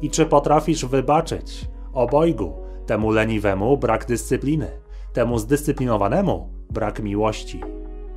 I 0.02 0.10
czy 0.10 0.26
potrafisz 0.26 0.86
wybaczyć 0.86 1.68
obojgu, 1.94 2.54
temu 2.86 3.12
leniwemu 3.12 3.78
brak 3.78 4.06
dyscypliny, 4.06 4.72
temu 5.14 5.40
zdyscyplinowanemu 5.40 6.50
brak 6.70 7.00
miłości? 7.00 7.62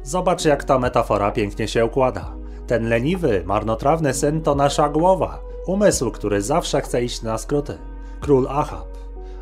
Zobacz, 0.02 0.44
jak 0.44 0.64
ta 0.64 0.78
metafora 0.78 1.30
pięknie 1.30 1.68
się 1.68 1.84
układa. 1.84 2.36
Ten 2.66 2.88
leniwy, 2.88 3.42
marnotrawny 3.46 4.14
syn 4.14 4.40
to 4.40 4.54
nasza 4.54 4.88
głowa, 4.88 5.40
umysł, 5.66 6.10
który 6.10 6.42
zawsze 6.42 6.80
chce 6.80 7.04
iść 7.04 7.22
na 7.22 7.38
skróty. 7.38 7.78
Król 8.20 8.48
Ahab. 8.48 8.86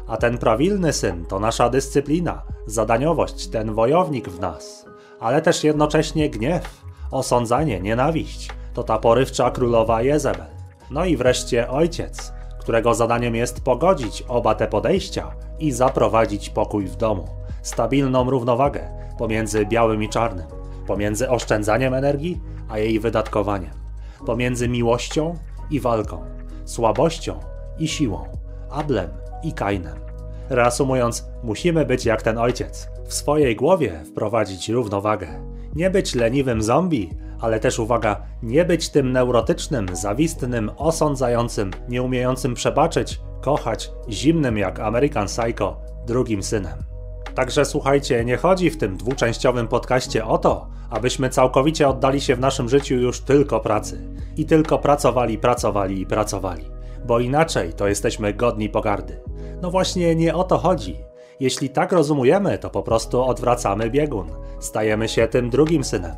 A 0.06 0.16
ten 0.16 0.38
prawilny 0.38 0.92
syn 0.92 1.24
to 1.24 1.40
nasza 1.40 1.70
dyscyplina, 1.70 2.42
zadaniowość, 2.66 3.46
ten 3.46 3.74
wojownik 3.74 4.28
w 4.28 4.40
nas. 4.40 4.86
Ale 5.20 5.42
też 5.42 5.64
jednocześnie 5.64 6.30
gniew, 6.30 6.84
osądzanie, 7.10 7.80
nienawiść. 7.80 8.50
To 8.74 8.82
ta 8.82 8.98
porywcza 8.98 9.50
królowa 9.50 10.02
Jezebel. 10.02 10.46
No 10.90 11.04
i 11.04 11.16
wreszcie 11.16 11.70
ojciec, 11.70 12.32
którego 12.60 12.94
zadaniem 12.94 13.34
jest 13.34 13.60
pogodzić 13.60 14.24
oba 14.28 14.54
te 14.54 14.66
podejścia 14.66 15.30
i 15.58 15.72
zaprowadzić 15.72 16.50
pokój 16.50 16.86
w 16.86 16.96
domu. 16.96 17.28
Stabilną 17.62 18.30
równowagę 18.30 18.88
pomiędzy 19.18 19.66
białym 19.66 20.02
i 20.02 20.08
czarnym, 20.08 20.46
pomiędzy 20.86 21.30
oszczędzaniem 21.30 21.94
energii 21.94 22.40
a 22.68 22.78
jej 22.78 23.00
wydatkowaniem, 23.00 23.70
pomiędzy 24.26 24.68
miłością 24.68 25.38
i 25.70 25.80
walką, 25.80 26.24
słabością 26.64 27.40
i 27.78 27.88
siłą, 27.88 28.24
Ablem 28.70 29.10
i 29.42 29.52
Kainem. 29.52 29.98
Reasumując, 30.48 31.28
musimy 31.42 31.86
być 31.86 32.04
jak 32.04 32.22
ten 32.22 32.38
ojciec. 32.38 32.88
W 33.06 33.14
swojej 33.14 33.56
głowie 33.56 34.02
wprowadzić 34.04 34.68
równowagę. 34.68 35.26
Nie 35.74 35.90
być 35.90 36.14
leniwym 36.14 36.62
zombie, 36.62 37.10
ale 37.40 37.60
też 37.60 37.78
uwaga, 37.78 38.22
nie 38.42 38.64
być 38.64 38.88
tym 38.88 39.12
neurotycznym, 39.12 39.86
zawistnym, 39.92 40.70
osądzającym, 40.76 41.70
nieumiejącym 41.88 42.54
przebaczyć, 42.54 43.20
kochać, 43.40 43.90
zimnym 44.08 44.58
jak 44.58 44.80
American 44.80 45.26
Psycho, 45.26 45.76
drugim 46.06 46.42
synem. 46.42 46.93
Także 47.34 47.64
słuchajcie, 47.64 48.24
nie 48.24 48.36
chodzi 48.36 48.70
w 48.70 48.78
tym 48.78 48.96
dwuczęściowym 48.96 49.68
podcaście 49.68 50.26
o 50.26 50.38
to, 50.38 50.66
abyśmy 50.90 51.30
całkowicie 51.30 51.88
oddali 51.88 52.20
się 52.20 52.36
w 52.36 52.40
naszym 52.40 52.68
życiu 52.68 52.94
już 52.94 53.20
tylko 53.20 53.60
pracy. 53.60 54.08
I 54.36 54.46
tylko 54.46 54.78
pracowali, 54.78 55.38
pracowali 55.38 56.00
i 56.00 56.06
pracowali. 56.06 56.64
Bo 57.06 57.20
inaczej 57.20 57.72
to 57.72 57.88
jesteśmy 57.88 58.34
godni 58.34 58.68
pogardy. 58.68 59.20
No 59.62 59.70
właśnie 59.70 60.14
nie 60.14 60.34
o 60.34 60.44
to 60.44 60.58
chodzi. 60.58 60.96
Jeśli 61.40 61.70
tak 61.70 61.92
rozumujemy, 61.92 62.58
to 62.58 62.70
po 62.70 62.82
prostu 62.82 63.24
odwracamy 63.24 63.90
biegun. 63.90 64.26
Stajemy 64.60 65.08
się 65.08 65.28
tym 65.28 65.50
drugim 65.50 65.84
synem. 65.84 66.14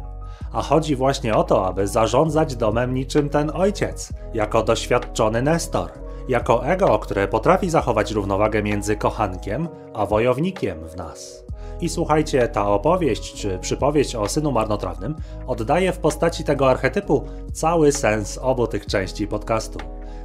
A 0.52 0.62
chodzi 0.62 0.96
właśnie 0.96 1.34
o 1.34 1.44
to, 1.44 1.66
aby 1.66 1.86
zarządzać 1.88 2.56
domem 2.56 2.94
niczym 2.94 3.28
ten 3.28 3.50
ojciec, 3.54 4.12
jako 4.34 4.62
doświadczony 4.62 5.42
Nestor, 5.42 5.90
jako 6.28 6.66
ego, 6.66 6.98
które 6.98 7.28
potrafi 7.28 7.70
zachować 7.70 8.12
równowagę 8.12 8.62
między 8.62 8.96
kochankiem 8.96 9.68
a 9.94 10.06
wojownikiem 10.06 10.88
w 10.88 10.96
nas. 10.96 11.44
I 11.80 11.88
słuchajcie, 11.88 12.48
ta 12.48 12.68
opowieść 12.68 13.34
czy 13.34 13.58
przypowieść 13.58 14.14
o 14.14 14.28
synu 14.28 14.52
marnotrawnym 14.52 15.14
oddaje 15.46 15.92
w 15.92 15.98
postaci 15.98 16.44
tego 16.44 16.70
archetypu 16.70 17.24
cały 17.52 17.92
sens 17.92 18.38
obu 18.42 18.66
tych 18.66 18.86
części 18.86 19.26
podcastu. 19.26 19.78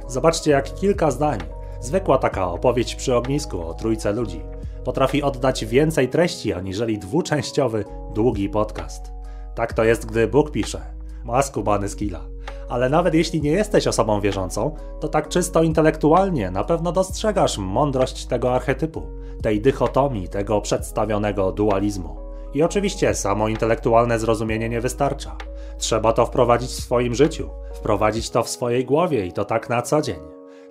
Zobaczcie, 0.08 0.50
jak 0.50 0.74
kilka 0.74 1.10
zdań 1.10 1.38
Zwykła 1.82 2.18
taka 2.18 2.48
opowieść 2.48 2.94
przy 2.94 3.16
ognisku 3.16 3.68
o 3.68 3.74
trójce 3.74 4.12
ludzi 4.12 4.40
potrafi 4.84 5.22
oddać 5.22 5.64
więcej 5.64 6.08
treści 6.08 6.52
aniżeli 6.52 6.98
dwuczęściowy, 6.98 7.84
długi 8.14 8.48
podcast. 8.48 9.12
Tak 9.54 9.72
to 9.72 9.84
jest, 9.84 10.06
gdy 10.06 10.28
Bóg 10.28 10.50
pisze. 10.50 10.80
Ma 11.24 11.42
skubany 11.42 11.88
skilla. 11.88 12.31
Ale 12.72 12.88
nawet 12.88 13.14
jeśli 13.14 13.42
nie 13.42 13.50
jesteś 13.50 13.86
osobą 13.86 14.20
wierzącą, 14.20 14.74
to 15.00 15.08
tak 15.08 15.28
czysto 15.28 15.62
intelektualnie 15.62 16.50
na 16.50 16.64
pewno 16.64 16.92
dostrzegasz 16.92 17.58
mądrość 17.58 18.26
tego 18.26 18.54
archetypu, 18.54 19.02
tej 19.42 19.60
dychotomii, 19.60 20.28
tego 20.28 20.60
przedstawionego 20.60 21.52
dualizmu. 21.52 22.16
I 22.54 22.62
oczywiście 22.62 23.14
samo 23.14 23.48
intelektualne 23.48 24.18
zrozumienie 24.18 24.68
nie 24.68 24.80
wystarcza. 24.80 25.36
Trzeba 25.78 26.12
to 26.12 26.26
wprowadzić 26.26 26.70
w 26.70 26.82
swoim 26.82 27.14
życiu, 27.14 27.50
wprowadzić 27.74 28.30
to 28.30 28.42
w 28.42 28.48
swojej 28.48 28.84
głowie 28.84 29.26
i 29.26 29.32
to 29.32 29.44
tak 29.44 29.68
na 29.68 29.82
co 29.82 30.02
dzień. 30.02 30.20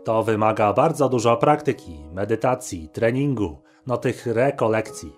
To 0.03 0.23
wymaga 0.23 0.73
bardzo 0.73 1.10
dużo 1.10 1.38
praktyki, 1.38 2.06
medytacji, 2.11 2.90
treningu, 2.90 3.61
no 3.88 3.98
tych 3.98 4.26
rekolekcji. 4.26 5.15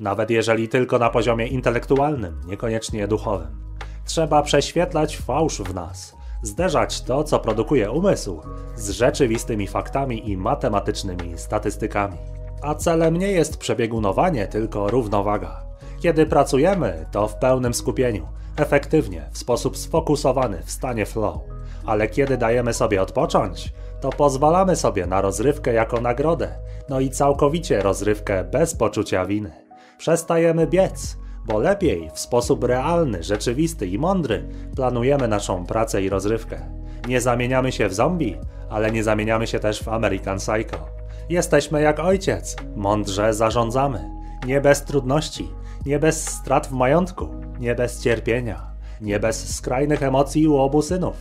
nawet 0.00 0.30
jeżeli 0.30 0.68
tylko 0.68 0.98
na 0.98 1.10
poziomie 1.10 1.46
intelektualnym, 1.46 2.40
niekoniecznie 2.46 3.08
duchowym. 3.08 3.66
Trzeba 4.04 4.42
prześwietlać 4.42 5.16
fałsz 5.16 5.60
w 5.60 5.74
nas, 5.74 6.15
zderzać 6.42 7.02
to, 7.02 7.24
co 7.24 7.38
produkuje 7.38 7.90
umysł, 7.90 8.40
z 8.76 8.90
rzeczywistymi 8.90 9.66
faktami 9.66 10.30
i 10.30 10.36
matematycznymi 10.36 11.38
statystykami. 11.38 12.18
A 12.62 12.74
celem 12.74 13.16
nie 13.16 13.32
jest 13.32 13.56
przebiegunowanie, 13.56 14.46
tylko 14.46 14.90
równowaga. 14.90 15.62
Kiedy 16.00 16.26
pracujemy, 16.26 17.06
to 17.10 17.28
w 17.28 17.36
pełnym 17.36 17.74
skupieniu, 17.74 18.28
efektywnie, 18.56 19.28
w 19.32 19.38
sposób 19.38 19.76
sfokusowany, 19.76 20.62
w 20.62 20.70
stanie 20.70 21.06
flow. 21.06 21.40
Ale 21.86 22.08
kiedy 22.08 22.36
dajemy 22.36 22.74
sobie 22.74 23.02
odpocząć, 23.02 23.72
to 24.00 24.10
pozwalamy 24.10 24.76
sobie 24.76 25.06
na 25.06 25.20
rozrywkę 25.20 25.72
jako 25.72 26.00
nagrodę, 26.00 26.58
no 26.88 27.00
i 27.00 27.10
całkowicie 27.10 27.82
rozrywkę 27.82 28.44
bez 28.44 28.74
poczucia 28.74 29.26
winy. 29.26 29.52
Przestajemy 29.98 30.66
biec, 30.66 31.16
bo 31.46 31.58
lepiej, 31.58 32.10
w 32.14 32.18
sposób 32.18 32.64
realny, 32.64 33.22
rzeczywisty 33.22 33.86
i 33.86 33.98
mądry 33.98 34.48
planujemy 34.76 35.28
naszą 35.28 35.66
pracę 35.66 36.02
i 36.02 36.08
rozrywkę. 36.08 36.60
Nie 37.08 37.20
zamieniamy 37.20 37.72
się 37.72 37.88
w 37.88 37.94
zombie, 37.94 38.36
ale 38.70 38.90
nie 38.90 39.04
zamieniamy 39.04 39.46
się 39.46 39.58
też 39.58 39.82
w 39.82 39.88
American 39.88 40.38
Psycho. 40.38 40.88
Jesteśmy 41.28 41.82
jak 41.82 42.00
ojciec, 42.00 42.56
mądrze 42.76 43.34
zarządzamy. 43.34 44.10
Nie 44.46 44.60
bez 44.60 44.84
trudności, 44.84 45.48
nie 45.86 45.98
bez 45.98 46.28
strat 46.28 46.66
w 46.66 46.72
majątku, 46.72 47.28
nie 47.58 47.74
bez 47.74 48.02
cierpienia, 48.02 48.66
nie 49.00 49.20
bez 49.20 49.56
skrajnych 49.56 50.02
emocji 50.02 50.48
u 50.48 50.56
obu 50.56 50.82
synów, 50.82 51.16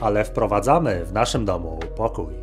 ale 0.00 0.24
wprowadzamy 0.24 1.04
w 1.04 1.12
naszym 1.12 1.44
domu 1.44 1.78
pokój. 1.96 2.34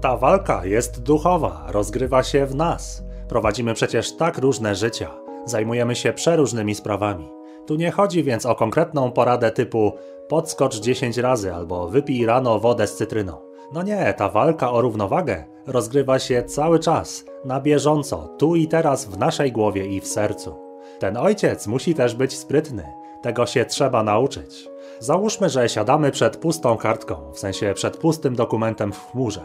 Ta 0.00 0.16
walka 0.16 0.64
jest 0.64 1.02
duchowa, 1.02 1.66
rozgrywa 1.68 2.22
się 2.22 2.46
w 2.46 2.54
nas. 2.54 3.04
Prowadzimy 3.28 3.74
przecież 3.74 4.16
tak 4.16 4.38
różne 4.38 4.74
życia, 4.74 5.21
zajmujemy 5.44 5.96
się 5.96 6.12
przeróżnymi 6.12 6.74
sprawami. 6.74 7.28
Tu 7.66 7.74
nie 7.74 7.90
chodzi 7.90 8.24
więc 8.24 8.46
o 8.46 8.54
konkretną 8.54 9.10
poradę 9.10 9.50
typu 9.50 9.92
podskocz 10.28 10.80
10 10.80 11.18
razy 11.18 11.54
albo 11.54 11.88
wypij 11.88 12.26
rano 12.26 12.58
wodę 12.58 12.86
z 12.86 12.96
cytryną. 12.96 13.36
No 13.72 13.82
nie, 13.82 14.14
ta 14.14 14.28
walka 14.28 14.72
o 14.72 14.80
równowagę 14.80 15.44
rozgrywa 15.66 16.18
się 16.18 16.42
cały 16.42 16.78
czas, 16.78 17.24
na 17.44 17.60
bieżąco, 17.60 18.28
tu 18.38 18.56
i 18.56 18.68
teraz 18.68 19.04
w 19.04 19.18
naszej 19.18 19.52
głowie 19.52 19.86
i 19.86 20.00
w 20.00 20.06
sercu. 20.06 20.54
Ten 20.98 21.16
ojciec 21.16 21.66
musi 21.66 21.94
też 21.94 22.14
być 22.14 22.38
sprytny, 22.38 22.84
tego 23.22 23.46
się 23.46 23.64
trzeba 23.64 24.02
nauczyć. 24.02 24.68
Załóżmy, 25.00 25.48
że 25.48 25.68
siadamy 25.68 26.10
przed 26.10 26.36
pustą 26.36 26.76
kartką, 26.76 27.32
w 27.32 27.38
sensie 27.38 27.74
przed 27.74 27.96
pustym 27.96 28.36
dokumentem 28.36 28.92
w 28.92 29.10
chmurze 29.10 29.44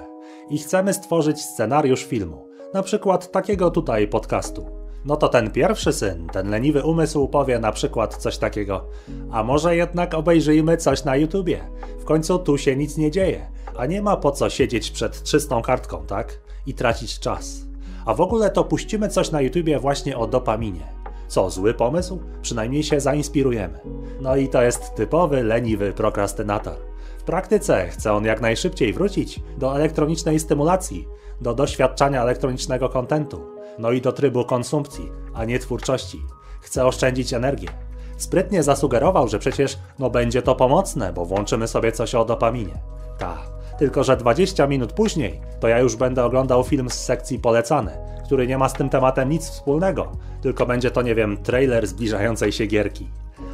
i 0.49 0.57
chcemy 0.57 0.93
stworzyć 0.93 1.41
scenariusz 1.41 2.05
filmu, 2.05 2.47
na 2.73 2.83
przykład 2.83 3.31
takiego 3.31 3.71
tutaj 3.71 4.07
podcastu. 4.07 4.76
No 5.07 5.15
to 5.15 5.29
ten 5.29 5.51
pierwszy 5.51 5.93
syn, 5.93 6.27
ten 6.27 6.49
leniwy 6.49 6.83
umysł 6.83 7.27
powie 7.27 7.59
na 7.59 7.71
przykład 7.71 8.17
coś 8.17 8.37
takiego, 8.37 8.85
a 9.31 9.43
może 9.43 9.75
jednak 9.75 10.13
obejrzyjmy 10.13 10.77
coś 10.77 11.03
na 11.03 11.15
YouTubie. 11.15 11.59
W 11.99 12.03
końcu 12.03 12.39
tu 12.39 12.57
się 12.57 12.75
nic 12.75 12.97
nie 12.97 13.11
dzieje, 13.11 13.47
a 13.77 13.85
nie 13.85 14.01
ma 14.01 14.17
po 14.17 14.31
co 14.31 14.49
siedzieć 14.49 14.91
przed 14.91 15.23
czystą 15.23 15.61
kartką, 15.61 16.05
tak? 16.05 16.39
I 16.65 16.73
tracić 16.73 17.19
czas. 17.19 17.61
A 18.05 18.13
w 18.13 18.21
ogóle 18.21 18.49
to 18.49 18.63
puścimy 18.63 19.09
coś 19.09 19.31
na 19.31 19.41
YouTubie 19.41 19.79
właśnie 19.79 20.17
o 20.17 20.27
dopaminie. 20.27 20.87
Co, 21.27 21.49
zły 21.49 21.73
pomysł? 21.73 22.19
Przynajmniej 22.41 22.83
się 22.83 22.99
zainspirujemy. 22.99 23.79
No 24.21 24.35
i 24.35 24.47
to 24.47 24.61
jest 24.61 24.95
typowy 24.95 25.43
leniwy 25.43 25.93
prokrastynator. 25.93 26.75
W 27.17 27.23
praktyce 27.23 27.87
chce 27.87 28.13
on 28.13 28.25
jak 28.25 28.41
najszybciej 28.41 28.93
wrócić 28.93 29.39
do 29.57 29.75
elektronicznej 29.75 30.39
stymulacji, 30.39 31.07
do 31.41 31.53
doświadczania 31.53 32.21
elektronicznego 32.21 32.89
kontentu, 32.89 33.41
no 33.79 33.91
i 33.91 34.01
do 34.01 34.11
trybu 34.11 34.45
konsumpcji, 34.45 35.11
a 35.33 35.45
nie 35.45 35.59
twórczości. 35.59 36.23
Chce 36.61 36.85
oszczędzić 36.85 37.33
energię. 37.33 37.69
Sprytnie 38.17 38.63
zasugerował, 38.63 39.27
że 39.27 39.39
przecież 39.39 39.77
no 39.99 40.09
będzie 40.09 40.41
to 40.41 40.55
pomocne, 40.55 41.13
bo 41.13 41.25
włączymy 41.25 41.67
sobie 41.67 41.91
coś 41.91 42.15
o 42.15 42.25
dopaminie. 42.25 42.73
Ta, 43.17 43.37
tylko 43.77 44.03
że 44.03 44.17
20 44.17 44.67
minut 44.67 44.93
później 44.93 45.41
to 45.59 45.67
ja 45.67 45.79
już 45.79 45.95
będę 45.95 46.25
oglądał 46.25 46.63
film 46.63 46.89
z 46.89 46.93
sekcji 46.93 47.39
polecane, 47.39 48.21
który 48.25 48.47
nie 48.47 48.57
ma 48.57 48.69
z 48.69 48.73
tym 48.73 48.89
tematem 48.89 49.29
nic 49.29 49.49
wspólnego, 49.49 50.11
tylko 50.41 50.65
będzie 50.65 50.91
to, 50.91 51.01
nie 51.01 51.15
wiem, 51.15 51.37
trailer 51.37 51.87
zbliżającej 51.87 52.51
się 52.51 52.65
gierki. 52.65 53.09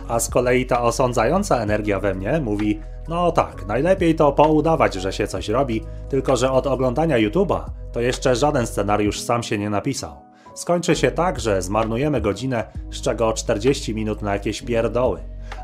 A 0.08 0.20
z 0.20 0.30
kolei 0.30 0.66
ta 0.66 0.82
osądzająca 0.82 1.58
energia 1.58 2.00
we 2.00 2.14
mnie 2.14 2.42
mówi: 2.42 2.80
No 3.08 3.32
tak, 3.32 3.68
najlepiej 3.68 4.16
to 4.16 4.32
poudawać, 4.32 4.94
że 4.94 5.14
się 5.14 5.28
coś 5.28 5.50
robi, 5.50 5.84
tylko 6.10 6.36
że 6.36 6.52
od 6.52 6.68
oglądania 6.68 7.18
YouTube'a 7.18 7.62
to 7.92 8.02
jeszcze 8.02 8.36
żaden 8.36 8.68
scenariusz 8.68 9.22
sam 9.22 9.44
się 9.44 9.58
nie 9.58 9.70
napisał. 9.70 10.16
Skończy 10.54 10.96
się 10.96 11.12
tak, 11.12 11.40
że 11.40 11.62
zmarnujemy 11.62 12.22
godzinę, 12.22 12.64
z 12.92 13.02
czego 13.02 13.34
40 13.34 13.96
minut 13.96 14.22
na 14.22 14.34
jakieś 14.34 14.62
pierdoły. 14.62 15.20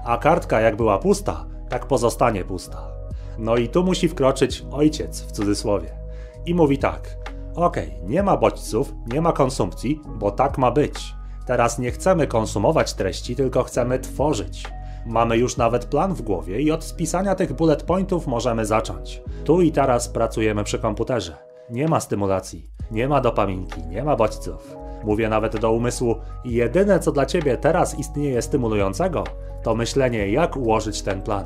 A 0.06 0.18
kartka 0.18 0.62
jak 0.62 0.76
była 0.76 1.00
pusta, 1.00 1.46
tak 1.70 1.86
pozostanie 1.86 2.44
pusta. 2.44 2.88
No 3.38 3.58
i 3.58 3.70
tu 3.70 3.84
musi 3.84 4.08
wkroczyć 4.08 4.66
ojciec 4.72 5.22
w 5.22 5.32
cudzysłowie. 5.32 5.90
I 6.46 6.56
mówi 6.56 6.78
tak: 6.78 7.18
Okej, 7.56 7.88
okay, 7.88 8.10
nie 8.10 8.24
ma 8.24 8.38
bodźców, 8.38 8.94
nie 9.08 9.22
ma 9.22 9.32
konsumpcji, 9.32 10.02
bo 10.16 10.32
tak 10.32 10.58
ma 10.58 10.72
być. 10.72 11.19
Teraz 11.50 11.80
nie 11.80 11.92
chcemy 11.92 12.28
konsumować 12.28 12.94
treści, 12.94 13.36
tylko 13.36 13.64
chcemy 13.64 14.00
tworzyć. 14.00 14.64
Mamy 15.06 15.38
już 15.38 15.58
nawet 15.58 15.86
plan 15.86 16.14
w 16.14 16.22
głowie 16.22 16.62
i 16.62 16.72
od 16.72 16.84
spisania 16.84 17.36
tych 17.36 17.54
bullet 17.54 17.84
pointów 17.84 18.28
możemy 18.28 18.66
zacząć. 18.66 19.22
Tu 19.46 19.62
i 19.62 19.72
teraz 19.72 20.10
pracujemy 20.10 20.64
przy 20.64 20.80
komputerze. 20.80 21.38
Nie 21.70 21.88
ma 21.88 22.00
stymulacji, 22.00 22.70
nie 22.92 23.08
ma 23.08 23.22
dopaminki, 23.22 23.88
nie 23.88 24.04
ma 24.04 24.16
bodźców. 24.16 24.76
Mówię 25.04 25.30
nawet 25.30 25.58
do 25.58 25.72
umysłu, 25.72 26.16
jedyne 26.46 27.00
co 27.00 27.12
dla 27.12 27.26
ciebie 27.26 27.58
teraz 27.58 28.00
istnieje 28.00 28.42
stymulującego, 28.42 29.24
to 29.64 29.76
myślenie, 29.76 30.32
jak 30.32 30.58
ułożyć 30.58 31.02
ten 31.02 31.22
plan. 31.22 31.46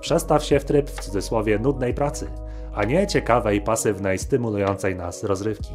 Przestaw 0.00 0.44
się 0.44 0.60
w 0.60 0.64
tryb 0.64 0.90
w 0.90 1.00
cudzysłowie 1.00 1.58
nudnej 1.58 1.94
pracy, 1.94 2.26
a 2.74 2.84
nie 2.84 3.06
ciekawej, 3.06 3.60
pasywnej, 3.60 4.18
stymulującej 4.18 4.96
nas 4.96 5.24
rozrywki. 5.24 5.74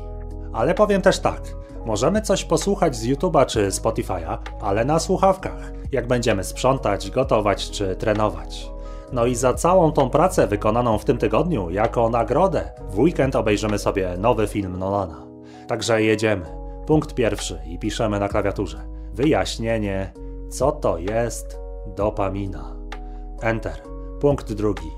Ale 0.53 0.73
powiem 0.73 1.01
też 1.01 1.19
tak, 1.19 1.41
możemy 1.87 2.21
coś 2.21 2.43
posłuchać 2.43 2.95
z 2.95 3.07
YouTube'a 3.07 3.45
czy 3.45 3.69
Spotify'a, 3.69 4.37
ale 4.61 4.85
na 4.85 4.99
słuchawkach, 4.99 5.71
jak 5.91 6.07
będziemy 6.07 6.43
sprzątać, 6.43 7.11
gotować 7.11 7.71
czy 7.71 7.95
trenować. 7.95 8.71
No 9.13 9.25
i 9.25 9.35
za 9.35 9.53
całą 9.53 9.91
tą 9.91 10.09
pracę 10.09 10.47
wykonaną 10.47 10.97
w 10.97 11.05
tym 11.05 11.17
tygodniu, 11.17 11.69
jako 11.69 12.09
nagrodę, 12.09 12.71
w 12.89 12.99
weekend 12.99 13.35
obejrzymy 13.35 13.79
sobie 13.79 14.15
nowy 14.17 14.47
film 14.47 14.79
Nolana. 14.79 15.27
Także 15.67 16.03
jedziemy. 16.03 16.45
Punkt 16.87 17.13
pierwszy 17.13 17.59
i 17.65 17.79
piszemy 17.79 18.19
na 18.19 18.29
klawiaturze. 18.29 18.77
Wyjaśnienie, 19.13 20.13
co 20.49 20.71
to 20.71 20.97
jest 20.97 21.59
dopamina. 21.95 22.75
Enter. 23.41 23.81
Punkt 24.21 24.53
drugi. 24.53 24.91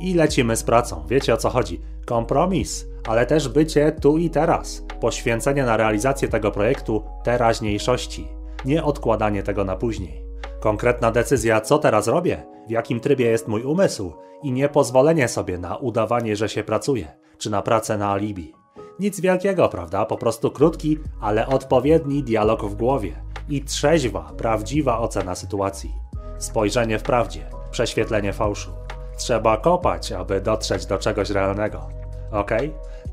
I 0.00 0.14
lecimy 0.14 0.56
z 0.56 0.62
pracą. 0.62 1.04
Wiecie 1.08 1.34
o 1.34 1.36
co 1.36 1.50
chodzi? 1.50 1.80
Kompromis, 2.04 2.86
ale 3.06 3.26
też 3.26 3.48
bycie 3.48 3.92
tu 3.92 4.18
i 4.18 4.30
teraz. 4.30 4.84
Poświęcenie 5.00 5.64
na 5.64 5.76
realizację 5.76 6.28
tego 6.28 6.50
projektu 6.50 7.02
teraźniejszości. 7.24 8.28
Nie 8.64 8.84
odkładanie 8.84 9.42
tego 9.42 9.64
na 9.64 9.76
później. 9.76 10.26
Konkretna 10.60 11.10
decyzja, 11.10 11.60
co 11.60 11.78
teraz 11.78 12.08
robię, 12.08 12.42
w 12.66 12.70
jakim 12.70 13.00
trybie 13.00 13.26
jest 13.26 13.48
mój 13.48 13.62
umysł 13.62 14.12
i 14.42 14.52
nie 14.52 14.68
pozwolenie 14.68 15.28
sobie 15.28 15.58
na 15.58 15.76
udawanie, 15.76 16.36
że 16.36 16.48
się 16.48 16.64
pracuje, 16.64 17.08
czy 17.38 17.50
na 17.50 17.62
pracę 17.62 17.98
na 17.98 18.12
alibi. 18.12 18.52
Nic 18.98 19.20
wielkiego, 19.20 19.68
prawda? 19.68 20.04
Po 20.04 20.16
prostu 20.16 20.50
krótki, 20.50 20.98
ale 21.20 21.46
odpowiedni 21.46 22.22
dialog 22.22 22.64
w 22.64 22.74
głowie 22.74 23.12
i 23.48 23.64
trzeźwa, 23.64 24.32
prawdziwa 24.36 24.98
ocena 24.98 25.34
sytuacji. 25.34 25.92
Spojrzenie 26.38 26.98
w 26.98 27.02
prawdzie, 27.02 27.50
prześwietlenie 27.70 28.32
fałszu. 28.32 28.70
Trzeba 29.16 29.56
kopać, 29.56 30.12
aby 30.12 30.40
dotrzeć 30.40 30.86
do 30.86 30.98
czegoś 30.98 31.30
realnego. 31.30 31.88
Ok? 32.32 32.50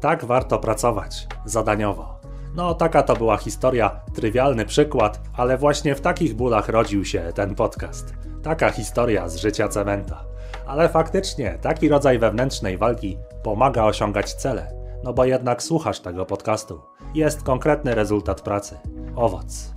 Tak 0.01 0.25
warto 0.25 0.59
pracować, 0.59 1.27
zadaniowo. 1.45 2.19
No, 2.55 2.73
taka 2.73 3.03
to 3.03 3.15
była 3.15 3.37
historia, 3.37 4.01
trywialny 4.15 4.65
przykład, 4.65 5.21
ale 5.37 5.57
właśnie 5.57 5.95
w 5.95 6.01
takich 6.01 6.33
bólach 6.33 6.69
rodził 6.69 7.05
się 7.05 7.31
ten 7.35 7.55
podcast. 7.55 8.13
Taka 8.43 8.69
historia 8.69 9.29
z 9.29 9.35
życia 9.35 9.67
cementa. 9.67 10.25
Ale 10.67 10.89
faktycznie, 10.89 11.57
taki 11.61 11.89
rodzaj 11.89 12.19
wewnętrznej 12.19 12.77
walki 12.77 13.17
pomaga 13.43 13.83
osiągać 13.83 14.33
cele, 14.33 14.73
no 15.03 15.13
bo 15.13 15.25
jednak 15.25 15.63
słuchasz 15.63 15.99
tego 15.99 16.25
podcastu. 16.25 16.81
Jest 17.13 17.43
konkretny 17.43 17.95
rezultat 17.95 18.41
pracy, 18.41 18.77
owoc. 19.15 19.73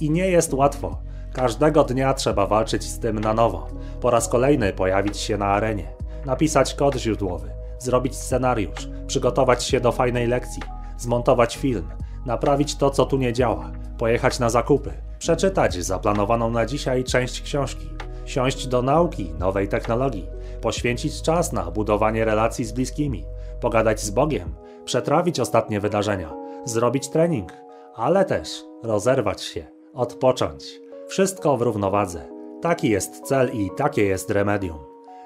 I 0.00 0.10
nie 0.10 0.28
jest 0.28 0.54
łatwo. 0.54 0.98
Każdego 1.32 1.84
dnia 1.84 2.14
trzeba 2.14 2.46
walczyć 2.46 2.84
z 2.84 2.98
tym 2.98 3.18
na 3.18 3.34
nowo. 3.34 3.66
Po 4.00 4.10
raz 4.10 4.28
kolejny 4.28 4.72
pojawić 4.72 5.18
się 5.18 5.38
na 5.38 5.46
arenie, 5.46 5.92
napisać 6.26 6.74
kod 6.74 6.96
źródłowy, 6.96 7.50
zrobić 7.80 8.16
scenariusz, 8.16 8.88
przygotować 9.06 9.64
się 9.64 9.80
do 9.80 9.92
fajnej 9.92 10.26
lekcji, 10.26 10.62
zmontować 10.98 11.56
film, 11.56 11.88
naprawić 12.26 12.76
to, 12.76 12.90
co 12.90 13.06
tu 13.06 13.16
nie 13.16 13.32
działa, 13.32 13.70
pojechać 13.98 14.38
na 14.38 14.50
zakupy, 14.50 14.92
przeczytać 15.18 15.84
zaplanowaną 15.84 16.50
na 16.50 16.66
dzisiaj 16.66 17.04
część 17.04 17.42
książki, 17.42 17.88
siąść 18.24 18.66
do 18.66 18.82
nauki 18.82 19.32
nowej 19.38 19.68
technologii, 19.68 20.28
poświęcić 20.62 21.22
czas 21.22 21.52
na 21.52 21.70
budowanie 21.70 22.24
relacji 22.24 22.64
z 22.64 22.72
bliskimi, 22.72 23.24
pogadać 23.60 24.00
z 24.00 24.10
Bogiem, 24.10 24.54
przetrawić 24.84 25.40
ostatnie 25.40 25.80
wydarzenia, 25.80 26.32
zrobić 26.64 27.08
trening, 27.08 27.52
ale 27.94 28.24
też 28.24 28.64
rozerwać 28.82 29.42
się, 29.42 29.64
odpocząć. 29.94 30.64
Wszystko 31.08 31.56
w 31.56 31.62
równowadze. 31.62 32.28
Taki 32.62 32.88
jest 32.88 33.20
cel 33.20 33.50
i 33.52 33.70
takie 33.76 34.04
jest 34.04 34.30
remedium. 34.30 34.78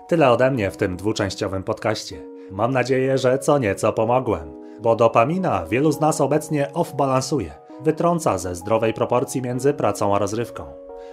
Tyle 0.08 0.30
ode 0.30 0.50
mnie 0.50 0.70
w 0.70 0.76
tym 0.76 0.96
dwuczęściowym 0.96 1.62
podcaście. 1.62 2.33
Mam 2.50 2.72
nadzieję, 2.72 3.18
że 3.18 3.38
co 3.38 3.58
nieco 3.58 3.92
pomogłem, 3.92 4.52
bo 4.80 4.96
dopamina 4.96 5.66
wielu 5.66 5.92
z 5.92 6.00
nas 6.00 6.20
obecnie 6.20 6.68
off-balansuje, 6.74 7.50
wytrąca 7.80 8.38
ze 8.38 8.54
zdrowej 8.54 8.94
proporcji 8.94 9.42
między 9.42 9.74
pracą 9.74 10.14
a 10.14 10.18
rozrywką. 10.18 10.64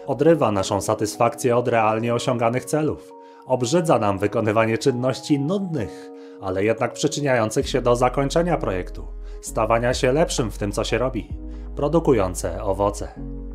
Odrywa 0.07 0.51
naszą 0.51 0.81
satysfakcję 0.81 1.57
od 1.57 1.67
realnie 1.67 2.13
osiąganych 2.13 2.65
celów. 2.65 3.11
Obrzydza 3.45 3.99
nam 3.99 4.19
wykonywanie 4.19 4.77
czynności 4.77 5.39
nudnych, 5.39 6.11
ale 6.41 6.63
jednak 6.63 6.93
przyczyniających 6.93 7.69
się 7.69 7.81
do 7.81 7.95
zakończenia 7.95 8.57
projektu, 8.57 9.07
stawania 9.41 9.93
się 9.93 10.11
lepszym 10.11 10.51
w 10.51 10.57
tym, 10.57 10.71
co 10.71 10.83
się 10.83 10.97
robi, 10.97 11.29
produkujące 11.75 12.63
owoce. 12.63 13.07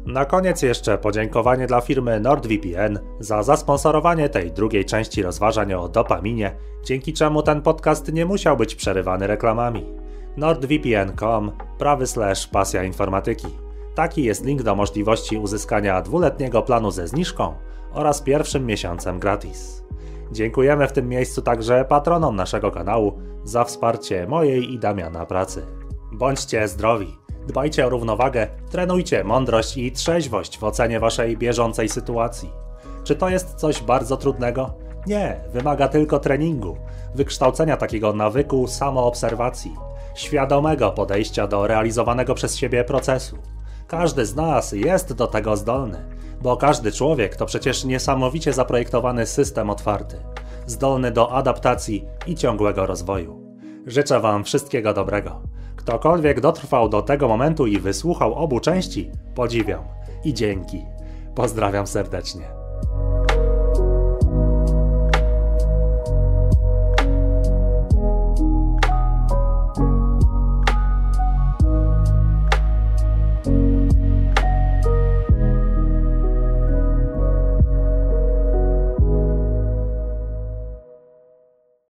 Na 0.07 0.25
koniec 0.25 0.63
jeszcze 0.63 0.99
podziękowanie 0.99 1.67
dla 1.67 1.81
firmy 1.81 2.21
NordVPN 2.21 2.99
za 3.21 3.43
zasponsorowanie 3.43 4.29
tej 4.29 4.53
drugiej 4.53 4.85
części 4.85 5.23
rozważań 5.23 5.75
o 5.75 5.89
dopaminie, 5.89 6.57
dzięki 6.85 7.13
czemu 7.13 7.43
ten 7.43 7.63
podcast 7.63 8.13
nie 8.13 8.27
musiał 8.27 8.57
być 8.57 8.75
przerywany 8.75 9.27
reklamami. 9.27 9.87
nordvpn.com 10.37 11.53
prawy 11.79 12.07
slash 12.07 12.47
pasja 12.47 12.85
informatyki. 12.85 13.49
Taki 13.95 14.25
jest 14.25 14.45
link 14.45 14.63
do 14.63 14.75
możliwości 14.75 15.39
uzyskania 15.39 16.03
dwuletniego 16.03 16.63
planu 16.63 16.91
ze 16.91 17.09
zniżką 17.09 17.55
oraz 17.93 18.23
pierwszym 18.23 18.67
miesiącem 18.67 19.19
gratis. 19.19 19.85
Dziękujemy 20.33 20.89
w 20.89 20.93
tym 20.93 21.09
miejscu 21.09 21.43
także 21.43 21.85
patronom 21.85 22.37
naszego 22.37 22.71
kanału 22.71 23.19
za 23.45 23.65
wsparcie 23.65 24.27
mojej 24.27 24.73
i 24.73 24.79
Damiana 24.79 25.27
pracy. 25.27 25.63
Bądźcie 26.13 26.69
zdrowi, 26.69 27.26
dbajcie 27.47 27.87
o 27.87 27.89
równowagę, 27.89 28.49
trenujcie 28.71 29.25
mądrość 29.25 29.77
i 29.77 29.93
trzeźwość 29.93 30.59
w 30.59 30.65
ocenie 30.65 31.01
waszej 31.01 31.37
bieżącej 31.37 31.89
sytuacji. 31.89 32.51
Czy 33.05 33.17
to 33.17 33.29
jest 33.29 33.55
coś 33.55 33.83
bardzo 33.83 34.17
trudnego? 34.17 34.75
Nie, 35.07 35.41
wymaga 35.53 35.89
tylko 35.89 36.19
treningu, 36.19 36.77
wykształcenia 37.15 37.77
takiego 37.77 38.13
nawyku 38.13 38.67
samoobserwacji, 38.67 39.77
świadomego 40.15 40.91
podejścia 40.91 41.47
do 41.47 41.67
realizowanego 41.67 42.35
przez 42.35 42.57
siebie 42.57 42.85
procesu. 42.85 43.39
Każdy 43.87 44.27
z 44.27 44.37
nas 44.37 44.73
jest 44.73 45.13
do 45.13 45.27
tego 45.27 45.57
zdolny, 45.57 46.05
bo 46.43 46.57
każdy 46.57 46.93
człowiek 46.93 47.37
to 47.37 47.47
przecież 47.47 47.85
niesamowicie 47.85 48.53
zaprojektowany 48.53 49.27
system 49.27 49.71
otwarty, 49.71 50.17
zdolny 50.67 51.11
do 51.11 51.33
adaptacji 51.33 52.05
i 52.27 52.35
ciągłego 52.35 52.87
rozwoju. 52.87 53.47
Życzę 53.87 54.21
Wam 54.21 54.45
wszystkiego 54.45 54.95
dobrego. 54.95 55.41
Ktokolwiek 55.87 56.41
dotrwał 56.41 56.89
do 56.89 57.03
tego 57.03 57.29
momentu 57.29 57.67
i 57.67 57.79
wysłuchał 57.79 58.35
obu 58.35 58.61
części, 58.61 59.11
podziwiam 59.35 59.85
i 60.25 60.35
dzięki. 60.35 60.85
Pozdrawiam 61.35 61.87
serdecznie. 61.87 62.66